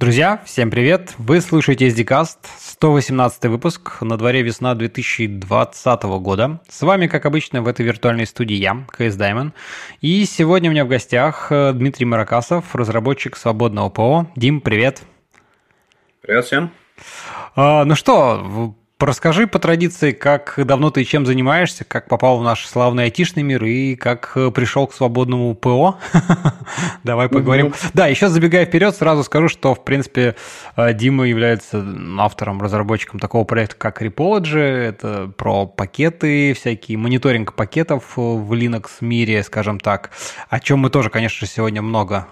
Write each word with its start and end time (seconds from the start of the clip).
Друзья, 0.00 0.42
всем 0.44 0.72
привет! 0.72 1.14
Вы 1.18 1.40
слушаете 1.40 1.86
SDCast, 1.86 2.38
118 2.58 3.44
выпуск, 3.44 4.02
на 4.02 4.18
дворе 4.18 4.42
весна 4.42 4.74
2020 4.74 6.02
года. 6.02 6.60
С 6.68 6.82
вами, 6.82 7.06
как 7.06 7.26
обычно, 7.26 7.62
в 7.62 7.68
этой 7.68 7.86
виртуальной 7.86 8.26
студии 8.26 8.56
я, 8.56 8.84
CS 8.98 9.16
Diamond. 9.16 9.52
И 10.00 10.24
сегодня 10.24 10.68
у 10.68 10.72
меня 10.72 10.84
в 10.84 10.88
гостях 10.88 11.46
э, 11.50 11.72
Дмитрий 11.72 12.06
Маракасов, 12.06 12.74
разработчик 12.74 13.36
свободного 13.36 13.88
ПО. 13.88 14.26
Дим, 14.34 14.60
привет! 14.60 15.02
Привет 16.22 16.44
всем! 16.44 16.70
А, 17.54 17.84
ну 17.84 17.94
что, 17.94 18.74
Расскажи 19.00 19.48
по 19.48 19.58
традиции, 19.58 20.12
как 20.12 20.54
давно 20.56 20.90
ты 20.90 21.02
чем 21.04 21.26
занимаешься, 21.26 21.84
как 21.84 22.08
попал 22.08 22.38
в 22.38 22.44
наш 22.44 22.64
славный 22.64 23.04
айтишный 23.04 23.42
мир 23.42 23.64
и 23.64 23.96
как 23.96 24.32
э, 24.36 24.52
пришел 24.52 24.86
к 24.86 24.94
свободному 24.94 25.52
ПО. 25.56 25.98
Давай 27.02 27.28
поговорим. 27.28 27.66
Угу. 27.66 27.74
Да, 27.92 28.06
еще 28.06 28.28
забегая 28.28 28.66
вперед, 28.66 28.94
сразу 28.94 29.24
скажу, 29.24 29.48
что, 29.48 29.74
в 29.74 29.82
принципе, 29.82 30.36
э, 30.76 30.94
Дима 30.94 31.26
является 31.26 31.84
автором, 32.18 32.62
разработчиком 32.62 33.18
такого 33.18 33.42
проекта, 33.42 33.74
как 33.76 34.00
Repology. 34.00 34.60
Это 34.60 35.32
про 35.36 35.66
пакеты, 35.66 36.54
всякие 36.54 36.96
мониторинг 36.96 37.54
пакетов 37.54 38.16
в 38.16 38.52
Linux 38.52 38.86
мире, 39.00 39.42
скажем 39.42 39.80
так, 39.80 40.12
о 40.48 40.60
чем 40.60 40.78
мы 40.78 40.90
тоже, 40.90 41.10
конечно, 41.10 41.48
сегодня 41.48 41.82
много 41.82 42.28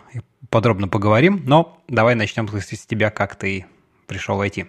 подробно 0.49 0.87
поговорим. 0.87 1.43
Но 1.45 1.83
давай 1.89 2.15
начнем 2.15 2.47
с 2.47 2.87
тебя, 2.87 3.11
как 3.11 3.35
ты 3.35 3.67
пришел 4.07 4.37
в 4.37 4.43
IT. 4.43 4.67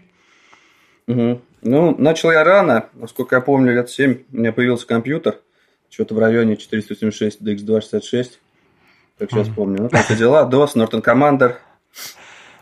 Угу. 1.06 1.42
Ну, 1.64 1.96
начал 1.98 2.32
я 2.32 2.44
рано. 2.44 2.90
Насколько 2.94 3.38
я 3.38 3.42
помню, 3.42 3.74
лет 3.74 3.90
7 3.90 4.24
у 4.32 4.38
меня 4.38 4.52
появился 4.52 4.86
компьютер. 4.86 5.40
Что-то 5.90 6.14
в 6.14 6.20
районе 6.20 6.58
476 6.58 7.42
DX266. 7.42 8.32
Как 9.18 9.32
сейчас 9.32 9.48
mm. 9.48 9.56
помню. 9.56 9.84
Ну, 9.84 9.90
как 9.90 10.18
дела. 10.18 10.50
DOS, 10.52 10.76
Norton 10.76 11.04
Commander, 11.04 11.56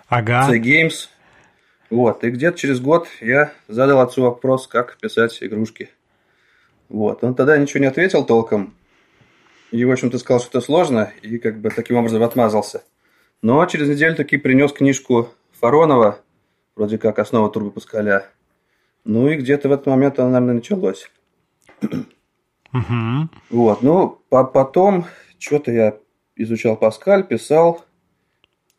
ага. 0.08 0.48
C-Games. 0.48 1.08
Вот. 1.90 2.24
И 2.24 2.30
где-то 2.30 2.58
через 2.58 2.80
год 2.80 3.08
я 3.22 3.52
задал 3.68 4.02
отцу 4.02 4.22
вопрос, 4.22 4.68
как 4.68 4.98
писать 4.98 5.38
игрушки. 5.42 5.90
Вот. 6.90 7.24
Он 7.24 7.34
тогда 7.34 7.58
ничего 7.58 7.80
не 7.80 7.88
ответил 7.88 8.24
толком. 8.24 8.76
И, 9.72 9.84
в 9.84 9.92
общем-то, 9.92 10.20
сказал, 10.20 10.42
что 10.42 10.50
это 10.50 10.62
сложно. 10.62 11.12
И 11.22 11.40
как 11.40 11.60
бы 11.60 11.70
таким 11.70 11.98
образом 11.98 12.22
отмазался. 12.22 12.84
Но 13.42 13.66
через 13.66 13.90
неделю 13.90 14.16
таки 14.16 14.38
принес 14.38 14.72
книжку 14.72 15.30
Фаронова, 15.60 16.20
вроде 16.76 16.98
как 16.98 17.18
основа 17.18 17.50
турбопускаля. 17.50 18.28
Ну 19.04 19.30
и 19.30 19.36
где-то 19.36 19.70
в 19.70 19.72
этот 19.72 19.88
момент 19.88 20.20
оно, 20.20 20.30
наверное, 20.30 20.56
началось. 20.56 21.10
Угу. 21.82 23.30
Вот, 23.50 23.82
ну, 23.82 24.22
по 24.30 24.44
потом 24.44 25.06
что-то 25.40 25.72
я 25.72 25.98
изучал 26.36 26.78
Паскаль, 26.78 27.26
писал. 27.26 27.84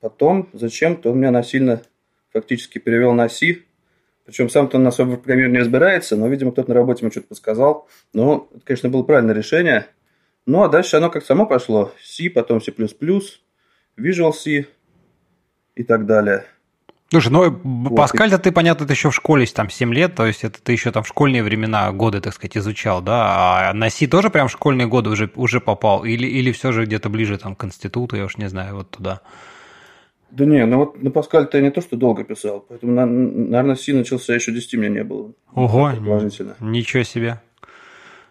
Потом 0.00 0.48
зачем-то 0.52 1.10
он 1.10 1.18
меня 1.18 1.30
насильно 1.30 1.82
фактически 2.32 2.78
перевел 2.78 3.12
на 3.12 3.28
C. 3.28 3.62
Причем 4.24 4.48
сам-то 4.48 4.78
он 4.78 4.86
особо 4.86 5.10
в 5.10 5.16
программировании 5.16 5.58
не 5.58 5.60
разбирается, 5.60 6.16
но, 6.16 6.28
видимо, 6.28 6.52
кто-то 6.52 6.70
на 6.70 6.74
работе 6.74 7.04
ему 7.04 7.10
что-то 7.10 7.28
подсказал. 7.28 7.88
Но 8.12 8.48
это, 8.54 8.64
конечно, 8.64 8.88
было 8.88 9.02
правильное 9.02 9.34
решение. 9.34 9.88
Ну, 10.46 10.62
а 10.62 10.68
дальше 10.68 10.96
оно 10.96 11.10
как 11.10 11.24
само 11.24 11.46
пошло. 11.46 11.92
C, 12.02 12.30
потом 12.30 12.60
C++, 12.60 12.72
Visual 13.96 14.32
C 14.32 14.66
и 15.74 15.84
так 15.84 16.06
далее. 16.06 16.46
Слушай, 17.12 17.28
ну 17.28 17.50
вот. 17.50 17.94
Паскаль-то 17.94 18.38
ты, 18.38 18.52
понятно, 18.52 18.86
ты 18.86 18.94
еще 18.94 19.10
в 19.10 19.14
школе 19.14 19.44
там 19.44 19.68
7 19.68 19.92
лет, 19.92 20.14
то 20.14 20.24
есть 20.24 20.44
это 20.44 20.62
ты 20.62 20.72
еще 20.72 20.90
там 20.92 21.02
в 21.02 21.06
школьные 21.06 21.42
времена, 21.42 21.92
годы, 21.92 22.22
так 22.22 22.32
сказать, 22.32 22.56
изучал, 22.56 23.02
да? 23.02 23.68
А 23.68 23.74
на 23.74 23.90
Си 23.90 24.06
тоже 24.06 24.30
прям 24.30 24.48
в 24.48 24.50
школьные 24.50 24.86
годы 24.86 25.10
уже, 25.10 25.30
уже 25.34 25.60
попал? 25.60 26.04
Или, 26.06 26.26
или 26.26 26.52
все 26.52 26.72
же 26.72 26.86
где-то 26.86 27.10
ближе 27.10 27.36
там 27.36 27.54
к 27.54 27.64
институту, 27.66 28.16
я 28.16 28.24
уж 28.24 28.38
не 28.38 28.48
знаю, 28.48 28.76
вот 28.76 28.88
туда? 28.88 29.20
Да 30.30 30.46
не, 30.46 30.64
ну 30.64 30.78
вот 30.78 31.02
на 31.02 31.10
Паскаль-то 31.10 31.58
я 31.58 31.62
не 31.62 31.70
то, 31.70 31.82
что 31.82 31.96
долго 31.96 32.24
писал, 32.24 32.64
поэтому, 32.66 32.94
наверное, 32.94 33.76
Си 33.76 33.92
начался 33.92 34.34
еще 34.34 34.50
10 34.50 34.72
меня 34.78 34.88
не 34.88 35.04
было. 35.04 35.34
Ого, 35.52 35.90
ничего 36.60 37.02
себе. 37.02 37.42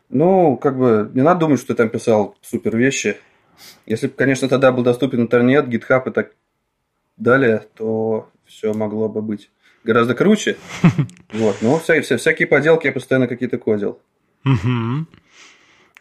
Ну, 0.09 0.57
как 0.57 0.79
бы, 0.79 1.11
не 1.13 1.21
надо 1.21 1.41
думать, 1.41 1.59
что 1.59 1.73
я 1.73 1.77
там 1.77 1.89
писал 1.89 2.35
супер 2.41 2.75
вещи. 2.75 3.17
Если 3.85 4.07
бы, 4.07 4.13
конечно, 4.13 4.47
тогда 4.47 4.71
был 4.71 4.81
доступен 4.81 5.21
интернет, 5.21 5.67
GitHub 5.67 6.09
и 6.09 6.11
так 6.11 6.31
далее, 7.17 7.61
то 7.75 8.27
все 8.51 8.73
могло 8.73 9.09
бы 9.09 9.21
быть 9.21 9.49
гораздо 9.83 10.15
круче. 10.15 10.57
Вот, 11.33 11.61
но 11.61 11.79
вся, 11.79 12.01
вся, 12.01 12.17
всякие 12.17 12.45
поделки 12.45 12.87
я 12.87 12.93
постоянно 12.93 13.25
какие-то 13.25 13.57
кодил. 13.57 13.99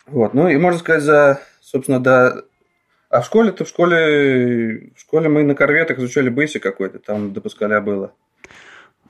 Вот, 0.07 0.35
ну 0.35 0.49
и 0.49 0.57
можно 0.57 0.81
сказать 0.81 1.05
за, 1.05 1.41
собственно, 1.61 2.03
да. 2.03 2.43
А 3.11 3.21
в 3.21 3.27
школе-то 3.27 3.65
в 3.65 3.69
школе, 3.69 4.91
в 4.97 5.01
школе 5.01 5.29
мы 5.29 5.45
на 5.45 5.55
корветах 5.55 5.99
изучали 5.99 6.33
Basic 6.33 6.59
какой-то, 6.59 6.99
там 6.99 7.33
до 7.33 7.41
Паскаля 7.41 7.81
было. 7.81 8.13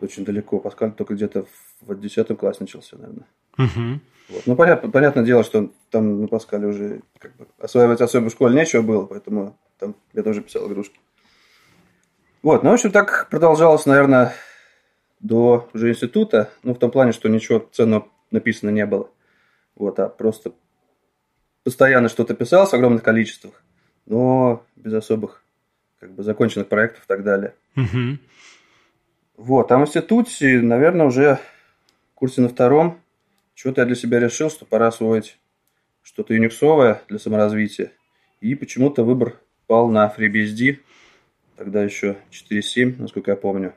Очень 0.01 0.27
далеко. 0.27 0.59
Паскаль 0.59 0.93
только 0.93 1.15
где-то 1.15 1.47
в 1.81 1.99
10 1.99 2.39
классе 2.39 2.59
начался, 2.61 2.97
наверное. 2.99 3.27
Угу. 3.57 4.01
Вот. 4.29 4.47
Ну, 4.47 4.57
понятно, 4.57 4.91
понятное 4.91 5.25
дело, 5.25 5.43
что 5.43 5.71
там 5.91 6.21
на 6.21 6.29
Паскале 6.29 6.67
уже 6.67 7.01
как 7.19 7.35
бы, 7.37 7.47
осваивать 7.59 8.01
особо 8.01 8.29
в 8.29 8.33
школе 8.33 8.55
нечего 8.55 8.83
было, 8.83 9.07
поэтому 9.07 9.59
там 9.79 9.95
я 10.13 10.23
тоже 10.23 10.43
писал 10.43 10.69
игрушки. 10.69 10.99
Вот, 12.43 12.63
ну, 12.63 12.71
в 12.71 12.75
общем, 12.75 12.91
так 12.91 13.29
продолжалось, 13.31 13.87
наверное, 13.87 14.33
до 15.21 15.69
уже 15.75 15.91
института. 15.91 16.51
Ну, 16.63 16.75
в 16.75 16.79
том 16.79 16.91
плане, 16.91 17.13
что 17.13 17.29
ничего 17.29 17.69
ценного 17.73 18.09
написано 18.31 18.71
не 18.71 18.87
было. 18.87 19.11
Вот, 19.75 19.99
а 19.99 20.09
просто 20.09 20.53
постоянно 21.65 22.09
что-то 22.09 22.35
писал 22.35 22.67
в 22.67 22.73
огромных 22.73 23.03
количествах, 23.03 23.63
но 24.07 24.65
без 24.77 24.93
особых 24.95 25.43
как 25.99 26.13
бы 26.13 26.23
законченных 26.23 26.69
проектов 26.69 27.05
и 27.05 27.07
так 27.07 27.23
далее. 27.23 27.55
Угу. 27.77 28.19
Вот, 29.37 29.71
а 29.71 29.79
в 29.79 29.83
институте, 29.83 30.61
наверное, 30.61 31.07
уже 31.07 31.39
в 32.13 32.15
курсе 32.15 32.41
на 32.41 32.49
втором 32.49 33.01
что-то 33.55 33.83
я 33.83 33.87
для 33.87 33.95
себя 33.95 34.19
решил, 34.19 34.51
что 34.51 34.65
пора 34.65 34.87
освоить 34.87 35.39
что-то 36.03 36.33
юниксовое 36.33 37.03
для 37.09 37.19
саморазвития. 37.19 37.93
И 38.41 38.55
почему-то 38.55 39.05
выбор 39.05 39.39
пал 39.67 39.89
на 39.89 40.13
FreeBSD, 40.17 40.79
тогда 41.61 41.85
еще 41.85 42.17
4.7, 42.31 42.97
насколько 42.99 43.33
я 43.33 43.37
помню. 43.37 43.75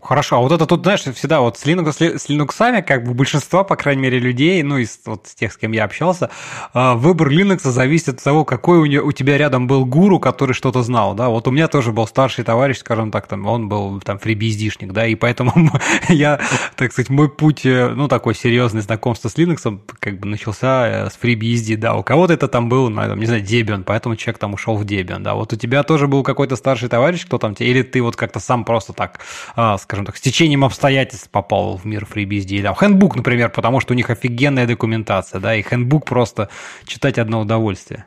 Хорошо, 0.00 0.36
а 0.36 0.38
вот 0.38 0.52
это 0.52 0.64
тут, 0.64 0.82
знаешь, 0.84 1.00
всегда 1.00 1.40
вот 1.40 1.58
с 1.58 1.66
Linux, 1.66 2.18
с 2.18 2.28
Linux 2.30 2.82
как 2.82 3.02
бы 3.02 3.14
большинство, 3.14 3.64
по 3.64 3.74
крайней 3.74 4.02
мере, 4.02 4.20
людей, 4.20 4.62
ну, 4.62 4.78
из 4.78 5.00
вот 5.04 5.24
тех, 5.24 5.52
с 5.52 5.56
кем 5.56 5.72
я 5.72 5.84
общался, 5.84 6.30
а, 6.72 6.94
выбор 6.94 7.28
Linux 7.28 7.68
зависит 7.68 8.08
от 8.10 8.22
того, 8.22 8.44
какой 8.44 8.78
у, 8.78 8.86
не, 8.86 9.00
у 9.00 9.10
тебя 9.10 9.36
рядом 9.36 9.66
был 9.66 9.84
гуру, 9.84 10.20
который 10.20 10.52
что-то 10.52 10.84
знал, 10.84 11.14
да, 11.14 11.28
вот 11.28 11.48
у 11.48 11.50
меня 11.50 11.66
тоже 11.66 11.90
был 11.90 12.06
старший 12.06 12.44
товарищ, 12.44 12.78
скажем 12.78 13.10
так, 13.10 13.26
там, 13.26 13.44
он 13.46 13.68
был 13.68 14.00
там 14.00 14.20
фрибиздишник, 14.20 14.92
да, 14.92 15.04
и 15.04 15.16
поэтому 15.16 15.52
я, 16.08 16.40
так 16.76 16.92
сказать, 16.92 17.10
мой 17.10 17.28
путь, 17.28 17.66
э, 17.66 17.88
ну, 17.88 18.06
такой 18.06 18.36
серьезный 18.36 18.82
знакомство 18.82 19.28
с 19.28 19.34
Linux, 19.34 19.80
как 19.98 20.20
бы 20.20 20.28
начался 20.28 21.06
э, 21.06 21.10
с 21.10 21.18
FreeBSD, 21.20 21.76
да, 21.76 21.96
у 21.96 22.04
кого-то 22.04 22.32
это 22.32 22.46
там 22.46 22.68
был, 22.68 22.88
ну, 22.88 23.16
не 23.16 23.26
знаю, 23.26 23.42
Debian, 23.42 23.82
поэтому 23.82 24.14
человек 24.14 24.38
там 24.38 24.54
ушел 24.54 24.76
в 24.76 24.84
Debian, 24.84 25.18
да, 25.18 25.34
вот 25.34 25.52
у 25.52 25.56
тебя 25.56 25.82
тоже 25.82 26.06
был 26.06 26.22
какой-то 26.22 26.54
старший 26.54 26.88
товарищ, 26.88 27.26
кто 27.26 27.38
там 27.38 27.56
тебе, 27.56 27.68
или 27.70 27.82
ты 27.82 28.00
вот 28.00 28.14
как-то 28.14 28.38
сам 28.38 28.64
просто 28.64 28.92
так 28.92 29.18
а, 29.56 29.76
скажем 29.88 30.04
так, 30.04 30.18
с 30.18 30.20
течением 30.20 30.66
обстоятельств 30.66 31.30
попал 31.30 31.78
в 31.78 31.86
мир 31.86 32.04
FreeBSD. 32.04 32.56
Или 32.56 32.68
Handbook, 32.68 33.12
например, 33.16 33.48
потому 33.48 33.80
что 33.80 33.94
у 33.94 33.96
них 33.96 34.10
офигенная 34.10 34.66
документация, 34.66 35.40
да, 35.40 35.54
и 35.54 35.62
Handbook 35.62 36.04
просто 36.04 36.50
читать 36.84 37.16
одно 37.16 37.40
удовольствие. 37.40 38.04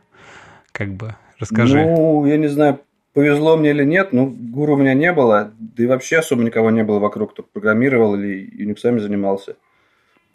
Как 0.71 0.93
бы, 0.93 1.15
расскажи. 1.39 1.83
Ну, 1.83 2.23
я 2.27 2.37
не 2.37 2.49
знаю, 2.49 2.81
повезло 3.13 3.57
мне 3.57 3.71
или 3.71 3.83
нет, 3.83 4.13
но 4.13 4.27
гуру 4.27 4.75
у 4.75 4.77
меня 4.77 4.93
не 4.93 5.11
было, 5.11 5.53
да 5.57 5.83
и 5.83 5.87
вообще 5.87 6.19
особо 6.19 6.43
никого 6.43 6.69
не 6.69 6.83
было 6.83 6.99
вокруг, 6.99 7.33
кто 7.33 7.41
программировал 7.41 8.13
или 8.13 8.47
Unix 8.63 8.99
занимался. 8.99 9.55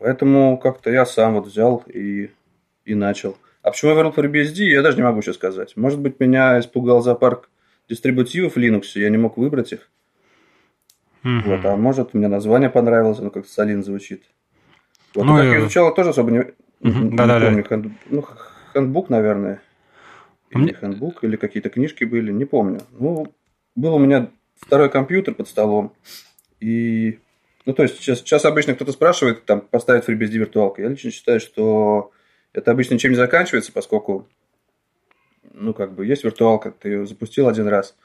Поэтому 0.01 0.59
как-то 0.59 0.91
я 0.91 1.07
сам 1.07 1.35
вот 1.35 1.47
взял 1.47 1.85
и, 1.87 2.33
и 2.85 2.95
начал. 2.97 3.39
А 3.63 3.71
почему 3.71 3.93
я 3.93 3.95
выбрал 3.95 4.13
FreeBSD, 4.13 4.65
я 4.65 4.83
даже 4.83 4.97
не 4.97 5.05
могу 5.05 5.23
сейчас 5.23 5.37
сказать. 5.37 5.77
Может 5.77 6.01
быть, 6.01 6.19
меня 6.19 6.59
испугал 6.59 7.03
зоопарк 7.03 7.49
дистрибутивов 7.89 8.57
Linux, 8.57 8.87
я 8.97 9.11
не 9.11 9.17
мог 9.17 9.37
выбрать 9.37 9.73
их. 9.73 9.89
Угу. 11.27 11.51
Вот, 11.51 11.65
а 11.65 11.77
может, 11.77 12.15
мне 12.15 12.29
название 12.29 12.71
понравилось, 12.71 13.19
оно 13.19 13.31
как 13.31 13.47
Салин 13.47 13.83
звучит. 13.83 14.23
Вот, 15.13 15.25
ну, 15.25 15.37
как 15.37 15.45
и... 15.45 15.49
я 15.49 15.59
изучал, 15.59 15.93
тоже 15.93 16.11
особо 16.11 16.31
не, 16.31 16.39
угу. 16.39 16.53
не 16.81 17.17
да, 17.17 17.41
помню. 17.41 17.65
Да, 17.69 17.77
да. 17.77 17.91
Ну, 18.11 18.25
хендбук, 18.73 19.11
наверное. 19.11 19.61
Или 20.51 20.63
мне... 20.63 20.75
хендбук, 20.75 21.25
или 21.25 21.35
какие-то 21.35 21.69
книжки 21.69 22.05
были, 22.05 22.31
не 22.31 22.45
помню. 22.45 22.81
Ну, 22.93 23.27
был 23.75 23.97
у 23.97 23.99
меня 23.99 24.31
второй 24.55 24.89
компьютер 24.89 25.35
под 25.35 25.49
столом. 25.49 25.93
И, 26.61 27.19
ну, 27.65 27.73
то 27.73 27.83
есть, 27.83 27.97
сейчас, 27.97 28.21
сейчас 28.21 28.45
обычно 28.45 28.75
кто-то 28.75 28.93
спрашивает, 28.93 29.45
там, 29.47 29.63
поставить 29.63 30.05
FreeBSD 30.05 30.39
виртуалку. 30.39 30.81
Я 30.81 30.89
лично 30.89 31.11
считаю, 31.11 31.41
что 31.41 32.13
это 32.53 32.71
обычно 32.71 32.95
ничем 32.95 33.11
не 33.11 33.17
заканчивается, 33.17 33.73
поскольку, 33.73 34.29
ну, 35.53 35.75
как 35.75 35.93
бы, 35.93 36.07
есть 36.07 36.23
виртуалка, 36.23 36.71
ты 36.71 36.89
ее 36.89 37.07
запустил 37.07 37.49
один 37.49 37.67
раз, 37.67 37.97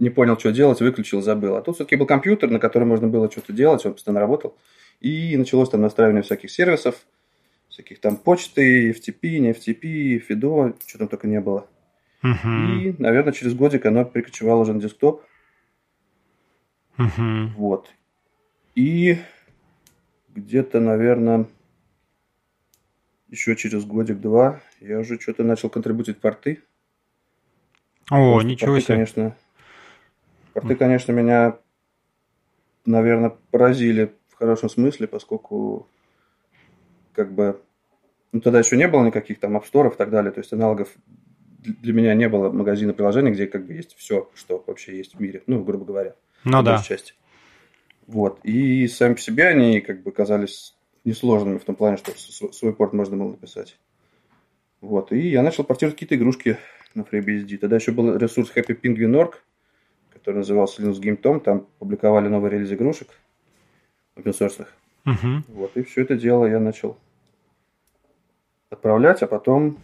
не 0.00 0.10
понял, 0.10 0.38
что 0.38 0.50
делать, 0.50 0.80
выключил, 0.80 1.22
забыл. 1.22 1.56
А 1.56 1.62
тут 1.62 1.76
все-таки 1.76 1.96
был 1.96 2.06
компьютер, 2.06 2.50
на 2.50 2.58
котором 2.58 2.88
можно 2.88 3.06
было 3.06 3.30
что-то 3.30 3.52
делать, 3.52 3.84
он 3.86 3.92
постоянно 3.92 4.20
работал. 4.20 4.56
И 5.00 5.36
началось 5.36 5.68
там 5.68 5.82
настраивание 5.82 6.22
всяких 6.22 6.50
сервисов, 6.50 6.96
всяких 7.68 8.00
там 8.00 8.16
почты, 8.16 8.90
FTP, 8.90 9.38
не 9.38 9.52
FTP, 9.52 10.22
FIDO, 10.26 10.74
что 10.86 10.98
там 10.98 11.08
только 11.08 11.28
не 11.28 11.40
было. 11.40 11.66
Угу. 12.22 12.48
И, 12.48 12.94
наверное, 12.98 13.32
через 13.32 13.54
годик 13.54 13.86
оно 13.86 14.04
перекочевало 14.04 14.62
уже 14.62 14.72
на 14.72 14.80
десктоп. 14.80 15.22
Угу. 16.98 17.52
Вот. 17.56 17.90
И 18.74 19.18
где-то, 20.34 20.80
наверное, 20.80 21.46
еще 23.28 23.54
через 23.54 23.84
годик-два 23.84 24.60
я 24.80 24.98
уже 24.98 25.20
что-то 25.20 25.44
начал 25.44 25.68
контрибутить 25.68 26.18
порты. 26.18 26.62
О, 28.10 28.40
ничего 28.42 28.72
порты, 28.72 28.80
себе. 28.80 28.94
Конечно, 28.94 29.36
порты, 30.52 30.76
конечно, 30.76 31.12
меня, 31.12 31.58
наверное, 32.84 33.36
поразили 33.50 34.14
в 34.28 34.34
хорошем 34.36 34.68
смысле, 34.68 35.06
поскольку 35.06 35.88
как 37.12 37.32
бы 37.32 37.60
ну, 38.32 38.40
тогда 38.40 38.60
еще 38.60 38.76
не 38.76 38.88
было 38.88 39.04
никаких 39.04 39.40
там 39.40 39.56
апсторов 39.56 39.94
и 39.94 39.98
так 39.98 40.10
далее, 40.10 40.32
то 40.32 40.40
есть 40.40 40.52
аналогов 40.52 40.88
для 41.58 41.92
меня 41.92 42.14
не 42.14 42.28
было 42.28 42.50
магазина 42.50 42.92
приложений, 42.92 43.32
где 43.32 43.46
как 43.46 43.66
бы 43.66 43.74
есть 43.74 43.94
все, 43.96 44.30
что 44.34 44.62
вообще 44.66 44.96
есть 44.96 45.14
в 45.14 45.20
мире, 45.20 45.42
ну, 45.46 45.62
грубо 45.62 45.84
говоря. 45.84 46.14
Ну 46.44 46.62
да. 46.62 46.82
части. 46.82 47.14
Вот. 48.06 48.40
И 48.44 48.88
сами 48.88 49.14
по 49.14 49.20
себе 49.20 49.48
они 49.48 49.80
как 49.80 50.02
бы 50.02 50.10
казались 50.10 50.74
несложными 51.04 51.58
в 51.58 51.64
том 51.64 51.74
плане, 51.74 51.96
что 51.96 52.12
свой 52.52 52.72
порт 52.72 52.92
можно 52.92 53.16
было 53.16 53.30
написать. 53.30 53.78
Вот. 54.80 55.12
И 55.12 55.28
я 55.28 55.42
начал 55.42 55.64
портировать 55.64 55.96
какие-то 55.96 56.16
игрушки 56.16 56.56
на 56.94 57.02
FreeBSD. 57.02 57.58
Тогда 57.58 57.76
еще 57.76 57.92
был 57.92 58.16
ресурс 58.16 58.50
Happy 58.54 58.78
Penguin.org, 58.80 59.42
который 60.20 60.36
назывался 60.36 60.82
Linux 60.82 61.00
Game 61.00 61.20
Tom. 61.20 61.40
Там 61.40 61.66
публиковали 61.78 62.28
новый 62.28 62.50
релиз 62.50 62.72
игрушек 62.72 63.08
open 64.16 64.32
source. 64.32 64.66
Угу. 65.06 65.54
Вот. 65.54 65.76
И 65.76 65.82
все 65.82 66.02
это 66.02 66.16
дело 66.16 66.46
я 66.46 66.60
начал 66.60 66.96
отправлять, 68.68 69.22
а 69.22 69.26
потом, 69.26 69.78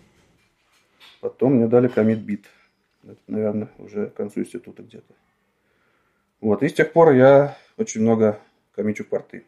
потом 1.21 1.55
мне 1.55 1.67
дали 1.67 1.93
commit. 1.93 2.45
Это, 3.05 3.21
наверное, 3.27 3.69
уже 3.79 4.11
к 4.11 4.15
концу 4.15 4.41
института 4.41 4.83
где-то. 4.83 5.15
Вот. 6.41 6.63
И 6.63 6.69
с 6.69 6.75
тех 6.75 6.93
пор 6.93 7.13
я 7.13 7.57
очень 7.77 8.03
много 8.03 8.39
комичу 8.75 9.05
порты. 9.05 9.45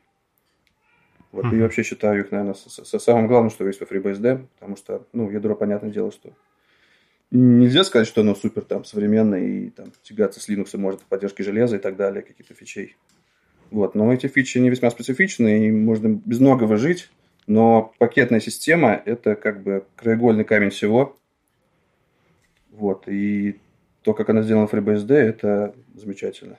Вот, 1.31 1.45
mm-hmm. 1.45 1.59
и 1.59 1.61
вообще 1.61 1.83
считаю 1.83 2.21
их, 2.21 2.31
наверное, 2.31 2.55
с, 2.55 2.67
с, 2.67 2.99
самым 2.99 3.27
главным, 3.27 3.51
что 3.51 3.67
есть 3.67 3.81
во 3.81 3.87
FreeBSD, 3.87 4.47
потому 4.55 4.77
что, 4.77 5.07
ну, 5.13 5.31
ядро, 5.31 5.55
понятное 5.55 5.91
дело, 5.91 6.11
что 6.11 6.33
нельзя 7.31 7.85
сказать, 7.85 8.09
что 8.09 8.23
оно 8.23 8.35
супер 8.35 8.63
там 8.63 8.85
современное 8.85 9.41
и 9.41 9.71
там 9.71 9.93
тягаться 10.03 10.41
с 10.41 10.49
Linux 10.49 10.77
может 10.77 11.03
поддержки 11.03 11.43
железа 11.43 11.77
и 11.77 11.79
так 11.79 11.97
далее, 11.97 12.23
каких-то 12.23 12.55
фичей. 12.55 12.97
Вот, 13.71 13.95
но 13.95 14.13
эти 14.13 14.27
фичи 14.29 14.59
не 14.59 14.71
весьма 14.71 14.91
специфичны, 14.91 15.67
и 15.67 15.71
можно 15.71 16.09
без 16.09 16.41
многого 16.41 16.77
жить, 16.79 17.11
но 17.47 17.93
пакетная 17.99 18.41
система– 18.41 19.01
это 19.05 19.35
как 19.35 19.63
бы 19.63 19.85
краеугольный 19.97 20.45
камень 20.45 20.71
всего. 20.71 21.19
Вот, 22.71 23.09
и 23.09 23.61
то, 24.03 24.15
как 24.15 24.31
она 24.31 24.43
сделана 24.43 24.67
в 24.67 24.73
FreeBSD, 24.73 25.13
это 25.13 25.75
замечательно. 25.95 26.57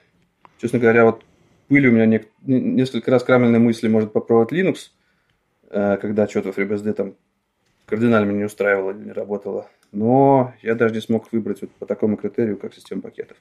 Честно 0.59 0.77
говоря, 0.77 1.05
вот 1.05 1.23
были 1.69 1.87
у 1.87 1.91
меня 1.91 2.05
не, 2.05 2.25
несколько 2.45 3.09
раз 3.09 3.23
крамольные 3.23 3.59
мысли, 3.59 3.87
может 3.87 4.11
попробовать 4.11 4.51
Linux, 4.51 4.91
э, 5.69 5.97
когда 5.97 6.27
что-то 6.27 6.51
в 6.51 6.57
FreeBSD 6.57 6.93
там 6.93 7.15
кардинально 7.85 8.31
не 8.31 8.43
устраивало 8.43 8.91
не 8.91 9.11
работало. 9.11 9.67
Но 9.91 10.53
я 10.61 10.75
даже 10.75 10.93
не 10.93 11.01
смог 11.01 11.31
выбрать 11.31 11.61
вот 11.61 11.71
по 11.71 11.85
такому 11.85 12.17
критерию, 12.17 12.57
как 12.57 12.73
система 12.73 13.01
пакетов. 13.01 13.37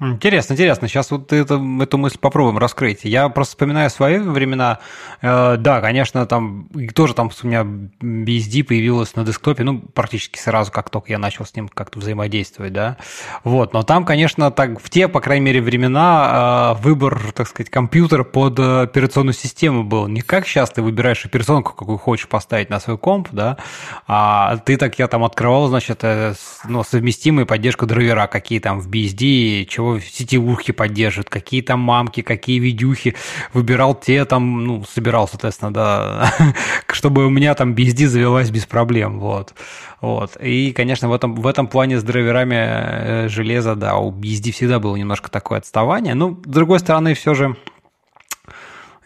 Интересно, 0.00 0.54
интересно. 0.54 0.88
Сейчас 0.88 1.10
вот 1.10 1.30
это, 1.30 1.60
эту 1.80 1.98
мысль 1.98 2.16
попробуем 2.18 2.56
раскрыть. 2.56 3.00
Я 3.04 3.28
просто 3.28 3.52
вспоминаю 3.52 3.90
свои 3.90 4.18
времена. 4.18 4.78
Э, 5.20 5.56
да, 5.58 5.82
конечно, 5.82 6.24
там 6.24 6.68
тоже 6.94 7.12
там 7.12 7.30
у 7.42 7.46
меня 7.46 7.66
BSD 8.00 8.64
появилось 8.64 9.14
на 9.14 9.24
десктопе, 9.24 9.62
ну, 9.62 9.80
практически 9.80 10.38
сразу, 10.38 10.72
как 10.72 10.88
только 10.88 11.12
я 11.12 11.18
начал 11.18 11.44
с 11.44 11.54
ним 11.54 11.68
как-то 11.68 11.98
взаимодействовать, 11.98 12.72
да. 12.72 12.96
Вот, 13.44 13.74
но 13.74 13.82
там, 13.82 14.06
конечно, 14.06 14.50
так 14.50 14.80
в 14.80 14.88
те, 14.88 15.06
по 15.06 15.20
крайней 15.20 15.44
мере, 15.44 15.60
времена 15.60 16.76
э, 16.78 16.82
выбор, 16.82 17.32
так 17.34 17.46
сказать, 17.46 17.68
компьютера 17.68 18.24
под 18.24 18.58
операционную 18.58 19.34
систему 19.34 19.84
был. 19.84 20.08
Не 20.08 20.22
как 20.22 20.46
сейчас 20.46 20.70
ты 20.70 20.80
выбираешь 20.80 21.26
операционку, 21.26 21.74
какую 21.74 21.98
хочешь 21.98 22.26
поставить 22.26 22.70
на 22.70 22.80
свой 22.80 22.96
комп, 22.96 23.28
да, 23.32 23.58
а 24.06 24.56
ты 24.56 24.78
так, 24.78 24.98
я 24.98 25.08
там 25.08 25.24
открывал, 25.24 25.68
значит, 25.68 25.98
э, 26.04 26.32
ну, 26.66 26.84
совместимые 26.84 27.44
поддержку 27.44 27.84
драйвера, 27.84 28.26
какие 28.28 28.60
там 28.60 28.80
в 28.80 28.88
BSD, 28.88 29.66
чего 29.66 29.89
в 29.98 30.04
сетевухе 30.04 30.72
поддерживают, 30.72 31.28
какие 31.28 31.62
там 31.62 31.80
мамки, 31.80 32.22
какие 32.22 32.58
видюхи, 32.58 33.14
выбирал 33.52 33.94
те 33.94 34.24
там, 34.24 34.64
ну, 34.64 34.84
собирал, 34.84 35.28
соответственно, 35.28 35.72
да, 35.72 36.32
чтобы 36.88 37.26
у 37.26 37.30
меня 37.30 37.54
там 37.54 37.74
BSD 37.74 38.06
завелась 38.06 38.50
без 38.50 38.66
проблем, 38.66 39.18
вот. 39.18 39.54
Вот. 40.00 40.36
И, 40.40 40.72
конечно, 40.72 41.08
в 41.08 41.12
этом, 41.12 41.34
в 41.34 41.46
этом 41.46 41.66
плане 41.66 41.98
с 41.98 42.02
драйверами 42.02 42.56
э, 42.56 43.28
железа, 43.28 43.74
да, 43.74 43.96
у 43.96 44.10
BSD 44.10 44.52
всегда 44.52 44.78
было 44.78 44.96
немножко 44.96 45.30
такое 45.30 45.58
отставание. 45.58 46.14
Ну, 46.14 46.40
с 46.42 46.48
другой 46.48 46.78
стороны, 46.78 47.14
все 47.14 47.34
же 47.34 47.56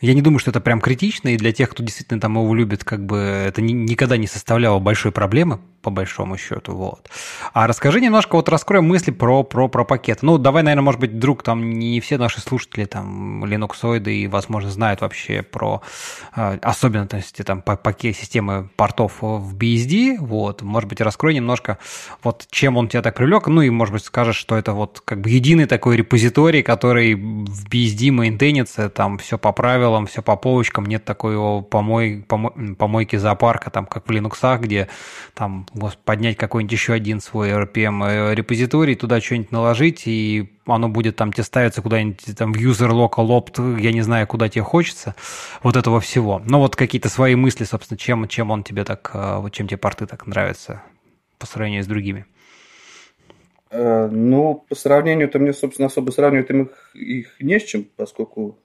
я 0.05 0.13
не 0.13 0.21
думаю, 0.21 0.39
что 0.39 0.51
это 0.51 0.61
прям 0.61 0.81
критично, 0.81 1.29
и 1.29 1.37
для 1.39 1.53
тех, 1.53 1.71
кто 1.71 1.83
действительно 1.83 2.21
там 2.21 2.35
его 2.35 2.55
любит, 2.55 2.85
как 2.85 3.07
бы 3.07 3.17
это 3.17 3.63
ни, 3.63 3.73
никогда 3.73 4.19
не 4.19 4.27
составляло 4.27 4.79
большой 4.79 5.13
проблемы, 5.13 5.61
по 5.81 5.91
большому 5.91 6.37
счету, 6.37 6.75
вот. 6.75 7.11
А 7.53 7.67
расскажи 7.67 8.01
немножко, 8.01 8.37
вот 8.37 8.49
раскроем 8.49 8.87
мысли 8.87 9.11
про, 9.13 9.45
про, 9.45 9.69
про 9.69 9.85
пакет. 9.85 10.23
Ну, 10.23 10.39
давай, 10.39 10.63
наверное, 10.63 10.85
может 10.85 11.01
быть, 11.01 11.13
вдруг 11.13 11.43
там 11.43 11.71
не 11.71 12.01
все 12.01 12.19
наши 12.19 12.41
слушатели 12.41 12.85
там 12.85 13.47
линуксоиды 13.47 14.15
и, 14.15 14.27
возможно, 14.27 14.71
знают 14.71 15.01
вообще 15.01 15.43
про 15.43 15.83
э, 16.37 16.59
особенности 16.63 17.43
там 17.43 17.63
пакет 17.63 18.17
системы 18.17 18.69
портов 18.77 19.23
в 19.23 19.57
BSD, 19.57 20.19
вот. 20.19 20.61
Может 20.61 20.89
быть, 20.89 21.01
раскрой 21.01 21.35
немножко, 21.35 21.79
вот, 22.23 22.47
чем 22.51 22.77
он 22.77 22.89
тебя 22.89 23.01
так 23.01 23.15
привлек, 23.15 23.47
ну, 23.47 23.63
и, 23.63 23.71
может 23.71 23.95
быть, 23.95 24.05
скажешь, 24.05 24.37
что 24.37 24.57
это 24.57 24.73
вот 24.73 25.01
как 25.03 25.23
бы 25.23 25.31
единый 25.31 25.67
такой 25.67 25.97
репозиторий, 25.97 26.63
который 26.63 27.15
в 27.15 27.69
BSD 27.69 28.11
мейнтейнится, 28.11 28.91
там 28.91 29.17
все 29.17 29.39
по 29.39 29.53
правилам, 29.53 29.94
все 30.07 30.23
по 30.23 30.37
полочкам, 30.37 30.87
нет 30.87 31.05
такой 31.05 31.35
помой, 31.63 32.25
помой, 32.27 32.75
помойки 32.77 33.17
зоопарка, 33.17 33.71
там, 33.71 33.87
как 33.87 34.07
в 34.07 34.11
Linux, 34.11 34.59
где 34.59 34.89
там 35.35 35.67
поднять 36.05 36.37
какой-нибудь 36.37 36.73
еще 36.73 36.93
один 36.93 37.21
свой 37.21 37.51
RPM 37.51 38.05
э, 38.07 38.35
репозиторий, 38.35 38.95
туда 38.95 39.21
что-нибудь 39.21 39.53
наложить, 39.53 40.03
и 40.07 40.53
оно 40.67 40.89
будет 40.89 41.17
там 41.17 41.33
тебе 41.33 41.45
ставиться 41.45 41.83
куда-нибудь 41.83 42.37
там 42.37 42.53
в 42.53 42.57
user 42.57 42.91
local 42.91 43.29
opt, 43.29 43.81
я 43.81 43.93
не 43.93 44.03
знаю, 44.03 44.27
куда 44.27 44.49
тебе 44.49 44.63
хочется, 44.63 45.15
вот 45.63 45.77
этого 45.77 46.01
всего. 46.01 46.43
Но 46.45 46.61
вот 46.61 46.77
какие-то 46.77 47.09
свои 47.09 47.35
мысли, 47.35 47.65
собственно, 47.65 47.99
чем, 47.99 48.29
чем 48.29 48.51
он 48.51 48.63
тебе 48.63 48.85
так, 48.85 49.11
э, 49.15 49.39
вот 49.39 49.53
чем 49.53 49.69
тебе 49.69 49.79
порты 49.79 50.07
так 50.07 50.27
нравятся 50.27 50.83
по 51.39 51.47
сравнению 51.47 51.85
с 51.85 51.87
другими. 51.87 52.27
Э, 53.71 54.09
ну, 54.09 54.65
по 54.69 54.75
сравнению-то 54.77 55.41
мне, 55.41 55.53
собственно, 55.53 55.87
особо 55.87 56.13
сравнивать 56.13 56.49
их, 56.51 56.95
их 56.95 57.41
не 57.41 57.59
с 57.59 57.65
чем, 57.65 57.85
поскольку 57.97 58.57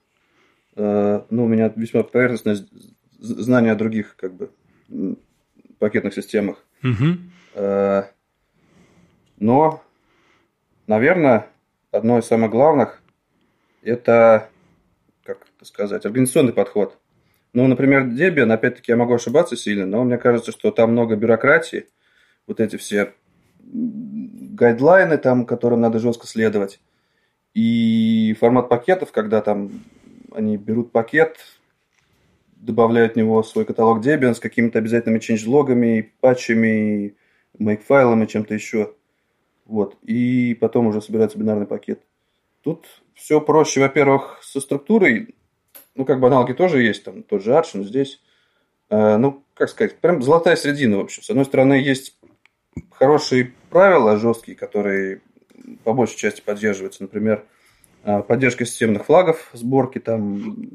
ну, 0.76 1.24
у 1.30 1.48
меня 1.48 1.72
весьма 1.74 2.02
поверхностное 2.02 2.58
знание 3.18 3.72
о 3.72 3.76
других 3.76 4.16
как 4.16 4.34
бы 4.34 4.50
пакетных 5.78 6.14
системах. 6.14 6.64
Угу. 6.82 8.04
Но, 9.38 9.82
наверное, 10.86 11.46
одно 11.90 12.18
из 12.18 12.26
самых 12.26 12.50
главных– 12.50 13.02
это, 13.82 14.48
как 15.24 15.46
это 15.56 15.64
сказать, 15.64 16.04
организационный 16.04 16.52
подход. 16.52 16.98
Ну, 17.52 17.66
например, 17.66 18.06
Debian, 18.06 18.52
опять-таки, 18.52 18.92
я 18.92 18.96
могу 18.96 19.14
ошибаться 19.14 19.56
сильно, 19.56 19.86
но 19.86 20.04
мне 20.04 20.18
кажется, 20.18 20.52
что 20.52 20.70
там 20.70 20.92
много 20.92 21.16
бюрократии, 21.16 21.86
вот 22.46 22.60
эти 22.60 22.76
все 22.76 23.14
гайдлайны, 23.62 25.18
там, 25.18 25.46
которым 25.46 25.80
надо 25.80 25.98
жестко 25.98 26.26
следовать, 26.26 26.80
и 27.54 28.36
формат 28.38 28.68
пакетов, 28.68 29.10
когда 29.10 29.40
там 29.40 29.70
они 30.34 30.56
берут 30.56 30.92
пакет, 30.92 31.38
добавляют 32.56 33.14
в 33.14 33.16
него 33.16 33.42
свой 33.42 33.64
каталог 33.64 34.04
Debian 34.04 34.34
с 34.34 34.40
какими-то 34.40 34.78
обязательными 34.78 35.18
change-логами, 35.18 36.12
патчами, 36.20 37.16
make-файлами, 37.58 38.26
чем-то 38.26 38.54
еще. 38.54 38.94
Вот. 39.64 39.96
И 40.02 40.56
потом 40.60 40.88
уже 40.88 41.00
собирается 41.00 41.38
бинарный 41.38 41.66
пакет. 41.66 42.02
Тут 42.62 42.86
все 43.14 43.40
проще, 43.40 43.80
во-первых, 43.80 44.40
со 44.42 44.60
структурой. 44.60 45.34
Ну, 45.94 46.04
как 46.04 46.20
бы 46.20 46.26
аналоги 46.26 46.52
тоже 46.52 46.82
есть, 46.82 47.04
там 47.04 47.22
тот 47.22 47.42
же 47.42 47.52
Arch, 47.52 47.70
но 47.74 47.84
здесь, 47.84 48.20
э, 48.90 49.16
ну, 49.16 49.44
как 49.54 49.68
сказать, 49.68 49.98
прям 49.98 50.22
золотая 50.22 50.56
середина, 50.56 50.98
в 50.98 51.00
общем. 51.00 51.22
С 51.22 51.30
одной 51.30 51.44
стороны, 51.44 51.74
есть 51.74 52.18
хорошие 52.90 53.52
правила 53.70 54.16
жесткие, 54.16 54.56
которые 54.56 55.22
по 55.84 55.92
большей 55.92 56.16
части 56.16 56.40
поддерживаются. 56.40 57.02
Например, 57.02 57.44
поддержка 58.02 58.64
системных 58.64 59.06
флагов, 59.06 59.50
сборки 59.52 59.98
там 59.98 60.68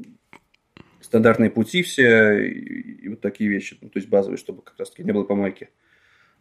стандартные 1.00 1.50
пути 1.50 1.82
все 1.82 2.46
и, 2.46 3.04
и 3.04 3.08
вот 3.08 3.20
такие 3.20 3.48
вещи, 3.48 3.78
ну, 3.80 3.88
то 3.88 3.98
есть 3.98 4.08
базовые, 4.08 4.38
чтобы 4.38 4.62
как 4.62 4.78
раз-таки 4.78 5.04
не 5.04 5.12
было 5.12 5.24
помойки. 5.24 5.70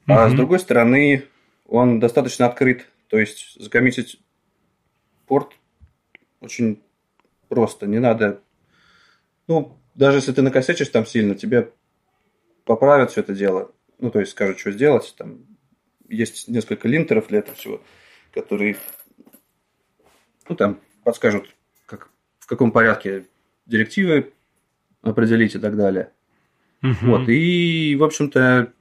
А 0.08 0.28
mm-hmm. 0.28 0.30
с 0.30 0.34
другой 0.34 0.60
стороны, 0.60 1.24
он 1.66 2.00
достаточно 2.00 2.46
открыт, 2.46 2.88
то 3.08 3.20
есть 3.20 3.60
закоммитить 3.62 4.20
порт 5.28 5.54
очень 6.42 6.82
просто, 7.48 7.88
не 7.88 8.00
надо, 8.00 8.42
ну, 9.48 9.78
даже 9.94 10.18
если 10.18 10.32
ты 10.32 10.42
накосячишь 10.42 10.90
там 10.90 11.06
сильно, 11.06 11.36
тебе 11.36 11.72
поправят 12.66 13.12
все 13.12 13.22
это 13.22 13.34
дело, 13.34 13.72
ну, 14.00 14.12
то 14.12 14.20
есть 14.20 14.32
скажут, 14.32 14.60
что 14.60 14.72
сделать, 14.72 15.14
там, 15.18 15.46
есть 16.08 16.48
несколько 16.48 16.88
линтеров 16.88 17.28
для 17.28 17.40
этого 17.40 17.56
всего, 17.56 17.82
которые, 18.34 18.78
ну, 20.48 20.56
там, 20.56 20.80
подскажут, 21.04 21.56
как, 21.86 22.10
в 22.40 22.48
каком 22.48 22.72
порядке 22.72 23.26
директивы 23.66 24.34
определить 25.02 25.56
и 25.56 25.60
так 25.60 25.76
далее. 25.76 26.12
Угу. 26.84 26.94
Вот, 27.04 27.30
и, 27.30 27.96
в 27.96 28.04
общем-то, 28.04 28.74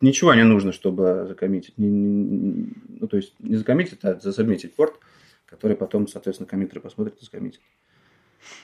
ничего 0.00 0.34
не 0.34 0.44
нужно, 0.44 0.72
чтобы 0.72 1.26
закоммитить. 1.28 1.74
Ну, 1.76 3.06
то 3.08 3.16
есть, 3.16 3.34
не 3.38 3.56
закоммитить, 3.56 4.00
а 4.02 4.18
засобмитить 4.18 4.74
порт, 4.74 4.94
который 5.46 5.76
потом, 5.76 6.08
соответственно, 6.08 6.48
коммитеры 6.48 6.80
посмотрят 6.80 7.20
и 7.20 7.24
закоммитят. 7.24 7.60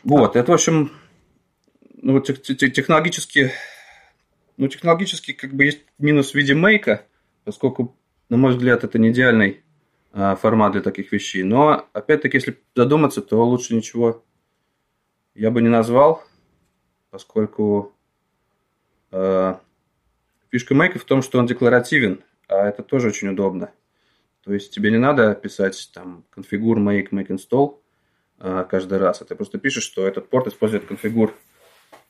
Вот, 0.02 0.34
это, 0.34 0.50
в 0.50 0.54
общем, 0.54 0.90
ну, 2.02 2.20
технологически, 2.20 3.52
ну, 4.56 4.66
технологически 4.68 5.32
как 5.32 5.54
бы 5.54 5.64
есть 5.64 5.84
минус 5.98 6.32
в 6.32 6.34
виде 6.34 6.54
мейка, 6.54 7.06
поскольку, 7.44 7.96
на 8.28 8.36
мой 8.36 8.52
взгляд, 8.52 8.82
это 8.82 8.98
не 8.98 9.10
идеальный 9.10 9.62
формат 10.36 10.72
для 10.72 10.82
таких 10.82 11.12
вещей. 11.12 11.42
Но, 11.42 11.86
опять-таки, 11.92 12.38
если 12.38 12.58
задуматься, 12.74 13.22
то 13.22 13.44
лучше 13.44 13.74
ничего 13.74 14.24
я 15.34 15.52
бы 15.52 15.62
не 15.62 15.68
назвал, 15.68 16.24
поскольку 17.10 17.92
э, 19.12 19.54
фишка 20.50 20.74
мейка 20.74 20.98
в 20.98 21.04
том, 21.04 21.22
что 21.22 21.38
он 21.38 21.46
декларативен, 21.46 22.24
а 22.48 22.68
это 22.68 22.82
тоже 22.82 23.08
очень 23.08 23.28
удобно. 23.28 23.70
То 24.42 24.52
есть 24.52 24.74
тебе 24.74 24.90
не 24.90 24.98
надо 24.98 25.34
писать 25.36 25.90
там 25.94 26.24
configure 26.34 26.78
make, 26.78 27.10
make 27.10 27.28
install 27.28 27.78
э, 28.40 28.66
каждый 28.68 28.98
раз, 28.98 29.22
а 29.22 29.26
ты 29.26 29.36
просто 29.36 29.58
пишешь, 29.58 29.84
что 29.84 30.06
этот 30.06 30.28
порт 30.28 30.48
использует 30.48 30.90
configure 30.90 31.32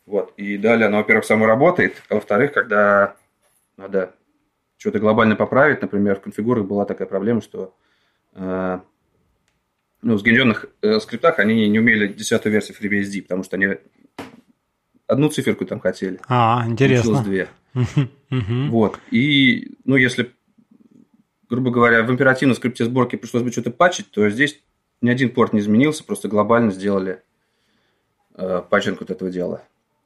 вот. 0.07 0.33
И 0.39 0.57
далее 0.57 0.87
оно, 0.87 0.97
во-первых, 0.97 1.27
само 1.27 1.45
работает, 1.45 2.03
а 2.09 2.15
во-вторых, 2.15 2.53
когда 2.55 3.15
надо 3.77 4.15
что-то 4.79 5.01
глобально 5.01 5.37
поправить, 5.37 5.83
например, 5.83 6.17
в 6.17 6.23
конфигурах 6.23 6.65
была 6.65 6.87
такая 6.87 7.07
проблема, 7.07 7.43
что 7.43 7.75
э, 7.75 7.88
ну, 8.39 10.15
в 10.15 10.19
сгенеренных 10.19 10.67
э, 10.81 11.01
скриптах 11.01 11.39
они 11.39 11.69
не 11.69 11.79
умели 11.79 12.07
десятую 12.07 12.53
версию 12.53 12.77
FreeBSD, 12.81 13.23
потому 13.23 13.43
что 13.43 13.57
они 13.57 13.77
одну 15.07 15.29
циферку 15.29 15.65
там 15.65 15.81
хотели. 15.81 16.21
А, 16.29 16.65
интересно. 16.67 17.23
две. 17.23 17.49
Вот. 18.31 18.99
И, 19.11 19.73
ну, 19.85 19.97
если, 19.97 20.33
грубо 21.49 21.71
говоря, 21.71 22.03
в 22.03 22.11
императивной 22.11 22.55
скрипте 22.55 22.85
сборки 22.85 23.17
пришлось 23.17 23.43
бы 23.43 23.51
что-то 23.51 23.71
патчить, 23.71 24.11
то 24.11 24.29
здесь 24.31 24.61
ни 25.01 25.11
один 25.11 25.31
порт 25.31 25.53
не 25.53 25.61
изменился, 25.61 26.05
просто 26.05 26.29
глобально 26.29 26.71
сделали 26.71 27.23
э, 28.35 28.63
патчинг 28.69 29.01
вот 29.01 29.11
этого 29.11 29.31
дела. 29.31 29.63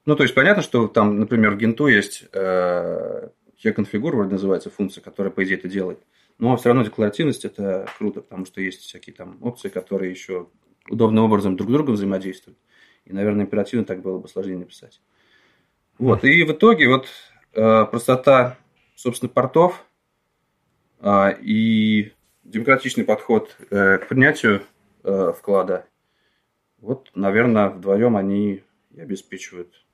Ну, 0.06 0.16
то 0.16 0.22
есть, 0.22 0.34
понятно, 0.34 0.62
что 0.62 0.88
там, 0.88 1.18
например, 1.18 1.52
в 1.52 1.58
генту 1.58 1.86
есть 1.86 2.24
э, 2.32 3.28
configure, 3.64 4.16
вроде 4.16 4.32
называется 4.32 4.70
функция, 4.70 5.02
которая, 5.02 5.32
по 5.32 5.44
идее, 5.44 5.56
это 5.56 5.68
делает. 5.68 5.98
Но 6.42 6.56
все 6.56 6.70
равно 6.70 6.82
декларативность– 6.82 7.44
это 7.44 7.86
круто, 7.98 8.20
потому 8.20 8.46
что 8.46 8.60
есть 8.60 8.80
всякие 8.80 9.14
там 9.14 9.38
опции, 9.42 9.68
которые 9.68 10.10
еще 10.10 10.48
удобным 10.88 11.22
образом 11.22 11.54
друг 11.54 11.70
с 11.70 11.72
другом 11.72 11.94
взаимодействуют. 11.94 12.58
И, 13.04 13.12
наверное, 13.12 13.44
оперативно 13.44 13.84
так 13.84 14.02
было 14.02 14.18
бы 14.18 14.26
сложнее 14.26 14.58
написать. 14.58 15.00
Вот. 15.98 16.24
И 16.24 16.42
в 16.42 16.50
итоге 16.50 16.88
вот 16.88 17.06
э, 17.52 17.84
простота, 17.84 18.58
собственно, 18.96 19.28
портов 19.28 19.86
э, 20.98 21.40
и 21.42 22.12
демократичный 22.42 23.04
подход 23.04 23.56
э, 23.70 23.98
к 23.98 24.08
принятию 24.08 24.62
э, 25.04 25.32
вклада, 25.38 25.86
вот, 26.80 27.12
наверное, 27.14 27.68
вдвоем 27.68 28.16
они 28.16 28.64
и 28.90 29.00
обеспечивают 29.00 29.86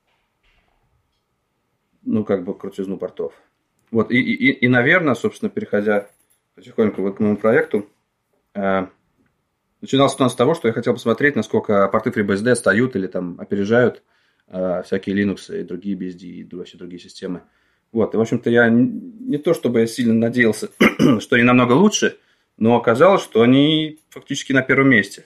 ну, 2.05 2.25
как 2.25 2.43
бы 2.43 2.57
крутизну 2.57 2.97
портов. 2.97 3.35
Вот, 3.90 4.11
и, 4.11 4.17
и, 4.17 4.50
и, 4.50 4.69
наверное, 4.69 5.14
собственно, 5.14 5.50
переходя 5.50 6.09
потихоньку 6.59 7.03
вот 7.03 7.17
к 7.17 7.21
моему 7.21 7.37
проекту, 7.37 7.88
э, 8.55 8.87
начинался 9.81 10.23
он 10.23 10.29
с 10.29 10.35
того, 10.35 10.55
что 10.55 10.67
я 10.67 10.75
хотел 10.75 10.93
посмотреть, 10.93 11.37
насколько 11.37 11.87
порты 11.88 12.11
FreeBSD 12.11 12.50
отстают 12.50 12.97
или 12.97 13.07
там 13.07 13.37
опережают 13.41 14.03
э, 14.49 14.83
всякие 14.85 15.17
Linux 15.17 15.57
и 15.57 15.62
другие 15.62 15.97
BSD 15.97 16.25
и 16.25 16.49
вообще 16.53 16.77
другие 16.77 17.00
системы. 17.00 17.43
Вот, 17.93 18.12
и, 18.12 18.17
в 18.17 18.21
общем-то, 18.21 18.50
я 18.50 18.69
не 18.69 19.38
то 19.38 19.55
чтобы 19.55 19.81
я 19.81 19.87
сильно 19.87 20.15
надеялся, 20.15 20.69
что 21.21 21.37
они 21.37 21.45
намного 21.45 21.73
лучше, 21.73 22.19
но 22.57 22.77
оказалось, 22.77 23.23
что 23.23 23.43
они 23.43 24.00
фактически 24.11 24.53
на 24.53 24.62
первом 24.62 24.91
месте. 24.91 25.25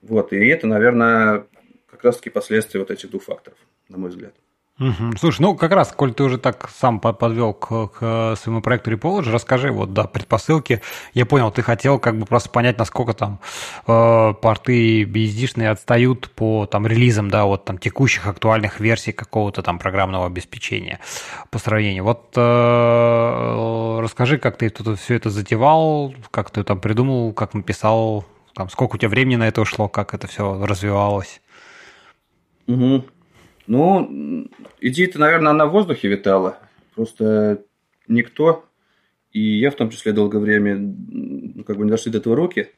Вот, 0.00 0.32
и 0.32 0.46
это, 0.46 0.66
наверное, 0.66 1.46
как 1.86 2.02
раз-таки 2.04 2.30
последствия 2.30 2.80
вот 2.80 2.90
этих 2.90 3.10
двух 3.10 3.24
факторов, 3.24 3.58
на 3.88 3.98
мой 3.98 4.08
взгляд. 4.08 4.34
Угу. 4.80 5.16
Слушай, 5.18 5.42
ну 5.42 5.54
как 5.54 5.70
раз, 5.72 5.92
коль 5.92 6.14
ты 6.14 6.24
уже 6.24 6.38
так 6.38 6.70
сам 6.70 6.98
подвел 6.98 7.52
к, 7.52 7.88
к 7.88 8.36
своему 8.36 8.62
проекту 8.62 8.90
Repology, 8.90 9.30
расскажи 9.30 9.70
вот, 9.70 9.92
да, 9.92 10.04
предпосылки. 10.04 10.80
Я 11.12 11.26
понял, 11.26 11.50
ты 11.50 11.62
хотел 11.62 11.98
как 11.98 12.18
бы 12.18 12.24
просто 12.24 12.48
понять, 12.48 12.78
насколько 12.78 13.12
там 13.12 13.38
э, 13.86 14.34
порты 14.40 15.02
BSD-шные 15.04 15.68
отстают 15.68 16.30
по 16.30 16.66
там 16.66 16.86
релизам, 16.86 17.30
да, 17.30 17.44
вот 17.44 17.66
там 17.66 17.76
текущих 17.76 18.26
актуальных 18.26 18.80
версий 18.80 19.12
какого-то 19.12 19.62
там 19.62 19.78
программного 19.78 20.26
обеспечения 20.26 21.00
по 21.50 21.58
сравнению. 21.58 22.04
Вот 22.04 22.32
э, 22.34 23.98
расскажи, 24.00 24.38
как 24.38 24.56
ты 24.56 24.70
тут 24.70 24.98
все 24.98 25.16
это 25.16 25.28
затевал, 25.28 26.14
как 26.30 26.50
ты 26.50 26.64
там 26.64 26.80
придумал, 26.80 27.34
как 27.34 27.52
написал, 27.52 28.24
там, 28.54 28.70
сколько 28.70 28.94
у 28.96 28.98
тебя 28.98 29.10
времени 29.10 29.36
на 29.36 29.48
это 29.48 29.60
ушло, 29.60 29.88
как 29.88 30.14
это 30.14 30.26
все 30.26 30.64
развивалось. 30.64 31.42
Угу. 32.66 33.04
Ну, 33.66 34.48
идея-то, 34.80 35.18
наверное, 35.18 35.52
она 35.52 35.66
в 35.66 35.72
воздухе 35.72 36.08
витала. 36.08 36.58
Просто 36.94 37.64
никто, 38.08 38.64
и 39.32 39.58
я 39.58 39.70
в 39.70 39.76
том 39.76 39.90
числе 39.90 40.12
долгое 40.12 40.38
время, 40.38 40.76
ну, 40.76 41.64
как 41.64 41.76
бы 41.76 41.84
не 41.84 41.90
дошли 41.90 42.12
до 42.12 42.18
этого 42.18 42.36
руки. 42.36 42.70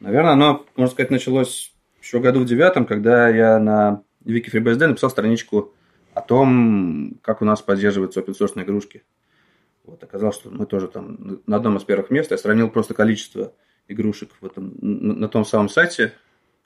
Наверное, 0.00 0.32
оно, 0.32 0.66
можно 0.76 0.92
сказать, 0.92 1.10
началось 1.10 1.72
еще 2.02 2.20
году 2.20 2.40
в 2.40 2.44
девятом, 2.44 2.86
когда 2.86 3.28
я 3.28 3.58
на 3.58 4.02
Wiki 4.24 4.50
FreeBSD 4.52 4.88
написал 4.88 5.10
страничку 5.10 5.72
о 6.12 6.20
том, 6.20 7.18
как 7.22 7.40
у 7.40 7.44
нас 7.44 7.62
поддерживаются 7.62 8.20
open 8.20 8.36
source 8.38 8.62
игрушки. 8.62 9.04
Вот, 9.84 10.02
оказалось, 10.02 10.36
что 10.36 10.50
мы 10.50 10.66
тоже 10.66 10.88
там 10.88 11.40
на 11.46 11.56
одном 11.56 11.76
из 11.76 11.84
первых 11.84 12.10
мест. 12.10 12.30
Я 12.30 12.38
сравнил 12.38 12.68
просто 12.68 12.92
количество 12.92 13.52
игрушек 13.88 14.30
в 14.40 14.46
этом, 14.46 14.74
на, 14.80 15.14
на 15.14 15.28
том 15.28 15.44
самом 15.44 15.68
сайте, 15.68 16.12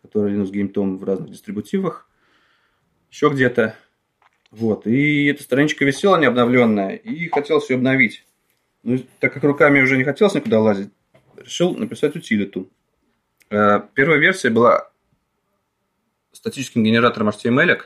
который 0.02 0.34
Linux 0.34 0.50
Game 0.50 0.72
Tom 0.72 0.96
в 0.96 1.04
разных 1.04 1.30
дистрибутивах 1.30 2.08
еще 3.10 3.28
где-то. 3.30 3.76
Вот. 4.50 4.86
И 4.86 5.26
эта 5.26 5.42
страничка 5.42 5.84
висела 5.84 6.18
необновленная, 6.18 6.96
и 6.96 7.28
хотелось 7.28 7.70
ее 7.70 7.76
обновить. 7.76 8.24
Ну, 8.82 8.98
так 9.18 9.32
как 9.34 9.44
руками 9.44 9.80
уже 9.80 9.96
не 9.96 10.04
хотелось 10.04 10.34
никуда 10.34 10.60
лазить, 10.60 10.90
решил 11.36 11.76
написать 11.76 12.16
утилиту. 12.16 12.70
Э, 13.50 13.80
первая 13.94 14.18
версия 14.18 14.50
была 14.50 14.90
статическим 16.32 16.82
генератором 16.82 17.28
HTML, 17.28 17.82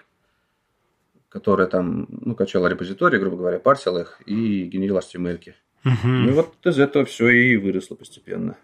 которая 1.29 1.67
там, 1.67 2.07
ну, 2.09 2.35
качала 2.35 2.69
репозитории, 2.69 3.19
грубо 3.19 3.37
говоря, 3.37 3.59
парсила 3.59 4.03
их 4.03 4.23
и 4.27 4.65
генерила 4.65 5.01
HTML. 5.01 5.39
-ки. 5.39 5.55
Угу. 5.85 6.09
Ну, 6.09 6.29
и 6.31 6.33
вот 6.33 6.55
из 6.65 6.79
этого 6.79 7.05
все 7.05 7.29
и 7.29 7.57
выросло 7.57 7.95
постепенно. 7.95 8.57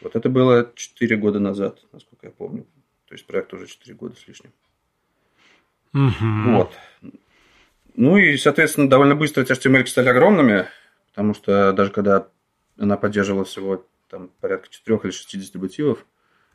Вот 0.00 0.16
это 0.16 0.28
было 0.28 0.72
4 0.74 1.16
года 1.16 1.38
назад, 1.38 1.84
насколько 1.92 2.26
я 2.26 2.32
помню. 2.32 2.66
То 3.06 3.14
есть 3.14 3.26
проект 3.26 3.52
уже 3.52 3.66
4 3.66 3.94
года 3.94 4.16
с 4.16 4.26
лишним. 4.26 4.52
Угу. 5.94 6.52
Вот. 6.52 6.72
Ну 7.94 8.16
и, 8.16 8.36
соответственно, 8.36 8.88
довольно 8.88 9.14
быстро 9.14 9.42
эти 9.42 9.52
HTML 9.52 9.86
стали 9.86 10.08
огромными, 10.08 10.66
потому 11.08 11.34
что 11.34 11.72
даже 11.72 11.90
когда 11.90 12.28
она 12.78 12.96
поддерживала 12.96 13.44
всего 13.44 13.86
там, 14.08 14.30
порядка 14.40 14.68
4 14.70 15.00
или 15.04 15.10
6 15.10 15.38
дистрибутивов, 15.38 16.04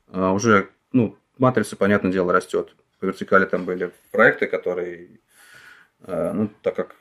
а, 0.07 0.31
уже 0.31 0.69
ну, 0.91 1.17
матрица, 1.37 1.75
понятное 1.75 2.11
дело, 2.11 2.33
растет. 2.33 2.75
По 2.99 3.05
вертикали 3.05 3.45
там 3.45 3.65
были 3.65 3.91
проекты, 4.11 4.47
которые, 4.47 5.19
а, 6.01 6.33
ну, 6.33 6.49
так 6.63 6.75
как 6.75 6.95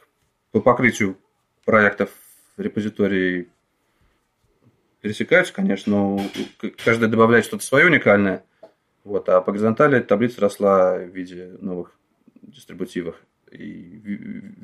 по 0.53 0.61
покрытию 0.61 1.17
проектов 1.65 2.11
репозитории 2.59 3.49
пересекаются, 5.01 5.55
конечно, 5.55 5.93
но 5.93 6.21
каждый 6.85 7.09
добавляет 7.09 7.45
что-то 7.45 7.65
свое 7.65 7.87
уникальное. 7.87 8.45
Вот, 9.05 9.29
а 9.29 9.41
по 9.41 9.53
горизонтали 9.53 10.01
таблица 10.01 10.41
росла 10.41 10.97
в 10.97 11.09
виде 11.09 11.57
новых 11.61 11.93
дистрибутивах 12.51 13.21
и 13.51 14.01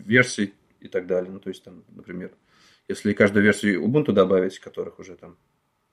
версий 0.07 0.55
и 0.81 0.89
так 0.89 1.07
далее. 1.07 1.31
Ну, 1.31 1.41
то 1.41 1.49
есть, 1.49 1.65
там, 1.65 1.85
например, 1.89 2.33
если 2.89 3.12
каждую 3.12 3.45
версию 3.45 3.85
Ubuntu 3.85 4.12
добавить, 4.12 4.59
которых 4.59 4.99
уже 4.99 5.17
там 5.17 5.37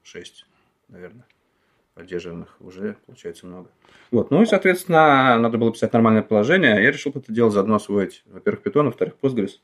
6, 0.03 0.45
наверное, 0.87 1.25
поддерживаемых, 1.93 2.55
уже 2.59 2.97
получается 3.05 3.45
много. 3.45 3.69
Вот. 4.11 4.31
Ну 4.31 4.41
и, 4.41 4.45
соответственно, 4.45 5.37
надо 5.37 5.57
было 5.57 5.71
писать 5.71 5.93
нормальное 5.93 6.23
положение. 6.23 6.81
Я 6.81 6.91
решил 6.91 7.11
это 7.13 7.31
дело 7.31 7.51
заодно 7.51 7.75
освоить, 7.75 8.23
во-первых, 8.25 8.65
Python, 8.65 8.85
во-вторых, 8.85 9.15
Postgres. 9.21 9.59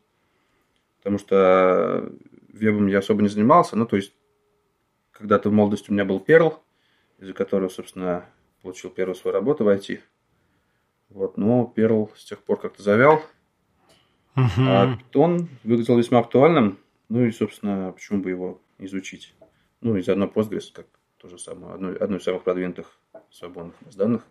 Потому 0.98 1.17
что 1.17 2.12
вебом 2.50 2.88
я 2.88 3.00
особо 3.00 3.22
не 3.22 3.29
занимался. 3.29 3.75
Ну, 3.75 3.86
то 3.86 3.96
есть, 3.96 4.15
когда-то 5.12 5.50
в 5.50 5.53
молодости 5.53 5.89
у 5.89 5.94
меня 5.94 6.05
был 6.05 6.24
Perl, 6.25 6.60
из-за 7.20 7.34
которого, 7.34 7.70
собственно, 7.70 8.25
получил 8.62 8.89
первую 8.89 9.15
свою 9.15 9.34
работу 9.34 9.63
в 9.63 9.70
IT. 9.70 10.00
Вот, 11.09 11.38
но 11.38 11.71
Perl 11.75 12.09
с 12.15 12.25
тех 12.25 12.43
пор 12.43 12.59
как-то 12.59 12.83
завял. 12.83 13.21
Uh-huh. 14.35 14.50
А 14.59 14.97
Python 14.97 15.47
выглядел 15.63 15.97
весьма 15.97 16.19
актуальным. 16.19 16.77
Ну 17.09 17.25
и, 17.25 17.31
собственно, 17.31 17.91
почему 17.93 18.21
бы 18.21 18.29
его 18.29 18.62
изучить? 18.79 19.33
Ну 19.81 19.95
и 19.95 20.01
заодно 20.01 20.25
Postgres, 20.25 20.71
как 20.74 20.88
то 21.17 21.29
же 21.29 21.38
самое, 21.38 21.75
одно, 21.75 21.89
одно 22.00 22.17
из 22.17 22.24
самых 22.24 22.43
продвинутых 22.43 23.00
свободных 23.31 23.75
баз 23.81 23.95
данных. 23.95 24.24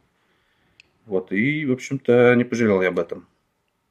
Вот, 1.06 1.32
и, 1.32 1.64
в 1.66 1.72
общем-то, 1.72 2.34
не 2.34 2.44
пожалел 2.44 2.82
я 2.82 2.88
об 2.88 2.98
этом. 2.98 3.28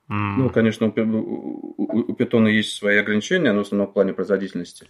Mm. 0.10 0.36
Ну, 0.38 0.50
конечно, 0.50 0.88
у, 0.88 1.74
у, 1.78 2.12
у 2.12 2.16
Python 2.16 2.50
есть 2.50 2.76
свои 2.76 2.98
ограничения, 2.98 3.52
но 3.54 3.60
в 3.60 3.68
основном 3.68 3.88
в 3.88 3.94
плане 3.94 4.14
производительности, 4.14 4.88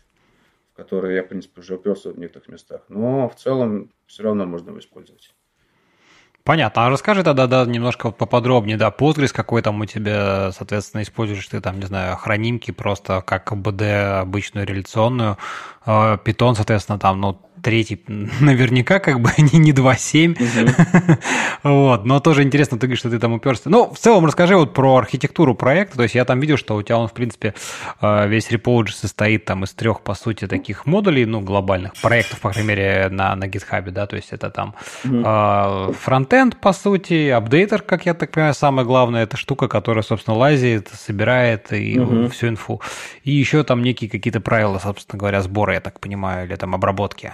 в 0.72 0.76
которые 0.76 1.18
я, 1.18 1.24
в 1.24 1.28
принципе, 1.28 1.62
уже 1.62 1.76
уперся 1.76 2.12
в 2.12 2.18
некоторых 2.18 2.48
местах. 2.50 2.86
Но 2.90 3.30
в 3.30 3.36
целом 3.36 3.92
все 4.08 4.24
равно 4.24 4.46
можно 4.46 4.70
его 4.70 4.80
использовать. 4.80 5.34
Понятно. 6.46 6.86
А 6.86 6.90
расскажи 6.90 7.24
тогда 7.24 7.48
да, 7.48 7.66
немножко 7.66 8.12
поподробнее, 8.12 8.76
да, 8.76 8.90
Postgres 8.90 9.32
какой 9.32 9.62
там 9.62 9.80
у 9.80 9.86
тебя, 9.86 10.52
соответственно, 10.52 11.02
используешь 11.02 11.48
ты 11.48 11.62
там, 11.62 11.80
не 11.80 11.86
знаю, 11.86 12.18
хранимки 12.18 12.72
просто 12.72 13.22
как 13.22 13.54
BD 13.54 14.20
обычную 14.20 14.68
реляционную, 14.68 15.38
а, 15.86 16.18
Python, 16.18 16.56
соответственно, 16.56 17.00
там, 17.00 17.22
ну, 17.22 17.40
третий 17.64 18.00
наверняка 18.08 19.00
как 19.00 19.20
бы 19.22 19.32
не, 19.38 19.58
не 19.58 19.72
2.7. 19.72 21.18
вот, 21.64 22.06
но 22.06 22.20
тоже 22.20 22.44
интересно, 22.44 22.78
ты 22.78 22.88
говоришь, 22.88 23.00
что 23.00 23.10
ты 23.10 23.18
там 23.20 23.34
уперся. 23.34 23.64
Ну, 23.66 23.92
в 23.92 23.98
целом 23.98 24.26
расскажи 24.26 24.56
вот 24.56 24.74
про 24.74 24.98
архитектуру 24.98 25.56
проекта. 25.56 25.98
То 25.98 26.04
есть 26.04 26.16
я 26.16 26.26
там 26.26 26.40
видел, 26.40 26.58
что 26.58 26.76
у 26.76 26.82
тебя 26.84 26.98
он, 26.98 27.08
в 27.08 27.14
принципе, 27.14 27.56
э, 28.02 28.28
весь 28.28 28.52
repository 28.52 28.92
состоит 28.92 29.46
там 29.46 29.64
из 29.64 29.74
трех, 29.74 30.02
по 30.02 30.14
сути, 30.14 30.48
таких 30.48 30.86
модулей, 30.86 31.26
ну, 31.26 31.42
глобальных 31.42 31.94
проектов, 32.02 32.42
по 32.42 32.52
крайней 32.52 32.68
мере, 32.68 33.08
на, 33.10 33.36
на 33.36 33.46
GitHub, 33.46 33.90
да, 33.92 34.06
то 34.08 34.16
есть 34.16 34.34
это 34.34 34.50
там 34.50 34.76
э, 35.04 35.92
фронтенд, 36.00 36.58
по 36.58 36.74
сути, 36.74 37.30
апдейтер, 37.30 37.82
как 37.82 38.06
я 38.06 38.14
так 38.14 38.32
понимаю, 38.32 38.54
самое 38.54 38.86
главное, 38.86 39.24
это 39.24 39.38
штука, 39.38 39.68
которая, 39.68 40.04
собственно, 40.04 40.38
лазит, 40.38 40.90
собирает 40.90 41.72
и 41.72 41.94
всю 42.30 42.50
инфу. 42.50 42.82
И 43.24 43.32
еще 43.32 43.64
там 43.64 43.82
некие 43.82 44.10
какие-то 44.10 44.42
правила, 44.42 44.80
собственно 44.80 45.20
говоря, 45.20 45.42
сбора, 45.42 45.74
я 45.74 45.80
так 45.80 46.00
понимаю, 46.00 46.48
или 46.48 46.56
там 46.56 46.76
обработки. 46.76 47.34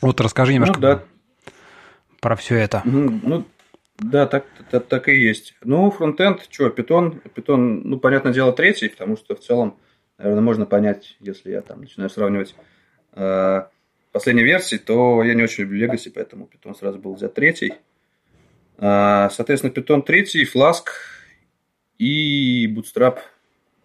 Вот 0.00 0.20
расскажи 0.20 0.52
ну 0.52 0.54
немножко 0.54 0.80
ну, 0.80 0.80
да. 0.80 1.02
про 2.20 2.36
все 2.36 2.56
это. 2.56 2.82
Ну, 2.84 3.46
да, 3.98 4.26
так, 4.26 4.46
так, 4.70 4.86
так 4.86 5.08
и 5.08 5.14
есть. 5.14 5.54
Ну, 5.62 5.90
фронтенд, 5.90 6.46
что, 6.50 6.68
питон, 6.70 7.20
питон, 7.34 7.82
ну, 7.88 7.98
понятное 7.98 8.32
дело, 8.32 8.52
третий, 8.52 8.88
потому 8.88 9.16
что 9.16 9.36
в 9.36 9.40
целом, 9.40 9.78
наверное, 10.18 10.42
можно 10.42 10.66
понять, 10.66 11.16
если 11.20 11.52
я 11.52 11.62
там 11.62 11.80
начинаю 11.80 12.10
сравнивать 12.10 12.54
э, 13.12 13.62
последние 14.12 14.46
версии, 14.46 14.76
то 14.76 15.22
я 15.22 15.34
не 15.34 15.42
очень 15.42 15.64
люблю 15.64 15.86
Legacy, 15.86 16.10
поэтому 16.12 16.46
питон 16.46 16.74
сразу 16.74 16.98
был 16.98 17.14
взят 17.14 17.34
третий. 17.34 17.74
Э, 18.78 19.28
соответственно, 19.30 19.72
питон 19.72 20.02
третий, 20.02 20.44
Flask 20.44 20.86
и 21.98 22.66
Bootstrap 22.66 23.18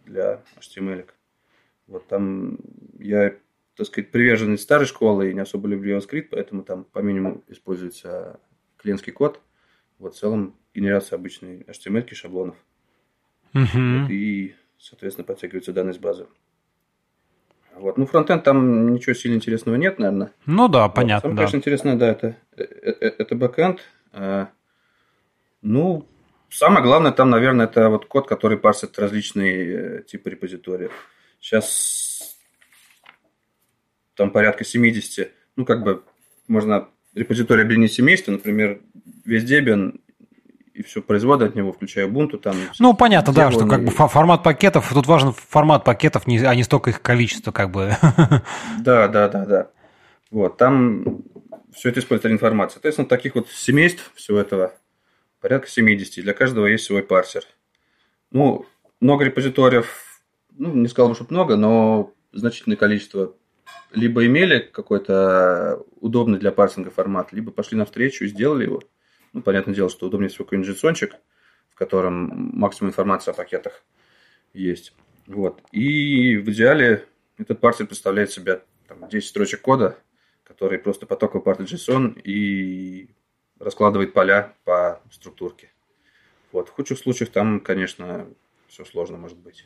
для 0.06 0.42
HTML. 0.60 1.08
Вот 1.88 2.08
там 2.08 2.58
я 2.98 3.34
так 3.80 3.88
сказать, 3.88 4.12
приверженность 4.12 4.64
старой 4.64 4.86
школы 4.86 5.32
и 5.32 5.34
не 5.34 5.40
особо 5.40 5.70
люблю 5.70 5.98
JavaScript, 5.98 6.28
поэтому 6.32 6.64
там 6.64 6.84
по 6.84 7.00
минимуму 7.00 7.46
используется 7.48 8.42
клиентский 8.76 9.14
код. 9.14 9.40
Вот 10.00 10.16
в 10.16 10.20
целом 10.20 10.54
генерация 10.76 11.16
обычной 11.16 11.62
HTML 11.62 12.14
шаблонов. 12.14 12.58
Uh-huh. 13.54 14.02
Вот, 14.02 14.12
и, 14.12 14.54
соответственно, 14.78 15.24
подтягиваются 15.24 15.72
данные 15.72 15.94
с 15.94 15.98
базы. 15.98 16.28
Вот. 17.74 17.98
Ну, 17.98 18.06
фронтенд 18.06 18.44
там 18.44 18.94
ничего 18.94 19.14
сильно 19.14 19.36
интересного 19.36 19.78
нет, 19.78 19.98
наверное. 19.98 20.34
Ну 20.46 20.68
да, 20.68 20.90
понятно. 20.90 21.30
Вот. 21.30 21.36
Самое, 21.36 21.36
да. 21.36 21.42
конечно, 21.44 21.58
интересное, 21.58 21.96
да, 21.96 22.10
это, 22.10 22.36
это, 22.58 23.06
э, 23.06 23.16
это 23.18 23.36
бэкэнд. 23.36 23.80
А, 24.12 24.50
ну, 25.62 26.06
самое 26.50 26.84
главное 26.84 27.14
там, 27.14 27.30
наверное, 27.30 27.68
это 27.68 27.88
вот 27.88 28.08
код, 28.08 28.28
который 28.28 28.58
парсит 28.58 29.00
различные 29.00 30.00
э, 30.00 30.04
типы 30.04 30.32
репозиториев. 30.32 30.92
Сейчас 31.40 32.09
там 34.20 34.32
порядка 34.32 34.66
70, 34.66 35.32
ну, 35.56 35.64
как 35.64 35.82
бы 35.82 36.04
можно 36.50 36.90
репозиторий 37.16 37.64
объединить 37.64 37.94
семейство, 37.94 38.34
например, 38.34 38.82
весь 39.24 39.50
Debian 39.50 39.98
и 40.74 40.84
все 40.84 41.02
производы 41.02 41.46
от 41.46 41.56
него, 41.56 41.72
включая 41.72 42.06
Ubuntu. 42.06 42.38
Там, 42.38 42.58
ну, 42.80 42.94
понятно, 42.94 43.34
да, 43.34 43.50
что 43.50 43.66
как 43.66 43.86
бы 43.86 43.92
формат 43.92 44.44
пакетов, 44.44 44.92
тут 44.94 45.08
важен 45.08 45.32
формат 45.32 45.86
пакетов, 45.86 46.24
а 46.28 46.56
не 46.56 46.64
столько 46.64 46.90
их 46.90 47.02
количество, 47.02 47.54
как 47.54 47.72
бы. 47.72 47.96
Да, 48.80 49.08
да, 49.08 49.30
да, 49.30 49.46
да. 49.46 49.72
Вот, 50.32 50.58
там 50.58 51.24
все 51.74 51.90
это 51.90 52.02
использует 52.02 52.26
один 52.26 52.40
формат. 52.40 52.74
Соответственно, 52.74 53.08
таких 53.08 53.36
вот 53.36 53.48
семейств 53.50 54.12
всего 54.16 54.38
этого 54.38 54.74
порядка 55.40 55.70
70. 55.70 56.22
Для 56.26 56.34
каждого 56.34 56.66
есть 56.66 56.84
свой 56.84 57.04
парсер. 57.04 57.44
Ну, 58.32 58.66
много 59.00 59.24
репозиториев, 59.24 60.22
ну, 60.58 60.74
не 60.74 60.90
сказал 60.90 61.08
бы, 61.08 61.16
что 61.16 61.26
много, 61.30 61.56
но 61.56 62.14
значительное 62.34 62.76
количество 62.76 63.34
либо 63.92 64.26
имели 64.26 64.60
какой-то 64.60 65.84
удобный 66.00 66.40
для 66.40 66.52
парсинга 66.52 66.92
формат, 66.92 67.34
либо 67.34 67.52
пошли 67.52 67.78
навстречу 67.78 68.26
и 68.26 68.28
сделали 68.28 68.66
его. 68.66 68.82
Ну, 69.34 69.42
понятное 69.42 69.76
дело, 69.76 69.90
что 69.90 70.08
удобнее 70.08 70.30
всего 70.30 70.46
какой-нибудь 70.46 70.76
JSON, 70.76 71.14
в 71.72 71.76
котором 71.76 72.52
максимум 72.58 72.92
информации 72.92 73.32
о 73.32 73.34
пакетах 73.34 73.84
есть. 74.54 74.94
Вот. 75.28 75.62
И 75.72 76.38
в 76.38 76.50
идеале 76.50 77.06
этот 77.38 77.60
парсер 77.60 77.88
представляет 77.88 78.32
себя 78.32 78.62
там, 78.88 79.08
10 79.08 79.28
строчек 79.28 79.62
кода, 79.62 79.98
который 80.44 80.80
просто 80.80 81.06
потоковый 81.06 81.44
парсит 81.44 81.72
JSON 81.72 82.20
и 82.22 83.10
раскладывает 83.60 84.14
поля 84.14 84.56
по 84.64 85.02
структурке. 85.12 85.72
Вот. 86.52 86.70
В 86.70 86.72
худших 86.72 86.98
случаях 86.98 87.30
там, 87.30 87.60
конечно, 87.60 88.28
все 88.68 88.86
сложно 88.86 89.18
может 89.18 89.38
быть. 89.38 89.66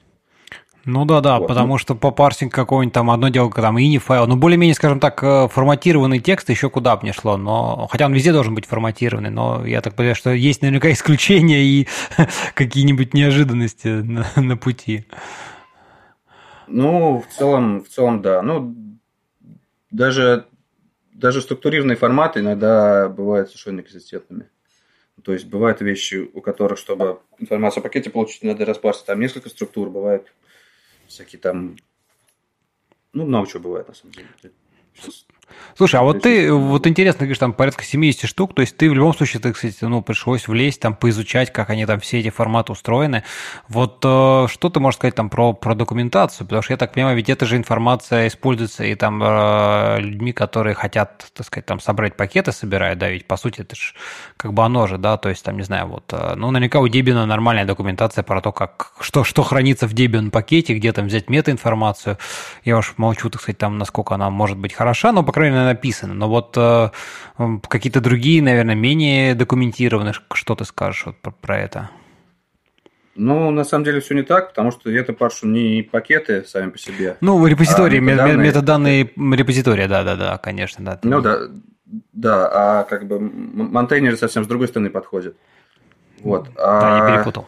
Ну 0.85 1.05
да, 1.05 1.21
да, 1.21 1.39
вот. 1.39 1.47
потому 1.47 1.77
что 1.77 1.95
по 1.95 2.11
парсинг 2.11 2.53
какой-нибудь 2.53 2.93
там 2.93 3.09
одно 3.09 3.29
дело, 3.29 3.49
там 3.51 3.77
ini 3.77 3.99
файл, 3.99 4.27
ну 4.27 4.35
более-менее, 4.35 4.75
скажем 4.75 4.99
так, 4.99 5.23
э, 5.23 5.47
форматированный 5.47 6.19
текст 6.19 6.49
еще 6.49 6.69
куда 6.69 6.97
бы 6.97 7.05
не 7.05 7.13
шло, 7.13 7.37
но 7.37 7.87
хотя 7.89 8.05
он 8.05 8.13
везде 8.13 8.33
должен 8.33 8.53
быть 8.53 8.65
форматированный, 8.65 9.29
но 9.29 9.65
я 9.65 9.79
так 9.79 9.95
понимаю, 9.95 10.15
что 10.15 10.31
есть 10.31 10.61
наверняка 10.61 10.91
исключения 10.91 11.63
и 11.63 11.87
какие-нибудь 12.53 13.13
неожиданности 13.13 13.87
на, 13.87 14.27
на 14.35 14.57
пути. 14.57 15.05
Ну, 16.67 17.21
в 17.21 17.33
целом, 17.33 17.81
в 17.81 17.87
целом, 17.87 18.21
да. 18.21 18.41
Ну, 18.41 18.75
даже, 19.89 20.47
даже 21.13 21.41
структурированные 21.41 21.95
форматы 21.95 22.41
иногда 22.41 23.07
бывают 23.07 23.49
совершенно 23.49 23.77
неконсистентными. 23.77 24.49
То 25.23 25.31
есть 25.31 25.45
бывают 25.45 25.79
вещи, 25.79 26.29
у 26.33 26.41
которых, 26.41 26.77
чтобы 26.77 27.19
информацию 27.39 27.79
о 27.79 27.83
пакете 27.83 28.09
получить, 28.09 28.43
надо 28.43 28.65
распарсить 28.65 29.05
там 29.05 29.21
несколько 29.21 29.47
структур, 29.47 29.89
бывает 29.89 30.33
всякие 31.13 31.39
там... 31.39 31.75
Ну, 33.13 33.25
много 33.25 33.47
чего 33.47 33.63
бывает, 33.63 33.87
на 33.87 33.93
самом 33.93 34.13
деле. 34.13 34.29
Сейчас 34.95 35.25
Слушай, 35.75 35.99
а 35.99 36.03
вот 36.03 36.21
ты, 36.21 36.53
вот 36.53 36.85
интересно, 36.87 37.19
говоришь, 37.19 37.39
там 37.39 37.53
порядка 37.53 37.83
70 37.83 38.29
штук, 38.29 38.53
то 38.53 38.61
есть 38.61 38.77
ты 38.77 38.89
в 38.89 38.93
любом 38.93 39.13
случае, 39.13 39.41
ты, 39.41 39.51
кстати, 39.53 39.83
ну, 39.83 40.01
пришлось 40.01 40.47
влезть, 40.47 40.79
там, 40.79 40.95
поизучать, 40.95 41.51
как 41.51 41.69
они 41.69 41.85
там 41.85 41.99
все 41.99 42.19
эти 42.19 42.29
форматы 42.29 42.71
устроены. 42.71 43.23
Вот 43.67 43.99
э, 44.05 44.47
что 44.49 44.69
ты 44.69 44.79
можешь 44.79 44.97
сказать 44.97 45.15
там 45.15 45.29
про, 45.29 45.53
про 45.53 45.73
документацию? 45.75 46.45
Потому 46.45 46.61
что 46.61 46.73
я 46.73 46.77
так 46.77 46.93
понимаю, 46.93 47.17
ведь 47.17 47.29
эта 47.29 47.45
же 47.45 47.57
информация 47.57 48.27
используется 48.27 48.83
и 48.83 48.93
там 48.95 49.21
э, 49.23 49.97
людьми, 49.99 50.31
которые 50.31 50.75
хотят, 50.75 51.25
так 51.33 51.45
сказать, 51.45 51.65
там 51.65 51.79
собрать 51.79 52.15
пакеты, 52.15 52.51
собирают, 52.51 52.99
да, 52.99 53.09
ведь 53.09 53.25
по 53.25 53.35
сути 53.35 53.61
это 53.61 53.75
же 53.75 53.93
как 54.37 54.53
бы 54.53 54.63
оно 54.63 54.87
же, 54.87 54.97
да, 54.97 55.17
то 55.17 55.29
есть 55.29 55.43
там, 55.43 55.57
не 55.57 55.63
знаю, 55.63 55.87
вот, 55.87 56.05
э, 56.13 56.35
ну, 56.35 56.51
наверняка 56.51 56.79
у 56.79 56.87
Debian 56.87 57.25
нормальная 57.25 57.65
документация 57.65 58.23
про 58.23 58.41
то, 58.41 58.51
как, 58.51 58.93
что, 58.99 59.23
что 59.23 59.43
хранится 59.43 59.87
в 59.87 59.93
Debian 59.93 60.29
пакете, 60.29 60.75
где 60.75 60.93
там 60.93 61.07
взять 61.07 61.29
метаинформацию. 61.29 62.17
Я 62.63 62.77
уж 62.77 62.93
молчу, 62.97 63.29
так 63.29 63.41
сказать, 63.41 63.57
там, 63.57 63.77
насколько 63.77 64.13
она 64.15 64.29
может 64.29 64.57
быть 64.57 64.73
хороша, 64.73 65.11
но, 65.11 65.23
по 65.23 65.31
крайней 65.33 65.55
мере, 65.55 65.65
написано. 65.65 66.13
Но 66.13 66.29
вот 66.29 66.55
э, 66.57 66.89
какие-то 67.67 67.99
другие, 68.01 68.41
наверное, 68.41 68.75
менее 68.75 69.35
документированные, 69.35 70.13
что 70.33 70.55
ты 70.55 70.65
скажешь 70.65 71.05
вот 71.05 71.17
про, 71.17 71.31
про 71.31 71.59
это? 71.59 71.89
Ну, 73.15 73.51
на 73.51 73.63
самом 73.63 73.85
деле 73.85 73.99
все 73.99 74.15
не 74.15 74.23
так, 74.23 74.49
потому 74.49 74.71
что 74.71 74.89
это 74.89 75.13
паршу 75.13 75.47
не 75.47 75.83
пакеты 75.83 76.43
сами 76.45 76.71
по 76.71 76.79
себе. 76.79 77.17
Ну, 77.21 77.45
репозитории, 77.45 77.97
а 77.97 78.01
метаданные, 78.01 78.47
метаданные 78.47 79.03
репозитория, 79.35 79.87
да-да-да, 79.87 80.37
конечно, 80.39 80.83
да. 80.83 80.99
Ну 81.03 81.21
да, 81.21 81.41
да, 82.11 82.49
а 82.51 82.83
как 82.85 83.07
бы 83.07 83.19
монтейнеры 83.19 84.17
совсем 84.17 84.43
с 84.43 84.47
другой 84.47 84.67
стороны 84.67 84.89
подходят. 84.89 85.37
Вот. 86.21 86.49
А, 86.57 86.81
да, 86.81 86.97
я 87.09 87.15
перепутал. 87.15 87.47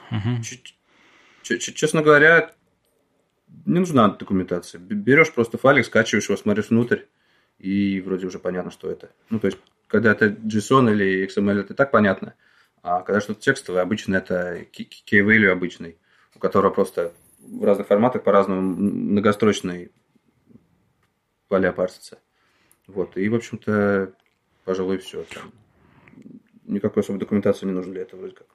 Честно 1.42 2.02
говоря, 2.04 2.52
не 3.66 3.80
нужна 3.80 4.10
документация. 4.10 4.80
Берешь 4.80 5.32
просто 5.34 5.58
файлик, 5.58 5.86
скачиваешь 5.86 6.30
его, 6.30 6.38
смотришь 6.38 6.70
внутрь, 6.70 7.02
и 7.60 8.02
вроде 8.02 8.28
уже 8.28 8.40
понятно, 8.40 8.72
что 8.72 8.90
это. 8.90 9.12
Ну, 9.30 9.40
то 9.40 9.48
есть, 9.48 9.58
когда 9.88 10.12
это 10.12 10.28
JSON 10.28 10.92
или 10.92 11.26
XML, 11.28 11.62
это 11.62 11.74
так 11.74 11.92
понятно, 11.92 12.34
а 12.82 13.02
когда 13.02 13.22
что-то 13.22 13.42
текстовое, 13.42 13.82
обычно 13.82 14.16
это 14.16 14.66
key-value 14.72 15.50
обычный, 15.50 15.98
у 16.36 16.40
которого 16.40 16.72
просто 16.72 17.14
в 17.40 17.64
разных 17.64 17.88
форматах 17.88 18.24
по-разному 18.24 18.62
многострочные 18.62 19.92
поля 21.48 21.72
парсятся. 21.72 22.20
Вот, 22.88 23.18
и, 23.18 23.28
в 23.30 23.36
общем-то, 23.36 24.14
пожалуй, 24.64 24.98
все. 24.98 25.24
Там 25.24 25.52
никакой 26.66 27.02
особой 27.02 27.20
документации 27.20 27.66
не 27.66 27.72
нужно 27.72 27.94
для 27.94 28.02
этого 28.04 28.20
вроде 28.22 28.36
как. 28.36 28.48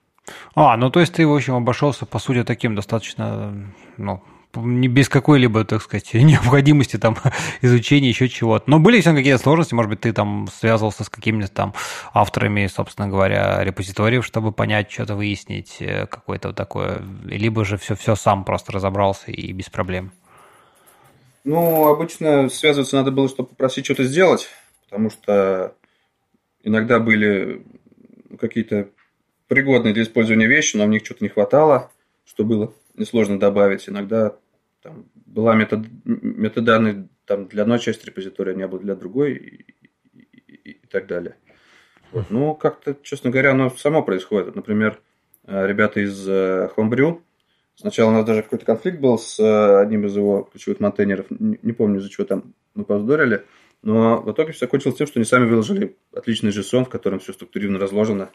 А, 0.54 0.76
ну 0.76 0.90
то 0.90 1.00
есть 1.00 1.14
ты, 1.14 1.26
в 1.26 1.34
общем, 1.34 1.54
обошелся, 1.54 2.06
по 2.06 2.18
сути, 2.18 2.44
таким 2.44 2.74
достаточно, 2.74 3.72
ну, 3.96 4.22
без 4.54 5.08
какой-либо, 5.08 5.64
так 5.64 5.82
сказать, 5.82 6.10
необходимости 6.14 6.96
там 6.96 7.16
изучения 7.62 8.08
еще 8.08 8.28
чего-то. 8.28 8.68
Но 8.68 8.78
были 8.78 9.00
все 9.00 9.14
какие-то 9.14 9.42
сложности, 9.42 9.74
может 9.74 9.90
быть, 9.90 10.00
ты 10.00 10.12
там 10.12 10.48
связывался 10.52 11.04
с 11.04 11.08
какими-то 11.08 11.50
там 11.50 11.74
авторами, 12.12 12.66
собственно 12.66 13.08
говоря, 13.08 13.62
репозиториев, 13.62 14.24
чтобы 14.24 14.52
понять, 14.52 14.90
что-то 14.90 15.14
выяснить, 15.14 15.76
э, 15.80 16.06
какое-то 16.06 16.48
вот 16.48 16.56
такое, 16.56 17.02
либо 17.24 17.64
же 17.64 17.76
все, 17.76 17.94
все 17.94 18.14
сам 18.16 18.44
просто 18.44 18.72
разобрался 18.72 19.30
и 19.30 19.52
без 19.52 19.70
проблем. 19.70 20.12
Ну, 21.44 21.88
обычно 21.88 22.48
связываться 22.50 22.96
надо 22.96 23.12
было, 23.12 23.28
чтобы 23.28 23.48
попросить 23.50 23.86
что-то 23.86 24.04
сделать, 24.04 24.48
потому 24.84 25.10
что 25.10 25.74
иногда 26.62 26.98
были 26.98 27.64
какие-то 28.38 28.88
пригодные 29.48 29.94
для 29.94 30.02
использования 30.02 30.46
вещи, 30.46 30.76
но 30.76 30.84
в 30.84 30.88
них 30.88 31.04
что-то 31.04 31.24
не 31.24 31.30
хватало, 31.30 31.90
что 32.24 32.44
было 32.44 32.72
несложно 32.94 33.38
добавить. 33.38 33.88
Иногда 33.88 34.36
там, 34.82 35.06
была 35.14 35.54
метод, 35.54 35.86
метаданные 36.04 37.08
там, 37.26 37.46
для 37.46 37.62
одной 37.62 37.78
части 37.78 38.06
репозитория, 38.06 38.54
не 38.54 38.66
было 38.66 38.80
для 38.80 38.94
другой 38.94 39.34
и, 39.34 39.74
и, 40.12 40.70
и, 40.70 40.86
так 40.86 41.06
далее. 41.06 41.36
Вот. 42.12 42.30
Ну, 42.30 42.54
как-то, 42.54 42.96
честно 43.02 43.30
говоря, 43.30 43.52
оно 43.52 43.70
само 43.70 44.02
происходит. 44.02 44.56
Например, 44.56 45.00
э, 45.46 45.66
ребята 45.66 46.00
из 46.00 46.28
э, 46.28 46.70
Homebrew, 46.76 47.20
сначала 47.76 48.10
у 48.10 48.12
нас 48.12 48.24
даже 48.24 48.42
какой-то 48.42 48.66
конфликт 48.66 48.98
был 48.98 49.18
с 49.18 49.38
э, 49.38 49.80
одним 49.80 50.06
из 50.06 50.16
его 50.16 50.42
ключевых 50.50 50.80
монтейнеров, 50.80 51.26
не 51.30 51.72
помню, 51.72 52.00
за 52.00 52.10
чего 52.10 52.26
там 52.26 52.54
мы 52.74 52.84
повздорили, 52.84 53.44
но 53.82 54.20
в 54.20 54.32
итоге 54.32 54.52
все 54.52 54.66
закончилось 54.66 54.96
тем, 54.96 55.06
что 55.06 55.18
они 55.18 55.24
сами 55.24 55.48
выложили 55.48 55.96
отличный 56.12 56.50
JSON, 56.50 56.84
в 56.84 56.88
котором 56.88 57.20
все 57.20 57.32
структурированно 57.32 57.78
разложено, 57.78 58.30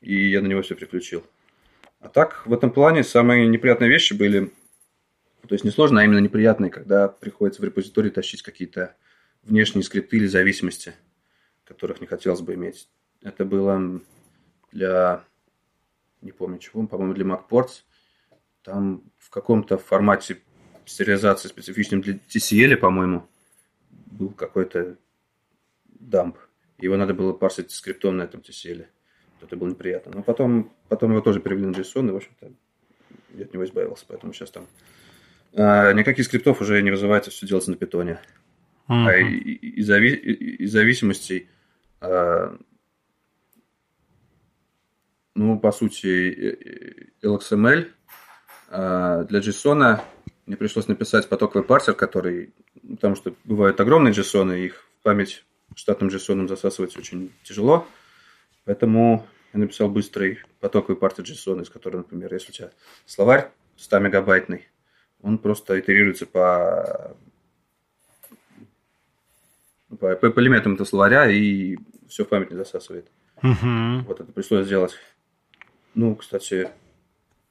и 0.00 0.28
я 0.30 0.40
на 0.40 0.46
него 0.46 0.62
все 0.62 0.74
приключил. 0.74 1.24
А 2.04 2.10
так, 2.10 2.46
в 2.46 2.52
этом 2.52 2.70
плане 2.70 3.02
самые 3.02 3.48
неприятные 3.48 3.88
вещи 3.88 4.12
были, 4.12 4.52
то 5.48 5.54
есть 5.54 5.64
не 5.64 5.70
сложно, 5.70 6.02
а 6.02 6.04
именно 6.04 6.18
неприятные, 6.18 6.70
когда 6.70 7.08
приходится 7.08 7.62
в 7.62 7.64
репозитории 7.64 8.10
тащить 8.10 8.42
какие-то 8.42 8.94
внешние 9.42 9.82
скрипты 9.82 10.18
или 10.18 10.26
зависимости, 10.26 10.92
которых 11.64 12.02
не 12.02 12.06
хотелось 12.06 12.42
бы 12.42 12.52
иметь. 12.54 12.90
Это 13.22 13.46
было 13.46 14.02
для, 14.70 15.24
не 16.20 16.30
помню 16.32 16.58
чего, 16.58 16.86
по-моему, 16.86 17.14
для 17.14 17.24
MacPorts. 17.24 17.84
Там 18.62 19.02
в 19.16 19.30
каком-то 19.30 19.78
формате 19.78 20.42
сериализации 20.84 21.48
специфичном 21.48 22.02
для 22.02 22.18
TCL, 22.28 22.76
по-моему, 22.76 23.26
был 23.88 24.28
какой-то 24.28 24.98
дамп. 25.86 26.36
Его 26.76 26.98
надо 26.98 27.14
было 27.14 27.32
парсить 27.32 27.70
скриптом 27.70 28.18
на 28.18 28.24
этом 28.24 28.40
TCL 28.40 28.88
это 29.44 29.56
было 29.56 29.68
неприятно. 29.68 30.12
Но 30.14 30.22
потом, 30.22 30.72
потом 30.88 31.12
его 31.12 31.20
тоже 31.20 31.40
перевели 31.40 31.66
на 31.66 31.72
JSON, 31.72 32.08
и, 32.08 32.12
в 32.12 32.16
общем-то, 32.16 32.52
я 33.34 33.44
от 33.44 33.52
него 33.52 33.64
избавился. 33.64 34.04
Поэтому 34.08 34.32
сейчас 34.32 34.50
там 34.50 34.66
а, 35.56 35.92
никаких 35.92 36.24
скриптов 36.24 36.60
уже 36.60 36.82
не 36.82 36.90
вызывается, 36.90 37.30
все 37.30 37.46
делается 37.46 37.70
на 37.70 37.76
питоне. 37.76 38.20
Uh-huh. 38.88 39.08
А 39.08 39.16
из, 39.16 39.88
зави- 39.88 40.66
зависимостей, 40.66 41.48
а, 42.00 42.56
ну, 45.34 45.58
по 45.58 45.72
сути, 45.72 47.06
LXML 47.22 47.90
а, 48.70 49.24
для 49.24 49.40
JSON 49.40 50.00
мне 50.46 50.56
пришлось 50.56 50.88
написать 50.88 51.28
потоковый 51.28 51.66
парсер, 51.66 51.94
который, 51.94 52.52
потому 52.88 53.14
что 53.14 53.34
бывают 53.44 53.80
огромные 53.80 54.12
JSON, 54.12 54.58
их 54.58 54.86
в 55.00 55.02
память 55.02 55.44
штатным 55.74 56.10
JSON 56.10 56.46
засасывать 56.48 56.96
очень 56.96 57.32
тяжело. 57.42 57.86
Поэтому 58.64 59.26
я 59.54 59.60
написал 59.60 59.88
быстрый 59.88 60.40
потоковый 60.58 60.96
парт 60.96 61.20
JSON, 61.20 61.62
из 61.62 61.70
которого, 61.70 61.98
например, 61.98 62.34
если 62.34 62.50
у 62.50 62.52
тебя 62.52 62.70
словарь 63.06 63.50
100 63.76 64.00
мегабайтный, 64.00 64.68
он 65.22 65.38
просто 65.38 65.78
итерируется 65.78 66.26
по, 66.26 67.16
по, 69.88 70.16
по 70.16 70.40
элементам 70.40 70.74
этого 70.74 70.86
словаря 70.86 71.30
и 71.30 71.76
все 72.08 72.24
в 72.24 72.28
память 72.28 72.50
не 72.50 72.56
засасывает. 72.56 73.06
Угу. 73.42 74.06
Вот 74.08 74.20
это 74.20 74.32
пришлось 74.32 74.66
сделать. 74.66 74.94
Ну, 75.94 76.16
кстати, 76.16 76.70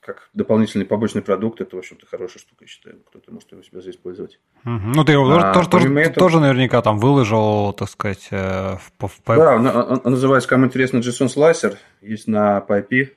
как 0.06 0.30
дополнительный 0.34 0.86
побочный 0.86 1.22
продукт, 1.22 1.62
это, 1.62 1.76
в 1.76 1.80
общем-то, 1.80 2.06
хорошая 2.06 2.40
штука, 2.40 2.66
я 2.66 2.68
считаю. 2.68 3.00
Кто-то 3.08 3.32
может 3.32 3.52
его 3.52 3.64
себя 3.64 3.82
заиспользовать. 3.82 4.40
Угу. 4.66 4.92
Ну, 4.96 5.04
ты 5.06 5.14
его 5.14 5.30
а, 5.30 5.54
тоже, 5.54 5.70
тоже, 5.70 6.00
этого... 6.00 6.16
тоже 6.16 6.40
наверняка 6.40 6.82
там 6.82 7.00
выложил, 7.00 7.74
так 7.74 7.90
сказать, 7.90 8.28
э, 8.32 8.78
в, 8.78 9.08
в 9.08 9.22
Да, 9.26 9.56
он, 9.56 9.68
он, 9.68 10.02
он 10.04 10.12
называется, 10.12 10.50
кому 10.50 10.66
интересно, 10.66 10.98
JSON 10.98 11.28
Slicer, 11.28 11.78
есть 12.02 12.28
на 12.28 12.60
PyP. 12.68 13.12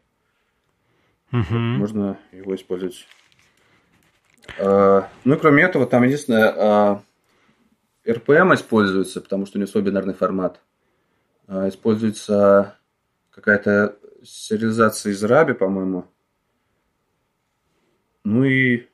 Угу. 1.32 1.54
Можно 1.54 2.18
его 2.32 2.54
использовать. 2.54 3.06
А, 4.58 5.08
ну 5.24 5.34
и 5.34 5.38
кроме 5.38 5.64
этого, 5.64 5.86
там 5.86 6.04
единственное, 6.04 6.54
а, 6.56 7.02
RPM 8.06 8.54
используется, 8.54 9.20
потому 9.20 9.46
что 9.46 9.58
у 9.58 9.60
него 9.60 9.70
свой 9.70 9.82
бинарный 9.82 10.14
формат. 10.14 10.60
А, 11.48 11.68
используется 11.68 12.76
какая-то 13.30 13.96
сериализация 14.24 15.12
из 15.12 15.22
Раби, 15.22 15.52
по-моему. 15.52 16.06
Ну 18.26 18.42
и, 18.42 18.88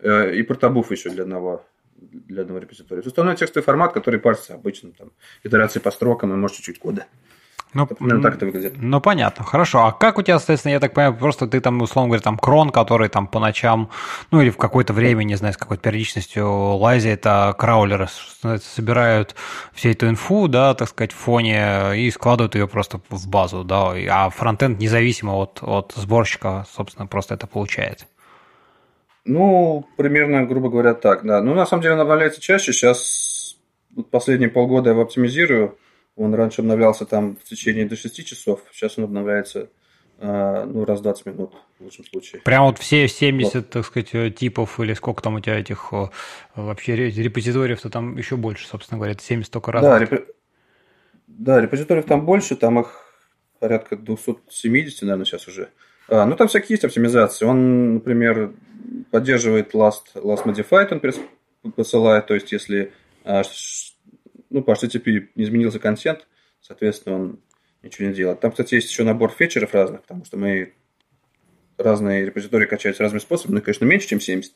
э, 0.00 0.34
и 0.36 0.42
портобуф 0.44 0.92
еще 0.92 1.10
для 1.10 1.24
одного, 1.24 1.66
для 1.96 2.42
одного 2.42 2.60
репозитория. 2.60 3.02
Основной 3.04 3.34
текстовый 3.34 3.64
формат, 3.64 3.92
который 3.92 4.20
парсится 4.20 4.54
обычно, 4.54 4.92
там, 4.92 5.10
итерации 5.42 5.80
по 5.80 5.90
строкам 5.90 6.32
и, 6.32 6.36
может, 6.36 6.58
чуть-чуть 6.58 6.78
кода. 6.78 7.06
Ну, 7.74 7.88
Примерно 7.88 8.22
так 8.22 8.36
это 8.36 8.46
выглядит. 8.46 8.74
Ну, 8.76 9.00
понятно. 9.00 9.44
Хорошо. 9.44 9.86
А 9.86 9.92
как 9.92 10.18
у 10.18 10.22
тебя, 10.22 10.38
соответственно, 10.38 10.72
я 10.72 10.80
так 10.80 10.94
понимаю, 10.94 11.16
просто 11.16 11.48
ты 11.48 11.60
там, 11.60 11.82
условно 11.82 12.10
говоря, 12.10 12.22
там 12.22 12.38
крон, 12.38 12.70
который 12.70 13.08
там 13.08 13.26
по 13.26 13.40
ночам, 13.40 13.90
ну, 14.30 14.40
или 14.40 14.50
в 14.50 14.56
какое-то 14.56 14.92
время, 14.92 15.24
не 15.24 15.34
знаю, 15.34 15.54
с 15.54 15.56
какой-то 15.56 15.82
периодичностью 15.82 16.48
лазит, 16.48 17.22
а 17.24 17.52
краулеры 17.54 18.06
собирают 18.62 19.34
всю 19.72 19.90
эту 19.90 20.08
инфу, 20.08 20.46
да, 20.46 20.74
так 20.74 20.88
сказать, 20.88 21.10
в 21.10 21.16
фоне 21.16 21.96
и 21.96 22.08
складывают 22.12 22.54
ее 22.54 22.68
просто 22.68 23.00
в 23.08 23.28
базу, 23.28 23.64
да, 23.64 23.94
а 24.10 24.30
фронтенд 24.30 24.78
независимо 24.78 25.32
от, 25.32 25.58
от 25.60 25.92
сборщика, 25.96 26.66
собственно, 26.72 27.08
просто 27.08 27.34
это 27.34 27.48
получает. 27.48 28.06
Ну, 29.30 29.86
примерно, 29.96 30.44
грубо 30.44 30.70
говоря, 30.70 30.92
так, 30.92 31.24
да. 31.24 31.40
Ну, 31.40 31.54
на 31.54 31.64
самом 31.64 31.82
деле, 31.82 31.94
он 31.94 32.00
обновляется 32.00 32.40
чаще. 32.40 32.72
Сейчас 32.72 33.56
последние 34.10 34.50
полгода 34.50 34.90
я 34.90 34.92
его 34.92 35.02
оптимизирую. 35.02 35.78
Он 36.16 36.34
раньше 36.34 36.62
обновлялся 36.62 37.06
там 37.06 37.36
в 37.36 37.44
течение 37.44 37.86
до 37.86 37.94
6 37.94 38.26
часов. 38.26 38.60
Сейчас 38.72 38.98
он 38.98 39.04
обновляется 39.04 39.68
а, 40.18 40.66
ну, 40.66 40.84
раз 40.84 40.98
в 40.98 41.02
20 41.04 41.26
минут 41.26 41.54
в 41.78 41.84
лучшем 41.84 42.04
случае. 42.06 42.42
Прям 42.42 42.64
вот 42.64 42.78
все 42.78 43.06
70, 43.06 43.54
вот. 43.54 43.70
так 43.70 43.86
сказать, 43.86 44.08
э, 44.14 44.30
типов 44.30 44.80
или 44.80 44.94
сколько 44.94 45.22
там 45.22 45.36
у 45.36 45.40
тебя 45.40 45.60
этих 45.60 45.92
вообще 46.56 46.96
репозиториев, 46.96 47.80
то 47.80 47.88
там 47.88 48.16
еще 48.16 48.36
больше, 48.36 48.66
собственно 48.66 48.98
говоря, 48.98 49.12
это 49.12 49.22
70 49.22 49.52
только 49.52 49.70
раз. 49.70 49.82
Да, 49.82 49.96
реп... 50.00 50.26
да, 51.28 51.60
репозиториев 51.60 52.04
там 52.04 52.26
больше, 52.26 52.56
там 52.56 52.80
их 52.80 53.14
порядка 53.60 53.96
270, 53.96 55.02
наверное, 55.02 55.24
сейчас 55.24 55.46
уже. 55.46 55.68
А, 56.10 56.26
ну, 56.26 56.36
там 56.36 56.48
всякие 56.48 56.74
есть 56.74 56.84
оптимизации. 56.84 57.44
Он, 57.44 57.94
например, 57.94 58.52
поддерживает 59.10 59.74
last, 59.74 60.14
last 60.14 60.44
modified, 60.44 60.88
он 61.62 61.72
посылает, 61.72 62.26
то 62.26 62.34
есть 62.34 62.52
если 62.52 62.92
а, 63.24 63.42
ну, 64.50 64.62
по 64.62 64.72
HTTP 64.72 65.28
не 65.36 65.44
изменился 65.44 65.78
контент, 65.78 66.26
соответственно, 66.60 67.16
он 67.16 67.40
ничего 67.82 68.08
не 68.08 68.14
делает. 68.14 68.40
Там, 68.40 68.50
кстати, 68.50 68.74
есть 68.74 68.90
еще 68.90 69.04
набор 69.04 69.30
фетчеров 69.30 69.72
разных, 69.72 70.02
потому 70.02 70.24
что 70.24 70.36
мы 70.36 70.74
разные 71.78 72.26
репозитории 72.26 72.66
качаются 72.66 73.02
разными 73.02 73.20
способами, 73.20 73.56
ну, 73.56 73.62
конечно, 73.62 73.84
меньше, 73.84 74.08
чем 74.08 74.20
70. 74.20 74.52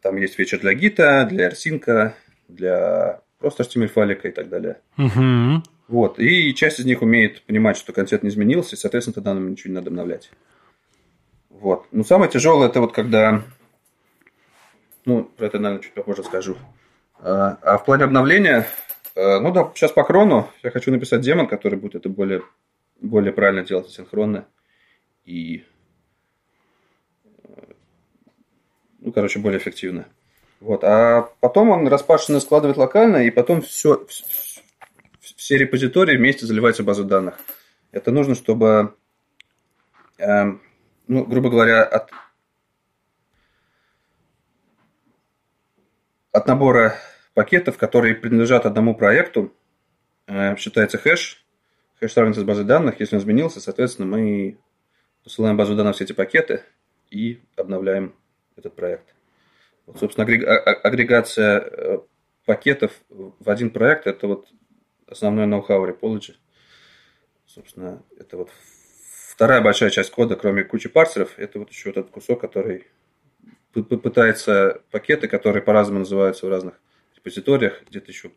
Там 0.00 0.16
есть 0.16 0.34
фетчер 0.34 0.60
для 0.60 0.74
гита, 0.74 1.26
для 1.28 1.50
rsync, 1.50 2.12
для 2.46 3.20
просто 3.38 3.64
HTML-файлика 3.64 4.28
и 4.28 4.32
так 4.32 4.48
далее. 4.48 4.78
Угу. 4.96 5.62
Вот. 5.88 6.18
И 6.18 6.54
часть 6.54 6.80
из 6.80 6.84
них 6.84 7.02
умеет 7.02 7.42
понимать, 7.42 7.76
что 7.76 7.92
контент 7.92 8.22
не 8.22 8.28
изменился, 8.28 8.76
и, 8.76 8.78
соответственно, 8.78 9.14
тогда 9.14 9.34
нам 9.34 9.50
ничего 9.50 9.70
не 9.70 9.76
надо 9.76 9.88
обновлять. 9.88 10.30
Вот. 11.60 11.86
Но 11.90 12.04
самое 12.04 12.30
тяжелое 12.30 12.68
это 12.68 12.80
вот 12.80 12.92
когда, 12.92 13.42
ну, 15.04 15.24
про 15.24 15.46
это, 15.46 15.58
наверное, 15.58 15.82
чуть 15.82 15.94
попозже 15.94 16.22
скажу. 16.22 16.56
А, 17.20 17.58
а 17.62 17.78
в 17.78 17.84
плане 17.84 18.04
обновления, 18.04 18.68
а, 19.16 19.40
ну 19.40 19.52
да, 19.52 19.70
сейчас 19.74 19.90
по 19.90 20.04
крону 20.04 20.48
я 20.62 20.70
хочу 20.70 20.92
написать 20.92 21.20
демон, 21.20 21.48
который 21.48 21.78
будет 21.78 21.96
это 21.96 22.08
более, 22.08 22.42
более 23.00 23.32
правильно 23.32 23.64
делать 23.64 23.90
синхронно. 23.90 24.46
И, 25.24 25.64
ну, 29.00 29.12
короче, 29.12 29.40
более 29.40 29.58
эффективно. 29.58 30.06
Вот. 30.60 30.84
А 30.84 31.28
потом 31.40 31.70
он 31.70 31.88
распашенно 31.88 32.38
складывает 32.38 32.76
локально, 32.76 33.26
и 33.26 33.30
потом 33.30 33.62
все, 33.62 34.06
все 35.20 35.56
репозитории 35.56 36.16
вместе 36.16 36.46
заливаются 36.46 36.84
в 36.84 36.86
базу 36.86 37.04
данных. 37.04 37.38
Это 37.90 38.12
нужно, 38.12 38.36
чтобы 38.36 38.94
эм, 40.18 40.60
ну, 41.08 41.24
грубо 41.24 41.50
говоря, 41.50 41.82
от, 41.82 42.10
от 46.32 46.46
набора 46.46 46.94
пакетов, 47.34 47.78
которые 47.78 48.14
принадлежат 48.14 48.66
одному 48.66 48.94
проекту, 48.94 49.52
э, 50.26 50.54
считается 50.56 50.98
хэш. 50.98 51.44
Хэш 51.98 52.12
сравнивается 52.12 52.42
с 52.42 52.44
базой 52.44 52.64
данных. 52.64 53.00
Если 53.00 53.16
он 53.16 53.22
изменился, 53.22 53.60
соответственно, 53.60 54.06
мы 54.06 54.58
посылаем 55.24 55.56
базу 55.56 55.74
данных 55.74 55.96
все 55.96 56.04
эти 56.04 56.12
пакеты 56.12 56.62
и 57.10 57.40
обновляем 57.56 58.14
этот 58.56 58.76
проект. 58.76 59.14
Вот, 59.86 59.98
собственно, 59.98 60.26
агрегация 60.26 61.60
э, 61.60 61.98
пакетов 62.44 62.92
в 63.08 63.48
один 63.48 63.70
проект– 63.70 64.06
это 64.06 64.26
вот 64.26 64.48
основной 65.06 65.46
ноу-хау 65.46 65.86
Repology. 65.86 66.34
Собственно, 67.46 68.02
это 68.18 68.36
вот 68.36 68.50
вторая 69.38 69.60
большая 69.60 69.90
часть 69.90 70.10
кода, 70.10 70.34
кроме 70.34 70.64
кучи 70.64 70.88
парсеров, 70.88 71.38
это 71.38 71.60
вот 71.60 71.70
еще 71.70 71.90
этот 71.90 72.10
кусок, 72.10 72.40
который 72.40 72.88
пытается 73.72 74.80
пакеты, 74.90 75.28
которые 75.28 75.62
по-разному 75.62 76.00
называются 76.00 76.44
в 76.44 76.48
разных 76.48 76.74
репозиториях, 77.14 77.84
где-то 77.88 78.10
еще 78.10 78.32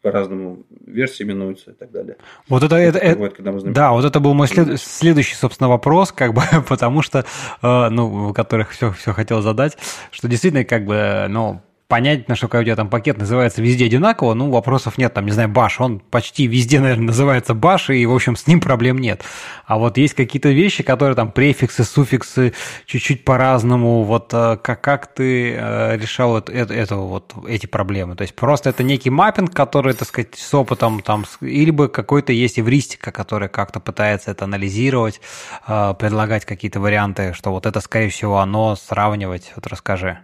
по-разному 0.00 0.64
версии 0.86 1.24
именуются 1.24 1.72
и 1.72 1.74
так 1.74 1.90
далее. 1.90 2.18
Вот 2.48 2.62
это, 2.62 2.76
это, 2.76 2.98
это 2.98 3.16
приводит, 3.16 3.72
да, 3.72 3.90
вот 3.90 4.04
это 4.04 4.20
был 4.20 4.34
мой 4.34 4.46
след, 4.46 4.80
следующий, 4.80 5.34
собственно, 5.34 5.68
вопрос, 5.68 6.12
как 6.12 6.34
бы, 6.34 6.42
потому 6.68 7.02
что, 7.02 7.24
э, 7.60 7.88
ну, 7.88 8.32
которых 8.32 8.70
все, 8.70 8.92
все 8.92 9.12
хотел 9.12 9.42
задать, 9.42 9.76
что 10.12 10.28
действительно, 10.28 10.64
как 10.64 10.84
бы, 10.84 11.26
ну, 11.30 11.62
понять, 11.92 12.26
на 12.26 12.36
что 12.36 12.46
у 12.46 12.48
тебя 12.48 12.74
там 12.74 12.88
пакет 12.88 13.18
называется 13.18 13.60
везде 13.60 13.84
одинаково, 13.84 14.32
ну, 14.32 14.50
вопросов 14.50 14.96
нет. 14.96 15.12
Там, 15.12 15.26
не 15.26 15.32
знаю, 15.32 15.50
баш, 15.50 15.78
он 15.78 15.98
почти 15.98 16.46
везде, 16.46 16.80
наверное, 16.80 17.08
называется 17.08 17.52
баш, 17.52 17.90
и, 17.90 18.06
в 18.06 18.14
общем, 18.14 18.34
с 18.34 18.46
ним 18.46 18.62
проблем 18.62 18.96
нет. 18.96 19.22
А 19.66 19.76
вот 19.76 19.98
есть 19.98 20.14
какие-то 20.14 20.48
вещи, 20.48 20.82
которые 20.82 21.14
там 21.14 21.30
префиксы, 21.30 21.84
суффиксы 21.84 22.54
чуть-чуть 22.86 23.26
по-разному. 23.26 24.04
Вот 24.04 24.30
э, 24.32 24.56
как, 24.62 24.80
как 24.80 25.06
ты 25.12 25.52
э, 25.52 25.98
решал 25.98 26.38
это, 26.38 26.50
это, 26.50 26.96
вот, 26.96 27.34
эти 27.46 27.66
проблемы? 27.66 28.16
То 28.16 28.22
есть 28.22 28.34
просто 28.36 28.70
это 28.70 28.82
некий 28.82 29.10
маппинг, 29.10 29.52
который, 29.52 29.92
так 29.92 30.08
сказать, 30.08 30.34
с 30.34 30.54
опытом 30.54 31.02
там, 31.02 31.26
или 31.42 31.70
бы 31.70 31.90
какой-то 31.90 32.32
есть 32.32 32.58
эвристика, 32.58 33.12
которая 33.12 33.50
как-то 33.50 33.80
пытается 33.80 34.30
это 34.30 34.46
анализировать, 34.46 35.20
э, 35.68 35.92
предлагать 35.98 36.46
какие-то 36.46 36.80
варианты, 36.80 37.34
что 37.34 37.50
вот 37.50 37.66
это, 37.66 37.80
скорее 37.80 38.08
всего, 38.08 38.38
оно 38.38 38.76
сравнивать. 38.76 39.52
Вот 39.56 39.66
расскажи. 39.66 40.20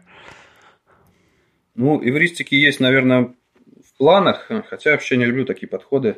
Ну, 1.78 2.02
эвристики 2.02 2.56
есть, 2.56 2.80
наверное, 2.80 3.36
в 3.84 3.96
планах, 3.96 4.50
хотя 4.68 4.90
вообще 4.90 5.16
не 5.16 5.26
люблю 5.26 5.44
такие 5.44 5.68
подходы. 5.68 6.16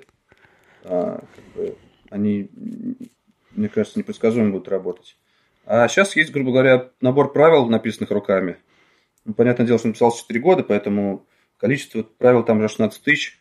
А, 0.85 1.23
как 1.37 1.44
бы, 1.55 1.77
они, 2.09 2.49
мне 3.51 3.68
кажется, 3.68 3.99
непредсказуемо 3.99 4.53
будут 4.53 4.68
работать. 4.68 5.18
А 5.66 5.87
сейчас 5.88 6.16
есть, 6.16 6.33
грубо 6.33 6.53
говоря, 6.53 6.88
набор 7.03 7.31
правил, 7.35 7.66
написанных 7.66 8.11
руками. 8.11 8.57
Ну, 9.27 9.35
понятное 9.35 9.66
дело, 9.66 9.79
что 9.79 9.88
написался 9.88 10.23
4 10.23 10.40
года, 10.40 10.62
поэтому 10.62 11.27
количество 11.59 12.05
правил 12.05 12.42
там 12.42 12.57
уже 12.57 12.68
16 12.68 13.03
тысяч. 13.03 13.38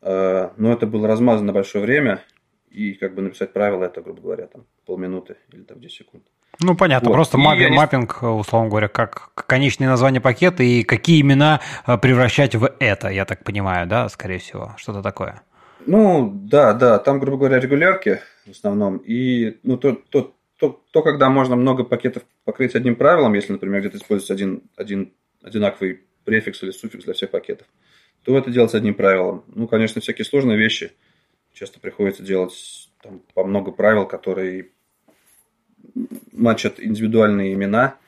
А, 0.00 0.54
но 0.56 0.72
это 0.72 0.86
было 0.86 1.06
размазано 1.06 1.52
большое 1.52 1.84
время. 1.84 2.24
И 2.70 2.94
как 2.94 3.14
бы 3.14 3.22
написать 3.22 3.52
правила, 3.52 3.84
это, 3.84 4.00
грубо 4.00 4.22
говоря, 4.22 4.46
там 4.46 4.64
полминуты 4.86 5.36
или 5.52 5.62
там 5.62 5.80
10 5.80 5.96
секунд. 5.96 6.24
Ну, 6.60 6.76
понятно, 6.76 7.08
вот. 7.08 7.14
просто 7.14 7.38
маппинг, 7.38 7.70
не... 7.70 7.76
маппинг, 7.76 8.22
условно 8.22 8.68
говоря, 8.68 8.88
как 8.88 9.32
конечное 9.34 9.88
название 9.88 10.20
пакета 10.20 10.62
и 10.62 10.82
какие 10.82 11.20
имена 11.20 11.60
э, 11.86 11.96
превращать 11.98 12.54
в 12.54 12.70
это, 12.78 13.08
я 13.08 13.24
так 13.24 13.44
понимаю, 13.44 13.86
да, 13.86 14.08
скорее 14.08 14.38
всего, 14.38 14.74
что-то 14.76 15.02
такое. 15.02 15.42
Ну, 15.86 16.30
да, 16.32 16.74
да, 16.74 16.98
там, 16.98 17.18
грубо 17.18 17.38
говоря, 17.38 17.60
регулярки 17.60 18.20
в 18.46 18.50
основном, 18.50 18.98
и 18.98 19.58
ну, 19.62 19.78
то, 19.78 19.92
то, 19.92 20.34
то, 20.56 20.82
то, 20.90 21.02
когда 21.02 21.30
можно 21.30 21.56
много 21.56 21.84
пакетов 21.84 22.24
покрыть 22.44 22.74
одним 22.74 22.96
правилом, 22.96 23.34
если, 23.34 23.52
например, 23.52 23.80
где-то 23.80 23.96
используется 23.96 24.34
один, 24.34 24.62
один 24.76 25.12
одинаковый 25.42 26.00
префикс 26.24 26.62
или 26.62 26.70
суффикс 26.70 27.04
для 27.04 27.14
всех 27.14 27.30
пакетов, 27.30 27.66
то 28.24 28.36
это 28.36 28.50
делается 28.50 28.76
одним 28.76 28.94
правилом. 28.94 29.44
Ну, 29.48 29.66
конечно, 29.66 30.00
всякие 30.02 30.26
сложные 30.26 30.58
вещи 30.58 30.92
часто 31.60 31.78
приходится 31.78 32.22
делать 32.22 32.90
там, 33.02 33.20
по 33.34 33.44
много 33.44 33.70
правил, 33.70 34.06
которые 34.06 34.70
матчат 36.32 36.80
индивидуальные 36.80 37.52
имена 37.52 37.98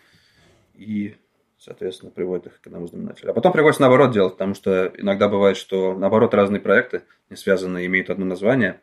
и, 0.75 1.17
соответственно, 1.59 2.11
приводят 2.11 2.47
их 2.47 2.61
к 2.63 2.67
одному 2.67 2.87
знаменателю. 2.87 3.31
А 3.31 3.35
потом 3.35 3.53
приходится 3.53 3.83
наоборот 3.83 4.13
делать, 4.13 4.33
потому 4.33 4.55
что 4.55 4.91
иногда 4.97 5.29
бывает, 5.29 5.59
что 5.59 5.95
наоборот 5.95 6.33
разные 6.33 6.63
проекты, 6.63 7.03
не 7.29 7.37
связанные, 7.37 7.87
имеют 7.87 8.09
одно 8.09 8.25
название, 8.25 8.81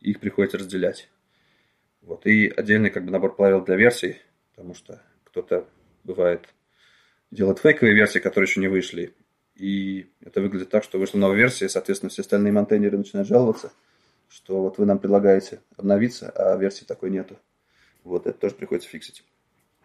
и 0.00 0.10
их 0.10 0.20
приходится 0.20 0.58
разделять. 0.58 1.08
Вот. 2.02 2.26
И 2.26 2.48
отдельный 2.48 2.90
как 2.90 3.06
бы 3.06 3.10
набор 3.10 3.34
правил 3.34 3.62
для 3.62 3.76
версий, 3.76 4.18
потому 4.54 4.74
что 4.74 5.00
кто-то 5.24 5.66
бывает 6.04 6.46
делает 7.30 7.58
фейковые 7.58 7.94
версии, 7.94 8.18
которые 8.18 8.48
еще 8.48 8.60
не 8.60 8.68
вышли. 8.68 9.14
И 9.54 10.10
это 10.20 10.42
выглядит 10.42 10.68
так, 10.68 10.84
что 10.84 10.98
вышла 10.98 11.16
новая 11.18 11.36
версия, 11.36 11.66
и, 11.66 11.68
соответственно, 11.68 12.10
все 12.10 12.20
остальные 12.20 12.52
монтейнеры 12.52 12.98
начинают 12.98 13.28
жаловаться, 13.28 13.72
что 14.30 14.62
вот 14.62 14.78
вы 14.78 14.86
нам 14.86 14.98
предлагаете 14.98 15.60
обновиться, 15.76 16.30
а 16.30 16.56
версии 16.56 16.84
такой 16.84 17.10
нету. 17.10 17.36
Вот, 18.04 18.26
это 18.26 18.38
тоже 18.38 18.54
приходится 18.54 18.88
фиксить. 18.88 19.24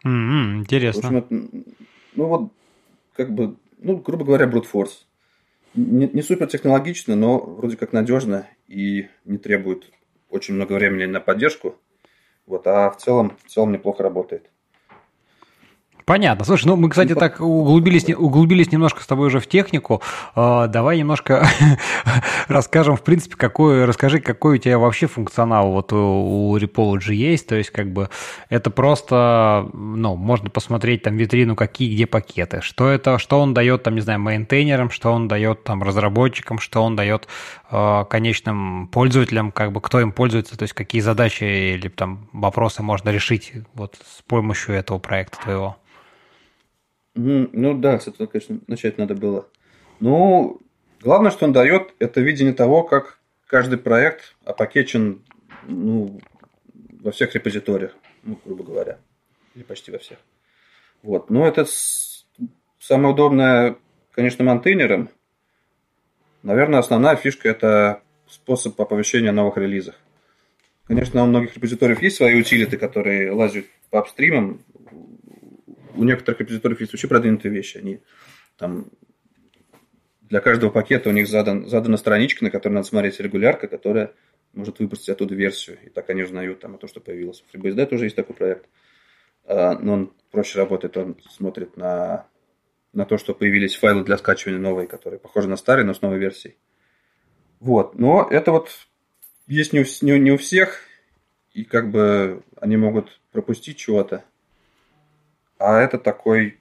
Mm-hmm, 0.05 0.59
интересно. 0.59 1.01
В 1.01 1.05
общем, 1.05 1.17
это, 1.17 1.73
ну 2.13 2.27
вот, 2.27 2.51
как 3.15 3.33
бы, 3.33 3.57
ну, 3.79 3.97
грубо 3.97 4.23
говоря, 4.23 4.45
force. 4.45 5.05
Не, 5.73 6.07
не 6.07 6.21
супер 6.21 6.47
технологично, 6.47 7.15
но 7.15 7.39
вроде 7.39 7.75
как 7.75 7.91
надежно 7.91 8.47
и 8.67 9.09
не 9.25 9.37
требует 9.37 9.91
очень 10.29 10.53
много 10.53 10.73
времени 10.73 11.05
на 11.05 11.19
поддержку. 11.19 11.75
Вот, 12.45 12.65
а 12.67 12.91
в 12.91 12.97
целом, 12.97 13.35
в 13.43 13.49
целом 13.49 13.71
неплохо 13.71 14.03
работает. 14.03 14.49
Понятно. 16.05 16.45
Слушай, 16.45 16.67
ну 16.67 16.75
мы, 16.75 16.89
кстати, 16.89 17.13
ну, 17.13 17.19
так 17.19 17.41
углубились, 17.41 18.07
углубились 18.09 18.71
немножко 18.71 19.01
с 19.01 19.07
тобой 19.07 19.27
уже 19.27 19.39
в 19.39 19.47
технику. 19.47 20.03
А, 20.35 20.67
давай 20.67 20.99
немножко 20.99 21.47
расскажем, 22.47 22.95
в 22.95 23.01
принципе, 23.01 23.35
какой, 23.35 23.85
расскажи, 23.85 24.19
какой 24.19 24.55
у 24.55 24.57
тебя 24.59 24.77
вообще 24.77 25.07
функционал 25.07 25.71
вот 25.71 25.91
у, 25.93 26.51
у 26.51 26.57
Repology 26.59 27.15
есть. 27.15 27.47
То 27.47 27.55
есть, 27.55 27.71
как 27.71 27.91
бы, 27.91 28.09
это 28.49 28.69
просто, 28.69 29.67
ну, 29.73 30.15
можно 30.15 30.51
посмотреть 30.51 31.01
там 31.01 31.17
витрину, 31.17 31.55
какие 31.55 31.91
где 31.95 32.05
пакеты. 32.05 32.61
Что 32.61 32.87
это, 32.87 33.17
что 33.17 33.39
он 33.39 33.55
дает, 33.55 33.81
там, 33.81 33.95
не 33.95 34.01
знаю, 34.01 34.19
мейнтейнерам, 34.19 34.91
что 34.91 35.11
он 35.11 35.27
дает 35.27 35.63
там 35.63 35.81
разработчикам, 35.81 36.59
что 36.59 36.83
он 36.83 36.95
дает 36.95 37.27
э, 37.71 38.05
конечным 38.07 38.89
пользователям, 38.89 39.51
как 39.51 39.71
бы, 39.71 39.81
кто 39.81 39.99
им 39.99 40.11
пользуется, 40.11 40.55
то 40.55 40.63
есть, 40.63 40.75
какие 40.75 41.01
задачи 41.01 41.45
или 41.45 41.87
там 41.87 42.29
вопросы 42.31 42.83
можно 42.83 43.09
решить 43.09 43.53
вот 43.73 43.95
с 44.05 44.21
помощью 44.21 44.75
этого 44.75 44.99
проекта 44.99 45.39
твоего. 45.41 45.77
Ну 47.15 47.73
да, 47.79 47.99
с 47.99 48.07
этого, 48.07 48.27
конечно, 48.27 48.59
начать 48.67 48.97
надо 48.97 49.15
было. 49.15 49.47
Ну, 49.99 50.61
главное, 51.01 51.31
что 51.31 51.45
он 51.45 51.53
дает, 51.53 51.93
это 51.99 52.19
видение 52.21 52.53
того, 52.53 52.83
как 52.83 53.19
каждый 53.47 53.77
проект 53.77 54.35
опакечен 54.43 55.23
ну, 55.63 56.19
во 56.99 57.11
всех 57.11 57.33
репозиториях, 57.33 57.95
ну, 58.23 58.37
грубо 58.43 58.63
говоря. 58.63 58.99
Или 59.55 59.63
почти 59.63 59.91
во 59.91 59.97
всех. 59.97 60.17
Вот. 61.01 61.29
Но 61.29 61.47
это 61.47 61.65
самое 62.79 63.13
удобное, 63.13 63.77
конечно, 64.11 64.43
монтейнерам. 64.43 65.09
Наверное, 66.43 66.79
основная 66.79 67.15
фишка– 67.15 67.47
это 67.49 68.01
способ 68.27 68.79
оповещения 68.79 69.29
о 69.29 69.33
новых 69.33 69.57
релизах. 69.57 69.95
Конечно, 70.85 71.23
у 71.23 71.27
многих 71.27 71.55
репозиториев 71.55 72.01
есть 72.01 72.17
свои 72.17 72.39
утилиты, 72.39 72.77
которые 72.77 73.31
лазят 73.31 73.65
по 73.89 73.99
апстримам, 73.99 74.61
у 75.97 76.03
некоторых 76.03 76.41
репозиториев 76.41 76.79
есть 76.79 76.93
вообще 76.93 77.07
продвинутые 77.07 77.51
вещи. 77.51 77.77
Они 77.77 78.01
там 78.57 78.89
для 80.21 80.41
каждого 80.41 80.69
пакета 80.71 81.09
у 81.09 81.11
них 81.11 81.27
задан, 81.27 81.67
задана 81.67 81.97
страничка, 81.97 82.43
на 82.43 82.51
которой 82.51 82.73
надо 82.73 82.87
смотреть 82.87 83.19
регулярка, 83.19 83.67
которая 83.67 84.13
может 84.53 84.79
выпустить 84.79 85.09
оттуда 85.09 85.35
версию. 85.35 85.77
И 85.85 85.89
так 85.89 86.09
они 86.09 86.23
узнают 86.23 86.61
там 86.61 86.75
о 86.75 86.77
том, 86.77 86.89
что 86.89 86.99
появилось. 86.99 87.43
В 87.47 87.55
FreeBSD 87.55 87.85
тоже 87.87 88.05
есть 88.05 88.15
такой 88.15 88.35
проект. 88.35 88.67
А, 89.45 89.77
но 89.77 89.93
он 89.93 90.13
проще 90.31 90.57
работает, 90.57 90.97
он 90.97 91.17
смотрит 91.29 91.77
на, 91.77 92.27
на 92.93 93.05
то, 93.05 93.17
что 93.17 93.33
появились 93.33 93.75
файлы 93.75 94.03
для 94.03 94.17
скачивания 94.17 94.59
новые, 94.59 94.87
которые 94.87 95.19
похожи 95.19 95.47
на 95.47 95.57
старые, 95.57 95.85
но 95.85 95.93
с 95.93 96.01
новой 96.01 96.17
версией. 96.17 96.57
Вот. 97.59 97.95
Но 97.95 98.27
это 98.29 98.51
вот 98.51 98.69
есть 99.47 99.73
не 99.73 99.81
у, 99.81 99.85
не, 100.01 100.19
не 100.19 100.31
у 100.31 100.37
всех, 100.37 100.81
и 101.53 101.63
как 101.63 101.91
бы 101.91 102.43
они 102.59 102.77
могут 102.77 103.19
пропустить 103.31 103.77
чего-то 103.77 104.23
а 105.57 105.79
это 105.79 105.97
такой 105.97 106.59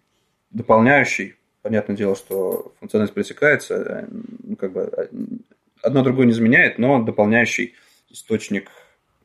дополняющий. 0.51 1.37
Понятное 1.63 1.97
дело, 1.97 2.15
что 2.15 2.75
функциональность 2.79 3.15
пресекается, 3.15 3.75
э, 3.75 4.07
ну, 4.43 4.57
как 4.57 4.73
бы 4.73 4.81
э, 4.81 5.09
одно 5.83 6.03
другое 6.03 6.27
не 6.27 6.33
изменяет, 6.33 6.79
но 6.79 7.03
дополняющий 7.03 7.75
источник 8.11 8.71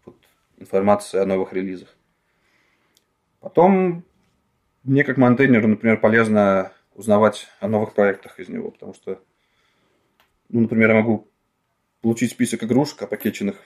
вот, 0.06 0.16
информации 0.58 1.20
о 1.20 1.26
новых 1.26 1.54
релизах. 1.54 1.96
Потом 3.40 4.04
мне 4.84 5.04
как 5.04 5.18
монтейнеру, 5.18 5.68
например, 5.68 6.00
полезно 6.00 6.72
узнавать 6.94 7.48
о 7.60 7.68
новых 7.68 7.94
проектах 7.94 8.40
из 8.40 8.50
него, 8.50 8.72
потому 8.72 8.94
что, 8.94 9.22
ну, 10.50 10.62
например, 10.62 10.90
я 10.90 10.96
могу 10.96 11.28
получить 12.02 12.32
список 12.32 12.64
игрушек, 12.64 13.02
опакеченных, 13.02 13.58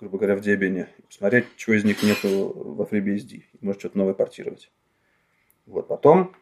грубо 0.00 0.18
говоря, 0.18 0.36
в 0.36 0.40
Debian, 0.40 0.88
и 0.98 1.02
посмотреть, 1.02 1.46
чего 1.56 1.76
из 1.76 1.84
них 1.84 2.02
нету 2.02 2.52
во 2.54 2.84
FreeBSD, 2.84 3.42
может 3.60 3.80
что-то 3.80 3.98
новое 3.98 4.14
портировать. 4.14 4.70
Вот. 5.66 5.88
Потом 5.88 6.34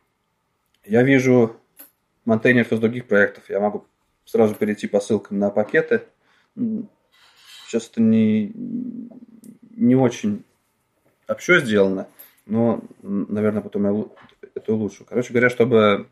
я 0.84 1.02
вижу 1.02 1.56
монтейнеров 2.24 2.72
из 2.72 2.80
других 2.80 3.06
проектов. 3.06 3.48
Я 3.48 3.60
могу 3.60 3.86
сразу 4.24 4.54
перейти 4.54 4.86
по 4.86 5.00
ссылкам 5.00 5.38
на 5.38 5.50
пакеты. 5.50 6.02
Сейчас 7.66 7.88
это 7.88 8.00
не, 8.00 8.52
не 9.70 9.96
очень 9.96 10.44
общо 11.28 11.60
сделано. 11.60 12.08
но, 12.46 12.82
наверное, 13.02 13.62
потом 13.62 13.84
я 13.84 14.04
это 14.54 14.72
улучшу. 14.72 15.04
Короче 15.04 15.32
говоря, 15.32 15.50
чтобы 15.50 16.08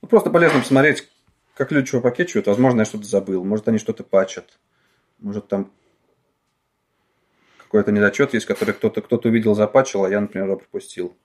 ну, 0.00 0.08
просто 0.08 0.30
полезно 0.30 0.60
посмотреть, 0.60 1.08
как 1.54 1.70
люди 1.70 1.88
чего 1.88 2.00
покетчивают. 2.00 2.46
Возможно, 2.46 2.80
я 2.80 2.84
что-то 2.84 3.04
забыл. 3.04 3.44
Может, 3.44 3.68
они 3.68 3.78
что-то 3.78 4.02
пачат. 4.02 4.58
Может, 5.18 5.48
там 5.48 5.70
какой-то 7.58 7.92
недочет 7.92 8.34
есть, 8.34 8.46
который 8.46 8.74
кто-то 8.74 9.00
кто 9.00 9.16
увидел, 9.16 9.54
запачил, 9.54 10.04
а 10.04 10.10
я, 10.10 10.20
например, 10.20 10.56
пропустил. 10.56 11.16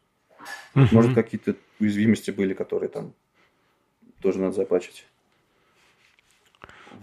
Uh-huh. 0.75 0.87
Может, 0.91 1.15
какие-то 1.15 1.55
уязвимости 1.79 2.31
были, 2.31 2.53
которые 2.53 2.89
там 2.89 3.13
тоже 4.21 4.39
надо 4.39 4.53
запачить. 4.53 5.05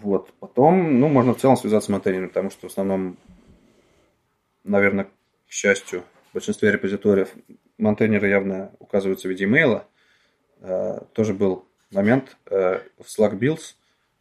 Вот. 0.01 0.31
Потом, 0.39 0.99
ну, 0.99 1.07
можно 1.07 1.33
в 1.33 1.37
целом 1.37 1.57
связаться 1.57 1.87
с 1.87 1.89
монтейнером, 1.89 2.29
потому 2.29 2.49
что 2.49 2.67
в 2.67 2.71
основном, 2.71 3.17
наверное, 4.63 5.05
к 5.05 5.51
счастью, 5.51 6.03
в 6.29 6.33
большинстве 6.33 6.71
репозиториев 6.71 7.29
монтейнеры 7.77 8.27
явно 8.27 8.71
указываются 8.79 9.27
в 9.27 9.31
виде 9.31 9.45
имейла. 9.45 9.87
Э, 10.61 10.99
тоже 11.13 11.33
был 11.33 11.65
момент 11.91 12.37
э, 12.47 12.79
в 12.97 13.05
Slack 13.05 13.37
Builds. 13.37 13.75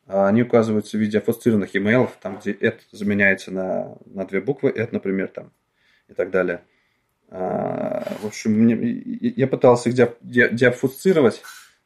Э, 0.07 0.27
они 0.27 0.43
указываются 0.43 0.97
в 0.97 1.01
виде 1.01 1.19
ассоциированных 1.19 1.75
имейлов, 1.77 2.17
там, 2.21 2.39
где 2.39 2.53
это 2.53 2.81
заменяется 2.93 3.51
на, 3.51 3.97
на 4.07 4.25
две 4.27 4.41
буквы, 4.41 4.71
это, 4.71 4.95
например, 4.95 5.29
там, 5.29 5.51
и 6.09 6.15
так 6.15 6.31
далее. 6.31 6.63
В 7.37 8.27
общем, 8.27 8.53
мне, 8.53 8.77
я 9.37 9.49
пытался 9.49 9.91
их 9.91 9.97
деобфусцировать, 10.23 11.43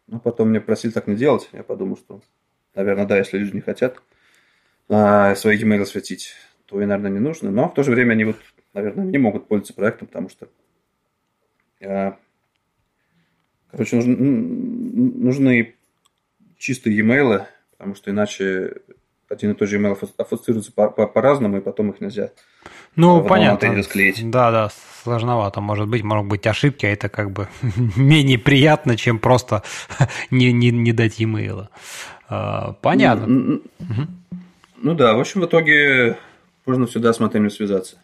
но 0.07 0.21
потом 0.21 0.51
мне 0.51 0.61
просили 0.61 0.91
так 0.91 1.07
не 1.07 1.17
делать. 1.17 1.49
Я 1.53 1.63
подумал, 1.63 1.97
что 1.97 2.21
Наверное, 2.79 3.07
да, 3.07 3.19
если 3.19 3.39
люди 3.39 3.57
не 3.57 3.61
хотят 3.61 4.01
а, 4.89 5.35
свои 5.35 5.59
e-mail 5.59 5.85
светить, 5.85 6.35
то 6.67 6.81
и, 6.81 6.87
наверное, 6.87 7.11
не 7.11 7.19
нужно. 7.19 7.51
Но 7.51 7.69
в 7.69 7.75
то 7.75 7.83
же 7.83 7.91
время 7.91 8.13
они 8.13 8.23
вот, 8.25 8.37
наверное, 8.73 9.05
не 9.05 9.19
могут 9.19 9.49
пользоваться 9.49 9.75
проектом, 9.75 10.07
потому 10.07 10.29
что 10.29 10.49
а, 11.83 12.17
короче, 13.73 13.97
нужны, 13.97 14.17
нужны 14.17 15.75
чистые 16.57 16.97
e-mail, 16.97 17.47
потому 17.73 17.97
что 17.97 18.13
иначе 18.13 18.83
один 19.29 19.53
и 19.53 19.55
тот 19.55 19.69
же 19.69 19.79
email 19.79 19.97
ассоциируется 20.17 20.73
по-разному, 20.73 21.59
и 21.59 21.61
потом 21.61 21.91
их 21.91 22.01
нельзя 22.01 22.31
ну, 22.99 23.23
понятно. 23.23 23.83
Склеить. 23.85 24.29
Да, 24.29 24.51
да, 24.51 24.71
сложновато 25.05 25.61
может 25.61 25.89
быть. 25.89 26.03
Могут 26.03 26.29
быть 26.29 26.47
ошибки, 26.49 26.85
а 26.85 26.91
это 26.91 27.09
как 27.09 27.31
бы 27.31 27.49
менее 27.97 28.41
приятно, 28.41 28.97
чем 28.97 29.21
просто 29.21 29.63
не, 30.31 30.53
не, 30.53 30.71
не 30.71 30.93
дать 30.93 31.21
e-mail. 31.21 31.69
А, 32.29 32.73
понятно. 32.83 33.27
Ну, 33.27 33.63
угу. 33.79 34.39
ну 34.79 34.95
да, 34.95 35.15
в 35.15 35.21
общем, 35.21 35.43
в 35.43 35.47
итоге 35.47 36.19
можно 36.67 36.89
сюда 36.89 37.13
с 37.13 37.21
мотелями 37.21 37.51
связаться. 37.51 37.99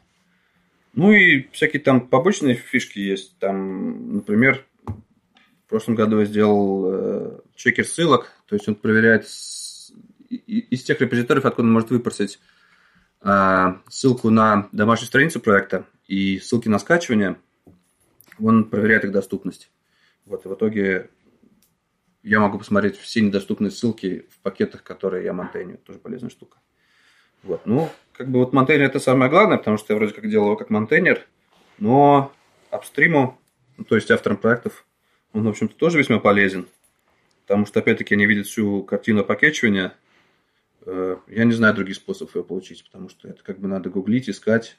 Ну 0.95 1.11
и 1.11 1.49
всякие 1.51 1.83
там 1.83 2.01
побочные 2.01 2.55
фишки 2.55 3.01
есть. 3.01 3.37
Там, 3.41 4.15
например, 4.15 4.65
в 4.87 5.69
прошлом 5.69 5.97
году 5.97 6.21
я 6.21 6.25
сделал 6.25 6.85
э, 6.87 7.39
чекер 7.57 7.85
ссылок, 7.85 8.31
то 8.47 8.55
есть 8.55 8.69
он 8.69 8.77
проверяет 8.77 9.27
из 10.37 10.83
тех 10.83 11.01
репозиториев, 11.01 11.45
откуда 11.45 11.67
он 11.67 11.73
может 11.73 11.91
выпросить 11.91 12.39
э, 13.23 13.75
ссылку 13.89 14.31
на 14.31 14.69
домашнюю 14.73 15.09
страницу 15.09 15.41
проекта 15.41 15.87
и 16.07 16.39
ссылки 16.39 16.69
на 16.69 16.79
скачивание, 16.79 17.37
он 18.39 18.65
проверяет 18.65 19.05
их 19.05 19.13
доступность. 19.13 19.71
Вот, 20.27 20.45
и 20.45 20.49
в 20.49 20.55
итоге 20.55 21.11
я 22.23 22.41
могу 22.41 22.59
посмотреть 22.59 22.97
все 22.99 23.21
недоступные 23.21 23.71
ссылки 23.71 24.27
в 24.31 24.39
пакетах, 24.41 24.83
которые 24.83 25.25
я 25.25 25.33
монтейню. 25.33 25.79
Тоже 25.79 25.99
полезная 25.99 26.31
штука. 26.31 26.59
Вот. 27.43 27.67
Ну, 27.67 27.91
как 28.13 28.29
бы 28.29 28.39
вот 28.39 28.53
монтейнер 28.53 28.87
это 28.87 28.99
самое 28.99 29.31
главное, 29.31 29.59
потому 29.59 29.77
что 29.77 29.93
я 29.93 29.99
вроде 29.99 30.15
как 30.15 30.29
делал 30.29 30.47
его 30.47 30.57
как 30.57 30.71
монтейнер, 30.71 31.27
но 31.79 32.33
апстриму, 32.71 33.39
ну, 33.77 33.85
то 33.85 33.97
есть 33.97 34.11
авторам 34.11 34.39
проектов, 34.39 34.87
он, 35.33 35.45
в 35.45 35.49
общем-то, 35.49 35.75
тоже 35.75 35.99
весьма 35.99 36.19
полезен. 36.19 36.67
Потому 37.43 37.67
что, 37.67 37.81
опять-таки, 37.81 38.15
они 38.15 38.25
видят 38.25 38.47
всю 38.47 38.83
картину 38.85 39.25
пакетчивания. 39.25 39.93
Э, 40.87 41.17
я 41.29 41.45
не 41.45 41.53
знаю 41.53 41.75
других 41.75 41.97
способов 41.97 42.37
ее 42.37 42.45
получить, 42.45 42.85
потому 42.85 43.09
что 43.09 43.29
это 43.29 43.43
как 43.43 43.59
бы 43.59 43.69
надо 43.69 43.91
гуглить, 43.91 44.29
искать, 44.29 44.77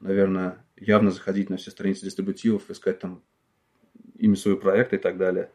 наверное, 0.00 0.64
явно 0.76 1.10
заходить 1.10 1.50
на 1.50 1.56
все 1.56 1.70
страницы 1.70 2.04
дистрибутивов, 2.04 2.70
искать 2.70 3.00
там 3.00 3.22
имя 4.16 4.36
своего 4.36 4.60
проекта 4.60 4.96
и 4.96 4.98
так 4.98 5.16
далее. 5.16 5.50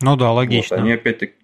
Ну 0.00 0.16
да, 0.16 0.32
логично. 0.32 0.76
Вот, 0.76 0.82
они 0.82 0.92
опять-таки 0.92 1.34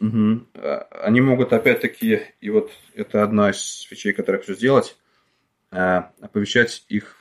Угу. 0.00 0.46
Они 0.90 1.20
могут 1.22 1.52
опять-таки, 1.54 2.22
и 2.40 2.50
вот 2.50 2.70
это 2.94 3.22
одна 3.22 3.50
из 3.50 3.86
вещей, 3.90 4.12
которые 4.12 4.38
я 4.38 4.42
хочу 4.42 4.54
сделать, 4.54 4.98
э, 5.70 6.02
оповещать 6.20 6.84
их 6.88 7.16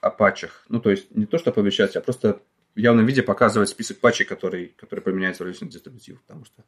о 0.00 0.10
патчах. 0.10 0.64
Ну, 0.68 0.80
то 0.80 0.90
есть 0.90 1.14
не 1.14 1.26
то, 1.26 1.38
что 1.38 1.50
оповещать, 1.50 1.94
а 1.94 2.00
просто 2.00 2.40
в 2.74 2.78
явном 2.78 3.06
виде 3.06 3.22
показывать 3.22 3.68
список 3.68 4.00
патчей, 4.00 4.26
которые, 4.26 4.68
которые 4.68 5.02
применяются 5.02 5.44
в 5.44 5.46
различных 5.46 5.70
дистрибутивах. 5.70 6.22
Потому 6.22 6.44
что 6.44 6.64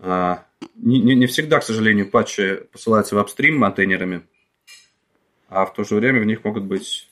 не, 0.00 1.00
не, 1.00 1.14
не 1.14 1.26
всегда, 1.26 1.60
к 1.60 1.64
сожалению, 1.64 2.10
патчи 2.10 2.62
посылаются 2.72 3.14
в 3.14 3.18
апстрим 3.18 3.58
монтейнерами, 3.58 4.22
а 5.48 5.64
в 5.64 5.74
то 5.74 5.84
же 5.84 5.94
время 5.94 6.20
в 6.20 6.26
них 6.26 6.44
могут 6.44 6.64
быть 6.64 7.10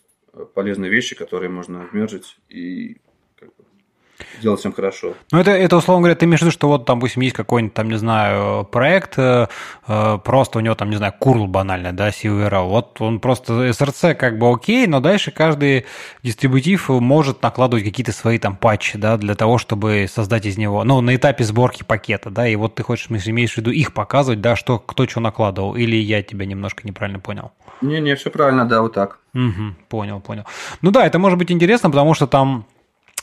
полезные 0.54 0.90
вещи, 0.90 1.14
которые 1.14 1.50
можно 1.50 1.88
вмержить 1.92 2.36
и 2.48 3.00
делать 4.40 4.60
всем 4.60 4.72
хорошо. 4.72 5.14
Ну, 5.32 5.38
это, 5.38 5.50
это, 5.50 5.76
условно 5.76 6.02
говоря, 6.02 6.14
ты 6.14 6.26
имеешь 6.26 6.40
в 6.40 6.42
виду, 6.42 6.52
что 6.52 6.68
вот, 6.68 6.84
там, 6.84 6.98
допустим, 6.98 7.22
есть 7.22 7.34
какой-нибудь, 7.34 7.74
там, 7.74 7.88
не 7.88 7.96
знаю, 7.96 8.64
проект, 8.64 9.18
э, 9.18 9.48
э 9.86 10.18
просто 10.24 10.58
у 10.58 10.60
него, 10.60 10.74
там, 10.74 10.90
не 10.90 10.96
знаю, 10.96 11.14
курл 11.18 11.46
банально, 11.46 11.92
да, 11.92 12.10
CURL. 12.10 12.68
Вот 12.68 13.00
он 13.00 13.20
просто 13.20 13.68
SRC 13.68 14.14
как 14.14 14.38
бы 14.38 14.50
окей, 14.50 14.86
но 14.86 15.00
дальше 15.00 15.30
каждый 15.30 15.86
дистрибутив 16.22 16.88
может 16.88 17.42
накладывать 17.42 17.84
какие-то 17.84 18.12
свои 18.12 18.38
там 18.38 18.56
патчи, 18.56 18.98
да, 18.98 19.16
для 19.16 19.34
того, 19.34 19.58
чтобы 19.58 20.06
создать 20.08 20.46
из 20.46 20.56
него, 20.56 20.84
ну, 20.84 21.00
на 21.00 21.14
этапе 21.16 21.44
сборки 21.44 21.82
пакета, 21.82 22.30
да, 22.30 22.46
и 22.46 22.56
вот 22.56 22.74
ты 22.74 22.82
хочешь, 22.82 23.08
имеешь 23.08 23.54
в 23.54 23.56
виду 23.56 23.70
их 23.70 23.92
показывать, 23.92 24.40
да, 24.40 24.56
что, 24.56 24.78
кто 24.78 25.06
что 25.06 25.20
накладывал, 25.20 25.74
или 25.74 25.96
я 25.96 26.22
тебя 26.22 26.46
немножко 26.46 26.86
неправильно 26.86 27.20
понял? 27.20 27.52
Не-не, 27.80 28.14
все 28.14 28.30
правильно, 28.30 28.64
да, 28.64 28.82
вот 28.82 28.94
так. 28.94 29.18
Угу, 29.34 29.74
понял, 29.88 30.20
понял. 30.20 30.44
Ну 30.80 30.90
да, 30.90 31.04
это 31.06 31.18
может 31.18 31.38
быть 31.38 31.50
интересно, 31.50 31.90
потому 31.90 32.14
что 32.14 32.26
там 32.26 32.66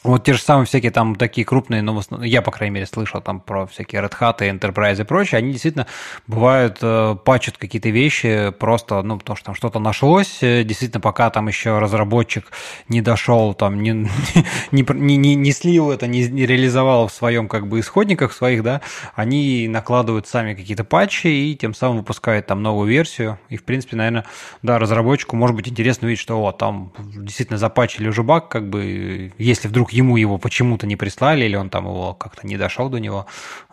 вот 0.04 0.24
те 0.24 0.34
же 0.34 0.42
самые 0.42 0.66
всякие 0.66 0.92
там 0.92 1.16
такие 1.16 1.46
крупные, 1.46 1.84
ну, 1.84 2.02
я, 2.24 2.42
по 2.42 2.50
крайней 2.50 2.74
мере, 2.74 2.88
слышал 2.88 3.22
там 3.22 3.40
про 3.40 3.68
всякие 3.68 4.02
Red 4.02 4.14
Hat 4.20 4.38
и 4.40 4.50
Enterprise 4.50 5.00
и 5.00 5.04
прочее, 5.04 5.38
они 5.38 5.52
действительно 5.52 5.86
бывают, 6.26 6.80
э, 6.82 7.16
пачут 7.24 7.58
какие-то 7.60 7.90
вещи 7.90 8.52
просто, 8.58 9.04
ну, 9.04 9.20
потому 9.20 9.38
что 9.38 9.46
там 9.48 9.56
что-то 9.56 9.78
нашлось, 9.78 10.40
э, 10.42 10.64
действительно, 10.64 11.02
пока 11.02 11.30
там 11.30 11.48
еще 11.48 11.78
разработчик 11.78 12.52
не 12.90 13.02
дошел, 13.02 13.54
там, 13.54 13.84
не, 13.84 13.92
не, 14.72 14.84
не, 14.90 15.18
не, 15.18 15.36
не 15.36 15.52
слил 15.52 15.92
это, 15.92 16.08
не, 16.08 16.28
не 16.28 16.48
реализовал 16.48 17.08
в 17.08 17.14
своем, 17.14 17.48
как 17.48 17.68
бы, 17.68 17.80
исходниках 17.80 18.34
своих, 18.34 18.64
да, 18.64 18.82
они 19.14 19.68
накладывают 19.68 20.28
сами 20.28 20.56
какие-то 20.56 20.84
патчи 20.84 21.28
и 21.28 21.56
тем 21.56 21.76
самым 21.76 21.98
выпускают 21.98 22.48
там 22.48 22.64
новую 22.64 22.90
версию, 22.90 23.38
и, 23.50 23.58
в 23.58 23.64
принципе, 23.64 23.98
наверное, 23.98 24.26
да, 24.64 24.80
разработчику 24.80 25.36
может 25.36 25.56
быть 25.56 25.68
интересно 25.68 26.08
видеть, 26.08 26.22
что, 26.22 26.44
о, 26.44 26.52
там 26.52 26.92
действительно 26.98 27.60
запачили 27.60 28.08
уже 28.08 28.24
баг, 28.24 28.50
как 28.50 28.68
бы, 28.68 29.32
если 29.38 29.68
вдруг 29.68 29.91
ему 29.92 30.18
его 30.18 30.38
почему-то 30.38 30.88
не 30.88 30.96
прислали, 30.96 31.46
или 31.46 31.56
он 31.56 31.70
там 31.70 31.86
его 31.86 32.14
как-то 32.14 32.46
не 32.48 32.58
дошел 32.58 32.90
до 32.90 33.00
него, 33.00 33.26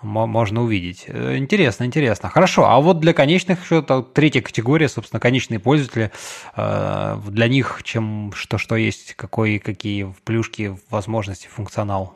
можно 0.02 0.62
увидеть. 0.62 1.06
Интересно, 1.08 1.84
интересно. 1.84 2.28
Хорошо, 2.28 2.68
а 2.68 2.80
вот 2.80 3.00
для 3.00 3.12
конечных, 3.12 3.64
что 3.64 4.02
третья 4.02 4.40
категория, 4.40 4.88
собственно, 4.88 5.20
конечные 5.20 5.58
пользователи, 5.58 6.10
э, 6.56 7.16
для 7.28 7.48
них 7.48 7.80
чем 7.84 8.32
что, 8.34 8.58
что 8.58 8.76
есть, 8.76 9.14
какой, 9.14 9.58
какие 9.58 10.14
плюшки, 10.24 10.78
возможности, 10.90 11.48
функционал? 11.48 12.14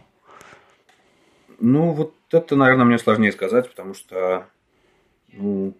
Ну, 1.58 1.92
вот 1.92 2.14
это, 2.30 2.56
наверное, 2.56 2.84
мне 2.84 2.98
сложнее 2.98 3.32
сказать, 3.32 3.68
потому 3.68 3.94
что, 3.94 4.46
ну, 5.32 5.74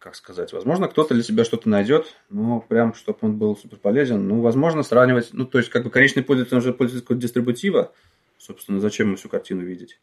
как 0.00 0.14
сказать, 0.14 0.54
возможно, 0.54 0.88
кто-то 0.88 1.12
для 1.12 1.22
себя 1.22 1.44
что-то 1.44 1.68
найдет, 1.68 2.16
но 2.30 2.60
прям, 2.60 2.94
чтобы 2.94 3.18
он 3.20 3.36
был 3.36 3.54
супер 3.54 3.76
полезен. 3.76 4.26
Ну, 4.26 4.40
возможно, 4.40 4.82
сравнивать, 4.82 5.28
ну, 5.32 5.44
то 5.44 5.58
есть, 5.58 5.68
как 5.68 5.84
бы 5.84 5.90
конечный 5.90 6.22
пользователь 6.22 6.56
уже 6.56 6.72
пользуется 6.72 7.04
какого-то 7.04 7.20
дистрибутива, 7.20 7.92
собственно, 8.38 8.80
зачем 8.80 9.08
ему 9.08 9.16
всю 9.16 9.28
картину 9.28 9.62
видеть, 9.62 10.00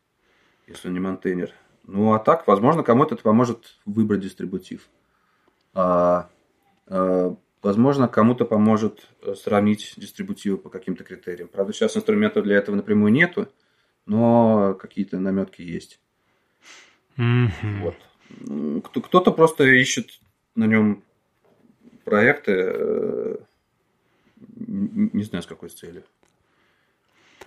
если 0.67 0.87
он 0.87 0.93
не 0.93 0.99
монтейнер. 0.99 1.51
Ну, 1.87 2.13
а 2.13 2.19
так, 2.19 2.45
возможно, 2.45 2.83
кому-то 2.83 3.15
это 3.15 3.23
поможет 3.23 3.79
выбрать 3.85 4.19
дистрибутив. 4.19 4.87
А, 5.73 6.29
а, 6.85 7.35
возможно, 7.63 8.07
кому-то 8.07 8.45
поможет 8.45 9.07
э, 9.23 9.33
сравнить 9.33 9.95
дистрибутивы 9.97 10.57
по 10.59 10.69
каким-то 10.69 11.03
критериям. 11.05 11.47
Правда, 11.47 11.73
сейчас 11.73 11.97
инструментов 11.97 12.43
для 12.43 12.57
этого 12.57 12.75
напрямую 12.75 13.11
нету, 13.11 13.47
но 14.05 14.75
какие-то 14.75 15.17
наметки 15.17 15.63
есть. 15.63 15.99
Mm-hmm. 17.17 17.81
Вот. 17.81 17.95
Кто-то 18.83 19.31
просто 19.31 19.63
ищет 19.63 20.19
на 20.55 20.65
нем 20.65 21.03
проекты, 22.03 22.51
э, 22.55 23.37
не 24.55 25.23
знаю, 25.23 25.43
с 25.43 25.47
какой 25.47 25.69
целью. 25.69 26.03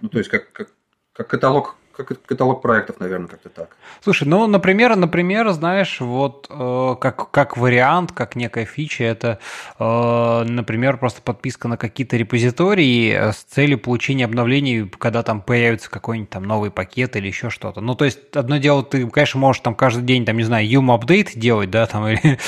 Ну, 0.00 0.08
то 0.08 0.18
есть, 0.18 0.30
как, 0.30 0.52
как, 0.52 0.72
как 1.12 1.28
каталог 1.28 1.76
как 2.04 2.22
каталог 2.22 2.62
проектов, 2.62 3.00
наверное, 3.00 3.28
как-то 3.28 3.48
так. 3.48 3.76
Слушай, 4.02 4.28
ну, 4.28 4.46
например, 4.46 4.96
например, 4.96 5.50
знаешь, 5.50 6.00
вот 6.00 6.46
э, 6.50 6.96
как, 7.00 7.30
как 7.30 7.56
вариант, 7.56 8.12
как 8.12 8.36
некая 8.36 8.64
фича, 8.64 9.04
это, 9.04 9.38
э, 9.78 10.44
например, 10.48 10.96
просто 10.96 11.22
подписка 11.22 11.68
на 11.68 11.76
какие-то 11.76 12.16
репозитории 12.16 13.12
э, 13.12 13.32
с 13.32 13.38
целью 13.44 13.78
получения 13.78 14.24
обновлений, 14.24 14.88
когда 14.98 15.22
там 15.22 15.42
появится 15.42 15.90
какой-нибудь 15.90 16.30
там 16.30 16.44
новый 16.44 16.70
пакет 16.70 17.16
или 17.16 17.26
еще 17.26 17.50
что-то. 17.50 17.80
Ну, 17.80 17.94
то 17.94 18.04
есть, 18.04 18.36
одно 18.36 18.58
дело, 18.58 18.82
ты, 18.82 19.06
конечно, 19.08 19.40
можешь 19.40 19.62
там 19.62 19.74
каждый 19.74 20.02
день, 20.02 20.24
там, 20.24 20.36
не 20.36 20.44
знаю, 20.44 20.68
юм 20.68 20.90
апдейт 20.90 21.38
делать, 21.38 21.70
да, 21.70 21.86
там, 21.86 22.06
или 22.08 22.38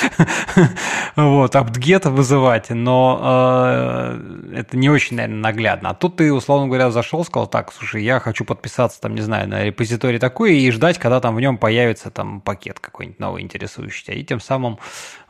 вот, 1.15 1.55
апдгет 1.55 2.05
вызывать, 2.05 2.69
но 2.69 3.19
э, 3.23 4.53
это 4.55 4.77
не 4.77 4.89
очень, 4.89 5.17
наверное, 5.17 5.39
наглядно. 5.39 5.89
А 5.89 5.93
тут 5.93 6.17
ты, 6.17 6.33
условно 6.33 6.67
говоря, 6.67 6.91
зашел, 6.91 7.23
сказал, 7.23 7.47
так, 7.47 7.73
слушай, 7.73 8.03
я 8.03 8.19
хочу 8.19 8.45
подписаться, 8.45 8.99
там, 9.01 9.15
не 9.15 9.21
знаю, 9.21 9.42
на 9.45 9.63
репозиторий 9.63 10.19
такой 10.19 10.57
и 10.57 10.71
ждать, 10.71 10.97
когда 10.97 11.19
там 11.19 11.35
в 11.35 11.41
нем 11.41 11.57
появится 11.57 12.11
там 12.11 12.41
пакет 12.41 12.79
какой-нибудь 12.79 13.19
новый 13.19 13.43
интересующий. 13.43 14.13
И 14.15 14.23
тем 14.23 14.39
самым 14.39 14.79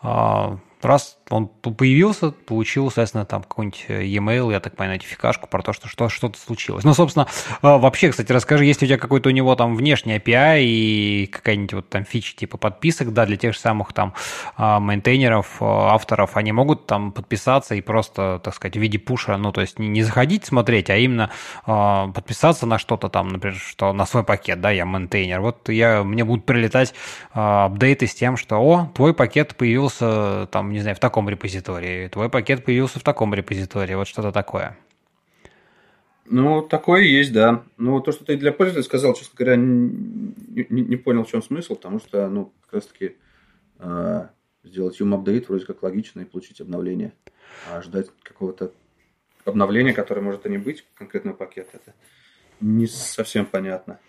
э, 0.01 0.57
раз 0.81 1.17
он 1.29 1.47
появился, 1.47 2.31
получил, 2.31 2.85
соответственно, 2.87 3.25
там 3.25 3.43
какой-нибудь 3.43 3.85
э, 3.87 4.05
e-mail, 4.05 4.51
я 4.51 4.59
так 4.59 4.75
понимаю, 4.75 4.97
нотификашку 4.97 5.47
про 5.47 5.61
то, 5.61 5.73
что, 5.73 5.87
что 5.87 6.09
что-то 6.09 6.37
случилось. 6.37 6.83
Ну, 6.83 6.93
собственно, 6.93 7.27
а, 7.61 7.77
вообще, 7.77 8.09
кстати, 8.11 8.31
расскажи, 8.31 8.65
есть 8.65 8.81
ли 8.81 8.85
у 8.85 8.89
тебя 8.89 8.97
какой-то 8.97 9.29
у 9.29 9.31
него 9.31 9.55
там 9.55 9.75
внешний 9.75 10.17
API 10.17 10.63
и 10.63 11.29
какая-нибудь 11.31 11.73
вот 11.73 11.89
там 11.89 12.05
фича 12.05 12.35
типа 12.35 12.57
подписок, 12.57 13.13
да, 13.13 13.25
для 13.25 13.37
тех 13.37 13.53
же 13.53 13.59
самых 13.59 13.93
там 13.93 14.13
а, 14.57 14.79
мейнтейнеров, 14.79 15.57
а, 15.61 15.93
авторов, 15.93 16.35
они 16.37 16.51
могут 16.51 16.87
там 16.87 17.11
подписаться 17.11 17.75
и 17.75 17.81
просто, 17.81 18.41
так 18.43 18.53
сказать, 18.53 18.75
в 18.75 18.79
виде 18.79 18.99
пуша, 18.99 19.37
ну, 19.37 19.51
то 19.51 19.61
есть 19.61 19.79
не 19.79 20.03
заходить 20.03 20.45
смотреть, 20.45 20.89
а 20.89 20.97
именно 20.97 21.29
подписаться 21.65 22.65
на 22.65 22.77
что-то 22.77 23.09
там, 23.09 23.29
например, 23.29 23.57
что 23.57 23.93
на 23.93 24.05
свой 24.05 24.23
пакет, 24.23 24.61
да, 24.61 24.71
я 24.71 24.85
мейнтейнер. 24.85 25.39
Вот 25.39 25.69
я, 25.69 26.03
мне 26.03 26.23
будут 26.23 26.45
прилетать 26.45 26.93
апдейты 27.31 28.07
с 28.07 28.13
тем, 28.13 28.37
что, 28.37 28.57
о, 28.57 28.91
твой 28.93 29.13
пакет 29.13 29.55
появился 29.55 30.47
там, 30.51 30.71
не 30.71 30.79
знаю, 30.79 30.95
в 30.95 30.99
таком 30.99 31.22
репозитории, 31.29 32.07
твой 32.07 32.29
пакет 32.29 32.65
появился 32.65 32.99
в 32.99 33.03
таком 33.03 33.33
репозитории, 33.33 33.95
вот 33.95 34.07
что-то 34.07 34.31
такое. 34.31 34.77
Ну, 36.25 36.61
такое 36.61 37.01
есть, 37.01 37.33
да. 37.33 37.63
Ну, 37.77 37.99
то, 37.99 38.11
что 38.11 38.23
ты 38.23 38.37
для 38.37 38.53
пользователя 38.53 38.83
сказал, 38.83 39.13
честно 39.13 39.33
говоря, 39.37 39.55
не, 39.57 40.65
не, 40.69 40.81
не 40.81 40.95
понял, 40.95 41.25
в 41.25 41.29
чем 41.29 41.43
смысл, 41.43 41.75
потому 41.75 41.99
что, 41.99 42.29
ну, 42.29 42.53
как 42.61 42.75
раз-таки 42.75 43.17
э, 43.79 44.27
сделать 44.63 44.99
юм 44.99 45.13
апдейт 45.13 45.49
вроде 45.49 45.65
как 45.65 45.83
логично 45.83 46.21
и 46.21 46.25
получить 46.25 46.61
обновление. 46.61 47.11
А 47.71 47.81
ждать 47.81 48.07
какого-то 48.23 48.71
обновления, 49.45 49.93
которое 49.93 50.21
может 50.21 50.45
и 50.45 50.49
не 50.49 50.57
быть 50.57 50.85
конкретного 50.95 51.35
пакета, 51.35 51.71
это 51.73 51.93
не 52.61 52.87
совсем 52.87 53.45
понятно. 53.45 53.99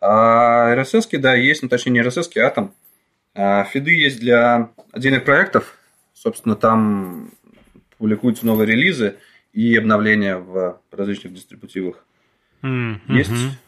А 0.00 0.74
RSS, 0.74 1.18
да, 1.18 1.34
есть, 1.34 1.62
ну, 1.62 1.68
точнее, 1.68 1.92
не 1.92 2.00
RSS, 2.00 2.38
а 2.40 2.50
там 2.50 2.74
а 3.34 3.64
фиды 3.64 3.90
есть 3.90 4.20
для 4.20 4.70
отдельных 4.92 5.24
проектов. 5.24 5.76
Собственно, 6.14 6.56
там 6.56 7.30
публикуются 7.98 8.46
новые 8.46 8.66
релизы 8.66 9.16
и 9.52 9.76
обновления 9.76 10.36
в 10.36 10.80
различных 10.90 11.34
дистрибутивах. 11.34 12.04
Mm-hmm. 12.62 12.98
Есть 13.08 13.58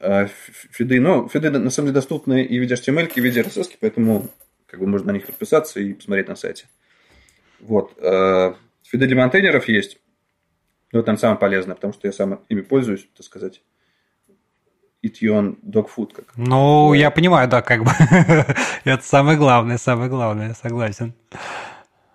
э, 0.00 0.28
фиды. 0.70 1.00
Но 1.00 1.28
фиды 1.28 1.50
на 1.50 1.70
самом 1.70 1.86
деле 1.86 1.94
доступны 1.94 2.44
и 2.44 2.58
в 2.58 2.60
виде 2.60 2.74
HTML, 2.74 3.10
и 3.14 3.20
в 3.20 3.24
виде 3.24 3.40
RSS, 3.40 3.70
поэтому 3.80 4.28
как 4.66 4.80
бы 4.80 4.86
можно 4.86 5.08
на 5.08 5.16
них 5.16 5.26
подписаться 5.26 5.80
и 5.80 5.94
посмотреть 5.94 6.28
на 6.28 6.36
сайте. 6.36 6.66
Вот. 7.60 7.96
Э, 7.98 8.54
фиды 8.82 9.06
для 9.06 9.16
монтейнеров 9.16 9.68
есть. 9.68 9.98
Но 10.92 10.98
это 10.98 11.06
там 11.06 11.16
самое 11.16 11.38
полезное, 11.38 11.74
потому 11.74 11.94
что 11.94 12.06
я 12.06 12.12
сам 12.12 12.40
ими 12.50 12.60
пользуюсь, 12.60 13.08
так 13.16 13.24
сказать 13.24 13.62
eat 15.02 15.20
your 15.20 15.34
own 15.38 15.56
dog 15.62 15.88
food. 15.94 16.14
Как. 16.14 16.26
Ну, 16.36 16.94
я 16.94 17.10
понимаю, 17.10 17.48
да, 17.48 17.62
как 17.62 17.84
бы. 17.84 17.90
Это 18.84 19.02
самое 19.02 19.36
главное, 19.36 19.78
самое 19.78 20.08
главное, 20.08 20.54
согласен. 20.54 21.14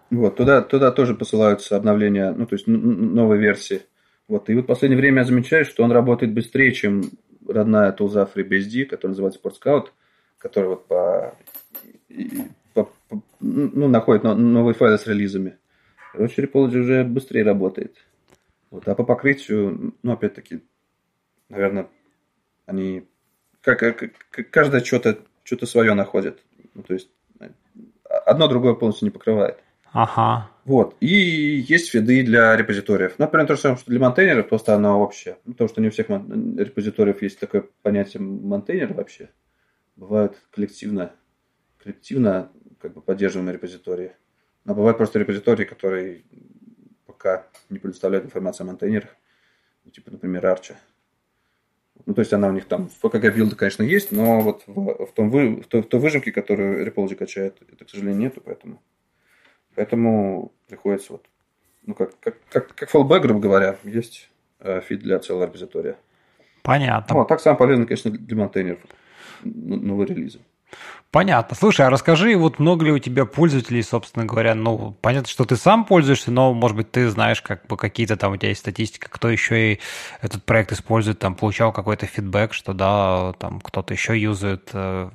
Вот, 0.10 0.38
туда, 0.38 0.62
туда 0.62 0.92
тоже 0.92 1.16
посылаются 1.16 1.76
обновления, 1.76 2.32
ну, 2.32 2.46
то 2.46 2.56
есть 2.56 2.68
новые 2.68 3.42
версии. 3.42 3.82
Вот, 4.28 4.50
и 4.50 4.56
вот 4.56 4.64
в 4.64 4.68
последнее 4.68 5.00
время 5.00 5.20
я 5.20 5.26
замечаю, 5.26 5.66
что 5.66 5.84
он 5.84 5.92
работает 5.92 6.34
быстрее, 6.34 6.72
чем 6.72 7.04
родная 7.48 7.92
тулза 7.92 8.30
FreeBSD, 8.34 8.86
которая 8.86 9.12
называется 9.12 9.40
PortScout, 9.42 9.88
которая 10.38 10.72
вот 10.72 10.88
по, 10.88 11.36
по, 12.74 12.90
по 13.10 13.22
ну, 13.40 13.88
находит 13.88 14.24
новые 14.24 14.74
файлы 14.74 14.98
с 14.98 15.08
релизами. 15.08 15.58
Короче, 16.14 16.44
Repology 16.44 16.78
уже 16.78 17.04
быстрее 17.04 17.44
работает. 17.44 17.96
Вот, 18.70 18.88
а 18.88 18.96
по 18.96 19.04
покрытию, 19.04 19.94
ну, 20.04 20.12
опять-таки, 20.14 20.62
наверное, 21.50 21.88
они 22.66 23.08
как, 23.62 23.80
как, 23.80 24.50
каждое 24.50 24.84
что-то 24.84 25.20
что 25.44 25.66
свое 25.66 25.94
находит. 25.94 26.44
Ну, 26.74 26.84
то 26.84 26.94
есть 26.94 27.10
одно 28.26 28.48
другое 28.48 28.74
полностью 28.74 29.06
не 29.06 29.12
покрывает. 29.12 29.60
Ага. 29.98 30.52
Вот. 30.66 30.96
И 31.00 31.08
есть 31.08 31.90
фиды 31.90 32.24
для 32.24 32.56
репозиториев. 32.56 33.18
Например, 33.18 33.48
то 33.48 33.56
же 33.56 33.62
самое, 33.62 33.80
что 33.80 33.90
для 33.90 34.00
монтейнеров, 34.00 34.48
просто 34.48 34.76
оно 34.76 35.02
общее. 35.02 35.38
Ну, 35.46 35.54
потому 35.54 35.70
что 35.70 35.82
не 35.82 35.88
у 35.88 35.92
всех 35.92 36.08
репозиториев 36.10 37.24
есть 37.24 37.40
такое 37.40 37.66
понятие 37.82 38.22
монтейнер 38.22 38.94
вообще. 38.94 39.32
Бывают 39.96 40.38
коллективно, 40.52 41.14
коллективно 41.82 42.52
как 42.80 42.94
бы 42.94 43.02
поддерживаемые 43.02 43.56
репозитории. 43.56 44.12
Но 44.66 44.76
бывают 44.76 44.98
просто 44.98 45.18
репозитории, 45.18 45.66
которые 45.66 46.26
пока 47.08 47.48
не 47.72 47.80
предоставляют 47.80 48.26
информацию 48.28 48.66
о 48.66 48.68
монтейнерах. 48.68 49.16
Ну, 49.84 49.90
типа, 49.90 50.12
например, 50.12 50.46
Arch. 50.46 50.76
Ну, 52.06 52.14
то 52.14 52.22
есть 52.22 52.34
она 52.34 52.50
у 52.50 52.52
них 52.52 52.66
там 52.66 52.88
в 52.88 53.04
PKG 53.04 53.34
билда, 53.34 53.56
конечно, 53.56 53.82
есть, 53.82 54.12
но 54.12 54.42
вот 54.42 54.62
в, 54.68 55.08
в, 55.08 55.12
том, 55.14 55.32
вы, 55.32 55.64
в, 55.64 55.66
той, 55.66 55.82
в 55.82 55.88
той 55.88 56.00
выжимке, 56.00 56.32
которую 56.32 56.86
Repology 56.86 57.16
качает, 57.16 57.58
это, 57.68 57.84
к 57.84 57.90
сожалению, 57.90 58.20
нету, 58.20 58.42
поэтому, 58.46 58.80
поэтому 59.78 60.52
приходится 60.68 61.14
вот, 61.14 61.26
ну, 61.86 61.94
как, 61.94 62.20
как, 62.20 62.36
как, 62.50 62.76
как 62.76 62.94
fallback, 62.94 63.20
грубо 63.20 63.40
говоря, 63.40 63.78
есть 63.84 64.30
э, 64.60 64.82
фид 64.82 65.02
для 65.02 65.20
целого 65.20 65.46
репозитория. 65.46 65.96
Понятно. 66.64 67.16
Ну, 67.16 67.22
а 67.22 67.26
так 67.26 67.40
самое 67.40 67.60
полезное, 67.60 67.86
конечно, 67.86 68.12
для 68.12 68.36
монтейнеров 68.36 68.80
новые 69.44 70.08
релизы. 70.08 70.40
Понятно. 71.12 71.56
Слушай, 71.56 71.86
а 71.86 71.90
расскажи, 71.90 72.36
вот 72.36 72.60
много 72.60 72.86
ли 72.86 72.92
у 72.92 73.00
тебя 73.00 73.26
пользователей, 73.26 73.82
собственно 73.84 74.26
говоря, 74.26 74.56
ну, 74.56 74.98
понятно, 75.00 75.30
что 75.30 75.46
ты 75.46 75.56
сам 75.56 75.86
пользуешься, 75.86 76.32
но, 76.32 76.54
может 76.54 76.76
быть, 76.76 76.92
ты 76.92 77.08
знаешь, 77.10 77.42
как 77.42 77.66
бы 77.68 77.78
какие-то 77.78 78.18
там 78.18 78.34
у 78.34 78.38
тебя 78.38 78.50
есть 78.50 78.62
статистика, 78.62 79.10
кто 79.10 79.30
еще 79.30 79.74
и 79.74 79.80
этот 80.22 80.44
проект 80.44 80.74
использует, 80.74 81.20
там, 81.20 81.36
получал 81.36 81.72
какой-то 81.72 82.08
фидбэк, 82.08 82.52
что, 82.52 82.74
да, 82.74 83.34
там, 83.40 83.62
кто-то 83.62 83.94
еще 83.94 84.20
юзает, 84.20 84.72
э, 84.74 85.10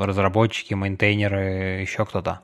разработчики, 0.00 0.74
мейнтейнеры, 0.74 1.80
еще 1.80 2.04
кто-то. 2.04 2.40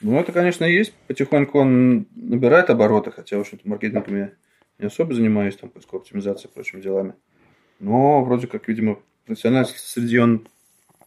Ну, 0.00 0.18
это, 0.18 0.32
конечно, 0.32 0.64
есть. 0.64 0.92
Потихоньку 1.06 1.58
он 1.58 2.06
набирает 2.14 2.70
обороты, 2.70 3.10
хотя, 3.10 3.36
в 3.36 3.40
общем-то, 3.40 3.68
маркетингом 3.68 4.16
я 4.16 4.32
не 4.78 4.86
особо 4.86 5.14
занимаюсь, 5.14 5.56
там, 5.56 5.70
поисковой 5.70 6.02
оптимизацией 6.02 6.50
и 6.50 6.54
прочими 6.54 6.80
делами. 6.80 7.14
Но, 7.80 8.22
вроде 8.24 8.46
как, 8.46 8.68
видимо, 8.68 9.00
профессионально 9.26 9.66
среди 9.66 10.18
он 10.18 10.46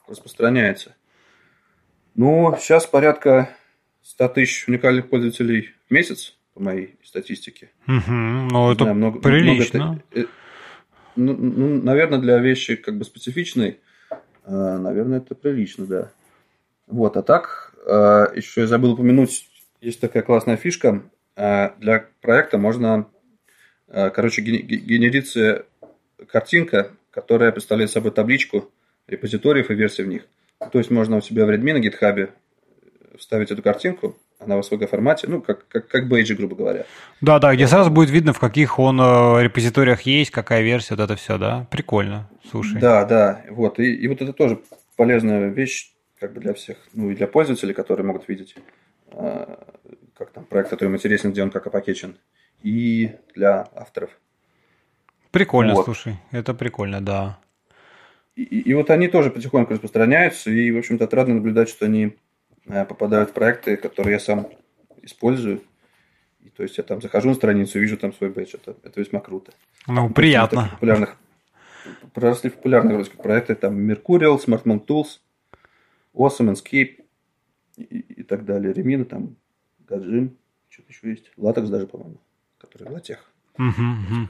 распространяется. 0.08 0.96
Ну, 2.16 2.56
сейчас 2.60 2.86
порядка 2.86 3.50
100 4.04 4.28
тысяч 4.30 4.68
уникальных 4.68 5.10
пользователей 5.10 5.70
в 5.88 5.94
месяц, 5.94 6.38
по 6.54 6.62
моей 6.62 6.98
статистике. 7.04 7.72
Угу, 7.88 8.12
ну, 8.12 8.72
это 8.72 8.84
знаю, 8.84 8.96
много, 8.96 9.20
прилично. 9.20 9.80
Много 9.80 10.04
это, 10.12 10.30
ну, 11.16 11.36
ну, 11.36 11.82
наверное, 11.82 12.20
для 12.20 12.40
вещи 12.40 12.76
как 12.76 12.98
бы 12.98 13.06
специфичной, 13.06 13.80
э, 14.10 14.78
наверное, 14.78 15.20
это 15.20 15.36
прилично, 15.36 15.86
да. 15.86 16.12
Вот, 16.88 17.18
а 17.18 17.24
так, 17.24 17.71
э, 17.71 17.71
еще 17.86 18.62
я 18.62 18.68
забыл 18.68 18.94
упомянуть, 18.94 19.48
есть 19.82 20.00
такая 20.00 20.24
классная 20.24 20.58
фишка. 20.58 21.04
Э, 21.36 21.70
для 21.80 22.06
проекта 22.22 22.58
можно, 22.58 23.08
короче, 23.88 24.42
генерится 24.42 25.66
картинка, 26.28 26.92
которая 27.12 27.52
представляет 27.52 27.92
собой 27.92 28.12
табличку 28.12 28.72
репозиториев 29.08 29.70
и 29.70 29.76
версий 29.76 30.04
в 30.04 30.08
них. 30.08 30.24
То 30.72 30.78
есть 30.78 30.92
можно 30.92 31.18
у 31.18 31.22
себя 31.22 31.46
в 31.46 31.50
Redmi 31.50 31.74
на 31.74 31.80
GitHub 31.80 32.30
вставить 33.18 33.52
эту 33.52 33.62
картинку, 33.62 34.18
она 34.40 34.58
в 34.58 34.60
SVG 34.62 34.88
формате, 34.88 35.28
ну, 35.30 35.42
как, 35.42 35.68
как, 35.68 35.88
как 35.88 36.08
бейджи, 36.08 36.34
грубо 36.36 36.56
говоря. 36.56 36.86
Да, 37.20 37.40
да, 37.40 37.54
где 37.54 37.68
сразу 37.68 37.92
будет 37.92 38.10
видно, 38.10 38.34
в 38.34 38.40
каких 38.40 38.80
он 38.80 39.00
э, 39.00 39.44
репозиториях 39.44 40.02
есть, 40.02 40.32
какая 40.32 40.62
версия, 40.62 40.96
вот 40.96 41.04
это 41.04 41.16
все, 41.16 41.38
да? 41.38 41.68
Прикольно, 41.70 42.30
слушай. 42.50 42.80
Да, 42.80 43.06
да, 43.06 43.44
вот, 43.50 43.80
и, 43.80 43.94
и 43.94 44.08
вот 44.08 44.22
это 44.22 44.34
тоже 44.34 44.60
полезная 44.96 45.50
вещь, 45.50 45.92
как 46.22 46.34
бы 46.34 46.40
для 46.40 46.54
всех, 46.54 46.78
ну, 46.94 47.10
и 47.10 47.16
для 47.16 47.26
пользователей, 47.26 47.74
которые 47.74 48.06
могут 48.06 48.30
видеть, 48.30 48.56
э, 49.12 49.56
как 50.16 50.30
там 50.30 50.46
проект, 50.46 50.70
который 50.70 50.90
им 50.90 50.96
интересен, 50.96 51.32
где 51.32 51.42
он 51.42 51.50
как 51.50 51.66
опакечен, 51.66 52.16
и 52.62 53.16
для 53.34 53.68
авторов. 53.74 54.12
Прикольно, 55.32 55.74
вот. 55.74 55.86
слушай, 55.86 56.18
это 56.30 56.54
прикольно, 56.54 57.02
да. 57.02 57.40
И, 58.36 58.44
и 58.44 58.74
вот 58.76 58.92
они 58.92 59.08
тоже 59.08 59.32
потихоньку 59.32 59.74
распространяются, 59.74 60.52
и, 60.52 60.72
в 60.72 60.78
общем-то, 60.78 61.06
отрадно 61.06 61.34
наблюдать, 61.34 61.70
что 61.70 61.86
они 61.86 62.16
э, 62.68 62.86
попадают 62.86 63.32
в 63.32 63.34
проекты, 63.34 63.76
которые 63.76 64.14
я 64.14 64.20
сам 64.20 64.48
использую. 65.02 65.64
И, 66.42 66.50
то 66.50 66.62
есть 66.62 66.78
я 66.78 66.84
там 66.84 67.02
захожу 67.02 67.30
на 67.30 67.34
страницу, 67.34 67.80
вижу 67.80 67.98
там 67.98 68.14
свой 68.14 68.30
бэдж. 68.30 68.54
Это, 68.54 68.76
это 68.84 69.00
весьма 69.00 69.22
круто. 69.22 69.54
Ну, 69.88 70.12
приятно. 70.12 70.70
популярных, 70.74 71.18
проросли 72.14 72.52
в 72.52 72.58
популярные 72.58 73.04
как 73.04 73.24
проекты, 73.24 73.56
там 73.56 73.90
Mercurial, 73.90 74.38
SmartMount 74.38 74.86
Tools, 74.86 75.20
Awesome, 76.14 76.54
Enscape 76.54 77.04
и, 77.78 77.84
и 77.84 78.24
так 78.24 78.46
далее. 78.46 78.74
Ремина, 78.74 79.06
там, 79.06 79.38
Гаджим, 79.80 80.38
что-то 80.70 80.90
еще 80.90 81.10
есть. 81.10 81.32
Латекс 81.38 81.70
даже, 81.70 81.88
по-моему, 81.88 82.20
который 82.58 82.88
для 82.88 83.00
тех. 83.00 83.32
Угу, 83.58 83.66
угу. 83.68 84.30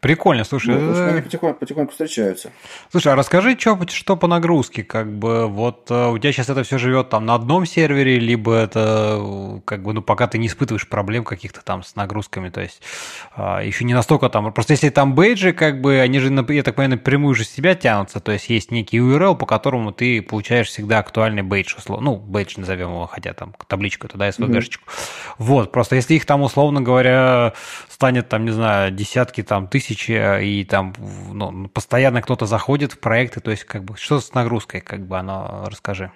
Прикольно, 0.00 0.44
слушай. 0.44 0.76
Ну, 0.76 0.92
это... 0.92 1.08
они 1.08 1.22
потихоньку, 1.22 1.58
потихоньку 1.58 1.90
встречаются. 1.90 2.52
Слушай, 2.92 3.14
а 3.14 3.16
расскажи, 3.16 3.56
что, 3.58 3.76
что 3.88 4.16
по 4.16 4.28
нагрузке, 4.28 4.84
как 4.84 5.12
бы, 5.12 5.48
вот 5.48 5.90
э, 5.90 6.10
у 6.10 6.18
тебя 6.18 6.30
сейчас 6.30 6.48
это 6.48 6.62
все 6.62 6.78
живет 6.78 7.08
там 7.08 7.26
на 7.26 7.34
одном 7.34 7.66
сервере, 7.66 8.20
либо 8.20 8.54
это, 8.54 9.18
э, 9.20 9.60
как 9.64 9.82
бы, 9.82 9.92
ну, 9.92 10.00
пока 10.00 10.28
ты 10.28 10.38
не 10.38 10.46
испытываешь 10.46 10.88
проблем 10.88 11.24
каких-то 11.24 11.64
там 11.64 11.82
с 11.82 11.96
нагрузками, 11.96 12.48
то 12.48 12.60
есть 12.60 12.80
а, 13.34 13.60
еще 13.60 13.84
не 13.84 13.92
настолько 13.92 14.28
там, 14.28 14.52
просто 14.52 14.74
если 14.74 14.88
там 14.90 15.16
бейджи, 15.16 15.52
как 15.52 15.80
бы, 15.80 15.98
они 15.98 16.20
же, 16.20 16.32
я 16.32 16.62
так 16.62 16.76
понимаю, 16.76 16.90
напрямую 16.90 17.34
же 17.34 17.42
с 17.42 17.48
тебя 17.48 17.74
тянутся, 17.74 18.20
то 18.20 18.30
есть 18.30 18.48
есть 18.50 18.70
некий 18.70 18.98
URL, 18.98 19.36
по 19.36 19.46
которому 19.46 19.90
ты 19.90 20.22
получаешь 20.22 20.68
всегда 20.68 21.00
актуальный 21.00 21.42
бейдж, 21.42 21.74
ну, 21.88 22.16
бейдж 22.16 22.54
назовем 22.56 22.90
его, 22.90 23.06
хотя 23.06 23.32
там 23.32 23.52
табличку 23.66 24.06
туда, 24.06 24.28
SVG-шечку. 24.28 24.84
Mm-hmm. 24.86 25.34
Вот, 25.38 25.72
просто 25.72 25.96
если 25.96 26.14
их 26.14 26.24
там, 26.24 26.42
условно 26.42 26.82
говоря, 26.82 27.54
станет 27.88 28.28
там, 28.28 28.44
не 28.44 28.52
знаю, 28.52 28.92
десятки 28.92 29.42
там 29.42 29.66
тысяч 29.66 29.87
тысячи, 29.88 30.12
э, 30.12 30.44
и 30.44 30.64
там 30.64 30.94
ну, 31.32 31.68
постоянно 31.68 32.22
кто-то 32.22 32.46
заходит 32.46 32.92
в 32.92 32.98
проекты, 32.98 33.40
то 33.40 33.50
есть 33.50 33.64
как 33.64 33.84
бы 33.84 33.96
что 33.96 34.20
с 34.20 34.34
нагрузкой, 34.34 34.80
как 34.80 35.00
бы 35.06 35.18
оно, 35.18 35.64
расскажи. 35.66 36.12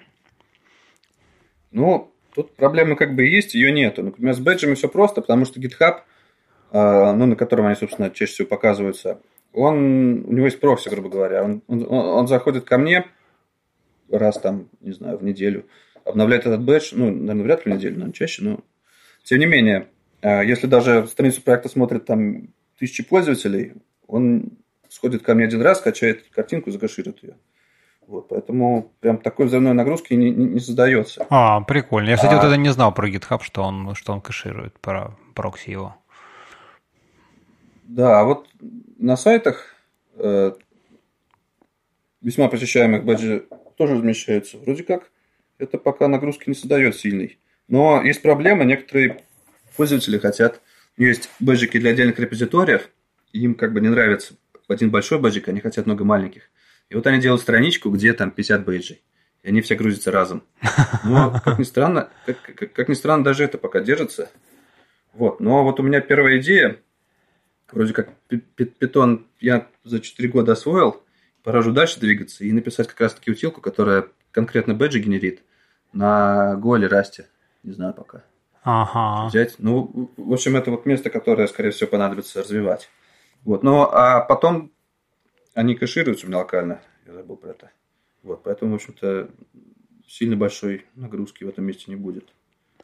Ну, 1.71 2.11
тут 2.35 2.55
проблема 2.55 2.95
как 2.95 3.15
бы 3.15 3.25
есть, 3.25 3.55
ее 3.55 3.71
нету. 3.71 4.03
Например, 4.03 4.33
с 4.33 4.39
бэджами 4.39 4.75
все 4.75 4.87
просто, 4.87 5.21
потому 5.21 5.45
что 5.45 5.59
GitHub, 5.59 6.01
э, 6.71 7.11
ну, 7.13 7.25
на 7.25 7.35
котором 7.35 7.65
они, 7.65 7.75
собственно, 7.75 8.09
чаще 8.09 8.33
всего 8.33 8.47
показываются, 8.47 9.19
он, 9.53 10.25
у 10.25 10.31
него 10.31 10.45
есть 10.45 10.59
прокси, 10.59 10.89
грубо 10.89 11.09
говоря. 11.09 11.43
Он, 11.43 11.61
он, 11.67 11.85
он 11.89 12.27
заходит 12.27 12.65
ко 12.65 12.77
мне 12.77 13.05
раз 14.09 14.39
там, 14.39 14.69
не 14.81 14.91
знаю, 14.91 15.17
в 15.17 15.23
неделю, 15.23 15.65
обновляет 16.05 16.45
этот 16.45 16.61
бэдж, 16.61 16.93
ну, 16.93 17.09
наверное, 17.11 17.43
вряд 17.43 17.65
ли 17.65 17.71
в 17.71 17.75
неделю, 17.75 17.93
наверное, 17.93 18.13
чаще, 18.13 18.43
но 18.43 18.59
тем 19.23 19.39
не 19.39 19.45
менее, 19.45 19.87
э, 20.21 20.45
если 20.45 20.67
даже 20.67 21.07
страницу 21.07 21.41
проекта 21.41 21.69
смотрит 21.69 22.05
там 22.05 22.49
тысячи 22.77 23.03
пользователей, 23.03 23.73
он 24.07 24.57
сходит 24.89 25.23
ко 25.23 25.33
мне 25.33 25.45
один 25.45 25.61
раз, 25.61 25.81
качает 25.81 26.27
картинку 26.29 26.69
и 26.69 26.73
закаширует 26.73 27.23
ее. 27.23 27.35
Вот, 28.07 28.27
поэтому 28.29 28.91
прям 28.99 29.17
такой 29.17 29.45
взрывной 29.45 29.73
нагрузки 29.73 30.13
не, 30.13 30.29
не, 30.29 30.45
не 30.45 30.59
создается. 30.59 31.25
А, 31.29 31.61
прикольно. 31.61 32.09
Я, 32.09 32.15
кстати, 32.15 32.33
а... 32.33 32.37
вот 32.37 32.45
это 32.45 32.57
не 32.57 32.69
знал 32.69 32.93
про 32.93 33.09
GitHub, 33.09 33.41
что 33.41 33.63
он, 33.63 33.95
что 33.95 34.13
он 34.13 34.21
кэширует, 34.21 34.77
про 34.79 35.17
прокси 35.35 35.69
его. 35.69 35.95
Да, 37.83 38.19
а 38.19 38.23
вот 38.23 38.47
на 38.97 39.15
сайтах 39.15 39.75
э, 40.15 40.53
весьма 42.21 42.49
посещаемых 42.49 43.05
баджи 43.05 43.45
тоже 43.77 43.95
размещаются. 43.95 44.57
Вроде 44.57 44.83
как 44.83 45.11
это 45.57 45.77
пока 45.77 46.07
нагрузки 46.07 46.49
не 46.49 46.55
создает 46.55 46.95
сильной. 46.95 47.39
Но 47.67 48.01
есть 48.03 48.21
проблема, 48.21 48.63
некоторые 48.63 49.23
пользователи 49.77 50.17
хотят 50.17 50.61
есть 50.97 51.29
бэджики 51.39 51.79
для 51.79 51.91
отдельных 51.91 52.19
репозиториев, 52.19 52.89
им 53.31 53.55
как 53.55 53.73
бы 53.73 53.81
не 53.81 53.89
нравится 53.89 54.35
один 54.67 54.91
большой 54.91 55.19
бэджик, 55.19 55.47
они 55.47 55.59
хотят 55.59 55.85
много 55.85 56.03
маленьких. 56.03 56.43
И 56.89 56.95
вот 56.95 57.07
они 57.07 57.19
делают 57.19 57.41
страничку, 57.41 57.89
где 57.89 58.13
там 58.13 58.31
50 58.31 58.65
бэджей. 58.65 59.01
И 59.41 59.49
они 59.49 59.61
все 59.61 59.75
грузятся 59.75 60.11
разом. 60.11 60.43
Но, 61.03 61.41
как 61.43 61.59
ни 61.59 61.63
странно, 61.63 62.09
как, 62.25 62.41
как, 62.41 62.73
как 62.73 62.89
ни 62.89 62.93
странно, 62.93 63.23
даже 63.23 63.43
это 63.43 63.57
пока 63.57 63.81
держится. 63.81 64.29
Вот. 65.13 65.39
Но 65.39 65.63
вот 65.63 65.79
у 65.79 65.83
меня 65.83 66.01
первая 66.01 66.39
идея, 66.39 66.79
вроде 67.71 67.93
как 67.93 68.09
питон 68.55 69.27
я 69.39 69.67
за 69.83 69.99
4 69.99 70.29
года 70.29 70.53
освоил, 70.53 71.03
пора 71.43 71.59
уже 71.59 71.71
дальше 71.71 71.99
двигаться 71.99 72.43
и 72.45 72.51
написать 72.51 72.87
как 72.87 73.01
раз-таки 73.01 73.31
утилку, 73.31 73.59
которая 73.59 74.07
конкретно 74.31 74.73
бэджи 74.73 74.99
генерит 74.99 75.41
на 75.91 76.53
или 76.53 76.89
Rust. 76.89 77.25
Не 77.63 77.73
знаю 77.73 77.93
пока 77.93 78.23
ага. 78.63 79.27
взять. 79.27 79.55
Ну, 79.59 80.11
в 80.17 80.33
общем, 80.33 80.55
это 80.55 80.71
вот 80.71 80.85
место, 80.85 81.09
которое, 81.09 81.47
скорее 81.47 81.71
всего, 81.71 81.89
понадобится 81.89 82.39
развивать. 82.39 82.89
Вот. 83.43 83.63
Ну, 83.63 83.83
а 83.83 84.21
потом 84.21 84.71
они 85.53 85.75
кэшируются 85.75 86.25
у 86.25 86.29
меня 86.29 86.39
локально. 86.39 86.81
Я 87.05 87.13
забыл 87.13 87.37
про 87.37 87.51
это. 87.51 87.71
Вот, 88.23 88.43
поэтому, 88.43 88.71
в 88.71 88.75
общем-то, 88.75 89.29
сильно 90.07 90.35
большой 90.37 90.85
нагрузки 90.95 91.43
в 91.43 91.49
этом 91.49 91.65
месте 91.65 91.85
не 91.87 91.95
будет. 91.95 92.33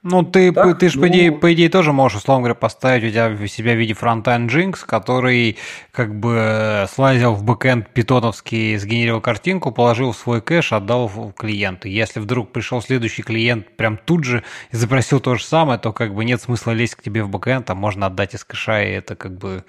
Ну, 0.02 0.24
ты, 0.24 0.54
так, 0.54 0.80
ты 0.80 0.88
же, 0.88 0.98
ну... 0.98 1.02
по, 1.02 1.10
идее, 1.10 1.32
по 1.34 1.54
идее, 1.54 1.70
тоже 1.70 1.92
можешь, 1.92 2.20
условно 2.20 2.44
говоря, 2.44 2.56
поставить 2.56 3.04
у 3.04 3.10
тебя 3.10 3.48
себя 3.48 3.74
в 3.74 3.78
виде 3.78 3.94
фронтенд 3.94 4.50
nginx, 4.50 4.86
который 4.86 5.58
как 5.92 6.18
бы 6.18 6.86
слазил 6.94 7.34
в 7.34 7.44
бэкэнд 7.44 7.90
питоновский, 7.90 8.78
сгенерировал 8.78 9.20
картинку, 9.20 9.74
положил 9.74 10.14
в 10.14 10.18
свой 10.18 10.42
кэш, 10.42 10.72
отдал 10.72 11.34
клиенту. 11.38 11.90
Если 11.90 12.22
вдруг 12.22 12.54
пришел 12.54 12.82
следующий 12.82 13.24
клиент 13.24 13.76
прям 13.76 13.98
тут 13.98 14.24
же 14.24 14.44
и 14.72 14.78
запросил 14.78 15.20
то 15.20 15.36
же 15.36 15.44
самое, 15.44 15.78
то 15.78 15.92
как 15.92 16.16
бы 16.16 16.24
нет 16.24 16.42
смысла 16.42 16.72
лезть 16.72 16.96
к 16.96 17.02
тебе 17.02 17.22
в 17.22 17.30
бэкэнд, 17.30 17.70
а 17.70 17.76
можно 17.76 18.06
отдать 18.06 18.36
из 18.36 18.46
кэша, 18.46 18.82
и 18.84 18.92
это 18.92 19.18
как 19.18 19.38
бы 19.38 19.66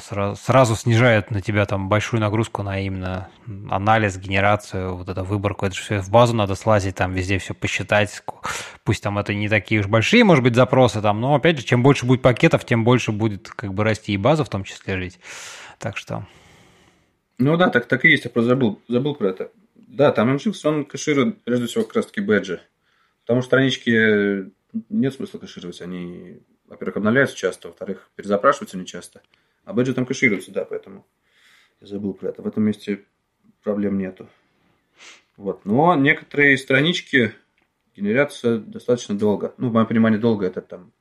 сразу, 0.00 0.36
сразу 0.36 0.76
снижает 0.76 1.30
на 1.30 1.40
тебя 1.40 1.66
там 1.66 1.88
большую 1.88 2.20
нагрузку 2.20 2.62
на 2.62 2.80
именно 2.80 3.28
анализ, 3.70 4.16
генерацию, 4.16 4.96
вот 4.96 5.08
это 5.08 5.22
выборку. 5.24 5.66
Это 5.66 5.74
же 5.74 5.82
все 5.82 6.00
в 6.00 6.10
базу 6.10 6.34
надо 6.34 6.54
слазить, 6.54 6.96
там 6.96 7.12
везде 7.12 7.38
все 7.38 7.54
посчитать. 7.54 8.22
Пусть 8.84 9.02
там 9.02 9.18
это 9.18 9.34
не 9.34 9.48
такие 9.48 9.80
уж 9.80 9.86
большие, 9.86 10.24
может 10.24 10.44
быть, 10.44 10.54
запросы 10.54 11.00
там, 11.00 11.20
но 11.20 11.34
опять 11.34 11.58
же, 11.58 11.64
чем 11.64 11.82
больше 11.82 12.06
будет 12.06 12.22
пакетов, 12.22 12.64
тем 12.64 12.84
больше 12.84 13.12
будет 13.12 13.48
как 13.48 13.74
бы 13.74 13.84
расти 13.84 14.12
и 14.12 14.16
база 14.16 14.44
в 14.44 14.48
том 14.48 14.64
числе 14.64 14.96
жить. 14.96 15.18
Так 15.78 15.96
что... 15.96 16.26
Ну 17.38 17.56
да, 17.56 17.68
так, 17.68 17.86
так 17.86 18.04
и 18.04 18.10
есть, 18.10 18.24
я 18.24 18.30
просто 18.30 18.50
забыл, 18.50 18.80
забыл 18.88 19.14
про 19.14 19.28
это. 19.28 19.50
Да, 19.74 20.12
там 20.12 20.34
Nginx, 20.34 20.54
он 20.64 20.84
кэширует 20.84 21.42
прежде 21.42 21.66
всего 21.66 21.84
как 21.84 21.96
раз-таки 21.96 22.20
бэджи. 22.20 22.60
Потому 23.22 23.40
что 23.40 23.48
странички 23.48 24.50
нет 24.88 25.14
смысла 25.14 25.38
кэшировать, 25.38 25.80
они, 25.80 26.40
во-первых, 26.66 26.96
обновляются 26.98 27.36
часто, 27.36 27.68
во-вторых, 27.68 28.10
перезапрашиваются 28.16 28.76
не 28.76 28.86
часто. 28.86 29.22
А 29.64 29.72
бэджи 29.72 29.94
там 29.94 30.06
кэшируется, 30.06 30.52
да, 30.52 30.64
поэтому 30.64 31.06
я 31.80 31.86
забыл 31.86 32.14
про 32.14 32.28
это. 32.28 32.42
В 32.42 32.46
этом 32.46 32.64
месте 32.64 33.04
проблем 33.62 33.98
нету. 33.98 34.28
Вот. 35.36 35.64
Но 35.64 35.94
некоторые 35.94 36.56
странички 36.58 37.32
генерятся 37.96 38.58
достаточно 38.58 39.16
долго. 39.16 39.54
Ну, 39.58 39.70
в 39.70 39.72
моем 39.72 39.86
понимании, 39.86 40.18
долго 40.18 40.46
это 40.46 40.60
там 40.60 40.92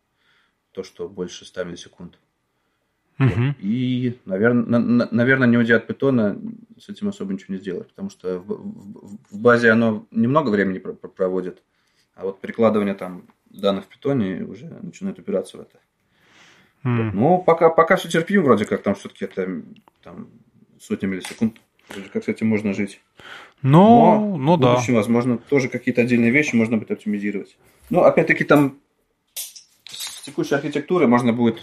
то, 0.71 0.83
что 0.83 1.07
больше 1.07 1.45
100 1.45 1.63
миллисекунд. 1.65 2.19
Uh-huh. 3.19 3.47
Вот. 3.47 3.55
И, 3.59 4.19
наверное, 4.25 4.79
на, 4.79 5.07
наверное, 5.11 5.47
не 5.47 5.57
уйдя 5.57 5.75
от 5.75 5.85
питона, 5.85 6.39
с 6.79 6.89
этим 6.89 7.09
особо 7.09 7.33
ничего 7.33 7.53
не 7.53 7.59
сделать, 7.59 7.89
потому 7.89 8.09
что 8.09 8.39
в, 8.39 8.47
в, 8.47 9.19
в 9.29 9.39
базе 9.39 9.69
оно 9.69 10.07
немного 10.09 10.49
времени 10.49 10.79
проводит, 10.79 11.61
а 12.15 12.23
вот 12.23 12.41
перекладывание 12.41 12.95
там 12.95 13.27
данных 13.45 13.85
в 13.85 13.87
питоне 13.87 14.43
уже 14.43 14.65
начинает 14.81 15.19
упираться 15.19 15.57
в 15.57 15.61
это. 15.61 15.79
Mm. 16.83 17.11
Ну, 17.13 17.37
пока, 17.41 17.69
пока 17.69 17.95
все 17.95 18.09
терпим, 18.09 18.43
вроде 18.43 18.65
как 18.65 18.83
там 18.83 18.95
все-таки 18.95 19.25
это 19.25 19.61
там, 20.03 20.29
сотни 20.79 21.07
миллисекунд. 21.07 21.57
Вроде 21.89 22.09
как 22.09 22.23
с 22.23 22.27
этим 22.27 22.47
можно 22.47 22.73
жить. 22.73 23.01
Но 23.61 24.35
ну 24.37 24.57
да. 24.57 24.75
В 24.75 24.87
возможно, 24.89 25.37
тоже 25.37 25.69
какие-то 25.69 26.01
отдельные 26.01 26.31
вещи 26.31 26.55
можно 26.55 26.77
будет 26.77 26.91
оптимизировать. 26.91 27.57
Ну, 27.89 28.01
опять-таки, 28.01 28.43
там 28.43 28.79
с 29.35 30.21
текущей 30.21 30.55
архитектурой 30.55 31.07
можно 31.07 31.33
будет, 31.33 31.61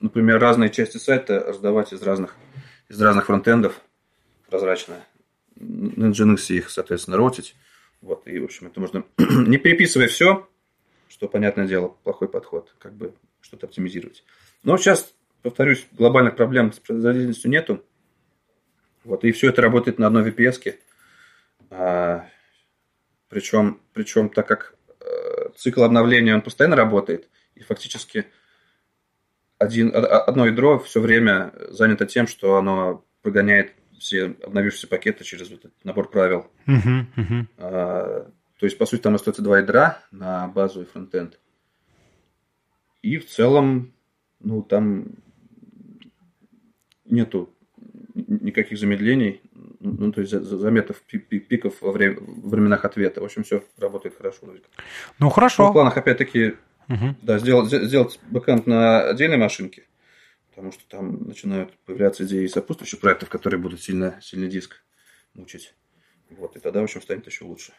например, 0.00 0.38
разные 0.38 0.70
части 0.70 0.96
сайта 0.96 1.40
раздавать 1.40 1.92
из 1.92 2.02
разных, 2.02 2.36
из 2.88 3.00
разных 3.00 3.26
фронтендов 3.26 3.80
прозрачно. 4.52 4.96
На 5.56 6.10
Nginx 6.10 6.54
их, 6.54 6.70
соответственно, 6.70 7.16
ротить. 7.16 7.56
Вот, 8.00 8.26
и, 8.26 8.38
в 8.38 8.44
общем, 8.44 8.66
это 8.66 8.80
можно, 8.80 9.04
не 9.18 9.56
переписывая 9.58 10.08
все, 10.08 10.48
что, 11.08 11.28
понятное 11.28 11.66
дело, 11.66 11.94
плохой 12.02 12.28
подход, 12.28 12.74
как 12.78 12.94
бы 12.94 13.14
что-то 13.52 13.66
оптимизировать. 13.66 14.24
Но 14.62 14.78
сейчас, 14.78 15.14
повторюсь, 15.42 15.86
глобальных 15.92 16.36
проблем 16.36 16.72
с 16.72 16.78
производительностью 16.78 17.50
нету. 17.50 17.84
Вот, 19.04 19.24
и 19.24 19.32
все 19.32 19.50
это 19.50 19.60
работает 19.60 19.98
на 19.98 20.06
одной 20.06 20.30
VPS. 20.30 20.78
А, 21.70 22.26
причем, 23.28 23.80
причем, 23.92 24.30
так 24.30 24.48
как 24.48 24.74
э, 25.00 25.50
цикл 25.56 25.82
обновления, 25.82 26.34
он 26.34 26.40
постоянно 26.40 26.76
работает, 26.76 27.28
и 27.54 27.60
фактически 27.60 28.26
один, 29.58 29.92
одно 29.94 30.46
ядро 30.46 30.78
все 30.78 31.00
время 31.00 31.52
занято 31.68 32.06
тем, 32.06 32.26
что 32.26 32.56
оно 32.56 33.04
прогоняет 33.20 33.72
все 33.98 34.34
обновившиеся 34.42 34.88
пакеты 34.88 35.24
через 35.24 35.50
вот 35.50 35.60
этот 35.60 35.84
набор 35.84 36.10
правил. 36.10 36.50
Uh-huh, 36.66 37.04
uh-huh. 37.16 37.46
А, 37.58 38.30
то 38.58 38.66
есть, 38.66 38.78
по 38.78 38.86
сути, 38.86 39.00
там 39.00 39.14
остается 39.14 39.42
два 39.42 39.58
ядра 39.58 39.98
на 40.10 40.48
базу 40.48 40.82
и 40.82 40.84
фронтенд. 40.84 41.38
И 43.02 43.18
в 43.18 43.28
целом, 43.28 43.92
ну, 44.40 44.62
там 44.62 45.16
нету 47.04 47.52
никаких 48.14 48.78
замедлений, 48.78 49.40
ну, 49.80 50.12
то 50.12 50.20
есть 50.20 50.32
заметов 50.32 51.02
пиков 51.02 51.80
во 51.80 51.92
временах 51.92 52.84
ответа. 52.84 53.20
В 53.20 53.24
общем, 53.24 53.42
все 53.42 53.64
работает 53.78 54.16
хорошо. 54.16 54.54
Ну, 55.18 55.30
хорошо. 55.30 55.70
в 55.70 55.72
планах, 55.72 55.96
опять-таки, 55.96 56.54
угу. 56.88 57.16
да, 57.22 57.38
сделать, 57.38 57.70
сделать 57.70 58.20
бэкэнд 58.30 58.66
на 58.66 59.08
отдельной 59.08 59.38
машинке. 59.38 59.84
потому 60.50 60.72
что 60.72 60.84
там 60.88 61.24
начинают 61.26 61.72
появляться 61.84 62.24
идеи 62.24 62.46
сопутствующих 62.46 63.00
проектов, 63.00 63.28
которые 63.28 63.58
будут 63.58 63.82
сильно, 63.82 64.18
сильный 64.22 64.48
диск 64.48 64.82
мучить. 65.34 65.74
Вот, 66.30 66.56
и 66.56 66.60
тогда, 66.60 66.80
в 66.80 66.84
общем, 66.84 67.02
станет 67.02 67.26
еще 67.26 67.44
лучше. 67.44 67.72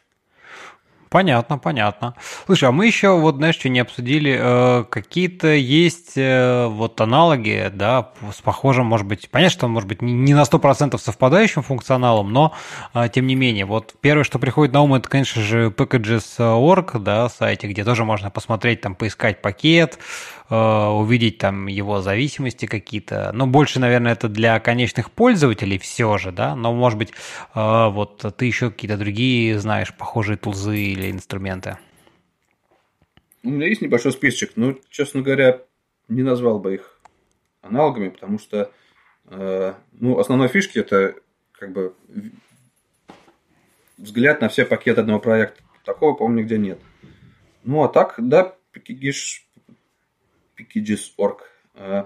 Понятно, 1.14 1.60
понятно. 1.60 2.16
Слушай, 2.48 2.70
а 2.70 2.72
мы 2.72 2.88
еще 2.88 3.16
вот, 3.20 3.36
знаешь, 3.36 3.54
что 3.54 3.70
не 3.70 3.80
обсудили, 3.80 4.36
э, 4.36 4.84
какие-то 4.90 5.50
есть 5.50 6.14
э, 6.16 6.66
вот 6.66 7.00
аналоги, 7.02 7.70
да, 7.72 8.10
с 8.36 8.42
похожим, 8.42 8.88
может 8.88 9.06
быть, 9.06 9.30
понятно, 9.30 9.54
что 9.54 9.68
может 9.68 9.88
быть 9.88 10.02
не 10.02 10.34
на 10.34 10.42
100% 10.42 10.98
совпадающим 10.98 11.62
функционалом, 11.62 12.34
но 12.34 12.56
э, 12.96 13.10
тем 13.14 13.28
не 13.28 13.36
менее, 13.36 13.66
вот 13.66 13.94
первое, 14.02 14.24
что 14.24 14.40
приходит 14.40 14.74
на 14.74 14.82
ум, 14.82 14.96
это, 14.96 15.08
конечно 15.08 15.44
же, 15.44 15.68
packages.org, 15.68 16.98
да, 17.04 17.30
сайте, 17.30 17.68
где 17.68 17.84
тоже 17.84 18.06
можно 18.06 18.32
посмотреть, 18.32 18.82
там, 18.82 18.96
поискать 18.96 19.40
пакет, 19.44 20.00
Э, 20.50 20.88
увидеть 20.90 21.40
там 21.40 21.66
его 21.66 22.02
зависимости 22.02 22.68
какие-то. 22.68 23.32
Но 23.34 23.48
больше, 23.48 23.80
наверное, 23.80 24.12
это 24.12 24.28
для 24.28 24.60
конечных 24.60 25.10
пользователей 25.10 25.80
все 25.80 26.18
же, 26.20 26.32
да. 26.32 26.56
Но, 26.56 26.74
может 26.74 27.00
быть, 27.00 27.12
вот 27.56 28.24
ты 28.38 28.46
еще 28.46 28.70
какие-то 28.70 28.98
другие 28.98 29.58
знаешь 29.58 29.94
похожие 29.94 30.38
тулзы 30.38 30.78
или 30.78 31.03
инструменты. 31.12 31.78
У 33.44 33.50
меня 33.50 33.68
есть 33.68 33.82
небольшой 33.82 34.12
списочек, 34.14 34.54
но, 34.56 34.78
честно 34.90 35.22
говоря, 35.22 35.62
не 36.08 36.24
назвал 36.24 36.60
бы 36.60 36.76
их 36.76 37.00
аналогами, 37.62 38.10
потому 38.10 38.40
что 38.40 38.72
э, 39.26 39.74
ну, 39.94 40.20
основной 40.20 40.48
фишки 40.48 40.80
это 40.80 41.16
как 41.52 41.72
бы 41.72 41.94
взгляд 43.98 44.42
на 44.42 44.50
все 44.50 44.66
пакеты 44.66 45.02
одного 45.02 45.20
проекта. 45.20 45.62
Такого, 45.84 46.14
по-моему, 46.14 46.42
нигде 46.42 46.58
нет. 46.58 46.80
Ну, 47.64 47.84
а 47.84 47.90
так, 47.90 48.16
да, 48.18 48.56
Packagish 48.74 49.44
packages.org 50.58 51.42
э, 51.76 52.04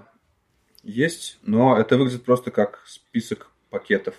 есть, 0.83 1.39
но 1.41 1.77
это 1.77 1.97
выглядит 1.97 2.23
просто 2.23 2.51
как 2.51 2.83
список 2.85 3.51
пакетов 3.69 4.15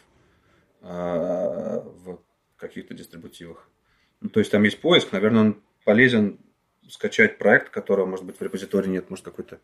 э, 0.83 0.87
в 0.87 2.21
каких-то 2.57 2.95
дистрибутивах. 2.95 3.69
Ну, 4.21 4.29
то 4.29 4.41
есть 4.41 4.51
там 4.51 4.65
есть 4.65 4.81
поиск, 4.81 5.13
наверное, 5.13 5.41
он 5.41 5.63
полезен 5.85 6.39
скачать 6.89 7.39
проект, 7.39 7.71
которого, 7.71 8.07
может 8.07 8.25
быть, 8.25 8.39
в 8.39 8.43
репозитории 8.43 8.89
нет, 8.89 9.11
может, 9.11 9.25
какой-то, 9.25 9.61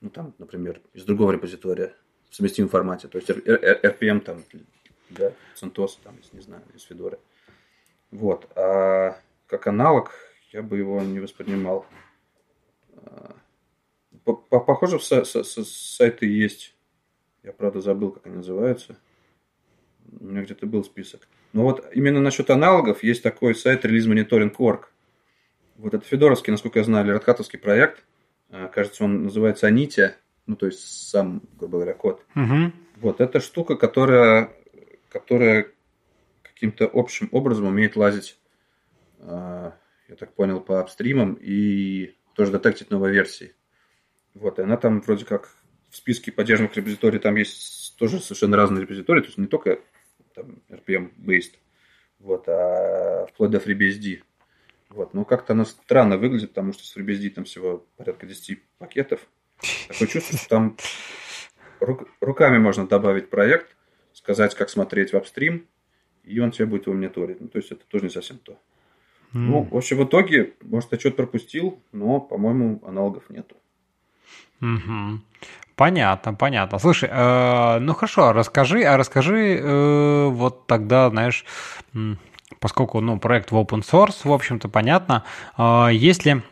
ну, 0.00 0.10
там, 0.10 0.34
например, 0.38 0.80
из 0.94 1.04
другого 1.04 1.32
репозитория 1.32 1.94
в 2.30 2.34
совместимом 2.34 2.70
формате. 2.70 3.08
То 3.08 3.18
есть 3.18 3.28
RPM 3.28 4.20
там 4.20 4.44
для 5.10 5.34
CentOS, 5.60 5.98
там, 6.02 6.16
не 6.32 6.40
знаю, 6.40 6.62
из 6.74 6.88
Fedora. 6.88 7.18
Вот. 8.10 8.50
А 8.56 9.20
как 9.46 9.66
аналог 9.66 10.12
я 10.52 10.62
бы 10.62 10.78
его 10.78 11.00
не 11.02 11.20
воспринимал. 11.20 11.86
Э, 12.94 13.32
Похоже, 14.24 15.00
сайты 15.00 16.26
есть. 16.26 16.74
Я, 17.42 17.52
правда, 17.52 17.80
забыл, 17.80 18.12
как 18.12 18.26
они 18.26 18.36
называются. 18.36 18.96
У 20.20 20.24
меня 20.24 20.42
где-то 20.42 20.66
был 20.66 20.84
список. 20.84 21.26
Но 21.52 21.62
вот 21.64 21.84
именно 21.94 22.20
насчет 22.20 22.50
аналогов 22.50 23.02
есть 23.02 23.22
такой 23.22 23.54
сайт 23.54 23.84
Release 23.84 24.06
Monitoring.org. 24.06 24.88
Вот 25.76 25.94
это 25.94 26.04
федоровский, 26.04 26.50
насколько 26.50 26.78
я 26.78 26.84
знаю, 26.84 27.12
радхатовский 27.12 27.58
проект. 27.58 28.04
А, 28.50 28.68
кажется, 28.68 29.04
он 29.04 29.24
называется 29.24 29.66
Анитя. 29.66 30.16
Ну, 30.46 30.56
то 30.56 30.66
есть 30.66 30.80
сам, 31.08 31.42
грубо 31.58 31.78
говоря, 31.78 31.94
код. 31.94 32.24
Угу. 32.34 32.72
Вот, 33.00 33.20
это 33.20 33.40
штука, 33.40 33.76
которая, 33.76 34.52
которая 35.08 35.68
каким-то 36.42 36.90
общим 36.92 37.28
образом 37.32 37.66
умеет 37.66 37.96
лазить, 37.96 38.38
а, 39.20 39.74
я 40.08 40.16
так 40.16 40.34
понял, 40.34 40.60
по 40.60 40.80
апстримам 40.80 41.34
и 41.40 42.14
тоже 42.34 42.52
детектить 42.52 42.90
новые 42.90 43.12
версии. 43.12 43.54
Вот, 44.34 44.58
и 44.58 44.62
она 44.62 44.76
там 44.76 45.00
вроде 45.00 45.24
как 45.24 45.50
в 45.90 45.96
списке 45.96 46.30
поддерживаемых 46.32 46.76
репозиторий 46.76 47.18
там 47.18 47.36
есть 47.36 47.96
тоже 47.96 48.20
совершенно 48.20 48.56
разные 48.56 48.82
репозитории, 48.82 49.20
то 49.20 49.26
есть 49.26 49.38
не 49.38 49.46
только 49.46 49.80
там, 50.42 50.62
RPM-based, 50.68 51.54
вот, 52.18 52.44
а 52.48 53.26
вплоть 53.26 53.50
до 53.50 53.58
FreeBSD. 53.58 54.22
Вот, 54.90 55.14
но 55.14 55.24
как-то 55.24 55.52
она 55.52 55.64
странно 55.64 56.16
выглядит, 56.16 56.50
потому 56.50 56.72
что 56.72 56.84
с 56.84 56.96
FreeBSD 56.96 57.30
там 57.30 57.44
всего 57.44 57.86
порядка 57.96 58.26
10 58.26 58.60
пакетов. 58.78 59.20
Такое 59.88 60.08
чувство, 60.08 60.38
что 60.38 60.48
там 60.48 60.76
рук, 61.80 62.08
руками 62.20 62.58
можно 62.58 62.86
добавить 62.86 63.30
проект, 63.30 63.76
сказать, 64.12 64.54
как 64.54 64.68
смотреть 64.68 65.12
в 65.12 65.16
апстрим, 65.16 65.66
и 66.24 66.38
он 66.40 66.50
тебе 66.50 66.66
будет 66.66 66.86
его 66.86 66.96
мониторить. 66.96 67.40
Ну, 67.40 67.48
то 67.48 67.58
есть 67.58 67.70
это 67.70 67.84
тоже 67.86 68.04
не 68.04 68.10
совсем 68.10 68.38
то. 68.38 68.52
Mm. 68.52 68.56
Ну, 69.32 69.62
в 69.62 69.76
общем, 69.76 69.98
в 69.98 70.04
итоге, 70.04 70.54
может, 70.60 70.90
я 70.92 70.98
что-то 70.98 71.16
пропустил, 71.16 71.80
но, 71.92 72.20
по-моему, 72.20 72.82
аналогов 72.84 73.30
нету. 73.30 73.56
Угу. 74.60 75.20
Понятно, 75.80 76.34
понятно. 76.34 76.78
Слушай, 76.78 77.08
э, 77.10 77.78
ну 77.78 77.94
хорошо, 77.94 78.34
расскажи, 78.34 78.82
а 78.82 78.98
расскажи 78.98 79.58
э, 79.58 80.26
вот 80.28 80.66
тогда, 80.66 81.08
знаешь, 81.08 81.46
поскольку 82.58 83.00
ну, 83.00 83.18
проект 83.18 83.50
в 83.50 83.56
open 83.56 83.80
source, 83.80 84.16
в 84.24 84.30
общем-то, 84.30 84.68
понятно, 84.68 85.24
э, 85.56 85.88
если 85.92 86.42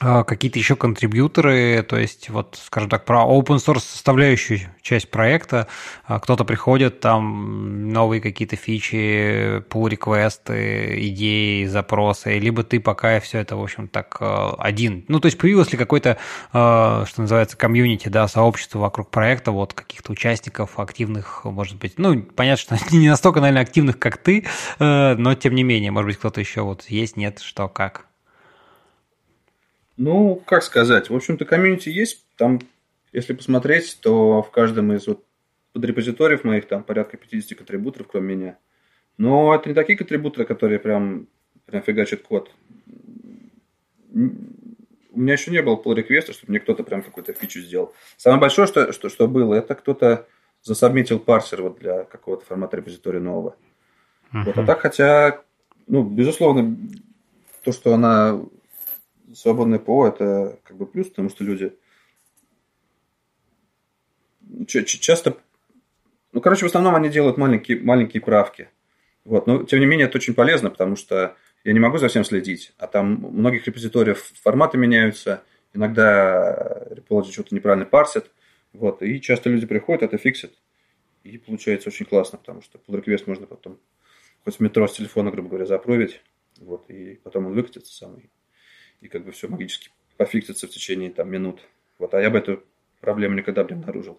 какие-то 0.00 0.58
еще 0.58 0.76
контрибьюторы, 0.76 1.84
то 1.88 1.96
есть 1.96 2.28
вот, 2.28 2.60
скажем 2.62 2.90
так, 2.90 3.04
про 3.04 3.22
open 3.22 3.56
source 3.56 3.80
составляющую 3.80 4.60
часть 4.82 5.10
проекта, 5.10 5.68
а, 6.04 6.18
кто-то 6.18 6.44
приходит, 6.44 7.00
там 7.00 7.90
новые 7.90 8.20
какие-то 8.20 8.56
фичи, 8.56 9.60
pull 9.68 9.88
реквесты 9.88 11.08
идеи, 11.08 11.64
запросы, 11.66 12.38
либо 12.38 12.64
ты 12.64 12.80
пока 12.80 13.20
все 13.20 13.38
это, 13.38 13.56
в 13.56 13.62
общем, 13.62 13.88
так 13.88 14.16
а, 14.20 14.56
один. 14.58 15.04
Ну, 15.08 15.20
то 15.20 15.26
есть 15.26 15.38
появилось 15.38 15.70
ли 15.72 15.78
какое-то, 15.78 16.18
что 16.50 17.06
называется, 17.16 17.56
комьюнити, 17.56 18.08
да, 18.08 18.26
сообщество 18.28 18.80
вокруг 18.80 19.10
проекта, 19.10 19.52
вот 19.52 19.74
каких-то 19.74 20.12
участников 20.12 20.78
активных, 20.78 21.44
может 21.44 21.78
быть, 21.78 21.94
ну, 21.98 22.20
понятно, 22.20 22.76
что 22.76 22.96
не 22.96 23.08
настолько, 23.08 23.40
наверное, 23.40 23.62
активных, 23.62 23.98
как 23.98 24.18
ты, 24.18 24.44
но 24.78 25.34
тем 25.34 25.54
не 25.54 25.62
менее, 25.62 25.92
может 25.92 26.08
быть, 26.08 26.18
кто-то 26.18 26.40
еще 26.40 26.62
вот 26.62 26.84
есть, 26.88 27.16
нет, 27.16 27.38
что, 27.38 27.68
как? 27.68 28.06
Ну, 29.96 30.36
как 30.44 30.62
сказать, 30.62 31.10
в 31.10 31.14
общем-то, 31.14 31.44
комьюнити 31.44 31.88
есть. 31.88 32.26
Там, 32.36 32.60
если 33.12 33.32
посмотреть, 33.32 33.98
то 34.00 34.42
в 34.42 34.50
каждом 34.50 34.92
из 34.92 35.06
вот 35.06 35.24
подрепозиториев 35.72 36.44
моих 36.44 36.66
там 36.66 36.82
порядка 36.82 37.16
50 37.16 37.58
контрибуторов, 37.58 38.08
кроме 38.08 38.34
меня. 38.34 38.58
Но 39.18 39.54
это 39.54 39.68
не 39.68 39.74
такие 39.74 39.96
контрибуторы, 39.96 40.44
которые 40.44 40.78
прям, 40.78 41.28
прям 41.66 41.82
фигачат 41.82 42.22
код. 42.22 42.50
У 44.12 45.20
меня 45.20 45.34
еще 45.34 45.52
не 45.52 45.62
было 45.62 45.76
pull 45.76 45.94
реквеста 45.94 46.32
чтобы 46.32 46.50
мне 46.50 46.60
кто-то 46.60 46.82
прям 46.82 47.02
какую-то 47.02 47.32
фичу 47.32 47.60
сделал. 47.60 47.94
Самое 48.16 48.40
большое, 48.40 48.66
что, 48.66 48.92
что, 48.92 49.08
что 49.08 49.28
было, 49.28 49.54
это 49.54 49.74
кто-то 49.76 50.26
засобмитил 50.62 51.20
парсер 51.20 51.62
вот 51.62 51.78
для 51.78 52.04
какого-то 52.04 52.44
формата 52.44 52.76
репозитория 52.76 53.20
нового. 53.20 53.56
Uh-huh. 54.32 54.44
Вот, 54.44 54.58
а 54.58 54.66
так, 54.66 54.80
хотя, 54.80 55.42
ну, 55.86 56.02
безусловно, 56.02 56.76
то, 57.62 57.70
что 57.72 57.94
она 57.94 58.40
свободное 59.34 59.78
ПО– 59.78 60.06
это 60.08 60.58
как 60.64 60.76
бы 60.76 60.86
плюс, 60.86 61.08
потому 61.08 61.28
что 61.28 61.44
люди 61.44 61.76
часто... 64.66 65.36
Ну, 66.32 66.40
короче, 66.40 66.64
в 66.64 66.68
основном 66.68 66.94
они 66.94 67.08
делают 67.08 67.36
маленькие, 67.36 67.80
маленькие 67.80 68.22
правки. 68.22 68.68
Вот. 69.24 69.46
Но, 69.46 69.62
тем 69.64 69.80
не 69.80 69.86
менее, 69.86 70.06
это 70.06 70.18
очень 70.18 70.34
полезно, 70.34 70.70
потому 70.70 70.96
что 70.96 71.36
я 71.64 71.72
не 71.72 71.80
могу 71.80 71.98
за 71.98 72.08
всем 72.08 72.24
следить. 72.24 72.72
А 72.78 72.86
там 72.86 73.14
многих 73.14 73.66
репозиториев 73.66 74.32
форматы 74.42 74.76
меняются, 74.76 75.42
иногда 75.72 76.86
репологи 76.90 77.30
что-то 77.30 77.54
неправильно 77.54 77.86
парсят. 77.86 78.30
Вот. 78.72 79.02
И 79.02 79.20
часто 79.20 79.48
люди 79.50 79.66
приходят, 79.66 80.02
это 80.02 80.18
фиксят. 80.18 80.52
И 81.22 81.38
получается 81.38 81.88
очень 81.88 82.06
классно, 82.06 82.38
потому 82.38 82.62
что 82.62 82.78
pull 82.78 83.02
request 83.02 83.24
можно 83.26 83.46
потом 83.46 83.78
хоть 84.44 84.56
в 84.56 84.60
метро 84.60 84.86
с 84.86 84.92
телефона, 84.92 85.30
грубо 85.30 85.48
говоря, 85.48 85.66
запровить. 85.66 86.20
Вот, 86.60 86.88
и 86.88 87.14
потом 87.16 87.46
он 87.46 87.54
выкатится 87.54 87.92
сам 87.92 88.20
и 89.00 89.08
как 89.08 89.24
бы 89.24 89.32
все 89.32 89.48
магически 89.48 89.90
пофиксится 90.16 90.66
в 90.66 90.70
течение 90.70 91.10
там 91.10 91.30
минут. 91.30 91.60
Вот, 91.98 92.14
а 92.14 92.20
я 92.20 92.30
бы 92.30 92.38
эту 92.38 92.62
проблему 93.00 93.36
никогда 93.36 93.64
бы 93.64 93.74
не 93.74 93.80
обнаружил. 93.80 94.18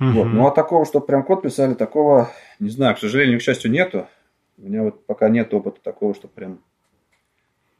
uh 0.00 0.10
Вот. 0.12 0.24
Ну 0.24 0.46
а 0.46 0.50
такого, 0.50 0.84
что 0.86 1.00
прям 1.00 1.24
код 1.24 1.42
писали, 1.42 1.74
такого, 1.74 2.30
не 2.58 2.70
знаю, 2.70 2.96
к 2.96 2.98
сожалению, 2.98 3.38
к 3.38 3.42
счастью, 3.42 3.70
нету. 3.70 4.08
У 4.56 4.62
меня 4.62 4.82
вот 4.82 5.06
пока 5.06 5.28
нет 5.28 5.52
опыта 5.54 5.80
такого, 5.82 6.14
что 6.14 6.26
прям, 6.26 6.60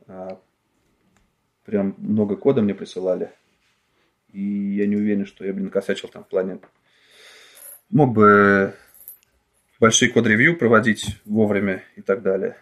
а, 0.06 0.38
прям 1.64 1.94
много 1.98 2.36
кода 2.36 2.62
мне 2.62 2.74
присылали. 2.74 3.32
И 4.32 4.40
я 4.40 4.86
не 4.86 4.96
уверен, 4.96 5.26
что 5.26 5.44
я 5.44 5.52
бы 5.52 5.60
не 5.60 5.70
косячил 5.70 6.08
там 6.08 6.24
в 6.24 6.28
плане... 6.28 6.60
Мог 7.90 8.12
бы 8.12 8.74
большие 9.80 10.10
код-ревью 10.10 10.58
проводить 10.58 11.18
вовремя 11.24 11.82
и 11.96 12.02
так 12.02 12.22
далее. 12.22 12.56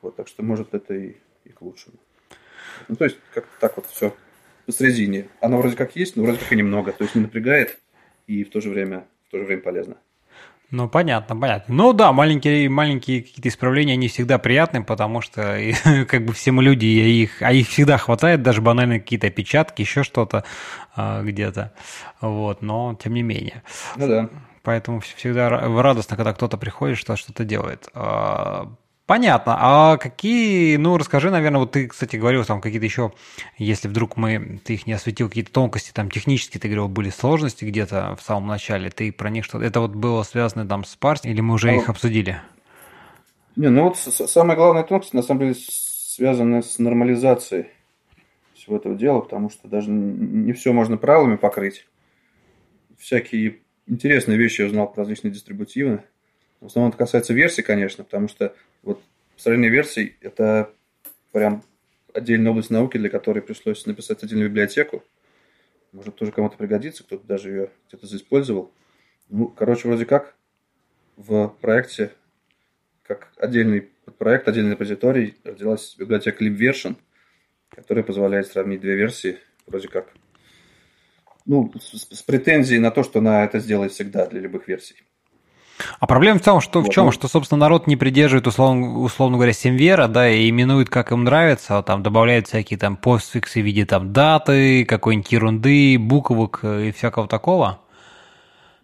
Вот, 0.00 0.14
так 0.14 0.28
что, 0.28 0.44
может, 0.44 0.72
это 0.72 0.94
и 0.94 1.16
и 1.48 1.52
к 1.52 1.62
лучшему. 1.62 1.96
Ну, 2.88 2.96
то 2.96 3.04
есть, 3.04 3.16
как-то 3.34 3.50
так 3.60 3.76
вот 3.76 3.86
все 3.86 4.14
посредине. 4.66 5.28
Оно 5.40 5.58
вроде 5.58 5.76
как 5.76 5.96
есть, 5.96 6.16
но 6.16 6.22
вроде 6.22 6.38
как 6.38 6.52
и 6.52 6.56
немного. 6.56 6.92
То 6.92 7.04
есть, 7.04 7.14
не 7.14 7.22
напрягает 7.22 7.78
и 8.26 8.44
в 8.44 8.50
то 8.50 8.60
же 8.60 8.70
время, 8.70 9.06
в 9.28 9.30
то 9.30 9.38
же 9.38 9.44
время 9.44 9.62
полезно. 9.62 9.96
Ну, 10.70 10.86
понятно, 10.86 11.34
понятно. 11.34 11.74
Ну 11.74 11.94
да, 11.94 12.12
маленькие, 12.12 12.68
маленькие 12.68 13.22
какие-то 13.22 13.48
исправления, 13.48 13.94
они 13.94 14.08
всегда 14.08 14.36
приятны, 14.36 14.84
потому 14.84 15.22
что 15.22 15.58
как 16.08 16.26
бы 16.26 16.34
все 16.34 16.52
мы 16.52 16.62
люди, 16.62 16.84
и 16.84 17.22
их, 17.22 17.40
а 17.40 17.52
их 17.52 17.68
всегда 17.68 17.96
хватает, 17.96 18.42
даже 18.42 18.60
банально 18.60 19.00
какие-то 19.00 19.28
опечатки, 19.28 19.80
еще 19.80 20.02
что-то 20.02 20.44
а, 20.94 21.22
где-то. 21.22 21.72
Вот, 22.20 22.60
но 22.60 22.98
тем 23.02 23.14
не 23.14 23.22
менее. 23.22 23.62
Ну 23.96 24.08
да. 24.08 24.28
Поэтому 24.62 25.00
всегда 25.00 25.48
радостно, 25.48 26.16
когда 26.16 26.34
кто-то 26.34 26.58
приходит, 26.58 26.98
что 26.98 27.16
что-то 27.16 27.44
делает. 27.44 27.88
А, 27.94 28.70
Понятно. 29.08 29.56
А 29.58 29.96
какие, 29.96 30.76
ну, 30.76 30.98
расскажи, 30.98 31.30
наверное, 31.30 31.60
вот 31.60 31.72
ты, 31.72 31.86
кстати, 31.86 32.16
говорил 32.16 32.44
там 32.44 32.60
какие-то 32.60 32.84
еще, 32.84 33.10
если 33.56 33.88
вдруг 33.88 34.18
мы, 34.18 34.60
ты 34.62 34.74
их 34.74 34.86
не 34.86 34.92
осветил, 34.92 35.30
какие-то 35.30 35.50
тонкости, 35.50 35.92
там, 35.94 36.10
технические, 36.10 36.60
ты 36.60 36.68
говорил, 36.68 36.88
были 36.88 37.08
сложности 37.08 37.64
где-то 37.64 38.16
в 38.20 38.22
самом 38.22 38.48
начале, 38.48 38.90
ты 38.90 39.10
про 39.10 39.30
них 39.30 39.46
что-то, 39.46 39.64
это 39.64 39.80
вот 39.80 39.92
было 39.92 40.24
связано 40.24 40.68
там 40.68 40.84
с 40.84 40.94
парсингом, 40.94 41.32
или 41.32 41.40
мы 41.40 41.54
уже 41.54 41.70
а, 41.70 41.72
их 41.72 41.88
обсудили? 41.88 42.42
Не, 43.56 43.70
ну 43.70 43.84
вот 43.84 43.96
самая 43.96 44.58
главная 44.58 44.82
тонкость, 44.82 45.14
на 45.14 45.22
самом 45.22 45.40
деле, 45.40 45.54
связана 45.54 46.60
с 46.60 46.78
нормализацией 46.78 47.68
всего 48.52 48.76
этого 48.76 48.94
дела, 48.94 49.20
потому 49.20 49.48
что 49.48 49.68
даже 49.68 49.90
не 49.90 50.52
все 50.52 50.74
можно 50.74 50.98
правилами 50.98 51.36
покрыть. 51.36 51.86
Всякие 52.98 53.60
интересные 53.86 54.36
вещи 54.36 54.60
я 54.60 54.66
узнал 54.66 54.92
про 54.92 55.00
различные 55.00 55.32
дистрибутивы. 55.32 56.04
В 56.60 56.66
основном 56.66 56.90
это 56.90 56.98
касается 56.98 57.32
версий, 57.32 57.62
конечно, 57.62 58.04
потому 58.04 58.28
что 58.28 58.52
вот 58.88 59.02
построение 59.34 59.70
версий– 59.70 60.16
это 60.20 60.72
прям 61.30 61.62
отдельная 62.14 62.50
область 62.52 62.70
науки, 62.70 62.96
для 62.96 63.10
которой 63.10 63.40
пришлось 63.40 63.84
написать 63.84 64.22
отдельную 64.22 64.48
библиотеку. 64.48 65.04
Может, 65.92 66.16
тоже 66.16 66.32
кому-то 66.32 66.56
пригодится, 66.56 67.04
кто-то 67.04 67.26
даже 67.26 67.50
ее 67.50 67.70
где-то 67.88 68.06
заиспользовал. 68.06 68.72
Ну, 69.28 69.48
короче, 69.48 69.88
вроде 69.88 70.06
как 70.06 70.34
в 71.16 71.48
проекте, 71.60 72.12
как 73.02 73.30
отдельный 73.36 73.90
проект, 74.18 74.48
отдельный 74.48 74.72
репозиторий, 74.72 75.36
родилась 75.44 75.94
библиотека 75.98 76.42
libversion, 76.42 76.96
которая 77.68 78.04
позволяет 78.04 78.46
сравнить 78.46 78.80
две 78.80 78.96
версии, 78.96 79.38
вроде 79.66 79.88
как, 79.88 80.14
ну, 81.44 81.72
с, 81.78 82.16
с 82.16 82.22
претензией 82.22 82.80
на 82.80 82.90
то, 82.90 83.02
что 83.02 83.18
она 83.18 83.44
это 83.44 83.58
сделает 83.58 83.92
всегда 83.92 84.26
для 84.26 84.40
любых 84.40 84.66
версий. 84.66 84.96
А 86.00 86.06
проблема 86.06 86.38
в 86.38 86.42
том, 86.42 86.60
что 86.60 86.80
в 86.80 86.88
чем, 86.90 87.06
ну... 87.06 87.12
что, 87.12 87.28
собственно, 87.28 87.60
народ 87.60 87.86
не 87.86 87.96
придерживает, 87.96 88.46
условно, 88.46 88.98
условно 88.98 89.36
говоря, 89.36 89.52
семвера, 89.52 90.08
да, 90.08 90.28
и 90.28 90.48
именует, 90.48 90.90
как 90.90 91.12
им 91.12 91.24
нравится, 91.24 91.78
а 91.78 91.82
там 91.82 92.02
добавляют 92.02 92.46
всякие 92.48 92.78
там 92.78 92.96
постфиксы 92.96 93.60
в 93.60 93.64
виде 93.64 93.86
там 93.86 94.12
даты, 94.12 94.84
какой-нибудь 94.84 95.32
ерунды, 95.32 95.96
буквок 95.98 96.64
и 96.64 96.92
всякого 96.92 97.28
такого. 97.28 97.80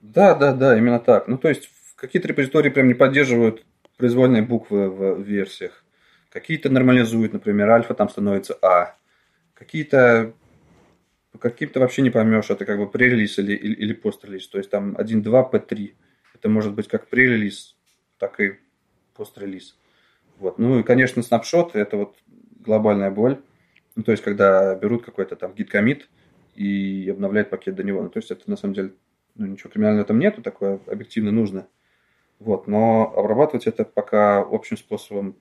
Да, 0.02 0.34
да, 0.34 0.52
да, 0.52 0.76
именно 0.76 1.00
так. 1.00 1.28
Ну, 1.28 1.38
то 1.38 1.48
есть, 1.48 1.70
какие-то 1.96 2.28
репозитории 2.28 2.70
прям 2.70 2.88
не 2.88 2.94
поддерживают 2.94 3.64
произвольные 3.96 4.42
буквы 4.42 4.90
в 4.90 5.20
версиях. 5.22 5.84
Какие-то 6.30 6.68
нормализуют, 6.68 7.32
например, 7.32 7.70
альфа 7.70 7.94
там 7.94 8.08
становится 8.08 8.58
А. 8.60 8.96
Какие-то 9.54 10.34
каким-то 11.38 11.80
вообще 11.80 12.02
не 12.02 12.10
поймешь, 12.10 12.50
это 12.50 12.64
как 12.64 12.78
бы 12.78 12.88
пререлиз 12.88 13.38
или, 13.38 13.54
или, 13.54 13.74
или 13.74 13.92
пострелиз. 13.92 14.48
То 14.48 14.58
есть 14.58 14.70
там 14.70 14.96
1.2 14.96 15.50
P3. 15.50 15.92
Это 16.44 16.50
может 16.50 16.74
быть 16.74 16.88
как 16.88 17.08
пререлиз, 17.08 17.74
так 18.18 18.38
и 18.38 18.58
пострелиз. 19.14 19.78
Вот. 20.36 20.58
Ну 20.58 20.78
и, 20.78 20.82
конечно, 20.82 21.22
снапшот– 21.22 21.70
это 21.74 21.96
вот 21.96 22.16
глобальная 22.60 23.10
боль. 23.10 23.40
Ну, 23.96 24.02
то 24.02 24.12
есть, 24.12 24.22
когда 24.22 24.74
берут 24.74 25.06
какой-то 25.06 25.36
там 25.36 25.54
гид-комит 25.54 26.10
и 26.54 27.08
обновляют 27.10 27.48
пакет 27.48 27.76
до 27.76 27.82
него. 27.82 28.02
Ну, 28.02 28.10
то 28.10 28.18
есть, 28.18 28.30
это 28.30 28.42
на 28.50 28.56
самом 28.58 28.74
деле 28.74 28.92
ну, 29.36 29.46
ничего 29.46 29.70
криминального 29.70 30.04
там 30.04 30.18
нету, 30.18 30.42
такое 30.42 30.80
объективно 30.86 31.30
нужно. 31.30 31.66
Вот. 32.40 32.66
Но 32.66 33.14
обрабатывать 33.16 33.66
это 33.66 33.86
пока 33.86 34.40
общим 34.40 34.76
способом 34.76 35.38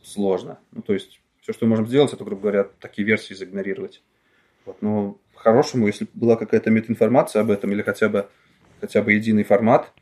сложно. 0.00 0.60
Ну, 0.70 0.82
то 0.82 0.92
есть, 0.92 1.20
все, 1.40 1.52
что 1.52 1.66
мы 1.66 1.70
можем 1.70 1.88
сделать, 1.88 2.12
это, 2.12 2.22
грубо 2.22 2.42
говоря, 2.42 2.68
такие 2.78 3.04
версии 3.04 3.34
заигнорировать. 3.34 4.04
Вот. 4.64 4.80
Но 4.80 5.18
по-хорошему, 5.34 5.88
если 5.88 6.06
была 6.14 6.36
какая-то 6.36 6.70
метаинформация 6.70 7.42
об 7.42 7.50
этом 7.50 7.72
или 7.72 7.82
хотя 7.82 8.08
бы, 8.08 8.28
хотя 8.80 9.02
бы 9.02 9.12
единый 9.12 9.42
формат, 9.42 9.92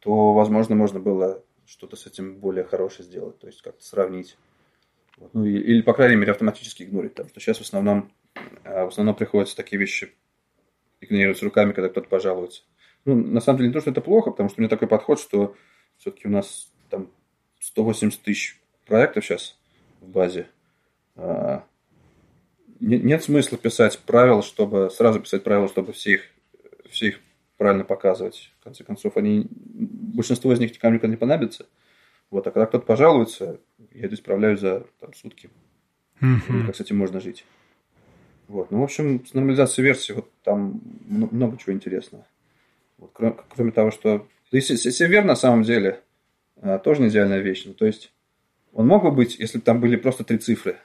то, 0.00 0.32
возможно, 0.32 0.74
можно 0.74 0.98
было 0.98 1.44
что-то 1.66 1.96
с 1.96 2.06
этим 2.06 2.38
более 2.40 2.64
хорошее 2.64 3.04
сделать, 3.04 3.38
то 3.38 3.46
есть 3.46 3.62
как-то 3.62 3.84
сравнить. 3.84 4.36
Ну, 5.32 5.44
или, 5.44 5.82
по 5.82 5.92
крайней 5.92 6.16
мере, 6.16 6.32
автоматически 6.32 6.82
игнорить. 6.82 7.12
Потому 7.12 7.28
что 7.28 7.40
сейчас 7.40 7.58
в 7.58 7.62
основном, 7.62 8.10
э, 8.64 8.84
в 8.84 8.88
основном 8.88 9.14
приходится 9.14 9.56
такие 9.56 9.78
вещи 9.78 10.12
игнорировать 11.00 11.42
руками, 11.42 11.72
когда 11.72 11.88
кто-то 11.88 12.08
пожалуется. 12.08 12.62
Ну, 13.04 13.14
на 13.14 13.40
самом 13.40 13.58
деле, 13.58 13.68
не 13.68 13.72
то, 13.74 13.80
что 13.80 13.90
это 13.90 14.00
плохо, 14.00 14.30
потому 14.30 14.48
что 14.48 14.60
у 14.60 14.62
меня 14.62 14.68
такой 14.68 14.88
подход, 14.88 15.20
что 15.20 15.54
все-таки 15.98 16.28
у 16.28 16.30
нас 16.30 16.72
там 16.88 17.10
180 17.60 18.20
тысяч 18.22 18.60
проектов 18.86 19.24
сейчас 19.24 19.58
в 20.00 20.08
базе. 20.08 20.48
А, 21.16 21.64
нет 22.80 23.22
смысла 23.22 23.58
писать 23.58 23.98
правила, 24.00 24.42
чтобы 24.42 24.90
сразу 24.90 25.20
писать 25.20 25.44
правила, 25.44 25.68
чтобы 25.68 25.92
все 25.92 26.14
их, 26.14 26.22
все 26.88 27.08
их 27.08 27.20
правильно 27.60 27.84
показывать. 27.84 28.54
В 28.58 28.64
конце 28.64 28.84
концов, 28.84 29.18
они, 29.18 29.46
большинство 29.50 30.50
из 30.50 30.60
них 30.60 30.70
никому 30.72 30.94
никогда 30.94 31.12
не 31.12 31.18
понадобится. 31.18 31.66
Вот, 32.30 32.46
а 32.46 32.52
когда 32.52 32.64
кто-то 32.64 32.86
пожалуется, 32.86 33.60
я 33.92 34.06
это 34.06 34.14
исправляю 34.14 34.56
за 34.56 34.86
там, 34.98 35.12
сутки. 35.12 35.50
Mm-hmm. 36.22 36.64
Как 36.64 36.76
с 36.76 36.80
этим 36.80 36.96
можно 36.96 37.20
жить. 37.20 37.44
Вот. 38.48 38.70
Ну, 38.70 38.80
в 38.80 38.82
общем, 38.82 39.26
с 39.26 39.34
нормализацией 39.34 39.84
версии 39.84 40.12
вот 40.14 40.30
там 40.42 40.80
много 41.06 41.58
чего 41.58 41.74
интересного. 41.74 42.26
Вот, 42.96 43.10
кроме, 43.12 43.36
кроме 43.54 43.72
того, 43.72 43.90
что... 43.90 44.26
Да 44.50 44.56
и 44.56 44.62
север 44.62 45.24
на 45.26 45.36
самом 45.36 45.62
деле 45.62 46.00
а, 46.62 46.78
тоже 46.78 47.02
не 47.02 47.08
идеальная 47.08 47.40
вещь. 47.40 47.64
Ну, 47.66 47.74
то 47.74 47.84
есть, 47.84 48.10
он 48.72 48.86
мог 48.86 49.02
бы 49.02 49.10
быть, 49.10 49.38
если 49.38 49.58
бы 49.58 49.64
там 49.64 49.82
были 49.82 49.96
просто 49.96 50.24
три 50.24 50.38
цифры. 50.38 50.78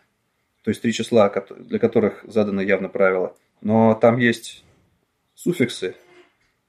То 0.65 0.71
есть, 0.71 0.82
три 0.82 0.91
числа, 0.91 1.34
для 1.57 1.80
которых 1.80 2.26
задано 2.28 2.61
явно 2.61 2.89
правило. 2.89 3.34
Но 3.61 3.93
там 3.95 4.17
есть 4.17 4.65
суффиксы, 5.36 5.95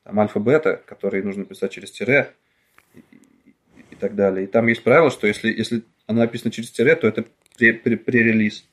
там 0.06 0.20
альфа-бета, 0.20 0.80
которые 0.86 1.24
нужно 1.24 1.44
писать 1.44 1.72
через 1.72 1.90
тире 1.90 2.32
и, 2.94 3.02
и, 3.90 3.94
так 3.96 4.14
далее. 4.14 4.44
И 4.44 4.46
там 4.46 4.68
есть 4.68 4.84
правило, 4.84 5.10
что 5.10 5.26
если, 5.26 5.50
если 5.52 5.82
оно 6.06 6.20
написано 6.20 6.52
через 6.52 6.70
тире, 6.70 6.94
то 6.94 7.08
это 7.08 7.24
пререлиз. 7.58 8.68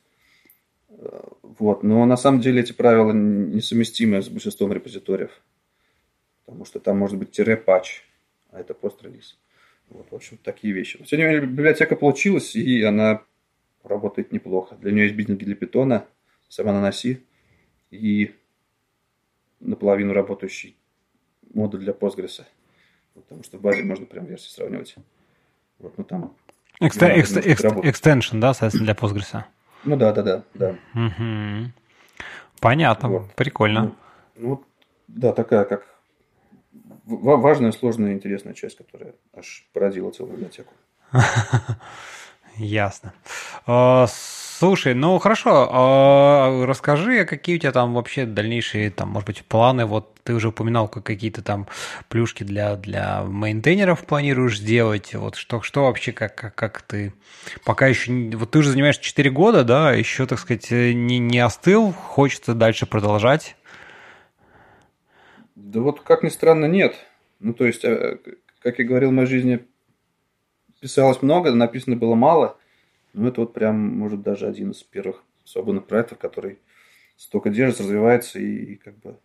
Э, 0.89 1.21
вот. 1.41 1.81
Но 1.81 2.05
на 2.05 2.17
самом 2.17 2.39
деле 2.39 2.61
эти 2.61 2.71
правила 2.71 3.11
несовместимы 3.13 4.21
с 4.21 4.29
большинством 4.29 4.73
репозиториев. 4.73 5.31
Потому 6.45 6.65
что 6.65 6.79
там 6.79 6.99
может 6.99 7.17
быть 7.17 7.31
тире-патч, 7.31 8.03
а 8.51 8.59
это 8.59 8.75
пост-релиз. 8.75 9.39
Вот, 9.89 10.11
в 10.11 10.15
общем, 10.15 10.37
такие 10.37 10.71
вещи. 10.71 10.97
Но, 10.99 11.05
тем 11.05 11.17
не 11.17 11.25
менее, 11.25 11.41
библиотека 11.41 11.95
получилась, 11.95 12.55
и 12.55 12.83
она 12.83 13.23
работает 13.83 14.31
неплохо. 14.31 14.75
Для 14.75 14.91
нее 14.91 15.05
есть 15.05 15.15
бизнес 15.15 15.39
для 15.39 15.55
питона, 15.55 16.05
сама 16.47 16.73
на 16.73 16.81
носи, 16.81 17.23
и 17.89 18.35
наполовину 19.59 20.13
работающий 20.13 20.77
модуль 21.53 21.81
для 21.81 21.93
Postgres. 21.93 22.43
Потому 23.13 23.43
что 23.43 23.57
в 23.57 23.61
базе 23.61 23.83
можно 23.83 24.05
прям 24.05 24.25
версии 24.25 24.49
сравнивать. 24.49 24.95
Вот, 25.79 25.97
ну 25.97 26.03
там... 26.03 26.35
Экста- 26.81 27.15
экст- 27.15 27.37
экст- 27.45 27.81
extension, 27.83 28.39
да, 28.39 28.53
соответственно, 28.53 28.85
для 28.85 28.93
Postgres? 28.95 29.43
Ну 29.85 29.95
да, 29.95 30.11
да, 30.11 30.23
да, 30.23 30.43
да. 30.53 30.75
Угу. 30.95 31.71
Понятно, 32.59 33.09
вот. 33.09 33.33
прикольно. 33.35 33.95
Ну, 34.35 34.49
ну, 34.49 34.65
да, 35.07 35.33
такая 35.33 35.65
как 35.65 35.85
важная, 37.05 37.71
сложная, 37.71 38.13
интересная 38.13 38.53
часть, 38.53 38.77
которая 38.77 39.13
аж 39.33 39.67
породила 39.73 40.11
целую 40.11 40.33
библиотеку. 40.33 40.73
Ясно. 42.57 43.13
Слушай, 44.63 44.93
ну 44.93 45.19
хорошо, 45.19 45.67
а 45.69 46.65
расскажи, 46.65 47.25
какие 47.25 47.57
у 47.57 47.59
тебя 47.59 47.73
там 47.73 47.93
вообще 47.93 48.25
дальнейшие, 48.25 48.91
там, 48.91 49.09
может 49.09 49.27
быть, 49.27 49.43
планы? 49.43 49.85
Вот 49.85 50.15
ты 50.23 50.33
уже 50.33 50.47
упоминал, 50.47 50.87
как 50.87 51.03
какие-то 51.03 51.41
там 51.41 51.67
плюшки 52.07 52.45
для, 52.45 52.77
для 52.77 53.23
мейнтейнеров 53.23 54.05
планируешь 54.05 54.59
сделать. 54.59 55.15
Вот 55.15 55.35
что, 55.35 55.61
что 55.61 55.83
вообще, 55.83 56.13
как, 56.13 56.35
как, 56.35 56.55
как 56.55 56.81
ты 56.81 57.11
пока 57.65 57.87
еще... 57.87 58.09
Вот 58.37 58.51
ты 58.51 58.59
уже 58.59 58.71
занимаешься 58.71 59.03
4 59.03 59.29
года, 59.31 59.65
да, 59.65 59.91
еще, 59.91 60.25
так 60.27 60.39
сказать, 60.39 60.71
не, 60.71 61.19
не 61.19 61.39
остыл, 61.39 61.91
хочется 61.91 62.53
дальше 62.53 62.85
продолжать? 62.85 63.57
Да 65.55 65.81
вот, 65.81 65.99
как 65.99 66.23
ни 66.23 66.29
странно, 66.29 66.67
нет. 66.67 66.95
Ну, 67.41 67.53
то 67.53 67.65
есть, 67.65 67.83
э, 67.83 68.17
как 68.61 68.79
я 68.79 68.85
говорил, 68.85 69.09
в 69.09 69.13
моей 69.13 69.27
жизни 69.27 69.65
писалось 70.79 71.21
много, 71.21 71.51
написано 71.51 71.97
было 71.97 72.15
мало– 72.15 72.55
ну, 73.13 73.27
это 73.27 73.41
вот 73.41 73.53
прям, 73.53 73.77
может, 73.97 74.21
даже 74.21 74.47
один 74.47 74.71
из 74.71 74.83
первых 74.83 75.23
свободных 75.43 75.85
проектов, 75.85 76.17
который 76.17 76.59
столько 77.15 77.49
держится, 77.49 77.83
развивается 77.83 78.39
и, 78.39 78.73
и 78.73 78.75
как 78.75 78.97
бы 78.99 79.17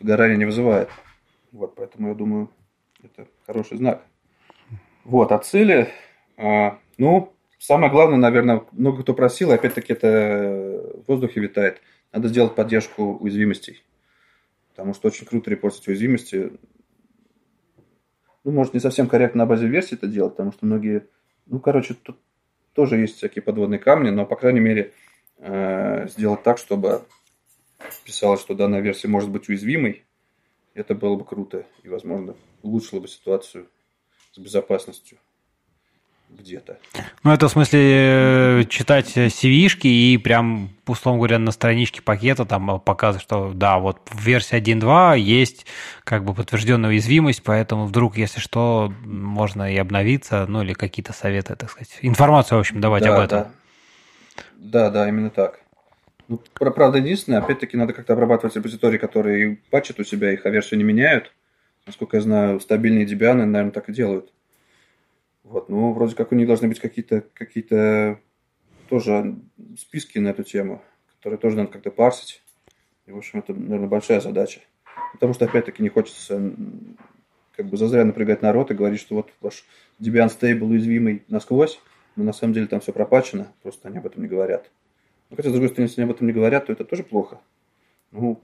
сгорания 0.00 0.36
не 0.36 0.46
вызывает. 0.46 0.88
Вот, 1.52 1.74
поэтому 1.74 2.08
я 2.08 2.14
думаю, 2.14 2.50
это 3.02 3.28
хороший 3.46 3.76
знак. 3.76 4.04
Вот, 5.04 5.32
а 5.32 5.38
цели, 5.38 5.88
а, 6.36 6.78
ну, 6.98 7.32
самое 7.58 7.92
главное, 7.92 8.18
наверное, 8.18 8.64
много 8.72 9.02
кто 9.02 9.14
просил, 9.14 9.52
опять-таки 9.52 9.92
это 9.92 11.02
в 11.04 11.08
воздухе 11.08 11.40
витает. 11.40 11.80
Надо 12.12 12.28
сделать 12.28 12.54
поддержку 12.54 13.16
уязвимостей. 13.16 13.84
Потому 14.70 14.94
что 14.94 15.08
очень 15.08 15.26
круто 15.26 15.50
репортить 15.50 15.86
уязвимости. 15.88 16.52
ну, 18.44 18.52
может, 18.52 18.74
не 18.74 18.80
совсем 18.80 19.08
корректно 19.08 19.44
на 19.44 19.46
базе 19.46 19.66
версии 19.68 19.94
это 19.94 20.06
делать, 20.06 20.32
потому 20.32 20.52
что 20.52 20.66
многие, 20.66 21.06
ну, 21.46 21.60
короче, 21.60 21.94
тут 21.94 22.18
тоже 22.76 22.98
есть 22.98 23.16
всякие 23.16 23.42
подводные 23.42 23.80
камни, 23.80 24.10
но, 24.10 24.26
по 24.26 24.36
крайней 24.36 24.60
мере, 24.60 24.92
э, 25.38 26.06
сделать 26.08 26.42
так, 26.42 26.58
чтобы 26.58 27.02
писалось, 28.04 28.40
что 28.40 28.54
данная 28.54 28.80
версия 28.80 29.08
может 29.08 29.30
быть 29.30 29.48
уязвимой, 29.48 30.04
это 30.74 30.94
было 30.94 31.16
бы 31.16 31.24
круто 31.24 31.66
и, 31.82 31.88
возможно, 31.88 32.36
улучшило 32.62 33.00
бы 33.00 33.08
ситуацию 33.08 33.66
с 34.32 34.38
безопасностью 34.38 35.18
где-то. 36.28 36.78
Ну, 37.22 37.32
это 37.32 37.48
в 37.48 37.50
смысле 37.50 37.80
э, 37.82 38.64
читать 38.68 39.16
CV-шки 39.16 39.86
и 39.86 40.18
прям, 40.18 40.70
условно 40.86 41.18
говоря, 41.18 41.38
на 41.38 41.50
страничке 41.50 42.02
пакета 42.02 42.44
там 42.44 42.80
показывать, 42.80 43.22
что 43.22 43.52
да, 43.52 43.78
вот 43.78 44.00
в 44.06 44.20
версии 44.20 44.56
1.2 44.56 45.18
есть 45.18 45.66
как 46.04 46.24
бы 46.24 46.34
подтвержденная 46.34 46.90
уязвимость, 46.90 47.42
поэтому 47.42 47.86
вдруг, 47.86 48.16
если 48.16 48.40
что, 48.40 48.92
можно 49.04 49.72
и 49.72 49.76
обновиться, 49.76 50.46
ну 50.46 50.62
или 50.62 50.72
какие-то 50.72 51.12
советы, 51.12 51.56
так 51.56 51.70
сказать. 51.70 51.98
Информацию, 52.02 52.58
в 52.58 52.60
общем, 52.60 52.80
давать 52.80 53.04
да, 53.04 53.14
об 53.14 53.20
этом. 53.20 53.38
Да. 53.38 53.50
да, 54.56 54.90
да, 54.90 55.08
именно 55.08 55.30
так. 55.30 55.60
Ну, 56.28 56.40
правда, 56.54 56.98
единственное, 56.98 57.38
опять-таки, 57.38 57.76
надо 57.76 57.92
как-то 57.92 58.14
обрабатывать 58.14 58.56
репозитории, 58.56 58.98
которые 58.98 59.58
патчат 59.70 60.00
у 60.00 60.04
себя, 60.04 60.32
их 60.32 60.44
а 60.44 60.50
версию 60.50 60.78
не 60.78 60.84
меняют. 60.84 61.32
Насколько 61.86 62.16
я 62.16 62.22
знаю, 62.22 62.58
стабильные 62.58 63.06
Debian, 63.06 63.34
наверное, 63.34 63.70
так 63.70 63.88
и 63.88 63.92
делают. 63.92 64.32
Вот, 65.46 65.68
ну, 65.68 65.92
вроде 65.92 66.16
как 66.16 66.32
у 66.32 66.34
них 66.34 66.48
должны 66.48 66.66
быть 66.66 66.80
какие-то 66.80 67.20
какие 67.32 68.18
тоже 68.88 69.36
списки 69.78 70.18
на 70.18 70.28
эту 70.28 70.42
тему, 70.42 70.82
которые 71.16 71.38
тоже 71.38 71.56
надо 71.56 71.70
как-то 71.70 71.92
парсить. 71.92 72.42
И, 73.06 73.12
в 73.12 73.16
общем, 73.16 73.38
это, 73.38 73.54
наверное, 73.54 73.88
большая 73.88 74.20
задача. 74.20 74.60
Потому 75.12 75.34
что, 75.34 75.44
опять-таки, 75.44 75.84
не 75.84 75.88
хочется 75.88 76.52
как 77.56 77.66
бы 77.66 77.76
зазря 77.76 78.04
напрягать 78.04 78.42
народ 78.42 78.72
и 78.72 78.74
говорить, 78.74 79.00
что 79.00 79.14
вот 79.14 79.30
ваш 79.40 79.64
Debian 80.00 80.28
стейбл 80.28 80.66
уязвимый 80.66 81.22
насквозь, 81.28 81.80
но 82.16 82.24
на 82.24 82.32
самом 82.32 82.52
деле 82.52 82.66
там 82.66 82.80
все 82.80 82.92
пропачено, 82.92 83.52
просто 83.62 83.86
они 83.86 83.98
об 83.98 84.06
этом 84.06 84.22
не 84.22 84.28
говорят. 84.28 84.70
Но 85.30 85.36
хотя, 85.36 85.50
с 85.50 85.52
другой 85.52 85.68
стороны, 85.68 85.88
если 85.88 86.00
они 86.00 86.10
об 86.10 86.16
этом 86.16 86.26
не 86.26 86.32
говорят, 86.32 86.66
то 86.66 86.72
это 86.72 86.84
тоже 86.84 87.04
плохо. 87.04 87.40
Ну, 88.10 88.40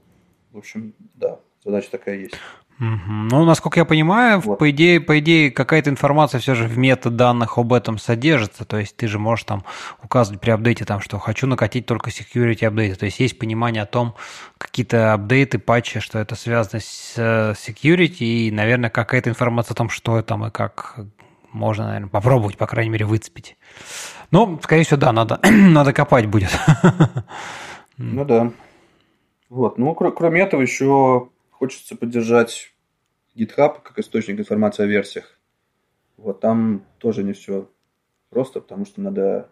в 0.51 0.57
общем, 0.57 0.93
да, 1.15 1.41
задача 1.63 1.91
такая 1.91 2.15
есть. 2.17 2.35
Ну, 2.83 3.45
насколько 3.45 3.79
я 3.79 3.85
понимаю, 3.85 4.39
вот. 4.39 4.59
по 4.59 4.69
идее, 4.69 4.99
по 4.99 5.19
идее, 5.19 5.51
какая-то 5.51 5.89
информация 5.89 6.39
все 6.39 6.53
же 6.53 6.65
в 6.65 6.77
метаданных 6.77 7.57
об 7.57 7.71
этом 7.71 7.97
содержится. 7.97 8.65
То 8.65 8.77
есть 8.77 8.95
ты 8.97 9.07
же 9.07 9.19
можешь 9.19 9.45
там 9.45 9.63
указывать 10.01 10.41
при 10.41 10.51
апдейте, 10.51 10.83
там, 10.83 10.99
что 10.99 11.17
хочу 11.19 11.47
накатить 11.47 11.85
только 11.85 12.09
security 12.09 12.65
апдейты. 12.65 12.95
То 12.97 13.05
есть 13.05 13.19
есть 13.19 13.39
понимание 13.39 13.83
о 13.83 13.85
том, 13.85 14.15
какие-то 14.57 15.13
апдейты, 15.13 15.59
патчи, 15.59 15.99
что 15.99 16.19
это 16.19 16.35
связано 16.35 16.81
с 16.81 17.13
э, 17.15 17.53
security, 17.53 18.25
и, 18.25 18.51
наверное, 18.51 18.89
какая-то 18.89 19.29
информация 19.29 19.73
о 19.73 19.77
том, 19.77 19.89
что 19.89 20.21
там 20.21 20.45
и 20.45 20.51
как 20.51 20.99
можно, 21.53 21.85
наверное, 21.85 22.09
попробовать, 22.09 22.57
по 22.57 22.67
крайней 22.67 22.89
мере, 22.89 23.05
выцепить. 23.05 23.55
Ну, 24.31 24.59
скорее 24.61 24.83
всего, 24.83 24.97
да, 24.97 25.11
надо, 25.13 25.39
надо 25.49 25.93
копать 25.93 26.25
будет. 26.25 26.51
Ну 27.97 28.25
да. 28.25 28.51
Вот. 29.49 29.77
Ну, 29.77 29.93
кроме 29.93 30.41
этого, 30.41 30.61
еще 30.63 31.29
хочется 31.51 31.95
поддержать 31.95 32.72
GitHub 33.35 33.81
как 33.81 33.99
источник 33.99 34.39
информации 34.39 34.83
о 34.83 34.87
версиях. 34.87 35.39
Вот 36.17 36.39
там 36.39 36.85
тоже 36.99 37.23
не 37.23 37.33
все 37.33 37.69
просто, 38.29 38.61
потому 38.61 38.85
что 38.85 39.01
надо 39.01 39.49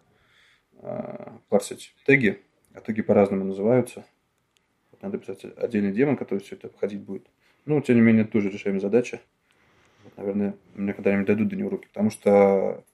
э, 0.80 1.30
парсить 1.48 1.94
теги, 2.06 2.42
а 2.74 2.80
теги 2.80 3.02
по-разному 3.02 3.44
называются. 3.44 4.04
Вот 4.90 5.02
надо 5.02 5.18
писать 5.18 5.44
отдельный 5.56 5.92
демон, 5.92 6.16
который 6.16 6.40
все 6.40 6.56
это 6.56 6.68
обходить 6.68 7.00
будет. 7.00 7.26
Ну, 7.64 7.80
тем 7.80 7.96
не 7.96 8.02
менее, 8.02 8.24
тоже 8.24 8.50
решаемая 8.50 8.80
задача. 8.80 9.20
Вот, 10.04 10.16
наверное, 10.16 10.54
мне 10.74 10.92
когда-нибудь 10.92 11.26
дойдут 11.26 11.48
до 11.48 11.56
него 11.56 11.70
руки, 11.70 11.88
потому 11.88 12.10
что 12.10 12.84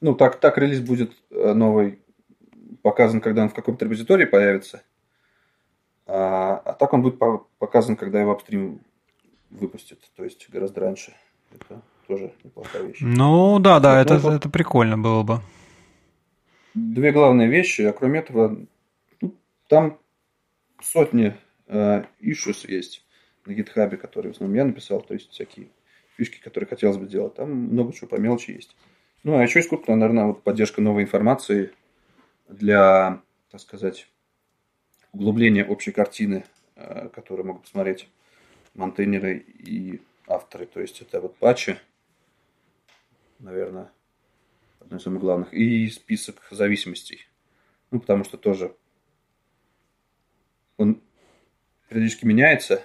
ну, 0.00 0.14
так, 0.14 0.40
так 0.40 0.56
релиз 0.56 0.80
будет 0.80 1.12
э, 1.30 1.52
новый 1.52 2.00
показан, 2.82 3.20
когда 3.20 3.42
он 3.42 3.50
в 3.50 3.54
каком-то 3.54 3.84
репозитории 3.84 4.24
появится. 4.24 4.82
А, 6.06 6.56
а 6.64 6.72
так 6.72 6.92
он 6.94 7.02
будет 7.02 7.18
показан, 7.58 7.96
когда 7.96 8.20
его 8.20 8.32
апстрим 8.32 8.80
выпустит, 9.50 10.10
то 10.16 10.24
есть 10.24 10.48
гораздо 10.50 10.80
раньше. 10.80 11.14
Это 11.52 11.82
тоже 12.06 12.32
неплохая 12.44 12.84
вещь. 12.84 12.98
Ну 13.00 13.58
да, 13.58 13.80
да, 13.80 14.00
это, 14.00 14.14
это, 14.14 14.30
это 14.30 14.48
прикольно 14.48 14.96
было 14.96 15.22
бы. 15.22 15.40
Две 16.74 17.12
главные 17.12 17.48
вещи, 17.48 17.82
а 17.82 17.92
кроме 17.92 18.20
этого, 18.20 18.56
ну, 19.20 19.34
там 19.68 19.98
сотни 20.80 21.36
э, 21.66 22.04
issues 22.20 22.70
есть 22.70 23.04
на 23.44 23.54
гитхабе, 23.54 23.96
которые 23.96 24.32
в 24.32 24.36
основном 24.36 24.56
я 24.56 24.64
написал, 24.64 25.00
то 25.00 25.14
есть 25.14 25.30
всякие 25.30 25.68
фишки, 26.16 26.40
которые 26.40 26.68
хотелось 26.68 26.98
бы 26.98 27.06
сделать. 27.06 27.34
Там 27.34 27.50
много 27.50 27.92
чего 27.92 28.08
по 28.08 28.16
мелочи 28.16 28.52
есть. 28.52 28.76
Ну, 29.22 29.36
а 29.36 29.42
еще 29.42 29.58
есть 29.58 29.68
крупная, 29.68 29.96
наверное, 29.96 30.26
вот 30.26 30.42
поддержка 30.42 30.80
новой 30.80 31.02
информации 31.02 31.72
для, 32.48 33.20
так 33.50 33.60
сказать, 33.60 34.08
углубление 35.12 35.66
общей 35.66 35.92
картины, 35.92 36.44
э, 36.76 37.08
которую 37.08 37.46
могут 37.46 37.62
посмотреть 37.62 38.08
монтейнеры 38.74 39.38
и 39.38 40.00
авторы. 40.26 40.66
То 40.66 40.80
есть 40.80 41.00
это 41.00 41.20
вот 41.20 41.36
патчи, 41.36 41.78
наверное, 43.38 43.90
одно 44.80 44.96
из 44.96 45.02
самых 45.02 45.20
главных. 45.20 45.52
И 45.52 45.88
список 45.88 46.46
зависимостей. 46.50 47.26
Ну, 47.90 48.00
потому 48.00 48.24
что 48.24 48.36
тоже 48.36 48.74
он 50.76 51.02
периодически 51.88 52.24
меняется, 52.24 52.82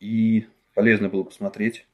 и 0.00 0.46
полезно 0.74 1.08
было 1.08 1.22
посмотреть, 1.22 1.86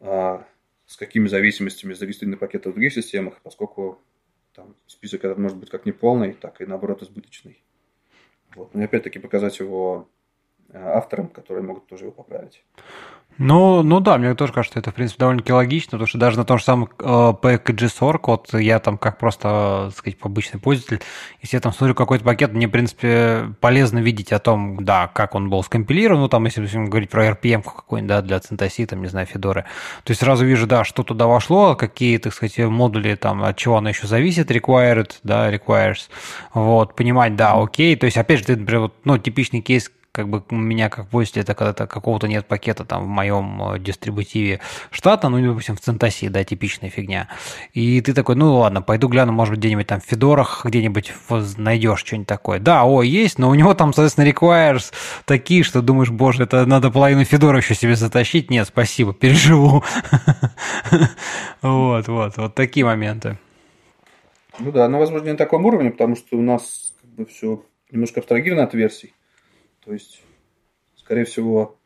а, 0.00 0.46
с 0.86 0.96
какими 0.96 1.26
зависимостями 1.26 1.92
зарегистрированы 1.92 2.38
пакеты 2.38 2.70
в 2.70 2.72
других 2.72 2.92
системах, 2.92 3.40
поскольку 3.42 4.00
там 4.54 4.74
список 4.86 5.24
этот 5.24 5.38
может 5.38 5.58
быть 5.58 5.70
как 5.70 5.86
неполный, 5.86 6.32
так 6.32 6.60
и 6.60 6.66
наоборот 6.66 7.02
избыточный. 7.02 7.62
Вот. 8.54 8.74
Но 8.74 8.82
опять-таки 8.82 9.18
показать 9.18 9.58
его 9.58 10.08
авторам, 10.74 11.28
которые 11.28 11.64
могут 11.64 11.86
тоже 11.86 12.04
его 12.04 12.12
поправить. 12.12 12.62
Ну, 13.42 13.82
ну 13.82 14.00
да, 14.00 14.18
мне 14.18 14.34
тоже 14.34 14.52
кажется, 14.52 14.78
это, 14.78 14.90
в 14.90 14.94
принципе, 14.94 15.20
довольно-таки 15.20 15.54
логично, 15.54 15.92
потому 15.92 16.06
что 16.06 16.18
даже 16.18 16.36
на 16.36 16.44
том 16.44 16.58
же 16.58 16.64
самом 16.64 16.90
э, 16.98 17.02
PackAG40, 17.02 18.20
вот 18.26 18.52
я 18.52 18.78
там 18.80 18.98
как 18.98 19.16
просто, 19.16 19.86
так 19.86 19.96
сказать, 19.96 20.18
обычный 20.20 20.60
пользователь, 20.60 21.00
если 21.40 21.56
я 21.56 21.60
там 21.62 21.72
смотрю 21.72 21.94
какой-то 21.94 22.22
пакет, 22.22 22.52
мне, 22.52 22.66
в 22.66 22.70
принципе, 22.70 23.54
полезно 23.60 24.00
видеть 24.00 24.32
о 24.32 24.40
том, 24.40 24.84
да, 24.84 25.08
как 25.08 25.34
он 25.34 25.48
был 25.48 25.62
скомпилирован, 25.62 26.20
ну, 26.20 26.28
там, 26.28 26.44
если 26.44 26.66
говорить 26.84 27.08
про 27.08 27.28
RPM 27.28 27.62
какой-нибудь, 27.62 28.08
да, 28.08 28.20
для 28.20 28.36
CentOS, 28.36 28.84
там, 28.84 29.00
не 29.00 29.08
знаю, 29.08 29.26
Федоры, 29.26 29.64
то 30.04 30.10
есть 30.10 30.20
сразу 30.20 30.44
вижу, 30.44 30.66
да, 30.66 30.84
что 30.84 31.02
туда 31.02 31.26
вошло, 31.26 31.74
какие, 31.76 32.18
так 32.18 32.34
сказать, 32.34 32.58
модули, 32.58 33.14
там, 33.14 33.42
от 33.42 33.56
чего 33.56 33.78
оно 33.78 33.88
еще 33.88 34.06
зависит, 34.06 34.50
required, 34.50 35.12
да, 35.22 35.50
requires, 35.50 36.10
вот, 36.52 36.94
понимать, 36.94 37.36
да, 37.36 37.54
окей, 37.54 37.96
то 37.96 38.04
есть, 38.04 38.18
опять 38.18 38.40
же, 38.40 38.44
ты, 38.44 38.56
например, 38.56 38.82
вот, 38.82 38.94
ну, 39.04 39.16
типичный 39.16 39.62
кейс, 39.62 39.90
как 40.12 40.28
бы 40.28 40.42
меня 40.50 40.88
как 40.88 41.08
пользователя, 41.08 41.42
это 41.42 41.54
когда-то 41.54 41.86
какого-то 41.86 42.26
нет 42.26 42.46
пакета 42.46 42.84
там 42.84 43.04
в 43.04 43.08
моем 43.08 43.74
э, 43.74 43.78
дистрибутиве 43.78 44.60
штата, 44.90 45.28
ну, 45.28 45.40
допустим, 45.40 45.76
в 45.76 45.80
Центосе, 45.80 46.28
да, 46.30 46.42
типичная 46.42 46.90
фигня. 46.90 47.28
И 47.72 48.00
ты 48.00 48.12
такой, 48.12 48.34
ну, 48.34 48.56
ладно, 48.56 48.82
пойду 48.82 49.08
гляну, 49.08 49.32
может 49.32 49.52
быть, 49.52 49.60
где-нибудь 49.60 49.86
там 49.86 50.00
в 50.00 50.04
Федорах 50.04 50.62
где-нибудь 50.64 51.12
найдешь 51.56 52.00
что-нибудь 52.00 52.26
такое. 52.26 52.58
Да, 52.58 52.84
о, 52.84 53.02
есть, 53.02 53.38
но 53.38 53.48
у 53.48 53.54
него 53.54 53.74
там, 53.74 53.92
соответственно, 53.92 54.28
requires 54.28 54.92
такие, 55.24 55.62
что 55.62 55.82
думаешь, 55.82 56.10
боже, 56.10 56.42
это 56.42 56.66
надо 56.66 56.90
половину 56.90 57.24
Федора 57.24 57.58
еще 57.58 57.74
себе 57.74 57.94
затащить. 57.94 58.50
Нет, 58.50 58.66
спасибо, 58.66 59.14
переживу. 59.14 59.84
Вот, 61.62 62.08
вот, 62.08 62.36
вот 62.36 62.54
такие 62.54 62.86
моменты. 62.86 63.38
Ну 64.58 64.72
да, 64.72 64.88
но, 64.88 64.98
возможно, 64.98 65.26
не 65.26 65.32
на 65.32 65.38
таком 65.38 65.64
уровне, 65.66 65.90
потому 65.90 66.16
что 66.16 66.36
у 66.36 66.42
нас 66.42 66.94
как 67.00 67.10
бы 67.10 67.26
все 67.26 67.62
немножко 67.90 68.20
абстрагировано 68.20 68.64
от 68.64 68.74
версий. 68.74 69.14
То 69.84 69.92
есть, 69.92 70.22
скорее 70.96 71.24
всего, 71.24 71.78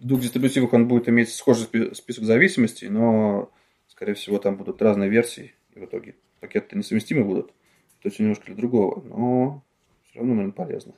двух 0.00 0.20
дистрибутивах 0.20 0.72
он 0.72 0.88
будет 0.88 1.08
иметь 1.08 1.30
схожий 1.34 1.66
список 1.94 2.24
зависимостей, 2.24 2.88
но, 2.88 3.52
скорее 3.86 4.14
всего, 4.14 4.38
там 4.38 4.56
будут 4.56 4.80
разные 4.82 5.10
версии, 5.10 5.54
и 5.74 5.80
в 5.80 5.84
итоге 5.84 6.16
пакеты 6.40 6.76
несовместимы 6.76 7.24
будут. 7.24 7.52
То 8.00 8.08
есть 8.08 8.18
немножко 8.18 8.46
для 8.46 8.54
другого, 8.54 9.02
но 9.02 9.64
все 10.04 10.18
равно, 10.18 10.34
наверное, 10.34 10.54
полезно. 10.54 10.94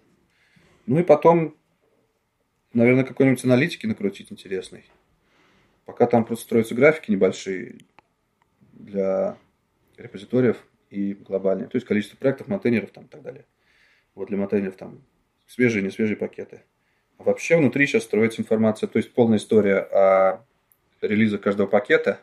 Ну 0.87 1.01
и 1.01 1.03
потом, 1.03 1.57
наверное, 2.73 3.05
какой-нибудь 3.05 3.45
аналитики 3.45 3.87
накрутить 3.87 4.31
интересный. 4.31 4.85
Пока 5.87 6.07
там 6.07 6.25
просто 6.25 6.45
строятся 6.45 6.75
графики 6.75 7.11
небольшие 7.11 7.79
для 8.73 9.39
репозиториев 9.97 10.65
и 10.91 11.15
глобальные. 11.15 11.69
То 11.69 11.77
есть 11.77 11.87
количество 11.87 12.17
проектов, 12.17 12.49
монтейнеров 12.49 12.91
там 12.91 13.05
и 13.05 13.09
так 13.09 13.23
далее. 13.23 13.47
Вот 14.15 14.29
для 14.29 14.37
монтейнеров 14.37 14.77
там 14.77 15.03
свежие 15.51 15.83
не 15.83 15.91
свежие 15.91 16.17
пакеты. 16.17 16.63
А 17.19 17.25
вообще 17.25 17.57
внутри 17.57 17.87
сейчас 17.87 18.05
строится 18.05 18.41
информация, 18.41 18.87
то 18.87 18.99
есть 18.99 19.13
полная 19.13 19.39
история 19.39 19.79
о 19.79 20.45
релизах 21.03 21.41
каждого 21.41 21.67
пакета. 21.67 22.21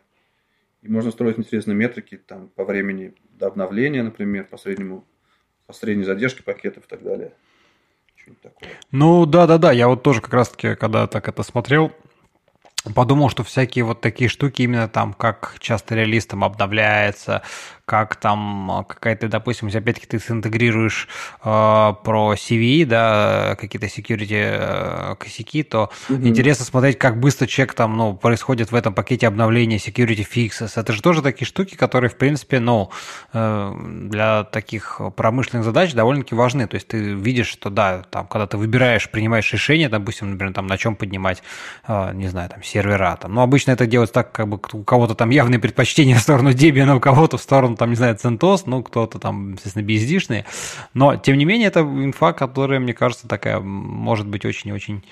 И 0.81 0.87
можно 0.87 1.11
строить 1.11 1.37
интересные 1.37 1.75
метрики 1.75 2.17
там, 2.17 2.47
по 2.49 2.63
времени 2.63 3.13
до 3.31 3.47
обновления, 3.47 4.01
например, 4.01 4.45
по 4.45 4.57
среднему, 4.57 5.05
по 5.65 5.73
средней 5.73 6.03
задержке 6.03 6.43
пакетов 6.43 6.85
и 6.85 6.87
так 6.87 7.03
далее. 7.03 7.33
Ну 8.91 9.25
да, 9.25 9.45
да, 9.47 9.57
да. 9.57 9.71
Я 9.71 9.87
вот 9.87 10.03
тоже 10.03 10.21
как 10.21 10.33
раз-таки, 10.33 10.75
когда 10.75 11.07
так 11.07 11.27
это 11.27 11.43
смотрел, 11.43 11.91
подумал, 12.95 13.29
что 13.29 13.43
всякие 13.43 13.83
вот 13.83 14.01
такие 14.01 14.29
штуки 14.29 14.61
именно 14.61 14.87
там, 14.87 15.13
как 15.13 15.57
часто 15.59 15.95
релиз 15.95 16.27
обновляется, 16.31 17.41
как 17.87 18.17
там 18.17 18.69
а, 18.69 18.83
какая-то, 18.83 19.29
допустим, 19.29 19.69
опять-таки 19.69 20.07
ты 20.07 20.19
синтегрируешь 20.19 21.07
э, 21.41 21.93
про 22.03 22.33
CV, 22.33 22.85
да, 22.85 23.55
какие-то 23.57 23.85
security 23.85 24.35
э, 24.35 25.15
косяки, 25.17 25.63
то 25.63 25.89
угу. 26.09 26.27
интересно 26.27 26.65
смотреть, 26.65 26.99
как 26.99 27.17
быстро 27.17 27.47
чек 27.47 27.73
там, 27.73 27.95
ну, 27.95 28.13
происходит 28.13 28.73
в 28.73 28.75
этом 28.75 28.93
пакете 28.93 29.25
обновления 29.25 29.77
security 29.77 30.27
fixes. 30.29 30.73
Это 30.75 30.91
же 30.91 31.01
тоже 31.01 31.21
такие 31.21 31.47
штуки, 31.47 31.75
которые, 31.75 32.09
в 32.09 32.17
принципе, 32.17 32.59
ну, 32.59 32.91
э, 33.31 33.73
для 34.09 34.43
таких 34.43 34.99
промышленных 35.15 35.63
задач 35.63 35.93
довольно-таки 35.93 36.35
важны. 36.35 36.67
То 36.67 36.75
есть 36.75 36.89
ты 36.89 36.97
видишь, 36.97 37.47
что, 37.47 37.69
да, 37.69 38.03
там, 38.09 38.27
когда 38.27 38.47
ты 38.47 38.57
выбираешь, 38.57 39.09
принимаешь 39.09 39.53
решение, 39.53 39.87
допустим, 39.87 40.31
например, 40.31 40.53
там, 40.53 40.67
на 40.67 40.77
чем 40.77 40.97
поднимать, 40.97 41.41
э, 41.87 42.11
не 42.15 42.27
знаю, 42.27 42.49
там, 42.49 42.61
сервера, 42.63 43.15
там, 43.15 43.33
ну, 43.33 43.39
обычно 43.39 43.71
это 43.71 43.87
делается 43.87 44.15
так, 44.15 44.33
как 44.33 44.49
бы 44.49 44.59
у 44.73 44.83
кого-то 44.83 45.15
там 45.15 45.29
явные 45.29 45.59
предпочтения 45.59 46.17
в 46.17 46.19
сторону 46.19 46.49
Debian, 46.49 46.91
а 46.91 46.95
у 46.97 46.99
кого-то 46.99 47.37
в 47.37 47.41
сторону 47.41 47.76
там, 47.77 47.89
не 47.91 47.95
знаю, 47.95 48.15
CentOS, 48.15 48.63
ну, 48.65 48.83
кто-то 48.83 49.19
там, 49.19 49.53
естественно, 49.53 49.83
BSD-шные. 49.85 50.45
Но, 50.93 51.15
тем 51.15 51.37
не 51.37 51.45
менее, 51.45 51.67
это 51.67 51.81
инфа, 51.81 52.33
которая, 52.33 52.79
мне 52.79 52.93
кажется, 52.93 53.27
такая, 53.27 53.59
может 53.59 54.27
быть 54.27 54.45
очень-очень 54.45 55.03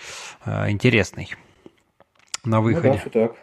э, 0.46 0.70
интересной 0.72 1.30
на 2.44 2.62
выходе. 2.62 2.90
Ну, 2.90 2.94
да, 2.94 3.00
все 3.00 3.10
так. 3.10 3.36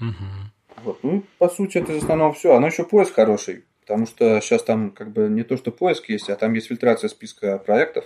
Угу. 0.00 0.84
Вот. 0.84 1.02
Ну, 1.02 1.24
по 1.38 1.48
сути, 1.48 1.78
это 1.78 1.92
в 1.92 1.96
основном 1.96 2.32
все. 2.34 2.54
Оно 2.54 2.66
еще 2.66 2.84
поиск 2.84 3.14
хороший, 3.14 3.64
потому 3.82 4.06
что 4.06 4.40
сейчас 4.40 4.62
там 4.62 4.90
как 4.90 5.12
бы 5.12 5.28
не 5.28 5.42
то, 5.42 5.56
что 5.56 5.70
поиск 5.70 6.08
есть, 6.08 6.28
а 6.28 6.36
там 6.36 6.52
есть 6.54 6.68
фильтрация 6.68 7.08
списка 7.08 7.58
проектов, 7.58 8.04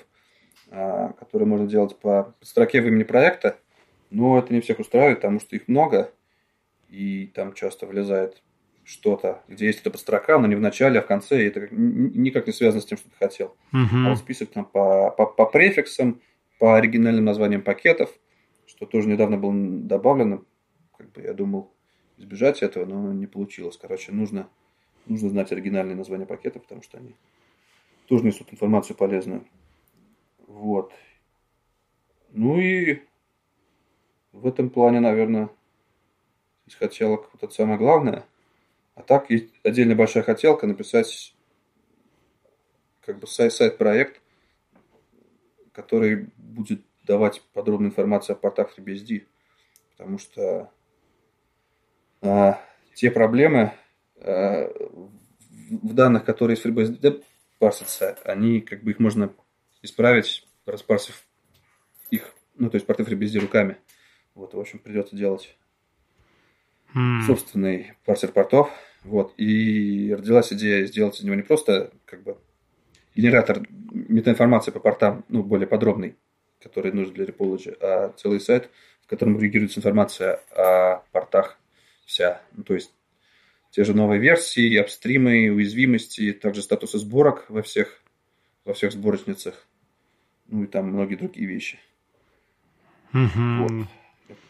а, 0.70 1.12
которые 1.12 1.48
можно 1.48 1.66
делать 1.66 1.96
по 1.96 2.34
строке 2.42 2.80
в 2.80 2.86
имени 2.86 3.04
проекта. 3.04 3.56
Но 4.10 4.38
это 4.38 4.52
не 4.52 4.60
всех 4.60 4.78
устраивает, 4.78 5.18
потому 5.18 5.40
что 5.40 5.56
их 5.56 5.68
много, 5.68 6.10
и 6.88 7.26
там 7.34 7.54
часто 7.54 7.86
влезает 7.86 8.42
что-то, 8.86 9.42
где 9.48 9.66
есть 9.66 9.80
эта 9.80 9.90
подстрока, 9.90 10.38
но 10.38 10.46
не 10.46 10.54
в 10.54 10.60
начале, 10.60 11.00
а 11.00 11.02
в 11.02 11.06
конце, 11.06 11.42
и 11.42 11.48
это 11.48 11.66
никак 11.72 12.46
не 12.46 12.52
связано 12.52 12.80
с 12.80 12.86
тем, 12.86 12.96
что 12.96 13.10
ты 13.10 13.16
хотел. 13.16 13.56
Uh-huh. 13.72 14.06
А 14.06 14.10
вот 14.10 14.18
список 14.18 14.50
там 14.52 14.64
по, 14.64 15.10
по, 15.10 15.26
по 15.26 15.44
префиксам, 15.44 16.20
по 16.60 16.76
оригинальным 16.76 17.24
названиям 17.24 17.62
пакетов, 17.62 18.10
что 18.64 18.86
тоже 18.86 19.08
недавно 19.08 19.38
было 19.38 19.52
добавлено, 19.52 20.44
как 20.96 21.10
бы 21.10 21.22
я 21.22 21.34
думал 21.34 21.72
избежать 22.16 22.62
этого, 22.62 22.84
но 22.84 23.12
не 23.12 23.26
получилось. 23.26 23.76
Короче, 23.76 24.12
нужно, 24.12 24.48
нужно 25.06 25.30
знать 25.30 25.50
оригинальные 25.50 25.96
названия 25.96 26.24
пакетов, 26.24 26.62
потому 26.62 26.82
что 26.82 26.98
они 26.98 27.16
тоже 28.06 28.24
несут 28.24 28.52
информацию 28.52 28.96
полезную. 28.96 29.44
Вот. 30.46 30.92
Ну 32.30 32.60
и 32.60 33.02
в 34.30 34.46
этом 34.46 34.70
плане, 34.70 35.00
наверное, 35.00 35.48
из 36.68 36.76
хотелок 36.76 37.30
вот 37.32 37.42
это 37.42 37.52
самое 37.52 37.78
главное– 37.78 38.24
а 38.96 39.02
так 39.02 39.30
есть 39.30 39.52
отдельная 39.62 39.94
большая 39.94 40.24
хотелка 40.24 40.66
написать 40.66 41.36
как 43.02 43.20
бы 43.20 43.26
сайт-проект, 43.28 44.20
который 45.72 46.30
будет 46.36 46.82
давать 47.04 47.42
подробную 47.52 47.90
информацию 47.90 48.34
о 48.34 48.38
портах 48.38 48.76
FreeBSD. 48.76 49.26
Потому 49.96 50.18
что 50.18 50.72
а, 52.22 52.60
те 52.94 53.10
проблемы 53.10 53.74
а, 54.16 54.72
в 55.70 55.94
данных, 55.94 56.24
которые 56.24 56.56
из 56.56 56.64
FreeBSD 56.64 57.22
парсятся, 57.58 58.18
они 58.24 58.60
как 58.62 58.82
бы 58.82 58.90
их 58.90 58.98
можно 58.98 59.32
исправить, 59.82 60.48
распарсив 60.64 61.22
их, 62.10 62.34
ну, 62.56 62.70
то 62.70 62.76
есть 62.76 62.86
порты 62.86 63.02
FreeBSD 63.02 63.40
руками. 63.40 63.76
Вот, 64.34 64.54
в 64.54 64.58
общем, 64.58 64.78
придется 64.78 65.14
делать 65.16 65.56
mm. 66.94 67.22
собственный 67.26 67.92
парсер 68.04 68.32
портов. 68.32 68.70
Вот. 69.06 69.32
И 69.36 70.12
родилась 70.12 70.52
идея 70.52 70.84
сделать 70.86 71.18
из 71.18 71.24
него 71.24 71.36
не 71.36 71.42
просто 71.42 71.92
как 72.04 72.22
бы 72.22 72.36
генератор 73.14 73.66
метаинформации 73.90 74.72
по 74.72 74.80
портам, 74.80 75.24
ну, 75.28 75.42
более 75.42 75.66
подробный, 75.66 76.16
который 76.60 76.92
нужен 76.92 77.14
для 77.14 77.24
Repology, 77.24 77.76
а 77.80 78.12
целый 78.16 78.40
сайт, 78.40 78.68
в 79.02 79.06
котором 79.06 79.36
агрегируется 79.36 79.80
информация 79.80 80.40
о 80.54 81.02
портах 81.12 81.58
вся. 82.04 82.42
Ну, 82.52 82.64
то 82.64 82.74
есть 82.74 82.92
те 83.70 83.84
же 83.84 83.94
новые 83.94 84.20
версии, 84.20 84.76
апстримы, 84.76 85.50
уязвимости, 85.50 86.32
также 86.32 86.62
статусы 86.62 86.98
сборок 86.98 87.46
во 87.48 87.62
всех, 87.62 88.02
во 88.64 88.74
всех 88.74 88.92
сборочницах, 88.92 89.66
ну 90.48 90.64
и 90.64 90.66
там 90.66 90.88
многие 90.88 91.14
другие 91.14 91.46
вещи. 91.46 91.78
Mm-hmm. 93.12 93.58
Вот. 93.68 93.88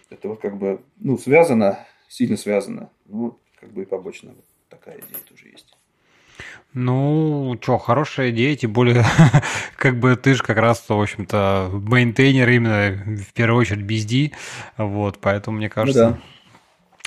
Это 0.08 0.28
вот 0.28 0.40
как 0.40 0.56
бы, 0.56 0.80
ну, 0.98 1.18
связано 1.18 1.86
сильно 2.08 2.36
связано. 2.36 2.90
Ну, 3.06 3.38
как 3.66 3.74
бы 3.74 3.82
и 3.82 3.84
побочно 3.84 4.30
вот 4.30 4.44
такая 4.68 4.98
идея 4.98 5.20
тоже 5.28 5.48
есть. 5.48 5.76
Ну, 6.72 7.58
что, 7.60 7.78
хорошая 7.78 8.30
идея, 8.30 8.54
тем 8.54 8.72
более, 8.72 9.04
как 9.76 9.98
бы 9.98 10.14
ты 10.14 10.34
же 10.34 10.42
как 10.42 10.58
раз, 10.58 10.88
в 10.88 10.92
общем-то, 10.92 11.70
мейнтейнер 11.72 12.48
именно 12.48 13.16
в 13.16 13.32
первую 13.32 13.62
очередь 13.62 13.84
BSD, 13.84 14.32
вот, 14.76 15.18
поэтому 15.20 15.56
мне 15.56 15.68
кажется... 15.68 16.10
Ну, 16.10 16.10
да. 16.12 16.20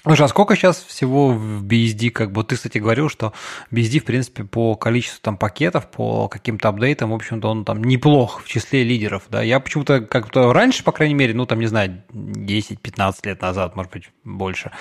Слушай, 0.02 0.24
а 0.24 0.28
сколько 0.30 0.56
сейчас 0.56 0.82
всего 0.82 1.30
в 1.30 1.66
BSD, 1.66 2.10
как 2.12 2.32
бы 2.32 2.46
ты, 2.46 2.56
кстати, 2.56 2.78
говорил, 2.78 3.10
что 3.10 3.34
BSD, 3.70 4.00
в 4.00 4.06
принципе, 4.06 4.46
по 4.46 4.76
количеству 4.76 5.20
там 5.22 5.36
пакетов, 5.36 5.92
по 5.92 6.30
каким-то 6.30 6.70
апдейтам, 6.70 7.12
в 7.12 7.14
общем-то, 7.14 7.50
он 7.50 7.66
там 7.66 7.84
неплох 7.84 8.42
в 8.42 8.48
числе 8.48 8.86
лидеров, 8.86 9.24
да. 9.30 9.42
Я 9.42 9.60
почему-то 9.60 10.00
как-то 10.00 10.54
раньше, 10.54 10.86
по 10.86 10.94
крайней 10.94 11.16
мере, 11.16 11.34
ну, 11.34 11.46
там, 11.46 11.60
не 11.60 11.68
знаю, 11.68 12.02
10-15 12.14 13.16
лет 13.26 13.42
назад, 13.42 13.76
может 13.76 13.92
быть, 13.92 14.10
больше, 14.24 14.72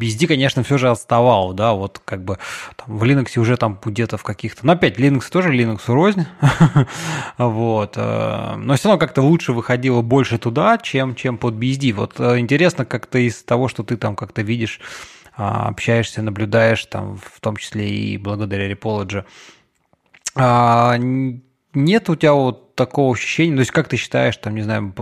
BSD, 0.00 0.26
конечно, 0.26 0.64
все 0.64 0.76
же 0.76 0.90
отставал, 0.90 1.52
да, 1.52 1.74
вот 1.74 2.00
как 2.04 2.24
бы 2.24 2.38
там, 2.76 2.98
в 2.98 3.04
Linux 3.04 3.38
уже 3.38 3.56
там 3.56 3.78
где-то 3.82 4.16
в 4.16 4.24
каких-то, 4.24 4.66
ну, 4.66 4.72
опять, 4.72 4.98
Linux 4.98 5.30
тоже 5.30 5.54
Linux 5.54 5.82
рознь, 5.86 6.26
вот, 7.38 7.94
э, 7.96 8.54
но 8.56 8.74
все 8.74 8.88
равно 8.88 8.98
как-то 8.98 9.22
лучше 9.22 9.52
выходило 9.52 10.02
больше 10.02 10.38
туда, 10.38 10.78
чем, 10.78 11.14
чем 11.14 11.38
под 11.38 11.54
BSD. 11.54 11.92
Вот 11.92 12.18
э, 12.18 12.38
интересно 12.40 12.84
как-то 12.84 13.18
из 13.18 13.42
того, 13.44 13.68
что 13.68 13.84
ты 13.84 13.96
там 13.96 14.16
как-то 14.16 14.42
видишь, 14.42 14.63
видишь, 14.64 14.80
а, 15.36 15.68
общаешься, 15.68 16.22
наблюдаешь, 16.22 16.84
там, 16.86 17.18
в 17.18 17.40
том 17.40 17.56
числе 17.56 17.88
и 17.88 18.18
благодаря 18.18 18.70
Repology. 18.70 19.24
А, 20.36 20.96
нет 20.98 22.08
у 22.08 22.16
тебя 22.16 22.32
вот 22.32 22.74
такого 22.74 23.14
ощущения, 23.14 23.54
то 23.54 23.60
есть 23.60 23.70
как 23.70 23.88
ты 23.88 23.96
считаешь, 23.96 24.36
там, 24.36 24.54
не 24.54 24.62
знаю, 24.62 24.92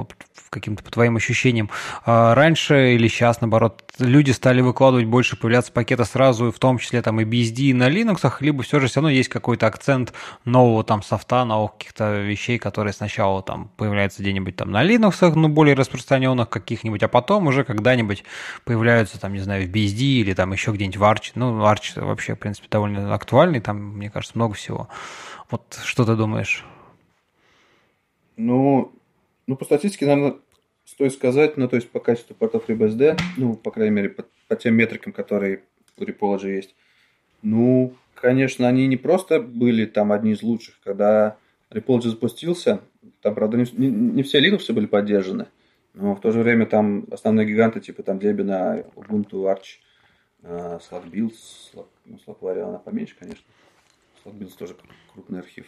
каким-то 0.53 0.85
по 0.85 0.91
твоим 0.91 1.17
ощущениям, 1.17 1.71
а, 2.05 2.35
раньше 2.35 2.95
или 2.95 3.09
сейчас, 3.09 3.41
наоборот, 3.41 3.83
люди 3.99 4.31
стали 4.31 4.61
выкладывать 4.61 5.07
больше, 5.07 5.37
появляться 5.37 5.73
пакеты 5.73 6.05
сразу, 6.05 6.53
в 6.53 6.59
том 6.59 6.79
числе 6.79 7.01
там 7.03 7.21
и 7.21 7.25
BSD 7.25 7.75
на 7.75 7.89
Linux, 7.89 8.33
либо 8.41 8.63
все 8.63 8.79
же 8.79 8.87
все 8.87 9.01
равно 9.01 9.11
есть 9.11 9.31
какой-то 9.31 9.67
акцент 9.67 10.13
нового 10.45 10.85
там 10.85 11.03
софта, 11.03 11.45
новых 11.45 11.73
каких-то 11.79 12.21
вещей, 12.21 12.59
которые 12.59 12.93
сначала 12.93 13.43
там 13.43 13.71
появляются 13.77 14.23
где-нибудь 14.23 14.55
там 14.57 14.71
на 14.71 14.85
Linux, 14.85 15.33
ну, 15.35 15.49
более 15.49 15.75
распространенных 15.75 16.51
каких-нибудь, 16.51 17.03
а 17.03 17.09
потом 17.09 17.47
уже 17.47 17.65
когда-нибудь 17.65 18.25
появляются 18.65 19.19
там, 19.19 19.33
не 19.33 19.41
знаю, 19.41 19.67
в 19.67 19.71
BSD 19.71 20.21
или 20.21 20.35
там 20.35 20.53
еще 20.53 20.71
где-нибудь 20.73 20.99
в 20.99 21.03
Arch. 21.03 21.33
Ну, 21.35 21.63
Arch 21.63 21.99
вообще, 22.05 22.35
в 22.35 22.39
принципе, 22.39 22.69
довольно 22.71 23.15
актуальный, 23.15 23.61
там, 23.61 23.79
мне 23.79 24.11
кажется, 24.11 24.37
много 24.37 24.55
всего. 24.55 24.89
Вот 25.51 25.81
что 25.85 26.05
ты 26.05 26.15
думаешь? 26.15 26.65
Ну, 28.37 28.93
ну, 29.53 29.57
по 29.57 29.67
статистике, 29.67 30.07
наверное, 30.07 30.39
стоит 30.87 31.13
сказать, 31.13 31.59
ну, 31.59 31.69
то 31.69 31.77
есть 31.77 31.91
по 31.91 32.01
качеству 32.01 32.35
портов 32.35 32.71
FreeBSD, 32.71 33.19
ну, 33.37 33.55
по 33.55 33.71
крайней 33.71 33.95
мере, 33.95 34.09
по, 34.09 34.25
по 34.49 34.57
тем 34.57 34.75
метрикам, 34.77 35.13
которые 35.13 35.65
у 35.99 36.05
Repology 36.05 36.57
есть, 36.57 36.75
ну, 37.43 37.95
конечно, 38.15 38.67
они 38.67 38.87
не 38.87 38.97
просто 38.97 39.41
были 39.41 39.85
там 39.85 40.11
одни 40.11 40.33
из 40.33 40.43
лучших. 40.43 40.81
Когда 40.83 41.37
Repology 41.71 42.09
запустился, 42.09 42.81
там, 43.21 43.35
правда, 43.35 43.59
не, 43.59 43.67
не, 43.73 43.89
не 43.91 44.23
все 44.23 44.41
Linux 44.41 44.73
были 44.73 44.87
поддержаны, 44.87 45.49
но 45.93 46.15
в 46.15 46.21
то 46.23 46.33
же 46.33 46.41
время 46.41 46.65
там 46.65 47.05
основные 47.11 47.47
гиганты, 47.47 47.81
типа 47.81 48.03
там 48.03 48.17
Debian, 48.17 48.91
Ubuntu, 48.95 49.55
Arch, 49.55 49.81
uh, 50.45 50.81
Slugbuilds, 50.81 51.75
Slug, 51.75 51.89
ну, 52.07 52.19
Slugvaria, 52.27 52.63
она 52.63 52.79
поменьше, 52.79 53.17
конечно. 53.19 53.45
Slugbuilds 54.25 54.57
тоже 54.57 54.77
крупный 55.13 55.41
архив. 55.41 55.67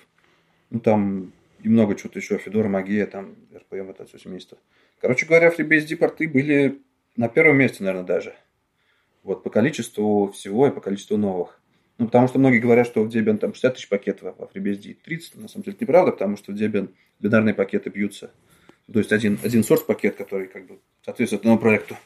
Ну, 0.71 0.81
там 0.81 1.33
и 1.65 1.69
много 1.69 1.95
чего-то 1.95 2.19
еще, 2.19 2.37
Федора, 2.37 2.69
Магия, 2.69 3.07
там, 3.07 3.37
RPM, 3.51 3.91
это 3.91 4.05
все 4.05 4.19
семейство. 4.19 4.59
Короче 5.01 5.25
говоря, 5.25 5.49
FreeBSD 5.49 5.97
порты 5.97 6.29
были 6.29 6.83
на 7.17 7.29
первом 7.29 7.57
месте, 7.57 7.83
наверное, 7.83 8.05
даже. 8.05 8.35
Вот, 9.23 9.43
по 9.43 9.49
количеству 9.49 10.31
всего 10.33 10.67
и 10.67 10.71
по 10.71 10.83
количеству 10.83 11.17
новых. 11.17 11.59
Ну, 11.97 12.05
потому 12.05 12.29
что 12.29 12.39
многие 12.39 12.59
говорят, 12.59 12.87
что 12.87 13.03
в 13.03 13.09
Debian 13.09 13.39
там 13.39 13.55
60 13.55 13.77
тысяч 13.77 13.89
пакетов, 13.89 14.35
а 14.39 14.47
в 14.47 14.55
FreeBSD 14.55 14.99
30. 15.03 15.37
На 15.37 15.49
самом 15.49 15.65
деле, 15.65 15.75
это 15.75 15.85
неправда, 15.85 16.13
потому 16.13 16.37
что 16.37 16.53
в 16.53 16.55
Debian 16.55 16.93
бинарные 17.19 17.55
пакеты 17.55 17.89
бьются. 17.89 18.31
То 18.93 18.99
есть, 18.99 19.11
один, 19.13 19.39
один 19.43 19.63
source 19.63 19.87
пакет, 19.87 20.17
который 20.17 20.49
как 20.49 20.67
бы 20.67 20.81
соответствует 21.03 21.41
одному 21.41 21.59
проекту, 21.59 21.97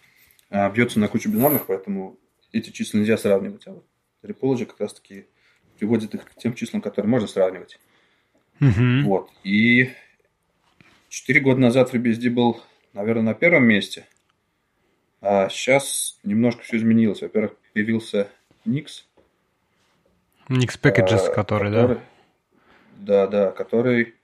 а, 0.51 0.71
бьется 0.71 1.01
на 1.01 1.09
кучу 1.09 1.29
бинарных, 1.29 1.67
поэтому 1.67 2.17
эти 2.53 2.71
числа 2.71 2.99
нельзя 2.99 3.19
сравнивать. 3.19 3.67
А 3.67 3.73
вот 3.73 3.87
Repology 4.23 4.67
как 4.67 4.79
раз-таки 4.79 5.27
приводит 5.81 6.15
их 6.15 6.25
к 6.27 6.37
тем 6.37 6.55
числам, 6.55 6.81
которые 6.81 7.11
можно 7.11 7.27
сравнивать. 7.27 7.81
Угу. 8.61 9.09
Вот. 9.09 9.31
И 9.45 9.91
4 11.09 11.41
года 11.41 11.61
назад 11.61 11.93
FreeBSD 11.93 12.31
был, 12.31 12.61
наверное, 12.93 13.23
на 13.23 13.35
первом 13.35 13.65
месте. 13.65 14.07
А 15.21 15.49
сейчас 15.49 16.19
немножко 16.23 16.63
все 16.63 16.77
изменилось. 16.77 17.23
Во-первых, 17.23 17.57
появился 17.73 18.29
Nix. 18.65 19.05
Nix 20.49 20.81
Packages, 20.81 21.29
а, 21.29 21.35
который, 21.35 21.71
который, 21.71 21.71
да? 21.71 22.01
Да, 22.97 23.27
да, 23.27 23.51
который, 23.51 24.15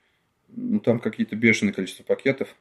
ну, 0.49 0.79
там 0.79 0.99
какие-то 0.99 1.35
бешеные 1.35 1.73
количество 1.73 2.03
пакетов. 2.03 2.55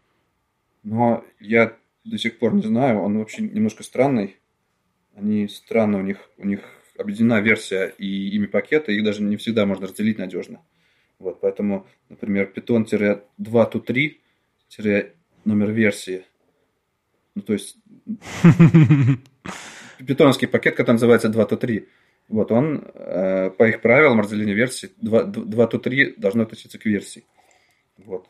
Но 0.83 1.25
я 1.41 1.77
до 2.05 2.19
сих 2.19 2.39
пор 2.39 2.55
не 2.55 2.63
знаю, 2.63 3.01
он 3.01 3.19
вообще 3.19 3.43
немножко 3.43 3.83
странный. 3.83 4.37
Они 5.17 5.49
странно, 5.49 5.99
у 5.99 6.03
них, 6.03 6.19
у 6.37 6.47
них 6.47 6.61
объединена 6.99 7.41
версия 7.41 7.95
и 7.99 8.31
имя 8.37 8.49
пакета, 8.49 8.93
их 8.93 9.05
даже 9.05 9.23
не 9.23 9.37
всегда 9.37 9.65
можно 9.65 9.87
разделить 9.87 10.19
надежно. 10.19 10.61
Вот, 11.25 11.41
поэтому, 11.41 11.87
например, 12.11 12.53
Python-2.2.3 12.55 15.13
номер 15.47 15.71
версии. 15.71 16.27
Ну, 17.35 17.41
то 17.41 17.55
есть 17.55 17.79
питоновский 20.07 20.47
пакет, 20.47 20.77
который 20.77 20.97
называется 20.97 21.29
2.2.3. 21.29 21.89
Вот 22.29 22.53
он, 22.53 22.87
э, 22.93 23.49
по 23.57 23.67
их 23.67 23.81
правилам 23.81 24.21
разделения 24.21 24.53
версий, 24.53 24.93
2.2.3 25.01 26.17
должно 26.19 26.43
относиться 26.43 26.79
к 26.79 26.85
версии. 26.85 27.25
Вот. 27.97 28.29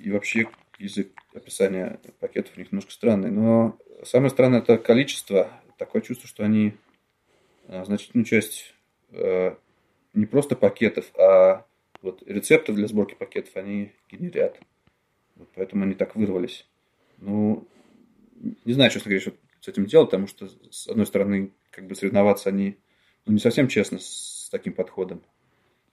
И 0.00 0.10
вообще 0.10 0.48
язык 0.78 1.08
описания 1.34 2.00
пакетов 2.18 2.54
у 2.56 2.60
них 2.60 2.72
немножко 2.72 2.92
странный. 2.92 3.30
Но 3.30 3.76
самое 4.04 4.30
странное 4.30 4.60
это 4.60 4.78
количество. 4.78 5.50
Такое 5.76 6.00
чувство, 6.00 6.26
что 6.28 6.44
они 6.44 6.72
э, 7.68 7.84
значительную 7.84 8.24
часть 8.24 8.74
э, 9.10 9.54
не 10.14 10.24
просто 10.24 10.56
пакетов, 10.56 11.12
а 11.18 11.66
вот 12.04 12.22
рецептов 12.26 12.76
для 12.76 12.86
сборки 12.86 13.14
пакетов 13.14 13.56
они 13.56 13.92
генерят. 14.10 14.60
Вот 15.36 15.48
поэтому 15.54 15.84
они 15.84 15.94
так 15.94 16.14
вырвались. 16.14 16.66
Ну, 17.18 17.66
не 18.64 18.72
знаю, 18.72 18.90
честно 18.90 19.08
говоря, 19.08 19.20
что 19.20 19.32
с 19.60 19.68
этим 19.68 19.86
делать, 19.86 20.08
потому 20.10 20.26
что, 20.26 20.48
с 20.70 20.86
одной 20.86 21.06
стороны, 21.06 21.50
как 21.70 21.86
бы 21.86 21.94
соревноваться 21.94 22.50
они 22.50 22.76
ну, 23.26 23.32
не 23.32 23.38
совсем 23.38 23.68
честно 23.68 23.98
с 23.98 24.48
таким 24.50 24.74
подходом. 24.74 25.22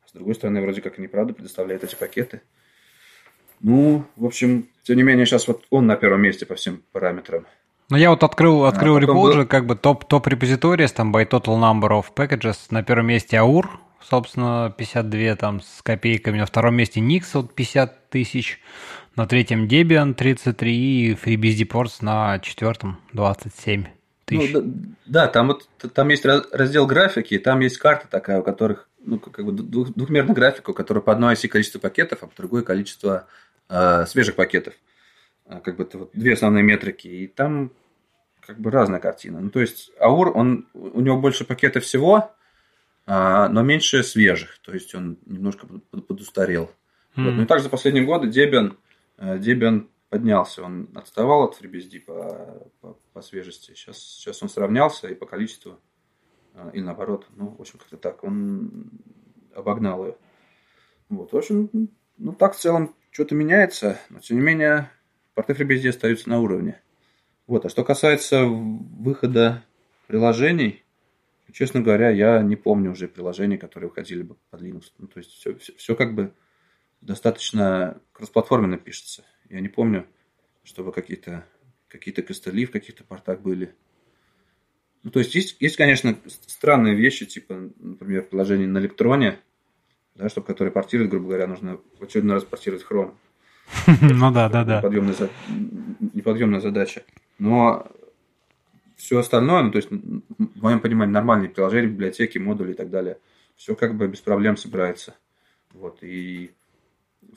А 0.03 0.07
с 0.07 0.11
другой 0.11 0.35
стороны, 0.35 0.61
вроде 0.61 0.81
как 0.81 0.99
они 0.99 1.07
правда 1.07 1.33
предоставляют 1.33 1.83
эти 1.83 1.95
пакеты. 1.95 2.41
Ну, 3.61 4.03
в 4.15 4.25
общем, 4.25 4.67
тем 4.83 4.97
не 4.97 5.03
менее, 5.03 5.25
сейчас 5.25 5.47
вот 5.47 5.65
он 5.69 5.85
на 5.85 5.95
первом 5.95 6.21
месте 6.21 6.45
по 6.45 6.55
всем 6.55 6.83
параметрам. 6.91 7.45
Ну, 7.89 7.97
я 7.97 8.09
вот 8.09 8.23
открыл, 8.23 8.65
открыл 8.65 8.97
а 8.97 9.01
repository, 9.01 9.37
был... 9.37 9.47
как 9.47 9.65
бы 9.65 9.75
топ, 9.75 10.05
топ 10.05 10.27
там 10.27 11.15
by 11.15 11.27
total 11.29 11.59
number 11.59 11.89
of 11.89 12.05
packages. 12.15 12.57
На 12.69 12.83
первом 12.83 13.07
месте 13.07 13.37
AUR, 13.37 13.67
собственно, 14.03 14.73
52 14.77 15.35
там 15.35 15.61
с 15.61 15.81
копейками. 15.81 16.39
На 16.39 16.45
втором 16.45 16.75
месте 16.75 16.99
Nix, 16.99 17.25
вот 17.33 17.53
50 17.53 18.09
тысяч. 18.09 18.59
На 19.15 19.27
третьем 19.27 19.67
Debian 19.67 20.13
33 20.13 20.73
и 20.73 21.13
FreeBSD 21.13 21.67
Ports 21.67 21.97
на 22.01 22.39
четвертом 22.39 22.99
27 23.13 23.85
тысяч. 24.25 24.53
Ну, 24.53 24.61
да, 24.61 24.67
да, 25.05 25.27
там 25.27 25.47
вот 25.47 25.67
там 25.93 26.09
есть 26.09 26.25
раздел 26.25 26.87
графики, 26.87 27.37
там 27.37 27.59
есть 27.59 27.77
карта 27.77 28.07
такая, 28.09 28.39
у 28.39 28.43
которых 28.43 28.87
ну, 29.03 29.19
как 29.19 29.45
бы 29.45 29.51
двух, 29.51 29.93
двухмерная 29.93 30.35
графика, 30.35 30.69
у 30.69 30.73
которой 30.73 30.99
по 30.99 31.11
одной 31.11 31.33
оси 31.33 31.47
количество 31.47 31.79
пакетов, 31.79 32.19
а 32.21 32.27
по 32.27 32.35
другой 32.35 32.63
количество 32.63 33.27
э, 33.69 34.05
свежих 34.05 34.35
пакетов. 34.35 34.73
А, 35.45 35.59
как 35.59 35.75
бы 35.75 35.83
это 35.83 35.97
вот 35.97 36.11
две 36.13 36.33
основные 36.33 36.63
метрики. 36.63 37.07
И 37.07 37.27
там 37.27 37.71
как 38.39 38.59
бы 38.59 38.71
разная 38.71 38.99
картина. 38.99 39.39
Ну, 39.39 39.49
то 39.49 39.59
есть 39.59 39.91
Аур, 39.99 40.35
он, 40.35 40.67
у 40.73 41.01
него 41.01 41.17
больше 41.17 41.45
пакетов 41.45 41.83
всего, 41.83 42.31
но 43.13 43.61
меньше 43.61 44.03
свежих. 44.03 44.59
То 44.59 44.73
есть 44.73 44.93
он 44.95 45.17
немножко 45.25 45.67
подустарел. 45.67 46.71
Mm. 47.15 47.25
Вот. 47.25 47.33
Ну 47.33 47.43
и 47.43 47.45
также 47.45 47.65
за 47.65 47.69
последние 47.69 48.05
годы 48.05 48.29
Debian, 48.29 48.77
э, 49.17 49.37
Debian 49.37 49.89
поднялся. 50.09 50.63
Он 50.63 50.89
отставал 50.95 51.43
от 51.43 51.59
FreeBSD 51.59 52.01
по, 52.01 52.71
по, 52.79 52.97
по 53.13 53.21
свежести. 53.21 53.73
Сейчас, 53.73 53.97
сейчас 53.97 54.41
он 54.43 54.49
сравнялся 54.49 55.07
и 55.07 55.15
по 55.15 55.25
количеству, 55.25 55.79
э, 56.53 56.71
и 56.73 56.81
наоборот. 56.81 57.27
Ну, 57.35 57.55
в 57.57 57.61
общем, 57.61 57.79
как-то 57.79 57.97
так. 57.97 58.23
Он 58.23 58.91
обогнал 59.55 60.05
ее. 60.05 60.15
Вот, 61.09 61.33
в 61.33 61.37
общем, 61.37 61.69
ну 62.17 62.33
так 62.33 62.55
в 62.55 62.59
целом 62.59 62.95
что-то 63.09 63.35
меняется, 63.35 63.99
но 64.09 64.19
тем 64.19 64.37
не 64.37 64.43
менее 64.43 64.89
порты 65.33 65.51
FreeBSD 65.53 65.89
остаются 65.89 66.29
на 66.29 66.39
уровне. 66.39 66.81
Вот. 67.47 67.65
А 67.65 67.69
что 67.69 67.83
касается 67.83 68.45
выхода 68.45 69.65
приложений, 70.07 70.83
честно 71.51 71.81
говоря, 71.81 72.09
я 72.09 72.41
не 72.41 72.55
помню 72.55 72.91
уже 72.91 73.07
приложений, 73.07 73.57
которые 73.57 73.89
выходили 73.89 74.23
бы 74.23 74.35
под 74.49 74.61
Linux. 74.61 74.91
Ну, 74.97 75.07
то 75.07 75.19
есть 75.19 75.31
все, 75.31 75.55
все, 75.55 75.73
все 75.75 75.95
как 75.95 76.15
бы 76.15 76.33
достаточно 77.01 77.99
кроссплатформенно 78.13 78.77
пишется. 78.77 79.23
Я 79.49 79.59
не 79.59 79.69
помню, 79.69 80.05
чтобы 80.63 80.91
какие-то 80.91 81.45
какие-то 81.87 82.21
костыли 82.21 82.65
в 82.65 82.71
каких-то 82.71 83.03
портах 83.03 83.41
были. 83.41 83.75
Ну, 85.03 85.11
то 85.11 85.19
есть, 85.19 85.35
есть, 85.35 85.57
есть, 85.59 85.75
конечно, 85.77 86.17
странные 86.47 86.95
вещи, 86.95 87.25
типа, 87.25 87.71
например, 87.79 88.23
приложение 88.23 88.67
на 88.67 88.77
электроне, 88.77 89.39
да, 90.15 90.29
чтобы 90.29 90.47
которые 90.47 90.71
портируют, 90.71 91.09
грубо 91.11 91.27
говоря, 91.27 91.47
нужно 91.47 91.79
в 91.99 92.03
очередной 92.03 92.35
раз 92.35 92.45
портировать 92.45 92.85
Chrome. 92.89 93.13
Ну 94.01 94.31
да, 94.31 94.47
да, 94.49 94.63
да. 94.63 94.81
Неподъемная 96.13 96.59
задача. 96.59 97.03
Но 97.39 97.91
все 99.01 99.17
остальное, 99.17 99.63
ну, 99.63 99.71
то 99.71 99.77
есть, 99.77 99.89
в 99.89 100.61
моем 100.61 100.79
понимании, 100.79 101.11
нормальные 101.13 101.49
приложения, 101.49 101.87
библиотеки, 101.87 102.37
модули 102.37 102.71
и 102.71 102.75
так 102.75 102.91
далее, 102.91 103.17
все 103.55 103.75
как 103.75 103.95
бы 103.95 104.07
без 104.07 104.21
проблем 104.21 104.57
собирается. 104.57 105.15
Вот, 105.73 106.03
и 106.03 106.51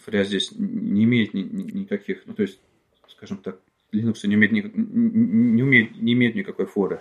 Фря 0.04 0.24
здесь 0.24 0.52
не 0.52 1.04
имеет 1.04 1.32
ни, 1.32 1.40
ни, 1.40 1.62
никаких, 1.70 2.22
ну, 2.26 2.34
то 2.34 2.42
есть, 2.42 2.60
скажем 3.08 3.38
так, 3.38 3.58
Linux 3.92 4.26
не 4.26 4.34
имеет, 4.34 4.52
ни, 4.52 4.60
не, 4.60 5.62
умеет, 5.62 5.96
не 5.96 6.12
имеет 6.12 6.34
никакой 6.34 6.66
форы. 6.66 7.00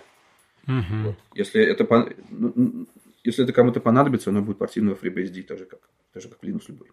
Угу. 0.66 1.02
Вот. 1.04 1.16
Если 1.34 1.62
это 1.62 1.86
ну, 2.30 2.86
если 3.24 3.44
это 3.44 3.52
кому-то 3.54 3.80
понадобится, 3.80 4.30
оно 4.30 4.42
будет 4.42 4.58
в 4.58 4.62
FreeBSD, 4.62 5.42
тоже 5.42 5.64
как, 5.64 5.80
тоже 6.12 6.28
как 6.28 6.44
Linux 6.44 6.64
любой. 6.68 6.88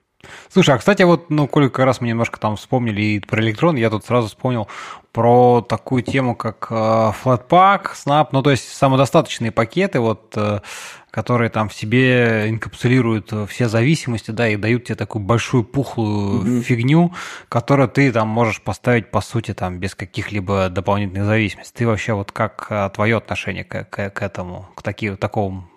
Слушай, 0.50 0.76
а 0.76 0.78
кстати, 0.78 1.04
вот, 1.04 1.30
ну, 1.30 1.48
коли 1.48 1.68
как 1.68 1.86
раз 1.86 2.00
мы 2.00 2.08
немножко 2.08 2.40
там 2.40 2.56
вспомнили 2.56 3.02
и 3.02 3.20
про 3.20 3.42
электрон, 3.42 3.76
я 3.76 3.90
тут 3.90 4.06
сразу 4.06 4.28
вспомнил 4.28 4.68
про 5.12 5.62
такую 5.62 6.04
тему, 6.04 6.36
как 6.36 6.68
э, 6.70 6.74
Flatpak, 6.74 7.94
Snap, 7.96 8.30
ну, 8.32 8.42
то 8.42 8.52
есть 8.52 8.70
самодостаточные 8.70 9.52
пакеты, 9.52 10.00
вот, 10.00 10.34
э, 10.38 10.62
которые 11.10 11.50
там 11.50 11.68
в 11.68 11.74
себе 11.74 12.50
инкапсулируют 12.50 13.34
все 13.50 13.68
зависимости, 13.68 14.32
да, 14.32 14.48
и 14.48 14.56
дают 14.56 14.86
тебе 14.86 14.96
такую 14.96 15.24
большую 15.26 15.66
пухлую 15.66 16.44
mm-hmm. 16.44 16.62
фигню, 16.62 17.14
которую 17.50 17.90
ты 17.90 18.10
там 18.14 18.30
можешь 18.30 18.62
поставить, 18.62 19.12
по 19.12 19.20
сути, 19.20 19.54
там, 19.54 19.80
без 19.80 19.96
каких-либо 19.96 20.70
дополнительных 20.70 21.26
зависимостей. 21.26 21.74
Ты 21.80 21.88
вообще 21.88 22.14
вот 22.14 22.32
как 22.32 22.68
э, 22.70 22.90
твое 22.94 23.18
отношение 23.18 23.66
к, 23.66 23.84
к, 23.84 24.10
к 24.12 24.22
этому, 24.22 24.70
к 24.76 24.82
таки, 24.82 25.16
такому 25.18 25.68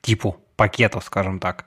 типу 0.00 0.36
пакетов, 0.56 1.04
скажем 1.04 1.40
так? 1.40 1.66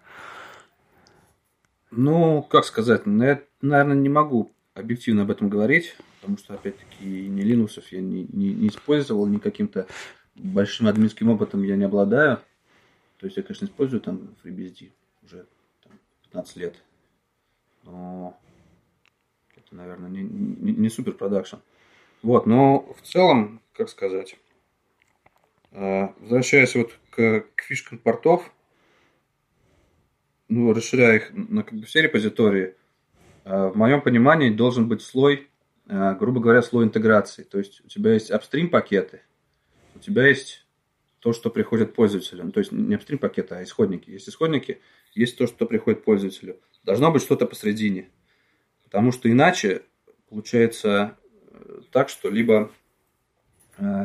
Ну, 1.91 2.41
как 2.41 2.65
сказать, 2.65 3.05
ну, 3.05 3.23
я, 3.23 3.43
наверное, 3.61 3.95
не 3.95 4.09
могу 4.09 4.51
объективно 4.73 5.23
об 5.23 5.31
этом 5.31 5.49
говорить, 5.49 5.95
потому 6.19 6.37
что, 6.37 6.55
опять-таки, 6.55 7.05
ни 7.05 7.43
Linux 7.43 7.83
я 7.91 8.01
не, 8.01 8.23
не, 8.31 8.53
не 8.53 8.67
использовал, 8.67 9.27
ни 9.27 9.37
каким-то 9.37 9.87
большим 10.35 10.87
админским 10.87 11.29
опытом 11.29 11.63
я 11.63 11.75
не 11.75 11.83
обладаю. 11.83 12.39
То 13.17 13.27
есть 13.27 13.37
я, 13.37 13.43
конечно, 13.43 13.65
использую 13.65 14.01
там 14.01 14.35
FreeBSD 14.43 14.91
уже 15.23 15.45
там, 15.83 15.93
15 16.23 16.55
лет, 16.57 16.75
но 17.83 18.37
это, 19.55 19.75
наверное, 19.75 20.09
не, 20.09 20.23
не, 20.23 20.73
не 20.73 20.89
супер 20.89 21.13
продакшн. 21.13 21.57
Вот, 22.21 22.45
но 22.45 22.79
в 22.97 23.01
целом, 23.05 23.61
как 23.73 23.89
сказать, 23.89 24.37
возвращаясь 25.73 26.75
вот 26.75 26.97
к, 27.09 27.45
к 27.55 27.61
фишкам 27.63 27.97
портов, 27.97 28.53
ну, 30.53 30.73
расширяя 30.73 31.17
их 31.17 31.33
на 31.33 31.63
как 31.63 31.79
бы 31.79 31.85
все 31.85 32.01
репозитории, 32.01 32.75
э, 33.45 33.67
в 33.67 33.75
моем 33.75 34.01
понимании 34.01 34.49
должен 34.49 34.87
быть 34.87 35.01
слой, 35.01 35.49
э, 35.87 36.15
грубо 36.15 36.39
говоря, 36.39 36.61
слой 36.61 36.85
интеграции. 36.85 37.43
То 37.43 37.57
есть 37.57 37.81
у 37.83 37.87
тебя 37.87 38.13
есть 38.13 38.29
апстрим 38.29 38.69
пакеты, 38.69 39.21
у 39.95 39.99
тебя 39.99 40.27
есть 40.27 40.65
то, 41.19 41.33
что 41.33 41.49
приходит 41.49 41.95
пользователю. 41.95 42.45
Ну, 42.45 42.51
то 42.51 42.59
есть 42.59 42.71
не 42.71 42.95
апстрим 42.95 43.17
пакеты, 43.17 43.55
а 43.55 43.63
исходники. 43.63 44.09
Есть 44.09 44.29
исходники, 44.29 44.81
есть 45.15 45.37
то, 45.37 45.47
что 45.47 45.65
приходит 45.65 46.03
пользователю. 46.03 46.59
Должно 46.83 47.11
быть 47.11 47.21
что-то 47.21 47.45
посредине. 47.45 48.09
Потому 48.83 49.11
что 49.11 49.31
иначе 49.31 49.83
получается 50.29 51.17
э, 51.49 51.81
так, 51.91 52.09
что 52.09 52.29
либо 52.29 52.71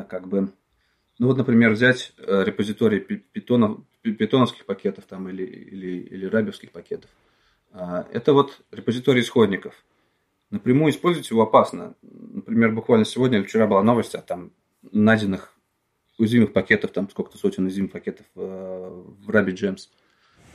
как 0.08 0.28
бы 0.28 0.50
ну 1.18 1.26
вот, 1.26 1.36
например, 1.36 1.72
взять 1.72 2.12
э, 2.18 2.44
репозиторий 2.44 3.00
питонов, 3.00 3.80
питоновских 4.02 4.64
пакетов 4.66 5.04
там, 5.06 5.28
или, 5.28 5.44
или, 5.44 5.98
или 5.98 6.26
рабевских 6.26 6.70
пакетов. 6.70 7.10
А, 7.72 8.06
это 8.12 8.32
вот 8.32 8.60
репозиторий 8.70 9.22
исходников. 9.22 9.74
Напрямую 10.50 10.92
использовать 10.92 11.28
его 11.30 11.42
опасно. 11.42 11.94
Например, 12.02 12.72
буквально 12.72 13.04
сегодня 13.04 13.38
или 13.38 13.44
вчера 13.44 13.66
была 13.66 13.82
новость 13.82 14.14
о 14.14 14.22
там 14.22 14.52
найденных 14.92 15.52
уязвимых 16.18 16.52
пакетов, 16.52 16.92
там 16.92 17.10
сколько-то 17.10 17.36
сотен 17.36 17.64
уязвимых 17.64 17.92
пакетов 17.92 18.26
в, 18.34 19.04
в 19.24 19.30
RabbitGems. 19.30 19.88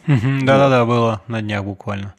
Да-да-да, 0.08 0.86
было 0.86 1.22
на 1.28 1.42
днях 1.42 1.64
буквально. 1.64 2.16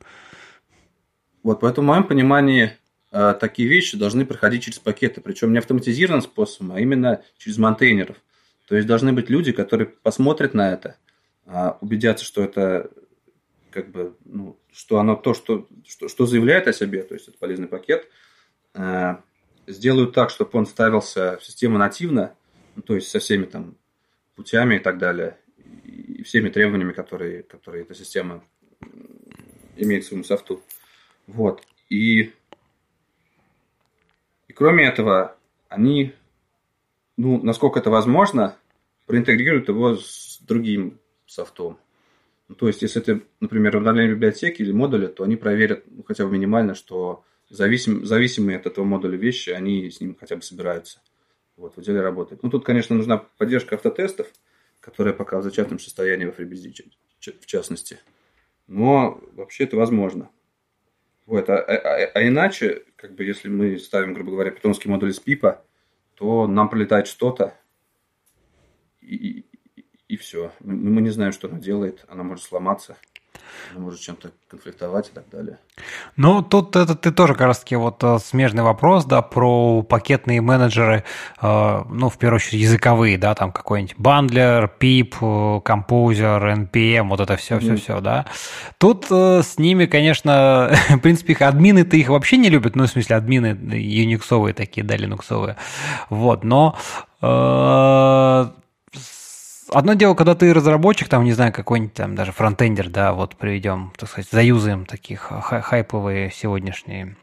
Вот, 1.43 1.61
поэтому 1.61 1.87
в 1.87 1.91
моем 1.91 2.05
понимании 2.05 2.73
э, 3.13 3.35
такие 3.39 3.69
вещи 3.69 3.99
должны 3.99 4.25
проходить 4.25 4.65
через 4.65 4.79
пакеты, 4.79 5.21
причем 5.21 5.53
не 5.53 5.59
автоматизированным 5.59 6.23
способом, 6.23 6.73
а 6.73 6.81
именно 6.81 7.23
через 7.37 7.59
монтейнеров. 7.59 8.17
То 8.67 8.77
есть 8.77 8.89
должны 8.89 9.13
быть 9.13 9.29
люди, 9.29 9.53
которые 9.53 9.87
посмотрят 9.89 10.55
на 10.55 10.73
это, 10.73 10.97
э, 11.47 11.73
убедятся, 11.81 12.25
что 12.25 12.43
это 12.43 12.91
как 13.71 13.91
бы, 13.91 14.17
ну, 14.25 14.59
что 14.73 14.99
оно 14.99 15.17
то, 15.17 15.35
что, 15.35 15.67
что, 15.87 16.09
что 16.09 16.27
заявляет 16.27 16.69
о 16.69 16.73
себе, 16.73 17.03
то 17.03 17.15
есть 17.15 17.29
это 17.29 17.37
полезный 17.39 17.67
пакет, 17.67 18.09
э, 18.75 19.17
сделают 19.67 20.15
так, 20.15 20.31
чтобы 20.31 20.51
он 20.55 20.67
ставился 20.67 21.39
в 21.39 21.45
систему 21.45 21.79
нативно, 21.79 22.35
ну, 22.77 22.83
то 22.83 22.95
есть 22.95 23.09
со 23.09 23.19
всеми 23.19 23.45
там 23.45 23.77
путями 24.37 24.77
и 24.77 24.79
так 24.79 24.99
далее, 24.99 25.39
и 25.85 26.23
всеми 26.23 26.49
требованиями, 26.49 26.93
которые, 26.93 27.43
которые 27.43 27.83
эта 27.83 27.95
система 27.95 28.45
имеет 29.77 30.05
к 30.05 30.07
своему 30.07 30.25
софту. 30.25 30.63
Вот. 31.27 31.67
И, 31.89 32.33
и 34.49 34.53
кроме 34.55 34.87
этого, 34.87 35.37
они, 35.69 36.15
ну, 37.17 37.43
насколько 37.43 37.79
это 37.79 37.91
возможно, 37.91 38.57
проинтегрируют 39.07 39.69
его 39.69 39.97
с 39.97 40.41
другим 40.43 40.99
софтом. 41.27 41.79
Ну, 42.49 42.55
то 42.55 42.67
есть, 42.67 42.83
если 42.83 43.01
это, 43.01 43.25
например, 43.41 43.77
обновление 43.77 44.15
библиотеки 44.15 44.63
или 44.63 44.73
модуля, 44.73 45.09
то 45.09 45.25
они 45.25 45.37
проверят 45.37 45.85
ну, 45.87 46.03
хотя 46.03 46.27
бы 46.27 46.33
минимально, 46.33 46.75
что 46.75 47.25
зависим, 47.49 48.05
зависимые 48.05 48.59
от 48.59 48.67
этого 48.67 48.85
модуля 48.85 49.17
вещи, 49.17 49.51
они 49.51 49.91
с 49.91 50.01
ним 50.01 50.17
хотя 50.19 50.37
бы 50.37 50.43
собираются. 50.43 51.01
Вот, 51.57 51.77
в 51.77 51.83
деле 51.83 52.01
работает. 52.01 52.43
Ну, 52.43 52.51
тут, 52.51 52.65
конечно, 52.65 52.97
нужна 52.97 53.19
поддержка 53.39 53.77
автотестов, 53.77 54.27
которая 54.81 55.15
пока 55.15 55.39
в 55.39 55.43
зачаточном 55.43 55.79
состоянии 55.79 56.27
в 56.27 56.39
FreeBSD, 56.39 56.91
в 57.41 57.47
частности. 57.47 57.99
Но 58.67 59.21
вообще 59.33 59.65
это 59.65 59.77
возможно. 59.77 60.31
Вот, 61.27 61.49
а, 61.49 61.57
а, 61.57 61.75
а, 61.75 62.11
а 62.15 62.27
иначе, 62.27 62.83
как 62.97 63.15
бы, 63.15 63.25
если 63.25 63.49
мы 63.49 63.79
ставим, 63.79 64.13
грубо 64.13 64.33
говоря, 64.33 64.51
питонский 64.51 64.91
модуль 64.91 65.11
из 65.11 65.21
пипа, 65.21 65.65
то 66.15 66.47
нам 66.47 66.69
пролетает 66.69 67.07
что-то, 67.07 67.55
и, 69.01 69.41
и, 69.77 69.85
и 70.09 70.17
все. 70.17 70.53
Мы 70.61 71.01
не 71.01 71.11
знаем, 71.11 71.33
что 71.33 71.49
она 71.49 71.59
делает, 71.59 72.05
она 72.09 72.23
может 72.23 72.45
сломаться 72.45 72.97
может 73.77 74.01
чем-то 74.01 74.31
конфликтовать 74.49 75.09
и 75.09 75.13
так 75.13 75.25
далее. 75.31 75.59
Ну, 76.17 76.43
тут 76.43 76.77
это 76.77 76.95
ты 76.95 77.11
тоже 77.11 77.35
как 77.35 77.49
раз-таки 77.49 77.77
вот 77.77 78.03
э, 78.03 78.19
смежный 78.19 78.63
вопрос, 78.63 79.05
да, 79.05 79.23
про 79.23 79.83
пакетные 79.83 80.41
менеджеры, 80.41 81.05
э, 81.41 81.83
ну, 81.89 82.09
в 82.09 82.19
первую 82.19 82.37
очередь 82.37 82.63
языковые, 82.63 83.19
да, 83.19 83.35
там 83.35 83.53
какой-нибудь 83.53 83.97
бандлер, 83.99 84.69
пип, 84.69 85.17
композер, 85.65 86.47
NPM, 86.47 87.09
вот 87.09 87.21
это 87.21 87.37
все, 87.37 87.59
все, 87.59 87.77
все, 87.77 88.01
да. 88.01 88.27
Тут 88.79 89.07
э, 89.11 89.43
с 89.43 89.59
ними, 89.59 89.87
конечно, 89.87 90.73
в 90.89 90.99
принципе, 90.99 91.33
их 91.33 91.43
админы-то 91.43 91.97
их 91.97 92.09
вообще 92.09 92.37
не 92.37 92.51
любят, 92.51 92.77
ну, 92.77 92.85
в 92.85 92.89
смысле, 92.89 93.17
админы 93.17 93.59
юниксовые 93.75 94.55
такие, 94.55 94.85
да, 94.85 94.97
линуксовые, 94.97 95.57
вот, 96.11 96.45
но 96.45 96.77
одно 99.75 99.95
дело, 99.95 100.15
когда 100.15 100.35
ты 100.35 100.53
разработчик, 100.55 101.09
там, 101.09 101.25
не 101.25 101.33
знаю, 101.33 101.53
какой-нибудь 101.53 101.95
там 101.95 102.15
даже 102.15 102.33
фронтендер, 102.33 102.89
да, 102.89 103.13
вот 103.13 103.37
приведем, 103.37 103.93
так 103.97 104.09
сказать, 104.09 104.31
заюзаем 104.31 104.87
таких 104.87 105.21
хайповые 105.21 106.31
сегодняшние 106.31 107.17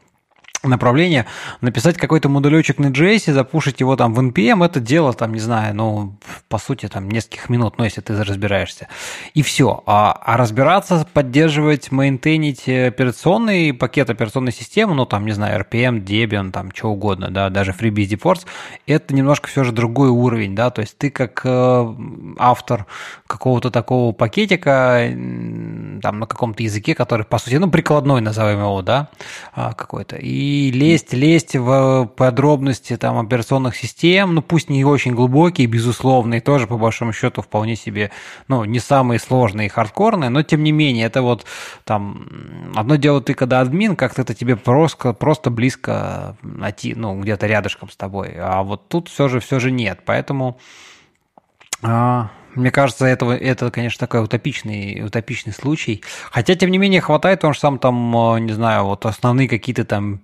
направление, 0.62 1.26
написать 1.60 1.96
какой-то 1.96 2.28
модулечек 2.28 2.78
на 2.78 2.86
JS, 2.86 3.32
запушить 3.32 3.80
его 3.80 3.96
там 3.96 4.14
в 4.14 4.20
NPM, 4.20 4.64
это 4.64 4.80
дело 4.80 5.12
там, 5.12 5.32
не 5.34 5.40
знаю, 5.40 5.74
ну, 5.74 6.16
по 6.48 6.58
сути, 6.58 6.88
там, 6.88 7.10
нескольких 7.10 7.48
минут, 7.48 7.74
ну, 7.78 7.84
если 7.84 8.00
ты 8.00 8.22
разбираешься. 8.22 8.88
И 9.34 9.42
все. 9.42 9.82
А, 9.86 10.12
а 10.12 10.36
разбираться, 10.36 11.06
поддерживать, 11.12 11.90
мейнтейнить 11.90 12.68
операционный 12.68 13.74
пакет 13.74 14.10
операционной 14.10 14.52
системы, 14.52 14.94
ну, 14.94 15.06
там, 15.06 15.26
не 15.26 15.32
знаю, 15.32 15.60
RPM, 15.60 16.04
Debian, 16.04 16.50
там, 16.52 16.70
что 16.74 16.88
угодно, 16.88 17.30
да, 17.30 17.50
даже 17.50 17.72
FreeBSD 17.72 18.20
Force, 18.20 18.46
это 18.86 19.14
немножко 19.14 19.48
все 19.48 19.64
же 19.64 19.72
другой 19.72 20.10
уровень, 20.10 20.54
да, 20.54 20.70
то 20.70 20.80
есть 20.80 20.96
ты 20.96 21.10
как 21.10 21.42
э, 21.44 21.94
автор 22.38 22.86
какого-то 23.26 23.70
такого 23.70 24.12
пакетика, 24.12 25.00
там, 26.02 26.18
на 26.20 26.26
каком-то 26.26 26.62
языке, 26.62 26.94
который, 26.94 27.24
по 27.24 27.38
сути, 27.38 27.56
ну, 27.56 27.70
прикладной, 27.70 28.20
назовем 28.20 28.60
его, 28.60 28.82
да, 28.82 29.08
а, 29.54 29.72
какой-то, 29.72 30.16
и 30.16 30.51
и 30.52 30.70
лезть, 30.70 31.14
лезть 31.14 31.56
в 31.56 32.10
подробности 32.14 32.98
там 32.98 33.18
операционных 33.18 33.74
систем, 33.74 34.34
ну 34.34 34.42
пусть 34.42 34.68
не 34.68 34.84
очень 34.84 35.14
глубокие, 35.14 35.66
безусловно, 35.66 36.34
и 36.34 36.40
тоже 36.40 36.66
по 36.66 36.76
большому 36.76 37.14
счету 37.14 37.40
вполне 37.40 37.74
себе, 37.74 38.10
ну 38.48 38.64
не 38.64 38.78
самые 38.78 39.18
сложные 39.18 39.66
и 39.66 39.70
хардкорные, 39.70 40.28
но 40.28 40.42
тем 40.42 40.62
не 40.62 40.72
менее 40.72 41.06
это 41.06 41.22
вот 41.22 41.46
там 41.84 42.70
одно 42.74 42.96
дело 42.96 43.22
ты 43.22 43.32
когда 43.32 43.60
админ, 43.60 43.96
как-то 43.96 44.22
это 44.22 44.34
тебе 44.34 44.56
просто, 44.56 45.14
просто 45.14 45.50
близко 45.50 46.36
найти, 46.42 46.94
ну 46.94 47.18
где-то 47.18 47.46
рядышком 47.46 47.88
с 47.88 47.96
тобой, 47.96 48.34
а 48.36 48.62
вот 48.62 48.88
тут 48.88 49.08
все 49.08 49.28
же 49.28 49.40
все 49.40 49.58
же 49.58 49.70
нет, 49.70 50.00
поэтому 50.04 50.58
а, 51.82 52.30
мне 52.54 52.70
кажется, 52.70 53.06
этого, 53.06 53.36
это, 53.36 53.70
конечно, 53.70 53.98
такой 53.98 54.24
утопичный, 54.24 55.02
утопичный 55.04 55.52
случай. 55.52 56.02
Хотя, 56.30 56.54
тем 56.54 56.70
не 56.70 56.78
менее, 56.78 57.00
хватает, 57.00 57.44
он 57.44 57.54
же 57.54 57.60
сам 57.60 57.78
там, 57.78 58.34
э, 58.34 58.40
не 58.40 58.52
знаю, 58.52 58.84
вот 58.84 59.06
основные 59.06 59.48
какие-то 59.48 59.84
там 59.84 60.20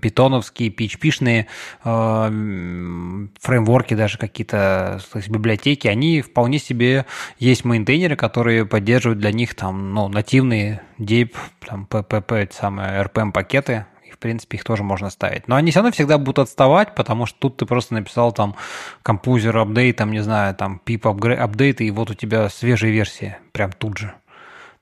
питоновские, 0.00 0.70
PHP-шные 0.70 1.46
э, 1.84 3.26
фреймворки, 3.40 3.94
даже 3.94 4.18
какие-то 4.18 5.00
то 5.12 5.18
есть 5.18 5.28
библиотеки, 5.28 5.88
они 5.88 6.22
вполне 6.22 6.58
себе 6.58 7.06
есть 7.38 7.64
мейнтейнеры, 7.64 8.16
которые 8.16 8.66
поддерживают 8.66 9.18
для 9.18 9.32
них 9.32 9.54
там, 9.54 9.92
ну, 9.92 10.08
нативные 10.08 10.82
DAP, 10.98 11.34
там, 11.66 11.86
PPP, 11.90 12.52
самые 12.52 13.02
RPM-пакеты, 13.02 13.86
принципе, 14.18 14.56
их 14.56 14.64
тоже 14.64 14.82
можно 14.82 15.10
ставить. 15.10 15.48
Но 15.48 15.56
они 15.56 15.70
все 15.70 15.80
равно 15.80 15.92
всегда 15.92 16.18
будут 16.18 16.40
отставать, 16.40 16.94
потому 16.94 17.26
что 17.26 17.38
тут 17.38 17.56
ты 17.58 17.66
просто 17.66 17.94
написал 17.94 18.32
там 18.32 18.56
композер 19.02 19.56
апдейт, 19.56 19.96
там, 19.96 20.10
не 20.10 20.22
знаю, 20.22 20.54
там 20.54 20.80
pip 20.84 21.06
апдейт, 21.34 21.80
и 21.80 21.90
вот 21.90 22.10
у 22.10 22.14
тебя 22.14 22.48
свежая 22.48 22.90
версия 22.90 23.38
прям 23.52 23.72
тут 23.72 23.98
же. 23.98 24.14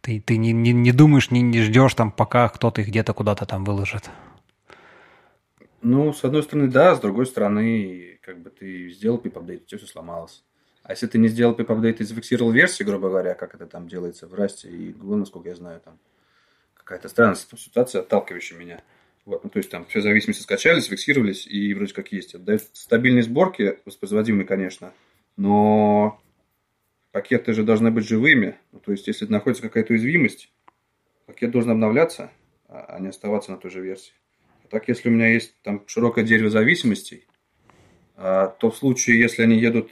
Ты, 0.00 0.20
ты 0.20 0.36
не, 0.36 0.52
не, 0.52 0.72
не 0.72 0.92
думаешь, 0.92 1.30
не, 1.30 1.42
не 1.42 1.60
ждешь 1.60 1.94
там, 1.94 2.12
пока 2.12 2.48
кто-то 2.48 2.80
их 2.80 2.88
где-то 2.88 3.12
куда-то 3.12 3.46
там 3.46 3.64
выложит. 3.64 4.08
Ну, 5.82 6.12
с 6.12 6.24
одной 6.24 6.42
стороны, 6.42 6.68
да, 6.68 6.94
с 6.94 7.00
другой 7.00 7.26
стороны, 7.26 8.18
как 8.22 8.40
бы 8.40 8.50
ты 8.50 8.90
сделал 8.90 9.18
pip 9.18 9.36
апдейт, 9.38 9.62
у 9.62 9.66
тебя 9.66 9.78
все 9.78 9.86
сломалось. 9.86 10.44
А 10.82 10.92
если 10.92 11.06
ты 11.06 11.18
не 11.18 11.28
сделал 11.28 11.54
pip 11.54 11.70
апдейт 11.72 12.00
и 12.00 12.04
зафиксировал 12.04 12.50
версии, 12.50 12.82
грубо 12.84 13.08
говоря, 13.08 13.34
как 13.34 13.54
это 13.54 13.66
там 13.66 13.88
делается 13.88 14.26
в 14.26 14.34
Расте 14.34 14.68
и 14.68 14.92
Go, 14.92 15.16
насколько 15.16 15.48
я 15.48 15.54
знаю, 15.54 15.80
там 15.80 15.98
какая-то 16.74 17.08
странная 17.08 17.34
ситуация, 17.34 18.00
отталкивающая 18.00 18.56
меня– 18.56 18.80
то 19.36 19.58
есть 19.58 19.70
там 19.70 19.84
все 19.86 20.00
зависимости 20.00 20.42
скачались, 20.42 20.86
фиксировались 20.86 21.46
и 21.46 21.74
вроде 21.74 21.92
как 21.92 22.12
есть. 22.12 22.34
Отдают 22.34 22.62
стабильные 22.72 23.22
сборки, 23.22 23.78
воспроизводимые, 23.84 24.46
конечно, 24.46 24.92
но 25.36 26.20
пакеты 27.12 27.52
же 27.52 27.62
должны 27.62 27.90
быть 27.90 28.06
живыми. 28.06 28.56
Ну, 28.72 28.80
то 28.80 28.92
есть, 28.92 29.06
если 29.06 29.26
находится 29.26 29.62
какая-то 29.62 29.92
уязвимость, 29.92 30.52
пакет 31.26 31.50
должен 31.50 31.70
обновляться, 31.70 32.30
а 32.68 32.98
не 33.00 33.08
оставаться 33.08 33.50
на 33.50 33.58
той 33.58 33.70
же 33.70 33.80
версии. 33.80 34.12
А 34.64 34.68
так, 34.68 34.88
если 34.88 35.08
у 35.08 35.12
меня 35.12 35.28
есть 35.28 35.54
там 35.62 35.84
широкое 35.86 36.24
дерево 36.24 36.50
зависимостей, 36.50 37.26
а, 38.16 38.48
то 38.48 38.70
в 38.70 38.76
случае, 38.76 39.20
если 39.20 39.42
они 39.42 39.58
едут 39.58 39.90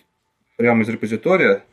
прямо 0.57 0.83
из 0.83 0.89
репозитория, 0.89 1.65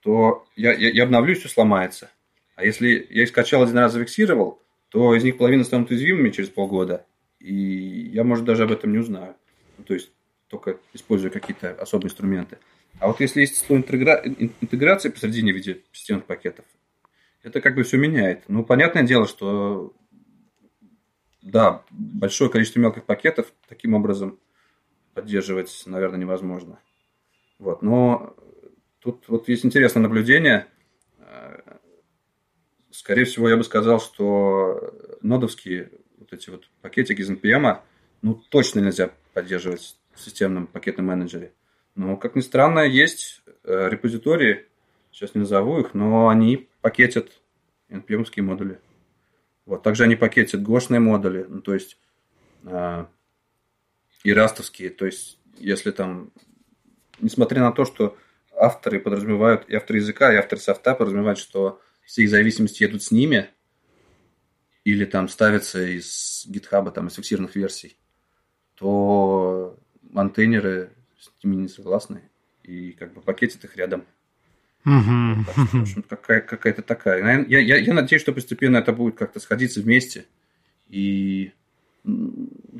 то 0.00 0.46
я, 0.56 0.72
я, 0.72 0.90
я 0.90 1.04
обновлюсь, 1.04 1.38
все 1.38 1.48
сломается. 1.48 2.10
А 2.54 2.64
если 2.64 3.06
я 3.10 3.22
их 3.22 3.28
скачал 3.28 3.62
один 3.62 3.78
раз, 3.78 3.92
зафиксировал, 3.92 4.61
то 4.92 5.14
из 5.14 5.24
них 5.24 5.38
половина 5.38 5.64
станут 5.64 5.90
уязвимыми 5.90 6.30
через 6.30 6.50
полгода, 6.50 7.06
и 7.40 7.54
я, 7.54 8.24
может, 8.24 8.44
даже 8.44 8.64
об 8.64 8.72
этом 8.72 8.92
не 8.92 8.98
узнаю. 8.98 9.34
Ну, 9.78 9.84
то 9.84 9.94
есть 9.94 10.12
только 10.48 10.78
используя 10.92 11.30
какие-то 11.30 11.72
особые 11.72 12.10
инструменты. 12.10 12.58
А 12.98 13.08
вот 13.08 13.20
если 13.20 13.40
есть 13.40 13.56
слой 13.56 13.78
интегра... 13.78 14.22
интеграции 14.24 15.08
посредине 15.08 15.52
в 15.52 15.56
виде 15.56 15.82
системных 15.92 16.26
пакетов, 16.26 16.66
это 17.42 17.62
как 17.62 17.74
бы 17.74 17.84
все 17.84 17.96
меняет. 17.96 18.42
Ну, 18.48 18.64
понятное 18.64 19.02
дело, 19.02 19.26
что 19.26 19.94
да, 21.40 21.82
большое 21.90 22.50
количество 22.50 22.78
мелких 22.78 23.04
пакетов 23.04 23.52
таким 23.68 23.94
образом 23.94 24.38
поддерживать, 25.14 25.82
наверное, 25.86 26.20
невозможно. 26.20 26.78
Вот, 27.58 27.80
но 27.80 28.36
тут 29.00 29.24
вот 29.28 29.48
есть 29.48 29.64
интересное 29.64 30.02
наблюдение. 30.02 30.66
Скорее 32.92 33.24
всего, 33.24 33.48
я 33.48 33.56
бы 33.56 33.64
сказал, 33.64 34.00
что 34.00 34.92
нодовские 35.22 35.90
вот 36.18 36.32
эти 36.32 36.50
вот 36.50 36.68
пакетики 36.82 37.22
из 37.22 37.30
NPM, 37.30 37.78
ну, 38.20 38.34
точно 38.34 38.80
нельзя 38.80 39.10
поддерживать 39.32 39.96
в 40.14 40.20
системном 40.20 40.66
пакетном 40.66 41.06
менеджере. 41.06 41.52
Но, 41.94 42.18
как 42.18 42.36
ни 42.36 42.42
странно, 42.42 42.80
есть 42.80 43.42
э, 43.64 43.88
репозитории, 43.90 44.66
сейчас 45.10 45.34
не 45.34 45.40
назову 45.40 45.80
их, 45.80 45.94
но 45.94 46.28
они 46.28 46.68
пакетят 46.82 47.30
npm 47.88 48.42
модули. 48.42 48.78
Вот. 49.64 49.82
Также 49.82 50.04
они 50.04 50.14
пакетят 50.14 50.62
гошные 50.62 51.00
модули, 51.00 51.46
ну, 51.48 51.62
то 51.62 51.72
есть 51.72 51.96
э, 52.64 53.06
и 54.22 54.32
растовские. 54.34 54.90
То 54.90 55.06
есть, 55.06 55.38
если 55.56 55.92
там, 55.92 56.30
несмотря 57.20 57.62
на 57.62 57.72
то, 57.72 57.86
что 57.86 58.18
авторы 58.54 59.00
подразумевают, 59.00 59.64
и 59.68 59.74
авторы 59.74 60.00
языка, 60.00 60.30
и 60.30 60.36
авторы 60.36 60.60
софта 60.60 60.94
подразумевают, 60.94 61.38
что 61.38 61.80
все 62.04 62.22
их 62.22 62.30
зависимости 62.30 62.82
едут 62.82 63.02
с 63.02 63.10
ними, 63.10 63.48
или 64.84 65.04
там 65.04 65.28
ставится 65.28 65.82
из 65.82 66.46
GitHub, 66.48 66.90
там, 66.92 67.06
из 67.06 67.14
фиксированных 67.14 67.54
версий, 67.56 67.96
то 68.74 69.78
монтейнеры 70.02 70.92
с 71.18 71.30
ними 71.44 71.62
не 71.62 71.68
согласны, 71.68 72.22
и 72.62 72.92
как 72.92 73.12
бы 73.14 73.20
пакетит 73.20 73.64
их 73.64 73.76
рядом. 73.76 74.04
Угу. 74.84 75.44
Так 75.46 75.68
что, 75.68 75.78
в 75.78 75.82
общем, 75.82 76.02
какая, 76.02 76.40
какая-то 76.40 76.82
такая. 76.82 77.46
Я, 77.46 77.58
я, 77.58 77.76
я 77.76 77.94
надеюсь, 77.94 78.22
что 78.22 78.32
постепенно 78.32 78.78
это 78.78 78.92
будет 78.92 79.16
как-то 79.16 79.38
сходиться 79.38 79.80
вместе. 79.80 80.26
И 80.88 81.52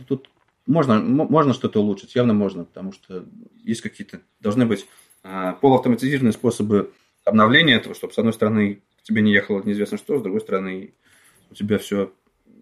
тут 0.08 0.28
можно, 0.66 0.98
можно 1.00 1.54
что-то 1.54 1.80
улучшить, 1.80 2.14
явно 2.14 2.34
можно, 2.34 2.64
потому 2.64 2.92
что 2.92 3.24
есть 3.62 3.80
какие-то, 3.80 4.20
должны 4.40 4.66
быть 4.66 4.86
а, 5.22 5.52
полуавтоматизированные 5.54 6.32
способы 6.32 6.92
обновления 7.24 7.74
этого, 7.74 7.94
чтобы, 7.94 8.12
с 8.12 8.18
одной 8.18 8.32
стороны, 8.32 8.82
тебе 9.02 9.22
не 9.22 9.32
ехало 9.32 9.62
неизвестно 9.62 9.98
что, 9.98 10.18
с 10.18 10.22
другой 10.22 10.40
стороны, 10.40 10.94
у 11.50 11.54
тебя 11.54 11.78
все 11.78 12.12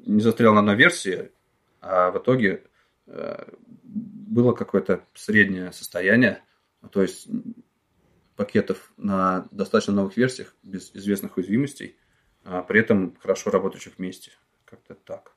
не 0.07 0.21
застряло 0.21 0.55
на 0.55 0.61
одной 0.61 0.77
версии, 0.77 1.31
а 1.81 2.11
в 2.11 2.19
итоге 2.19 2.65
э, 3.07 3.45
было 3.83 4.53
какое-то 4.53 5.05
среднее 5.15 5.73
состояние, 5.73 6.43
то 6.91 7.03
есть 7.03 7.29
пакетов 8.37 8.93
на 8.97 9.47
достаточно 9.51 9.93
новых 9.93 10.17
версиях 10.17 10.55
без 10.63 10.91
известных 10.95 11.37
уязвимостей, 11.37 11.97
а 12.45 12.63
при 12.63 12.81
этом 12.81 13.17
хорошо 13.21 13.51
работающих 13.51 13.99
вместе. 13.99 14.33
Как-то 14.65 14.95
так. 14.95 15.35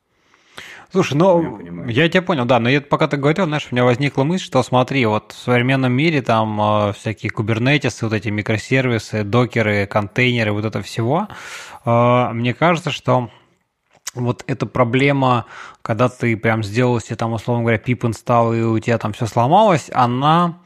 Слушай, 0.91 1.15
ну, 1.15 1.88
я, 1.88 2.03
я 2.03 2.09
тебя 2.09 2.21
понял, 2.21 2.45
да, 2.45 2.59
но 2.59 2.69
я, 2.69 2.80
пока 2.80 3.07
ты 3.07 3.17
говорил, 3.17 3.45
знаешь, 3.45 3.67
у 3.71 3.73
меня 3.73 3.84
возникла 3.84 4.23
мысль, 4.23 4.43
что 4.43 4.61
смотри, 4.61 5.05
вот 5.07 5.31
в 5.31 5.43
современном 5.43 5.91
мире 5.91 6.21
там 6.21 6.61
э, 6.61 6.93
всякие 6.93 7.31
кубернетисы, 7.31 8.05
вот 8.05 8.13
эти 8.13 8.30
микросервисы, 8.30 9.23
докеры, 9.23 9.88
контейнеры, 9.88 10.51
вот 10.51 10.65
это 10.65 10.84
всего, 10.84 11.27
э, 11.85 12.30
мне 12.34 12.53
кажется, 12.53 12.91
что 12.91 13.31
вот 14.13 14.43
эта 14.45 14.65
проблема, 14.65 15.45
когда 15.81 16.09
ты 16.09 16.38
прям 16.38 16.63
сделал 16.63 16.99
себе 16.99 17.15
там, 17.15 17.34
условно 17.34 17.63
говоря, 17.63 17.80
пип 17.80 18.05
инсталл, 18.05 18.53
и 18.53 18.61
у 18.61 18.77
тебя 18.77 18.97
там 18.99 19.13
все 19.13 19.25
сломалось, 19.25 19.89
она 19.91 20.59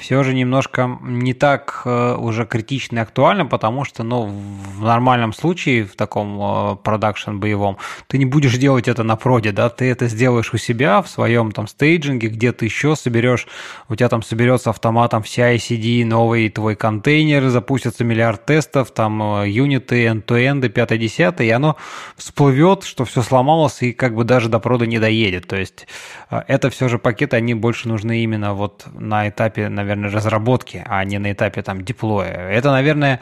все 0.00 0.22
же 0.22 0.34
немножко 0.34 0.98
не 1.02 1.34
так 1.34 1.82
э, 1.84 2.14
уже 2.16 2.46
критично 2.46 2.98
и 2.98 3.02
актуально, 3.02 3.44
потому 3.44 3.84
что, 3.84 4.02
ну, 4.02 4.24
в 4.24 4.82
нормальном 4.82 5.32
случае, 5.32 5.84
в 5.84 5.94
таком 5.94 6.40
э, 6.40 6.76
продакшн 6.76 7.36
боевом, 7.36 7.76
ты 8.06 8.16
не 8.16 8.24
будешь 8.24 8.56
делать 8.56 8.88
это 8.88 9.02
на 9.02 9.16
проде, 9.16 9.52
да, 9.52 9.68
ты 9.68 9.90
это 9.90 10.08
сделаешь 10.08 10.54
у 10.54 10.56
себя 10.56 11.02
в 11.02 11.08
своем 11.08 11.52
там 11.52 11.66
стейджинге, 11.66 12.28
где 12.28 12.52
ты 12.52 12.64
еще 12.64 12.96
соберешь, 12.96 13.46
у 13.88 13.94
тебя 13.94 14.08
там 14.08 14.22
соберется 14.22 14.70
автоматом 14.70 15.22
вся 15.22 15.54
ICD, 15.54 16.06
новый 16.06 16.48
твой 16.48 16.76
контейнер, 16.76 17.48
запустится 17.50 18.02
миллиард 18.02 18.46
тестов, 18.46 18.90
там 18.92 19.42
э, 19.42 19.50
юниты, 19.50 20.06
end-to-end, 20.06 20.62
5-10, 20.72 21.44
и 21.44 21.50
оно 21.50 21.76
всплывет, 22.16 22.84
что 22.84 23.04
все 23.04 23.20
сломалось 23.22 23.82
и 23.82 23.92
как 23.92 24.14
бы 24.14 24.24
даже 24.24 24.48
до 24.48 24.60
прода 24.60 24.86
не 24.86 24.98
доедет. 24.98 25.46
То 25.46 25.56
есть 25.56 25.86
это 26.30 26.70
все 26.70 26.88
же 26.88 26.98
пакеты, 26.98 27.36
они 27.36 27.54
больше 27.54 27.88
нужны 27.88 28.22
именно 28.22 28.54
вот 28.54 28.86
на 28.94 29.28
этапе, 29.28 29.68
наверное, 29.68 29.89
наверное, 29.90 30.16
разработки, 30.16 30.82
а 30.86 31.04
не 31.04 31.18
на 31.18 31.32
этапе 31.32 31.62
там 31.62 31.82
деплоя. 31.82 32.50
Это, 32.50 32.70
наверное, 32.70 33.20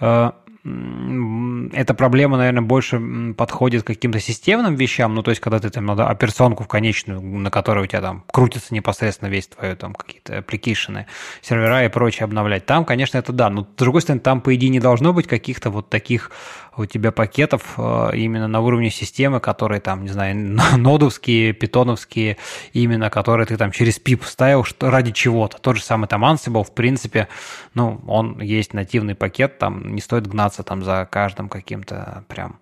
э, 0.00 0.30
эта 1.72 1.94
проблема, 1.94 2.36
наверное, 2.36 2.62
больше 2.62 3.00
подходит 3.36 3.84
к 3.84 3.86
каким-то 3.86 4.20
системным 4.20 4.74
вещам, 4.74 5.14
ну, 5.14 5.22
то 5.22 5.30
есть, 5.30 5.40
когда 5.40 5.60
ты 5.60 5.70
там 5.70 5.86
надо 5.86 6.08
операционку 6.08 6.64
в 6.64 6.68
конечную, 6.68 7.20
на 7.20 7.50
которой 7.50 7.84
у 7.84 7.86
тебя 7.86 8.00
там 8.00 8.24
крутится 8.30 8.74
непосредственно 8.74 9.28
весь 9.28 9.46
твои 9.46 9.74
там 9.74 9.94
какие-то 9.94 10.38
аппликейшены, 10.38 11.06
сервера 11.42 11.84
и 11.84 11.88
прочее 11.88 12.24
обновлять. 12.24 12.66
Там, 12.66 12.84
конечно, 12.84 13.18
это 13.18 13.32
да, 13.32 13.50
но 13.50 13.62
с 13.62 13.78
другой 13.78 14.02
стороны, 14.02 14.20
там, 14.20 14.40
по 14.40 14.54
идее, 14.54 14.70
не 14.70 14.80
должно 14.80 15.12
быть 15.12 15.26
каких-то 15.26 15.70
вот 15.70 15.88
таких 15.88 16.32
у 16.78 16.86
тебя 16.86 17.12
пакетов 17.12 17.74
э, 17.76 18.10
именно 18.14 18.48
на 18.48 18.60
уровне 18.60 18.90
системы, 18.90 19.40
которые 19.40 19.80
там, 19.80 20.02
не 20.02 20.08
знаю, 20.08 20.36
нодовские, 20.76 21.52
питоновские, 21.52 22.36
именно 22.72 23.10
которые 23.10 23.46
ты 23.46 23.56
там 23.56 23.72
через 23.72 23.98
pip 23.98 24.24
ставил 24.24 24.64
что, 24.64 24.90
ради 24.90 25.12
чего-то. 25.12 25.58
Тот 25.58 25.76
же 25.76 25.82
самый 25.82 26.06
там 26.06 26.24
Ansible, 26.24 26.64
в 26.64 26.72
принципе, 26.72 27.28
ну, 27.74 28.00
он 28.06 28.40
есть 28.40 28.74
нативный 28.74 29.14
пакет, 29.14 29.58
там 29.58 29.94
не 29.94 30.00
стоит 30.00 30.26
гнаться 30.26 30.62
там 30.62 30.84
за 30.84 31.06
каждым 31.10 31.48
каким-то 31.48 32.24
прям 32.28 32.58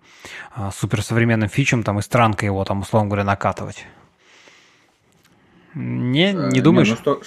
э, 0.55 0.69
суперсовременным 0.73 1.49
фичем, 1.49 1.83
там 1.83 1.99
и 1.99 2.01
странкой 2.01 2.47
его 2.47 2.63
там, 2.65 2.81
условно 2.81 3.09
говоря, 3.09 3.23
накатывать. 3.23 3.85
Не, 5.73 6.33
не 6.33 6.61
думаешь? 6.61 6.87
Не, 6.87 6.93
ну, 6.93 6.99
что, 6.99 7.21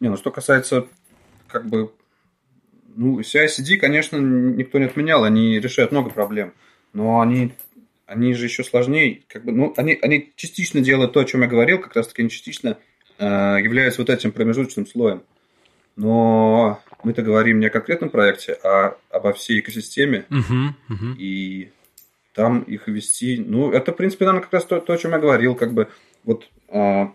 не, 0.00 0.08
ну 0.10 0.16
что 0.16 0.30
касается 0.30 0.86
как 1.48 1.66
бы 1.66 1.90
ну, 2.96 3.20
CI-CD, 3.20 3.76
конечно, 3.76 4.16
никто 4.16 4.78
не 4.78 4.86
отменял, 4.86 5.24
они 5.24 5.58
решают 5.58 5.92
много 5.92 6.10
проблем, 6.10 6.54
но 6.92 7.20
они, 7.20 7.52
они 8.06 8.34
же 8.34 8.46
еще 8.46 8.64
сложнее, 8.64 9.22
как 9.28 9.44
бы, 9.44 9.52
ну, 9.52 9.74
они, 9.76 9.98
они 10.00 10.32
частично 10.36 10.80
делают 10.80 11.12
то, 11.12 11.20
о 11.20 11.24
чем 11.24 11.42
я 11.42 11.48
говорил, 11.48 11.78
как 11.78 11.96
раз 11.96 12.08
таки 12.08 12.22
они 12.22 12.30
частично 12.30 12.78
э, 13.18 13.24
являются 13.24 14.00
вот 14.00 14.10
этим 14.10 14.32
промежуточным 14.32 14.86
слоем. 14.86 15.22
Но 15.96 16.82
мы-то 17.04 17.22
говорим 17.22 17.60
не 17.60 17.66
о 17.66 17.70
конкретном 17.70 18.10
проекте, 18.10 18.58
а 18.64 18.96
обо 19.10 19.32
всей 19.32 19.60
экосистеме, 19.60 20.26
uh-huh, 20.28 20.70
uh-huh. 20.90 21.16
и 21.18 21.70
там 22.34 22.62
их 22.62 22.88
вести, 22.88 23.38
ну, 23.38 23.70
это, 23.70 23.92
в 23.92 23.96
принципе, 23.96 24.24
наверное, 24.24 24.42
как 24.42 24.52
раз 24.52 24.64
то, 24.64 24.80
то 24.80 24.92
о 24.92 24.98
чем 24.98 25.12
я 25.12 25.18
говорил, 25.18 25.54
как 25.54 25.72
бы, 25.72 25.88
вот 26.24 26.48
э, 26.68 27.06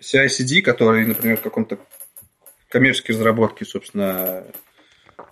CI-CD, 0.00 0.60
который, 0.62 1.06
например, 1.06 1.36
в 1.36 1.42
каком-то 1.42 1.78
коммерческой 2.68 3.12
разработке, 3.12 3.64
собственно, 3.64 4.44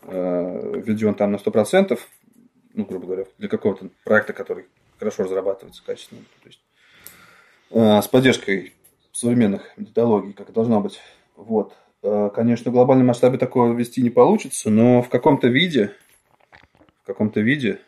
э, 0.03 0.81
введен 0.81 1.15
там 1.15 1.33
на 1.33 1.37
100%, 1.37 1.99
ну, 2.75 2.85
грубо 2.85 3.07
говоря, 3.07 3.25
для 3.39 3.49
какого-то 3.49 3.89
проекта, 4.05 4.33
который 4.33 4.67
хорошо 4.99 5.25
разрабатывается 5.25 5.83
качественно, 5.85 6.23
то 6.43 6.49
есть 6.49 6.61
э, 7.71 8.03
с 8.03 8.09
поддержкой 8.09 8.75
современных 9.13 9.77
методологий, 9.77 10.33
как 10.33 10.53
должно 10.53 10.81
быть. 10.81 11.01
Вот. 11.37 11.75
Э, 12.03 12.31
конечно, 12.35 12.71
в 12.71 12.75
глобальном 12.75 13.07
масштабе 13.07 13.39
такого 13.39 13.73
ввести 13.73 14.03
не 14.03 14.11
получится, 14.11 14.71
но 14.71 15.03
в 15.03 15.09
каком-то 15.09 15.49
виде, 15.49 15.93
в 17.03 17.07
каком-то 17.07 17.41
виде, 17.41 17.81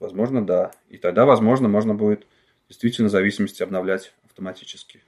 возможно, 0.00 0.44
да. 0.44 0.70
И 0.88 0.98
тогда, 0.98 1.26
возможно, 1.26 1.68
можно 1.68 1.94
будет 1.94 2.26
действительно 2.68 3.08
зависимости 3.08 3.62
обновлять 3.62 4.12
автоматически. 4.24 5.02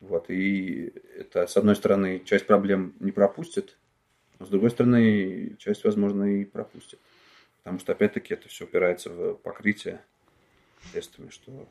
Вот, 0.00 0.28
и 0.28 0.92
это, 1.18 1.46
с 1.46 1.56
одной 1.56 1.76
стороны, 1.76 2.20
часть 2.24 2.46
проблем 2.46 2.94
не 3.00 3.10
пропустит, 3.10 3.78
с 4.44 4.48
другой 4.48 4.70
стороны, 4.70 5.56
часть, 5.58 5.84
возможно, 5.84 6.24
и 6.24 6.44
пропустит. 6.44 7.00
Потому 7.58 7.78
что, 7.78 7.92
опять-таки, 7.92 8.34
это 8.34 8.48
все 8.48 8.64
упирается 8.64 9.10
в 9.10 9.34
покрытие 9.34 10.04
тестами, 10.92 11.30
что, 11.30 11.66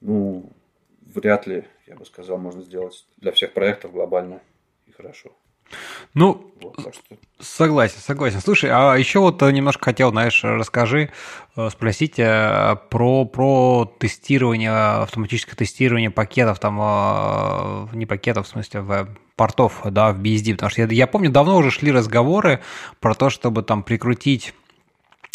ну, 0.00 0.52
вряд 1.00 1.46
ли, 1.46 1.64
я 1.86 1.96
бы 1.96 2.04
сказал, 2.04 2.38
можно 2.38 2.62
сделать 2.62 3.06
для 3.16 3.32
всех 3.32 3.52
проектов 3.52 3.92
глобально 3.92 4.42
и 4.86 4.92
хорошо. 4.92 5.34
Ну, 6.14 6.52
вот, 6.60 6.94
что... 6.94 7.16
согласен, 7.40 7.98
согласен. 8.00 8.40
Слушай, 8.40 8.70
а 8.72 8.94
еще 8.94 9.20
вот 9.20 9.40
немножко 9.42 9.86
хотел, 9.86 10.10
знаешь, 10.10 10.42
расскажи, 10.44 11.10
э, 11.56 11.70
спросить 11.70 12.18
э, 12.18 12.76
про, 12.90 13.24
про 13.24 13.92
тестирование, 13.98 14.70
автоматическое 14.70 15.54
тестирование 15.54 16.10
пакетов, 16.10 16.58
там, 16.58 16.78
э, 16.80 17.86
не 17.94 18.06
пакетов, 18.06 18.46
в 18.46 18.50
смысле, 18.50 18.80
в 18.80 19.08
портов, 19.36 19.80
да, 19.84 20.12
в 20.12 20.20
BSD, 20.20 20.52
потому 20.52 20.70
что 20.70 20.82
я, 20.82 20.88
я 20.88 21.06
помню, 21.06 21.30
давно 21.30 21.56
уже 21.56 21.70
шли 21.70 21.90
разговоры 21.90 22.60
про 23.00 23.14
то, 23.14 23.30
чтобы 23.30 23.62
там 23.62 23.82
прикрутить 23.82 24.54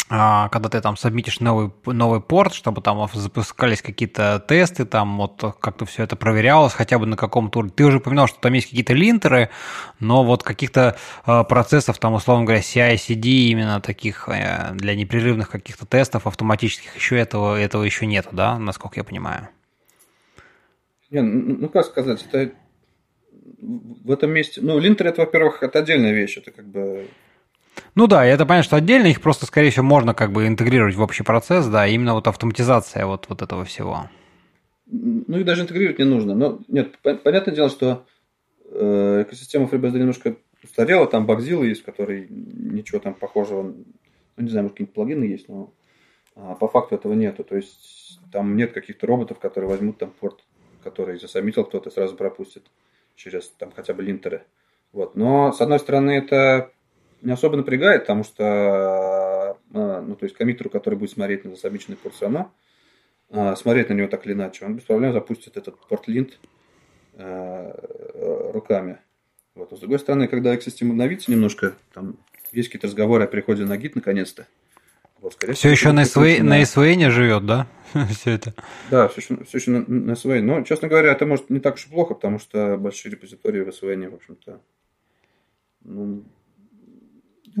когда 0.08 0.70
ты 0.70 0.80
там 0.80 0.96
сабмитишь 0.96 1.40
новый, 1.40 1.70
новый 1.84 2.20
порт, 2.20 2.54
чтобы 2.54 2.80
там 2.80 3.06
запускались 3.12 3.82
какие-то 3.82 4.42
тесты, 4.46 4.86
там 4.86 5.18
вот 5.18 5.56
как-то 5.60 5.84
все 5.84 6.04
это 6.04 6.16
проверялось 6.16 6.72
хотя 6.72 6.98
бы 6.98 7.04
на 7.06 7.16
каком-то 7.16 7.58
уровне. 7.58 7.74
Ты 7.76 7.84
уже 7.84 7.98
упоминал, 7.98 8.26
что 8.26 8.40
там 8.40 8.54
есть 8.54 8.70
какие-то 8.70 8.94
линтеры, 8.94 9.50
но 10.00 10.24
вот 10.24 10.42
каких-то 10.42 10.96
а, 11.24 11.44
процессов, 11.44 11.98
там, 11.98 12.14
условно 12.14 12.46
говоря, 12.46 12.62
CI-CD 12.62 13.28
именно 13.50 13.80
таких 13.82 14.28
э, 14.28 14.70
для 14.74 14.94
непрерывных 14.94 15.50
каких-то 15.50 15.84
тестов 15.84 16.26
автоматических 16.26 16.96
еще 16.96 17.18
этого, 17.18 17.60
этого 17.60 17.82
еще 17.82 18.06
нету, 18.06 18.30
да, 18.32 18.58
насколько 18.58 19.00
я 19.00 19.04
понимаю? 19.04 19.48
Не, 21.10 21.20
ну 21.20 21.68
как 21.68 21.84
сказать, 21.84 22.24
это 22.30 22.52
в 23.60 24.10
этом 24.10 24.30
месте, 24.30 24.60
ну, 24.62 24.78
линтер 24.78 25.08
это, 25.08 25.22
во-первых, 25.22 25.62
это 25.62 25.80
отдельная 25.80 26.12
вещь, 26.12 26.38
это 26.38 26.50
как 26.50 26.66
бы 26.66 27.08
ну 27.94 28.06
да, 28.06 28.24
это 28.24 28.46
понятно, 28.46 28.64
что 28.64 28.76
отдельно 28.76 29.06
их 29.06 29.20
просто, 29.20 29.46
скорее 29.46 29.70
всего, 29.70 29.84
можно 29.84 30.14
как 30.14 30.32
бы 30.32 30.46
интегрировать 30.46 30.94
в 30.94 31.02
общий 31.02 31.22
процесс, 31.22 31.66
да, 31.66 31.86
именно 31.86 32.14
вот 32.14 32.26
автоматизация 32.26 33.06
вот, 33.06 33.26
вот 33.28 33.42
этого 33.42 33.64
всего. 33.64 34.08
Ну, 34.86 35.38
их 35.38 35.44
даже 35.44 35.62
интегрировать 35.62 35.98
не 35.98 36.04
нужно. 36.04 36.34
Но 36.34 36.60
нет, 36.68 36.98
понятное 37.02 37.54
дело, 37.54 37.68
что 37.68 38.06
э, 38.70 39.24
экосистема 39.26 39.66
FreeBSD 39.66 39.98
немножко 39.98 40.36
устарела, 40.62 41.06
там 41.06 41.26
Багзила 41.26 41.62
есть, 41.62 41.82
в 41.82 41.84
которой 41.84 42.26
ничего 42.28 42.98
там 42.98 43.14
похожего, 43.14 43.62
ну, 43.62 44.42
не 44.42 44.48
знаю, 44.48 44.64
может, 44.64 44.74
какие-нибудь 44.74 44.94
плагины 44.94 45.24
есть, 45.24 45.48
но 45.48 45.72
а, 46.36 46.54
по 46.54 46.68
факту 46.68 46.94
этого 46.94 47.12
нету. 47.12 47.44
То 47.44 47.56
есть 47.56 48.20
там 48.32 48.56
нет 48.56 48.72
каких-то 48.72 49.06
роботов, 49.06 49.38
которые 49.38 49.68
возьмут 49.68 49.98
там 49.98 50.10
порт, 50.10 50.44
который 50.82 51.18
засобмитил 51.18 51.64
кто-то, 51.64 51.90
сразу 51.90 52.16
пропустит 52.16 52.64
через 53.16 53.48
там 53.48 53.72
хотя 53.74 53.94
бы 53.94 54.02
линтеры. 54.02 54.44
Вот. 54.92 55.16
Но, 55.16 55.52
с 55.52 55.60
одной 55.60 55.78
стороны, 55.80 56.12
это 56.12 56.70
не 57.22 57.32
особо 57.32 57.56
напрягает, 57.56 58.02
потому 58.02 58.24
что 58.24 59.58
а, 59.74 60.00
ну, 60.00 60.16
то 60.16 60.24
есть 60.24 60.36
коммитеру, 60.36 60.70
который 60.70 60.98
будет 60.98 61.10
смотреть 61.10 61.44
на 61.44 61.50
засобиченный 61.50 61.96
порт 61.96 62.14
все 62.14 62.26
равно, 62.26 62.52
а, 63.30 63.56
смотреть 63.56 63.88
на 63.88 63.94
него 63.94 64.08
так 64.08 64.26
или 64.26 64.32
иначе, 64.32 64.64
он 64.64 64.76
без 64.76 64.84
проблем 64.84 65.12
запустит 65.12 65.56
этот 65.56 65.76
портлинт 65.88 66.38
руками. 68.52 68.98
Вот. 69.56 69.72
А 69.72 69.76
с 69.76 69.80
другой 69.80 69.98
стороны, 69.98 70.28
когда 70.28 70.54
экосистема 70.54 70.92
обновится 70.92 71.32
немножко, 71.32 71.74
там 71.92 72.16
есть 72.52 72.68
какие-то 72.68 72.86
разговоры 72.86 73.24
о 73.24 73.26
переходе 73.26 73.64
на 73.64 73.76
гид 73.76 73.96
наконец-то. 73.96 74.46
Вот, 75.20 75.34
все 75.34 75.68
еще 75.70 75.90
на, 75.90 76.02
SW, 76.02 76.42
на 76.44 76.62
SVN 76.62 77.10
живет, 77.10 77.44
да? 77.44 77.66
все 78.10 78.32
это. 78.32 78.54
Да, 78.88 79.08
все 79.08 79.20
еще, 79.20 79.44
все 79.44 79.58
еще 79.58 79.70
на, 79.72 79.84
на 79.88 80.12
SVN. 80.12 80.42
Но, 80.42 80.62
честно 80.62 80.86
говоря, 80.86 81.10
это 81.10 81.26
может 81.26 81.50
не 81.50 81.58
так 81.58 81.74
уж 81.74 81.86
и 81.86 81.90
плохо, 81.90 82.14
потому 82.14 82.38
что 82.38 82.76
большие 82.76 83.10
репозитории 83.10 83.62
в 83.62 83.68
SVN, 83.68 84.10
в 84.10 84.14
общем-то, 84.14 84.60
ну, 85.82 86.22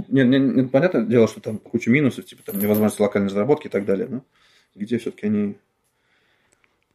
не, 0.08 0.24
не, 0.24 0.38
не, 0.38 0.62
понятное 0.64 1.02
дело, 1.02 1.28
что 1.28 1.40
там 1.40 1.58
куча 1.58 1.90
минусов, 1.90 2.24
типа 2.26 2.42
там 2.44 2.58
невозможность 2.58 3.00
локальной 3.00 3.28
разработки 3.28 3.66
и 3.66 3.70
так 3.70 3.84
далее, 3.84 4.08
но 4.08 4.22
где 4.74 4.98
все-таки 4.98 5.26
они 5.26 5.56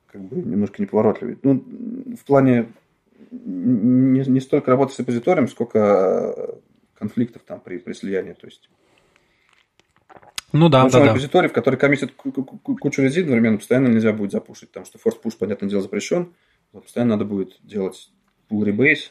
как 0.07 0.21
бы 0.21 0.37
немножко 0.37 0.81
неповоротливые. 0.81 1.37
Ну, 1.41 1.63
в 2.15 2.23
плане 2.25 2.71
не, 3.31 4.21
не 4.21 4.39
столько 4.39 4.71
работы 4.71 4.93
с 4.93 4.99
репозиторием, 4.99 5.47
сколько 5.47 6.59
конфликтов 6.93 7.41
там 7.45 7.59
при, 7.59 7.79
при 7.79 7.93
слиянии. 7.93 8.33
То 8.33 8.47
есть 8.47 8.69
ну 10.51 10.69
да, 10.69 10.87
да, 10.87 10.99
да. 10.99 11.05
репозиторий, 11.07 11.49
в 11.49 11.53
который 11.53 11.77
коммитит 11.77 12.13
кучу 12.13 13.01
резин 13.01 13.23
одновременно, 13.23 13.57
постоянно 13.57 13.87
нельзя 13.87 14.13
будет 14.13 14.31
запушить, 14.31 14.69
потому 14.69 14.85
что 14.85 14.99
push, 14.99 15.35
понятное 15.37 15.67
дело, 15.67 15.81
запрещен. 15.81 16.33
Постоянно 16.71 17.15
надо 17.15 17.25
будет 17.25 17.57
делать 17.63 18.11
pull 18.49 18.63
rebase. 18.63 19.09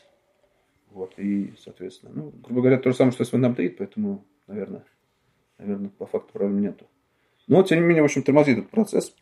Вот, 0.93 1.19
и, 1.19 1.55
соответственно, 1.59 2.13
ну, 2.15 2.31
грубо 2.31 2.61
говоря, 2.61 2.79
то 2.79 2.91
же 2.91 2.97
самое, 2.97 3.13
что 3.13 3.25
SVN 3.25 3.55
update, 3.55 3.77
поэтому, 3.79 4.27
наверное, 4.47 4.85
наверное, 5.57 5.89
по 5.89 6.07
факту 6.07 6.33
проблем 6.33 6.61
нету. 6.61 6.87
Но, 7.47 7.63
тем 7.63 7.81
не 7.81 7.87
менее, 7.87 8.03
в 8.03 8.07
общем, 8.07 8.23
тормозит 8.23 8.59
этот 8.59 8.71
процесс. 8.71 9.15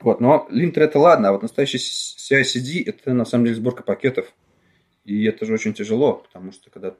Вот, 0.00 0.20
но 0.20 0.46
линтер 0.48 0.84
это 0.84 1.00
ладно, 1.00 1.28
а 1.28 1.32
вот 1.32 1.42
настоящий 1.42 1.78
CI-CD 1.78 2.84
это 2.86 3.14
на 3.14 3.24
самом 3.24 3.46
деле 3.46 3.56
сборка 3.56 3.82
пакетов. 3.82 4.32
И 5.04 5.24
это 5.24 5.44
же 5.44 5.54
очень 5.54 5.74
тяжело, 5.74 6.14
потому 6.14 6.52
что 6.52 6.70
когда 6.70 6.94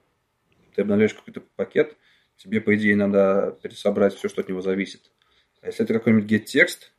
ты 0.75 0.83
обновляешь 0.83 1.15
какой-то 1.15 1.43
пакет, 1.55 1.97
тебе, 2.37 2.61
по 2.61 2.75
идее, 2.75 2.97
надо 2.97 3.57
пересобрать 3.63 4.15
все, 4.15 4.29
что 4.29 4.41
от 4.41 4.49
него 4.49 4.63
зависит. 4.63 5.13
А 5.61 5.67
если 5.67 5.85
это 5.85 5.95
какой-нибудь 5.95 6.31
get-текст, 6.31 6.93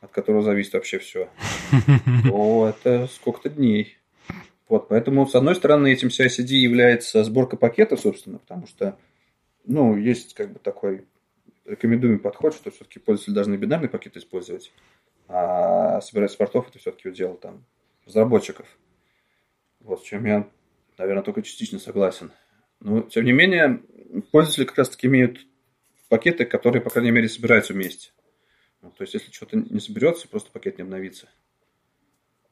от 0.00 0.10
которого 0.12 0.42
зависит 0.42 0.72
вообще 0.72 0.98
все, 0.98 1.28
то 2.24 2.74
это 2.74 3.06
сколько-то 3.08 3.50
дней. 3.50 3.98
Вот, 4.68 4.88
поэтому, 4.88 5.26
с 5.26 5.34
одной 5.34 5.54
стороны, 5.54 5.92
этим 5.92 6.08
CI-CD 6.08 6.54
является 6.54 7.24
сборка 7.24 7.56
пакетов, 7.56 8.00
собственно, 8.00 8.38
потому 8.38 8.66
что, 8.66 8.98
ну, 9.64 9.96
есть 9.96 10.34
как 10.34 10.52
бы 10.52 10.58
такой 10.58 11.06
рекомендуемый 11.64 12.18
подход, 12.18 12.54
что 12.54 12.70
все-таки 12.70 12.98
пользователи 12.98 13.34
должны 13.34 13.54
бинарный 13.56 13.88
пакет 13.88 14.16
использовать. 14.16 14.72
А 15.28 16.00
собирать 16.00 16.32
спортов 16.32 16.68
это 16.68 16.78
все-таки 16.78 17.08
удел 17.08 17.34
там 17.34 17.64
разработчиков. 18.06 18.66
Вот, 19.80 20.00
с 20.00 20.04
чем 20.04 20.24
я, 20.26 20.48
наверное, 20.98 21.22
только 21.22 21.42
частично 21.42 21.78
согласен. 21.78 22.32
Но, 22.80 23.02
тем 23.02 23.24
не 23.24 23.32
менее, 23.32 23.82
пользователи 24.30 24.64
как 24.64 24.78
раз-таки 24.78 25.06
имеют 25.06 25.46
пакеты, 26.08 26.44
которые, 26.44 26.82
по 26.82 26.90
крайней 26.90 27.12
мере, 27.12 27.28
собираются 27.28 27.72
вместе. 27.72 28.10
Ну, 28.82 28.90
то 28.90 29.02
есть, 29.02 29.14
если 29.14 29.30
что-то 29.30 29.56
не 29.56 29.80
соберется, 29.80 30.28
просто 30.28 30.50
пакет 30.50 30.78
не 30.78 30.82
обновится. 30.82 31.28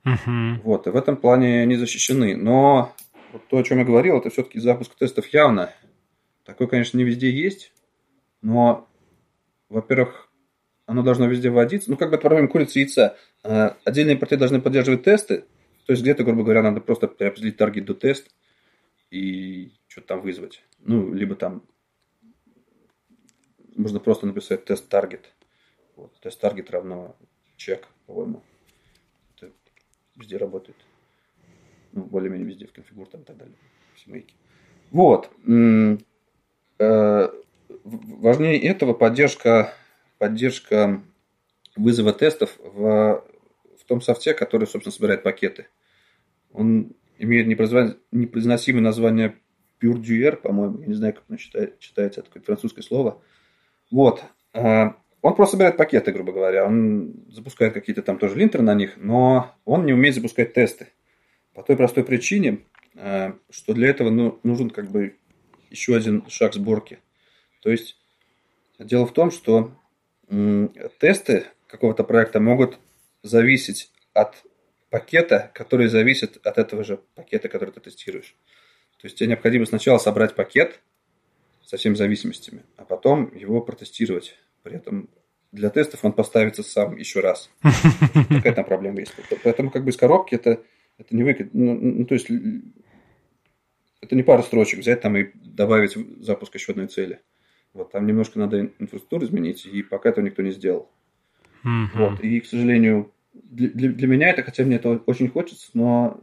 Uh-huh. 0.05 0.61
Вот, 0.63 0.87
и 0.87 0.91
в 0.91 0.97
этом 0.97 1.17
плане 1.17 1.63
они 1.63 1.77
защищены. 1.77 2.37
Но 2.37 2.95
вот 3.33 3.47
то, 3.49 3.59
о 3.59 3.63
чем 3.63 3.79
я 3.79 3.85
говорил, 3.85 4.19
это 4.19 4.31
все-таки 4.31 4.59
запуск 4.59 4.95
тестов 4.95 5.27
явно. 5.29 5.73
Такой, 6.45 6.69
конечно, 6.69 6.97
не 6.97 7.05
везде 7.05 7.31
есть, 7.31 7.73
но, 8.43 8.89
во-первых, 9.69 10.29
оно 10.87 11.03
должно 11.03 11.27
везде 11.27 11.51
вводиться. 11.51 11.91
Ну, 11.91 11.97
как 11.97 12.11
бы 12.11 12.17
это 12.17 12.23
проблема 12.23 12.49
курицы 12.49 12.81
и 12.81 12.83
яйца. 12.83 13.17
А, 13.45 13.77
отдельные 13.85 14.17
порты 14.17 14.37
должны 14.37 14.61
поддерживать 14.61 15.05
тесты. 15.05 15.45
То 15.87 15.93
есть 15.93 16.03
где-то, 16.03 16.25
грубо 16.25 16.43
говоря, 16.43 16.63
надо 16.63 16.81
просто 16.81 17.07
определить 17.07 17.57
таргет 17.57 17.85
до 17.85 17.95
тест 17.95 18.31
и 19.11 19.73
что-то 19.87 20.09
там 20.09 20.21
вызвать. 20.21 20.65
Ну, 20.81 21.13
либо 21.13 21.37
там 21.37 21.63
можно 23.77 24.01
просто 24.01 24.27
написать 24.27 24.65
тест 24.65 24.89
таргет. 24.89 25.33
Вот, 25.97 26.13
тест 26.21 26.41
таргет 26.41 26.71
равно 26.71 27.17
чек, 27.57 27.87
по-моему. 28.07 28.43
Везде 30.21 30.37
работает. 30.37 30.77
Ну, 31.93 32.05
более-менее 32.05 32.47
везде 32.47 32.67
в 32.67 32.73
конфигур 32.73 33.09
там 33.09 33.23
и 33.23 33.25
так 33.25 33.37
далее. 33.37 33.57
В 33.95 34.01
семейке. 34.01 34.35
Вот. 34.91 35.31
Э, 36.79 37.29
важнее 37.85 38.63
этого 38.63 38.93
поддержка 38.93 39.75
поддержка 40.21 41.03
вызова 41.77 42.13
тестов 42.13 42.59
в, 42.59 43.25
в 43.79 43.85
том 43.87 44.01
софте, 44.03 44.35
который, 44.35 44.67
собственно, 44.67 44.93
собирает 44.93 45.23
пакеты. 45.23 45.69
Он 46.53 46.93
имеет 47.19 47.47
непроизносимое 47.47 48.83
название 48.83 49.37
Purduer, 49.83 50.37
по-моему, 50.37 50.81
я 50.81 50.87
не 50.87 50.95
знаю, 50.95 51.15
как 51.15 51.25
оно 51.29 51.39
читается, 51.39 52.21
это 52.21 52.29
какое-то 52.29 52.47
французское 52.47 52.83
слово. 52.85 53.23
Вот. 53.91 54.23
Он 55.23 55.35
просто 55.35 55.53
собирает 55.53 55.77
пакеты, 55.77 56.13
грубо 56.13 56.33
говоря. 56.33 56.67
Он 56.67 57.15
запускает 57.29 57.75
какие-то 57.75 58.03
там 58.03 58.19
тоже 58.19 58.37
линтеры 58.37 58.63
на 58.63 58.75
них, 58.75 58.97
но 58.97 59.55
он 59.65 59.85
не 59.85 59.93
умеет 59.93 60.15
запускать 60.15 60.55
тесты. 60.55 60.89
По 61.55 61.63
той 61.63 61.77
простой 61.77 62.05
причине, 62.05 62.61
а, 62.97 63.37
что 63.51 63.75
для 63.75 63.89
этого 63.89 64.11
ну, 64.11 64.39
нужен 64.43 64.71
как 64.71 64.91
бы 64.91 65.17
еще 65.69 65.97
один 65.97 66.25
шаг 66.29 66.55
сборки. 66.55 66.99
То 67.63 67.71
есть 67.71 67.97
дело 68.79 69.07
в 69.07 69.13
том, 69.13 69.31
что 69.31 69.73
тесты 70.99 71.47
какого-то 71.67 72.05
проекта 72.05 72.41
могут 72.41 72.79
зависеть 73.23 73.91
от 74.13 74.43
пакета, 74.91 75.51
который 75.55 75.89
зависит 75.89 76.45
от 76.45 76.59
этого 76.59 76.85
же 76.85 77.01
пакета, 77.15 77.49
который 77.49 77.71
ты 77.71 77.81
тестируешь. 77.81 78.37
То 79.01 79.07
есть 79.07 79.17
тебе 79.17 79.31
необходимо 79.31 79.67
сначала 79.67 79.99
собрать 79.99 80.35
пакет 80.35 80.81
со 81.65 81.77
всеми 81.77 81.95
зависимостями, 81.95 82.65
а 82.77 82.85
потом 82.85 83.35
его 83.35 83.61
протестировать. 83.61 84.37
При 84.63 84.77
этом 84.77 85.09
для 85.53 85.71
тестов 85.71 86.05
он 86.05 86.13
поставится 86.13 86.63
сам 86.63 86.97
еще 86.97 87.21
раз. 87.21 87.51
Какая 88.29 88.55
там 88.55 88.65
проблема 88.65 89.01
есть. 89.01 89.15
Поэтому 89.43 89.71
как 89.71 89.85
бы 89.85 89.91
из 89.91 89.97
коробки 89.97 90.35
это, 90.35 90.63
это 90.99 91.17
не 91.17 91.23
выкид. 91.23 91.55
Ну, 91.55 91.75
ну, 91.75 92.05
то 92.05 92.15
есть 92.15 92.29
это 94.01 94.15
не 94.15 94.23
пара 94.23 94.43
строчек 94.43 94.81
взять 94.81 95.01
там 95.01 95.17
и 95.17 95.31
добавить 95.35 95.97
запуск 96.23 96.55
еще 96.55 96.73
одной 96.73 96.87
цели. 96.87 97.21
Вот, 97.73 97.93
там 97.93 98.07
немножко 98.07 98.39
надо 98.39 98.73
инфраструктуру 98.79 99.25
изменить, 99.25 99.65
и 99.65 99.83
пока 99.83 100.09
этого 100.09 100.25
никто 100.25 100.43
не 100.43 100.51
сделал. 100.51 100.91
Mm-hmm. 101.65 101.87
Вот, 101.95 102.21
и, 102.21 102.41
к 102.41 102.47
сожалению, 102.47 103.13
для, 103.33 103.69
для, 103.69 103.91
для 103.91 104.09
меня 104.09 104.31
это, 104.31 104.43
хотя 104.43 104.65
мне 104.65 104.77
это 104.77 104.91
очень 105.07 105.29
хочется, 105.29 105.71
но 105.75 106.21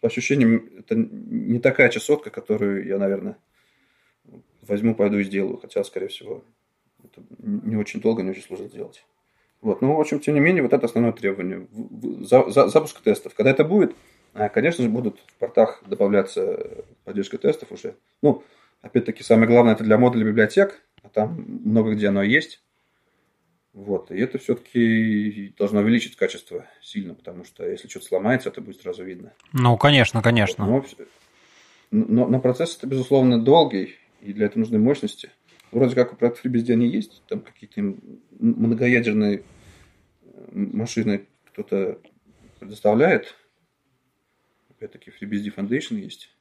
по 0.00 0.08
ощущениям 0.08 0.68
это 0.78 0.94
не 0.96 1.58
такая 1.58 1.88
часотка, 1.88 2.30
которую 2.30 2.86
я, 2.86 2.98
наверное, 2.98 3.38
возьму, 4.62 4.94
пойду 4.94 5.18
и 5.18 5.24
сделаю. 5.24 5.56
Хотя, 5.56 5.82
скорее 5.84 6.08
всего, 6.08 6.44
это 7.04 7.22
не 7.42 7.76
очень 7.76 8.00
долго, 8.00 8.22
не 8.22 8.30
очень 8.30 8.42
сложно 8.42 8.68
сделать. 8.68 9.04
Вот. 9.60 9.82
Ну, 9.82 9.94
в 9.94 10.00
общем, 10.00 10.20
тем 10.20 10.34
не 10.34 10.40
менее, 10.40 10.62
вот 10.62 10.72
это 10.72 10.86
основное 10.86 11.12
требование. 11.12 11.66
За, 12.20 12.48
за, 12.50 12.68
запуск 12.68 13.00
тестов. 13.00 13.34
Когда 13.34 13.50
это 13.50 13.64
будет, 13.64 13.94
а, 14.32 14.48
конечно 14.48 14.82
же, 14.82 14.90
будут 14.90 15.20
в 15.26 15.34
портах 15.34 15.82
добавляться 15.86 16.84
поддержка 17.04 17.36
тестов 17.36 17.70
уже. 17.72 17.96
Ну, 18.22 18.42
опять-таки, 18.80 19.22
самое 19.22 19.48
главное, 19.48 19.74
это 19.74 19.84
для 19.84 19.98
модуля 19.98 20.24
библиотек 20.24 20.82
а 21.02 21.08
там 21.08 21.44
много 21.64 21.94
где 21.94 22.08
оно 22.08 22.22
есть. 22.22 22.62
Вот. 23.72 24.10
И 24.10 24.18
это 24.18 24.38
все-таки 24.38 25.54
должно 25.56 25.80
увеличить 25.80 26.16
качество 26.16 26.66
сильно, 26.82 27.14
потому 27.14 27.44
что 27.44 27.66
если 27.68 27.88
что-то 27.88 28.06
сломается, 28.06 28.48
это 28.48 28.60
будет 28.60 28.80
сразу 28.82 29.04
видно. 29.04 29.32
Ну, 29.52 29.76
конечно, 29.76 30.22
конечно. 30.22 30.66
Но, 30.66 30.84
но, 31.90 32.26
но 32.26 32.40
процесс 32.40 32.76
это, 32.76 32.86
безусловно, 32.86 33.40
долгий, 33.40 33.94
и 34.20 34.32
для 34.32 34.46
этого 34.46 34.60
нужны 34.60 34.78
мощности. 34.78 35.30
Вроде 35.72 35.94
как 35.94 36.12
у 36.12 36.16
FreeBSD 36.16 36.72
они 36.72 36.88
есть, 36.88 37.22
там 37.28 37.40
какие-то 37.40 37.96
многоядерные 38.38 39.44
э, 40.22 40.48
машины 40.52 41.26
кто-то 41.46 42.00
предоставляет. 42.58 43.36
Опять-таки 44.70 45.10
FreeBSD 45.10 45.54
Foundation 45.54 45.96
есть. 45.96 46.34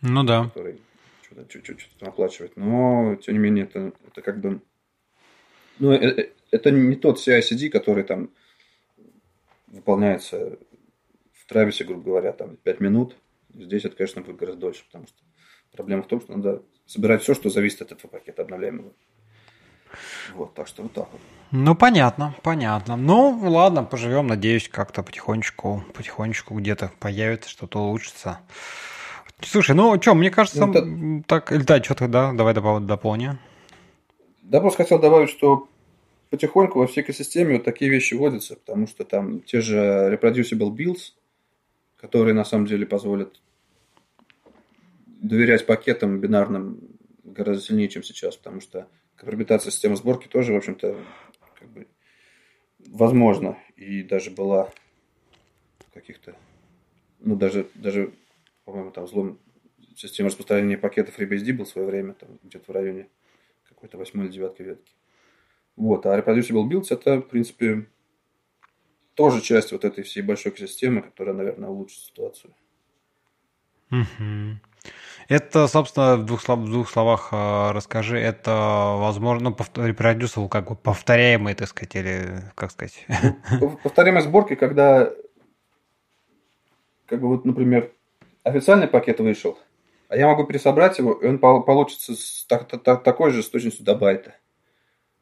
Ну 0.00 0.24
да. 0.24 0.44
Который 0.44 0.78
что-то, 1.22 1.62
что-то 1.62 1.98
там 1.98 2.08
оплачивать. 2.08 2.56
Но, 2.56 3.16
тем 3.16 3.34
не 3.34 3.40
менее, 3.40 3.64
это, 3.64 3.92
это 4.06 4.22
как 4.22 4.40
бы... 4.40 4.60
Ну, 5.78 5.92
это, 5.92 6.22
э, 6.22 6.30
это 6.50 6.70
не 6.70 6.96
тот 6.96 7.18
CI-CD, 7.18 7.68
который 7.68 8.04
там 8.04 8.30
выполняется 9.68 10.58
в 11.32 11.46
Трависе, 11.46 11.84
грубо 11.84 12.04
говоря, 12.04 12.32
там 12.32 12.56
5 12.56 12.80
минут. 12.80 13.16
Здесь 13.54 13.84
это, 13.84 13.96
конечно, 13.96 14.22
будет 14.22 14.36
гораздо 14.36 14.60
дольше, 14.60 14.84
потому 14.86 15.06
что 15.06 15.16
проблема 15.72 16.02
в 16.02 16.08
том, 16.08 16.20
что 16.20 16.36
надо 16.36 16.62
собирать 16.90 17.22
все, 17.22 17.34
что 17.34 17.50
зависит 17.50 17.82
от 17.82 17.92
этого 17.92 18.10
пакета 18.10 18.42
обновляемого. 18.42 18.92
Вот, 20.34 20.54
так 20.54 20.66
что 20.66 20.82
вот 20.82 20.92
так 20.92 21.08
вот. 21.12 21.20
Ну, 21.52 21.74
понятно, 21.74 22.34
понятно. 22.42 22.96
Ну, 22.96 23.38
ладно, 23.42 23.84
поживем, 23.84 24.26
надеюсь, 24.26 24.68
как-то 24.68 25.02
потихонечку, 25.02 25.84
потихонечку 25.94 26.54
где-то 26.54 26.90
появится, 26.98 27.48
что-то 27.48 27.80
улучшится. 27.80 28.40
Слушай, 29.40 29.74
ну 29.74 30.00
что, 30.00 30.14
мне 30.14 30.30
кажется, 30.30 30.66
ну, 30.66 30.72
это... 30.72 31.24
так, 31.26 31.52
или 31.52 31.62
да, 31.62 31.82
что-то, 31.82 32.08
да, 32.08 32.32
давай 32.32 32.54
дополни. 32.54 33.38
Да, 34.42 34.60
просто 34.60 34.82
хотел 34.82 34.98
добавить, 34.98 35.30
что 35.30 35.68
потихоньку 36.30 36.80
во 36.80 36.86
всей 36.86 37.02
экосистеме 37.02 37.54
вот 37.54 37.64
такие 37.64 37.90
вещи 37.90 38.14
вводятся, 38.14 38.56
потому 38.56 38.86
что 38.86 39.04
там 39.04 39.40
те 39.40 39.60
же 39.60 39.76
reproducible 40.12 40.70
builds, 40.70 41.12
которые 41.96 42.34
на 42.34 42.44
самом 42.44 42.66
деле 42.66 42.84
позволят 42.84 43.40
доверять 45.20 45.66
пакетам 45.66 46.20
бинарным 46.20 46.98
гораздо 47.22 47.62
сильнее, 47.62 47.88
чем 47.88 48.02
сейчас, 48.02 48.36
потому 48.36 48.60
что 48.60 48.88
компрометация 49.16 49.70
системы 49.70 49.96
сборки 49.96 50.26
тоже, 50.26 50.52
в 50.52 50.56
общем-то, 50.56 50.98
как 51.58 51.68
бы 51.68 51.86
возможно 52.78 53.58
и 53.76 54.02
даже 54.02 54.30
была 54.30 54.72
каких-то, 55.92 56.34
ну, 57.18 57.36
даже, 57.36 57.68
даже 57.74 58.12
по-моему, 58.64 58.90
там 58.90 59.04
взлом 59.04 59.38
системы 59.96 60.28
распространения 60.28 60.78
пакетов 60.78 61.18
FreeBSD 61.18 61.52
был 61.52 61.64
в 61.64 61.68
свое 61.68 61.86
время, 61.86 62.14
там 62.14 62.38
где-то 62.42 62.72
в 62.72 62.74
районе 62.74 63.08
какой-то 63.68 63.98
восьмой 63.98 64.26
или 64.26 64.32
девятой 64.32 64.66
ветки. 64.66 64.94
Вот, 65.76 66.06
а 66.06 66.18
Reproducible 66.18 66.68
Builds 66.68 66.86
это, 66.90 67.18
в 67.18 67.28
принципе, 67.28 67.86
тоже 69.14 69.40
часть 69.42 69.72
вот 69.72 69.84
этой 69.84 70.04
всей 70.04 70.22
большой 70.22 70.52
экосистемы, 70.52 71.02
которая, 71.02 71.34
наверное, 71.34 71.68
улучшит 71.68 72.00
ситуацию. 72.00 72.54
Угу. 73.90 74.60
Это, 75.28 75.68
собственно, 75.68 76.16
в 76.16 76.26
двух, 76.26 76.42
слов, 76.42 76.58
в 76.58 76.70
двух 76.70 76.90
словах 76.90 77.28
э, 77.30 77.70
расскажи, 77.70 78.18
это, 78.18 78.96
возможно, 78.98 79.50
ну, 79.50 79.86
репродюсер 79.86 80.48
как 80.48 80.68
бы 80.68 80.74
повторяемый, 80.74 81.54
так 81.54 81.68
сказать, 81.68 81.94
или 81.94 82.42
как 82.56 82.72
сказать? 82.72 83.06
Повторяемая 83.84 84.24
сборки, 84.24 84.56
когда, 84.56 85.12
как 87.06 87.20
бы 87.20 87.28
вот, 87.28 87.44
например, 87.44 87.92
официальный 88.42 88.88
пакет 88.88 89.20
вышел, 89.20 89.56
а 90.08 90.16
я 90.16 90.26
могу 90.26 90.44
пересобрать 90.44 90.98
его, 90.98 91.12
и 91.12 91.28
он 91.28 91.38
получится 91.38 92.16
с, 92.16 92.44
так, 92.48 92.66
так, 92.82 93.04
такой 93.04 93.30
же 93.30 93.44
с 93.44 93.48
точностью 93.48 93.84
до 93.84 93.94
байта. 93.94 94.34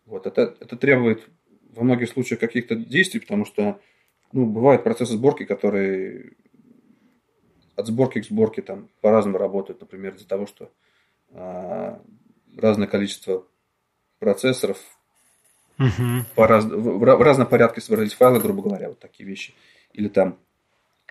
Вот, 0.06 0.26
это, 0.26 0.56
это 0.58 0.76
требует 0.76 1.28
во 1.74 1.84
многих 1.84 2.08
случаях 2.08 2.40
каких-то 2.40 2.76
действий, 2.76 3.20
потому 3.20 3.44
что 3.44 3.78
ну, 4.32 4.46
бывают 4.46 4.84
процессы 4.84 5.12
сборки, 5.12 5.44
которые 5.44 6.32
от 7.78 7.86
сборки 7.86 8.20
к 8.20 8.24
сборке 8.24 8.60
там 8.60 8.88
по-разному 9.00 9.38
работают, 9.38 9.80
например, 9.80 10.16
из-за 10.16 10.26
того, 10.26 10.46
что 10.46 10.72
а, 11.30 12.02
разное 12.56 12.88
количество 12.88 13.46
процессоров 14.18 14.78
uh-huh. 15.78 16.22
по 16.34 16.48
раз, 16.48 16.64
в, 16.64 16.98
в 16.98 17.22
разном 17.22 17.46
порядке 17.46 17.80
собрались 17.80 18.14
файлы, 18.14 18.40
грубо 18.40 18.62
говоря, 18.62 18.88
вот 18.88 18.98
такие 18.98 19.28
вещи. 19.28 19.54
Или 19.92 20.08
там 20.08 20.40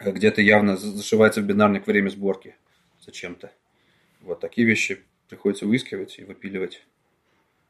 э, 0.01 0.11
где-то 0.11 0.41
явно 0.41 0.75
зашивается 0.75 1.39
в 1.39 1.45
бинарник 1.45 1.87
время 1.87 2.09
сборки 2.09 2.57
зачем-то. 2.99 3.49
Вот 4.19 4.41
такие 4.41 4.67
вещи 4.67 5.05
приходится 5.29 5.65
выискивать 5.65 6.19
и 6.19 6.25
выпиливать. 6.25 6.85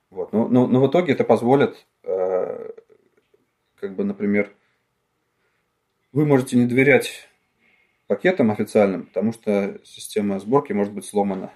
Вот. 0.09 0.33
Но, 0.33 0.47
но, 0.47 0.65
но 0.65 0.81
в 0.81 0.89
итоге 0.89 1.13
это 1.13 1.23
позволит, 1.23 1.85
э, 2.01 2.71
как 3.75 3.95
бы, 3.95 4.03
например, 4.03 4.51
вы 6.13 6.25
можете 6.25 6.57
не 6.57 6.65
доверять 6.65 7.29
пакетам 8.07 8.51
официальным, 8.51 9.05
потому 9.05 9.33
что 9.33 9.79
система 9.83 10.39
сборки 10.39 10.73
может 10.73 10.93
быть 10.93 11.05
сломана. 11.05 11.53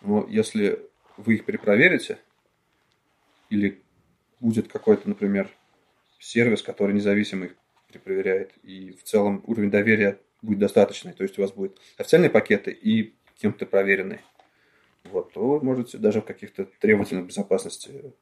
Но 0.00 0.26
если 0.28 0.80
вы 1.16 1.34
их 1.34 1.44
перепроверите, 1.44 2.18
или 3.50 3.82
будет 4.40 4.68
какой-то, 4.68 5.08
например, 5.08 5.50
сервис, 6.18 6.62
который 6.62 6.94
независимо 6.94 7.46
их 7.46 7.56
перепроверяет, 7.88 8.52
и 8.62 8.92
в 8.92 9.02
целом 9.02 9.42
уровень 9.46 9.70
доверия 9.70 10.18
будет 10.40 10.60
достаточный, 10.60 11.12
то 11.12 11.22
есть 11.22 11.38
у 11.38 11.42
вас 11.42 11.52
будут 11.52 11.80
официальные 11.98 12.30
пакеты 12.30 12.70
и 12.70 13.14
кем-то 13.38 13.66
проверенные, 13.66 14.20
вот, 15.04 15.32
то 15.32 15.40
вы 15.40 15.64
можете 15.64 15.98
даже 15.98 16.20
в 16.20 16.24
каких-то 16.24 16.64
требовательных 16.64 17.26
безопасности 17.26 18.12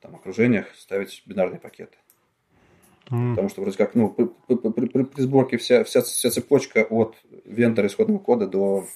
там, 0.00 0.14
окружениях 0.14 0.74
ставить 0.76 1.22
бинарные 1.26 1.60
пакеты. 1.60 1.98
Mm. 3.10 3.30
Потому 3.30 3.48
что 3.48 3.62
вроде 3.62 3.76
как, 3.76 3.94
ну, 3.94 4.10
при, 4.10 4.56
при, 4.56 4.86
при, 4.86 5.04
при 5.04 5.22
сборке 5.22 5.56
вся, 5.56 5.82
вся, 5.84 6.02
вся 6.02 6.30
цепочка 6.30 6.84
от 6.84 7.16
вендора 7.44 7.86
исходного 7.86 8.18
кода 8.18 8.46
до, 8.46 8.86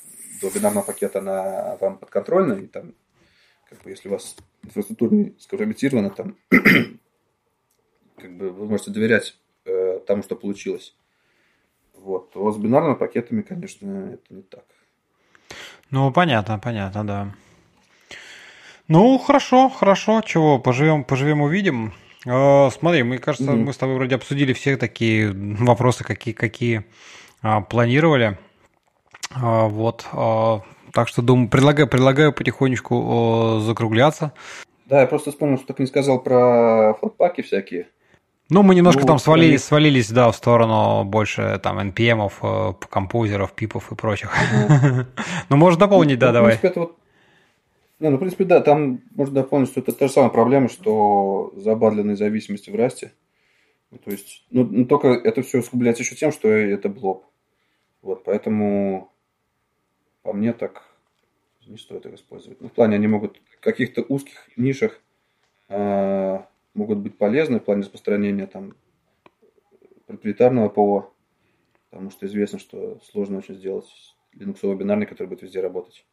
до 0.41 0.51
бинарного 0.51 0.85
пакета 0.85 1.21
на 1.21 1.77
вам 1.81 1.99
подконтрольна, 1.99 2.55
и 2.55 2.67
там, 2.67 2.95
как 3.69 3.83
бы, 3.83 3.91
если 3.91 4.09
у 4.09 4.13
вас 4.13 4.37
инфраструктура 4.63 5.15
не 5.15 5.35
скомпрометирована, 5.39 6.11
там, 6.11 6.37
как 8.17 8.37
бы 8.37 8.51
вы 8.51 8.67
можете 8.67 8.91
доверять 8.91 9.39
э, 9.65 10.01
тому, 10.07 10.23
что 10.23 10.37
получилось. 10.37 10.95
Вот. 11.95 12.33
То 12.33 12.51
с 12.53 12.59
бинарными 12.59 12.95
пакетами, 12.95 13.43
конечно, 13.43 14.11
это 14.15 14.35
не 14.35 14.43
так. 14.43 14.65
Ну, 15.91 16.13
понятно, 16.13 16.59
понятно, 16.59 17.07
да. 17.07 17.35
Ну, 18.89 19.17
хорошо, 19.19 19.69
хорошо. 19.69 20.21
Чего, 20.23 20.59
поживем, 20.59 21.05
поживем, 21.05 21.41
увидим. 21.41 21.93
Э, 22.27 22.71
смотри, 22.71 23.03
мне 23.03 23.19
кажется, 23.19 23.53
mm-hmm. 23.53 23.65
мы 23.65 23.73
с 23.73 23.77
тобой 23.77 23.97
вроде 23.97 24.15
обсудили 24.15 24.53
все 24.53 24.77
такие 24.77 25.33
вопросы, 25.33 26.05
какие, 26.05 26.35
какие 26.35 26.85
а, 27.43 27.61
планировали. 27.61 28.39
А, 29.35 29.67
вот. 29.67 30.07
А, 30.13 30.63
так 30.93 31.09
что 31.09 31.23
думаю, 31.23 31.49
предлагаю, 31.49 31.89
предлагаю 31.89 32.33
потихонечку 32.33 33.61
закругляться. 33.61 34.33
Да, 34.87 35.01
я 35.01 35.07
просто 35.07 35.31
вспомнил, 35.31 35.57
что 35.59 35.69
так 35.69 35.79
не 35.79 35.87
сказал 35.87 36.23
про 36.23 36.95
флотпаки 37.01 37.43
всякие. 37.43 37.89
Ну, 38.51 38.63
мы 38.63 38.75
немножко 38.75 39.01
ну, 39.01 39.07
там 39.07 39.19
свалились, 39.19 39.51
они... 39.51 39.59
свалились, 39.59 40.11
да, 40.11 40.31
в 40.31 40.37
сторону 40.37 41.05
больше 41.05 41.59
там 41.63 41.79
NPM, 41.79 42.31
э, 42.43 42.73
композеров, 42.91 43.53
пипов 43.55 43.91
и 43.91 43.95
прочих. 43.95 44.31
Ну, 45.49 45.57
можно 45.57 45.81
дополнить, 45.81 46.19
да, 46.19 46.27
ну, 46.29 46.33
давай. 46.35 46.57
В 46.57 46.61
принципе, 46.61 46.69
это 46.69 46.81
вот 46.81 46.97
не, 48.03 48.11
ну, 48.11 48.17
в 48.17 48.19
принципе, 48.19 48.45
да, 48.45 48.61
там 48.61 49.01
можно 49.15 49.43
дополнить, 49.43 49.69
что 49.69 49.81
это 49.81 49.93
та 49.93 50.09
же 50.09 50.13
самая 50.13 50.31
проблема, 50.31 50.69
что 50.69 51.53
забадленные 51.57 52.17
зависимости 52.17 52.69
в 52.69 52.75
расте. 52.75 53.13
Ну, 53.93 53.99
то 53.99 54.11
есть, 54.11 54.45
ну, 54.51 54.65
ну, 54.65 54.85
только 54.87 55.09
это 55.09 55.43
все 55.43 55.61
усугубляется 55.61 56.03
еще 56.03 56.17
тем, 56.17 56.33
что 56.33 56.49
это 56.49 56.89
блоб. 56.89 57.25
Вот, 58.01 58.25
поэтому 58.25 59.13
по 60.23 60.33
мне 60.33 60.53
так 60.53 60.83
не 61.65 61.77
стоит 61.77 62.05
их 62.07 62.15
использовать. 62.15 62.61
Ну, 62.61 62.69
в 62.69 62.73
плане 62.73 62.97
они 62.97 63.07
могут 63.07 63.41
в 63.57 63.61
каких-то 63.61 64.03
узких 64.03 64.49
нишах 64.57 65.01
э, 65.69 66.41
могут 66.75 66.99
быть 66.99 67.17
полезны 67.17 67.61
в 67.61 67.65
плане 67.65 67.83
распространения 67.83 68.49
там 68.49 68.75
проприетарного 70.07 70.71
ПО, 70.71 71.15
потому 71.91 72.11
что 72.11 72.27
известно, 72.27 72.59
что 72.59 72.99
сложно 73.13 73.39
очень 73.39 73.55
сделать 73.55 73.87
линуксовый 74.33 74.77
бинарный, 74.77 75.07
который 75.07 75.29
будет 75.29 75.43
везде 75.43 75.61
работать. 75.61 76.05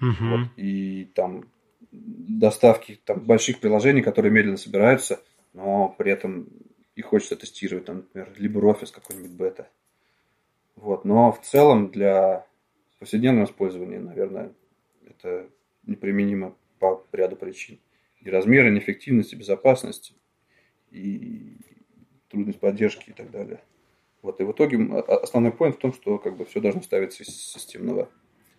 Угу. 0.00 0.28
Вот, 0.28 0.40
и 0.56 1.10
там 1.14 1.44
доставки 1.90 3.00
там, 3.04 3.20
больших 3.20 3.60
приложений, 3.60 4.02
которые 4.02 4.32
медленно 4.32 4.56
собираются, 4.56 5.20
но 5.52 5.94
при 5.98 6.12
этом 6.12 6.48
их 6.94 7.06
хочется 7.06 7.36
тестировать, 7.36 7.86
там, 7.86 8.06
например, 8.12 8.32
LibreOffice 8.36 8.92
какой-нибудь 8.92 9.32
бета. 9.32 9.68
Вот. 10.76 11.04
Но 11.04 11.32
в 11.32 11.40
целом 11.40 11.90
для 11.90 12.46
повседневного 12.98 13.46
использования, 13.46 14.00
наверное, 14.00 14.52
это 15.06 15.48
неприменимо 15.86 16.56
по 16.78 17.04
ряду 17.12 17.36
причин. 17.36 17.78
И 18.20 18.30
размеры, 18.30 18.74
и 18.74 18.78
эффективность, 18.78 19.32
и 19.32 19.36
безопасность, 19.36 20.14
и 20.90 21.56
трудность 22.28 22.60
поддержки 22.60 23.10
и 23.10 23.12
так 23.12 23.30
далее. 23.30 23.60
Вот. 24.22 24.40
И 24.40 24.44
в 24.44 24.52
итоге 24.52 24.78
основной 24.98 25.52
point 25.52 25.72
в 25.72 25.78
том, 25.78 25.92
что 25.92 26.18
как 26.18 26.36
бы 26.36 26.44
все 26.44 26.60
должно 26.60 26.82
ставиться 26.82 27.22
из 27.22 27.28
системного 27.28 28.08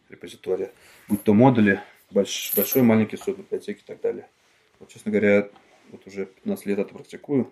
репозитория, 0.10 0.72
будь 1.08 1.24
то 1.24 1.34
модули, 1.34 1.82
больш, 2.12 2.54
большой, 2.56 2.82
маленький 2.82 3.18
сот 3.18 3.38
библиотеки 3.38 3.82
и 3.82 3.86
так 3.86 4.02
далее. 4.02 4.28
Вот, 4.80 4.90
честно 4.90 5.12
говоря, 5.12 5.50
вот 5.92 6.06
уже 6.08 6.26
15 6.26 6.66
лет 6.66 6.80
это 6.80 6.94
практикую 6.94 7.52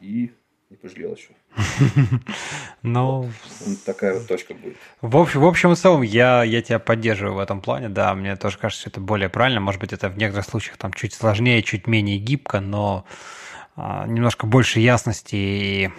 и 0.00 0.32
не 0.70 0.76
пожалел 0.76 1.14
еще. 1.14 1.30
Ну, 2.82 3.22
вот. 3.22 3.84
такая 3.84 4.14
вот 4.14 4.28
точка 4.28 4.54
будет. 4.54 4.76
В 5.00 5.16
общем, 5.16 5.40
в 5.40 5.46
общем 5.46 5.72
и 5.72 5.74
целом, 5.74 6.02
я, 6.02 6.44
я 6.44 6.62
тебя 6.62 6.78
поддерживаю 6.78 7.34
в 7.34 7.38
этом 7.40 7.60
плане, 7.60 7.88
да, 7.88 8.14
мне 8.14 8.36
тоже 8.36 8.56
кажется, 8.56 8.82
что 8.82 8.90
это 8.90 9.00
более 9.00 9.28
правильно. 9.28 9.60
Может 9.60 9.80
быть, 9.80 9.92
это 9.92 10.08
в 10.08 10.16
некоторых 10.16 10.46
случаях 10.46 10.76
там 10.76 10.92
чуть 10.92 11.12
сложнее, 11.12 11.62
чуть 11.64 11.88
менее 11.88 12.18
гибко, 12.18 12.60
но 12.60 13.04
а, 13.74 14.06
немножко 14.06 14.46
больше 14.46 14.78
ясности 14.78 15.34
и 15.34 15.90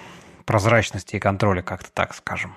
прозрачности 0.45 1.17
и 1.17 1.19
контроля, 1.19 1.61
как-то 1.61 1.91
так 1.91 2.15
скажем. 2.15 2.55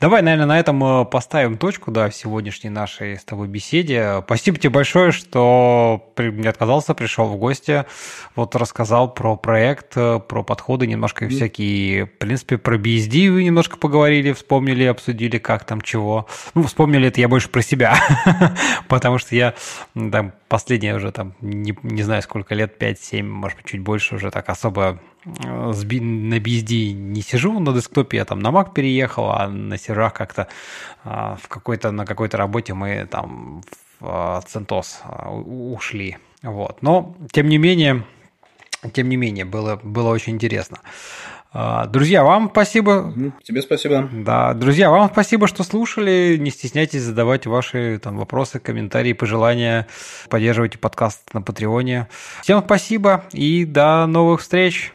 Давай, 0.00 0.22
наверное, 0.22 0.46
на 0.46 0.58
этом 0.58 0.82
э, 0.84 1.04
поставим 1.04 1.56
точку, 1.56 1.90
да, 1.90 2.08
в 2.08 2.14
сегодняшней 2.14 2.70
нашей 2.70 3.16
с 3.18 3.24
тобой 3.24 3.48
беседе. 3.48 4.22
Спасибо 4.24 4.58
тебе 4.58 4.70
большое, 4.70 5.12
что 5.12 6.12
не 6.18 6.46
отказался, 6.46 6.94
пришел 6.94 7.26
в 7.26 7.36
гости, 7.36 7.84
вот 8.34 8.56
рассказал 8.56 9.12
про 9.12 9.36
проект, 9.36 9.96
э, 9.96 10.20
про 10.20 10.42
подходы, 10.42 10.86
немножко 10.86 11.26
mm. 11.26 11.28
всякие, 11.28 12.06
в 12.06 12.18
принципе, 12.18 12.58
про 12.58 12.76
BSD 12.76 13.30
вы 13.30 13.44
немножко 13.44 13.76
поговорили, 13.76 14.32
вспомнили, 14.32 14.84
обсудили, 14.84 15.38
как 15.38 15.64
там, 15.64 15.80
чего. 15.80 16.26
Ну, 16.54 16.62
вспомнили 16.64 17.08
это 17.08 17.20
я 17.20 17.28
больше 17.28 17.48
про 17.48 17.62
себя, 17.62 17.96
потому 18.88 19.18
что 19.18 19.34
я 19.34 19.54
там 19.94 20.32
последние 20.48 20.94
уже 20.96 21.12
там, 21.12 21.34
не, 21.40 21.76
не 21.82 22.02
знаю 22.02 22.22
сколько 22.22 22.54
лет, 22.54 22.80
5-7, 22.80 23.22
может 23.22 23.58
быть, 23.58 23.66
чуть 23.66 23.80
больше 23.80 24.16
уже 24.16 24.30
так 24.30 24.48
особо 24.48 25.00
на 25.24 26.38
BSD 26.38 26.92
не 26.92 27.22
сижу 27.22 27.58
на 27.60 27.72
десктопе, 27.72 28.16
я 28.18 28.24
там 28.24 28.40
на 28.40 28.48
Mac 28.48 28.72
переехал, 28.72 29.30
а 29.30 29.48
на 29.48 29.78
серверах 29.78 30.14
как-то 30.14 30.48
а, 31.04 31.36
в 31.40 31.48
какой-то, 31.48 31.90
на 31.92 32.04
какой-то 32.04 32.36
работе 32.36 32.74
мы 32.74 33.06
там 33.06 33.62
в 34.00 34.44
CentOS 34.52 34.96
а, 35.04 35.30
ушли. 35.30 36.18
Вот. 36.42 36.82
Но, 36.82 37.14
тем 37.30 37.48
не 37.48 37.58
менее, 37.58 38.04
тем 38.92 39.08
не 39.08 39.16
менее, 39.16 39.44
было, 39.44 39.78
было 39.82 40.08
очень 40.08 40.34
интересно. 40.34 40.78
Друзья, 41.88 42.24
вам 42.24 42.48
спасибо. 42.50 43.12
Тебе 43.44 43.60
спасибо. 43.60 44.08
Да, 44.10 44.54
друзья, 44.54 44.90
вам 44.90 45.10
спасибо, 45.12 45.46
что 45.46 45.64
слушали. 45.64 46.38
Не 46.40 46.50
стесняйтесь 46.50 47.02
задавать 47.02 47.46
ваши 47.46 48.00
там, 48.02 48.16
вопросы, 48.16 48.58
комментарии, 48.58 49.12
пожелания. 49.12 49.86
Поддерживайте 50.30 50.78
подкаст 50.78 51.34
на 51.34 51.42
Патреоне. 51.42 52.08
Всем 52.40 52.62
спасибо 52.64 53.26
и 53.32 53.66
до 53.66 54.06
новых 54.06 54.40
встреч. 54.40 54.94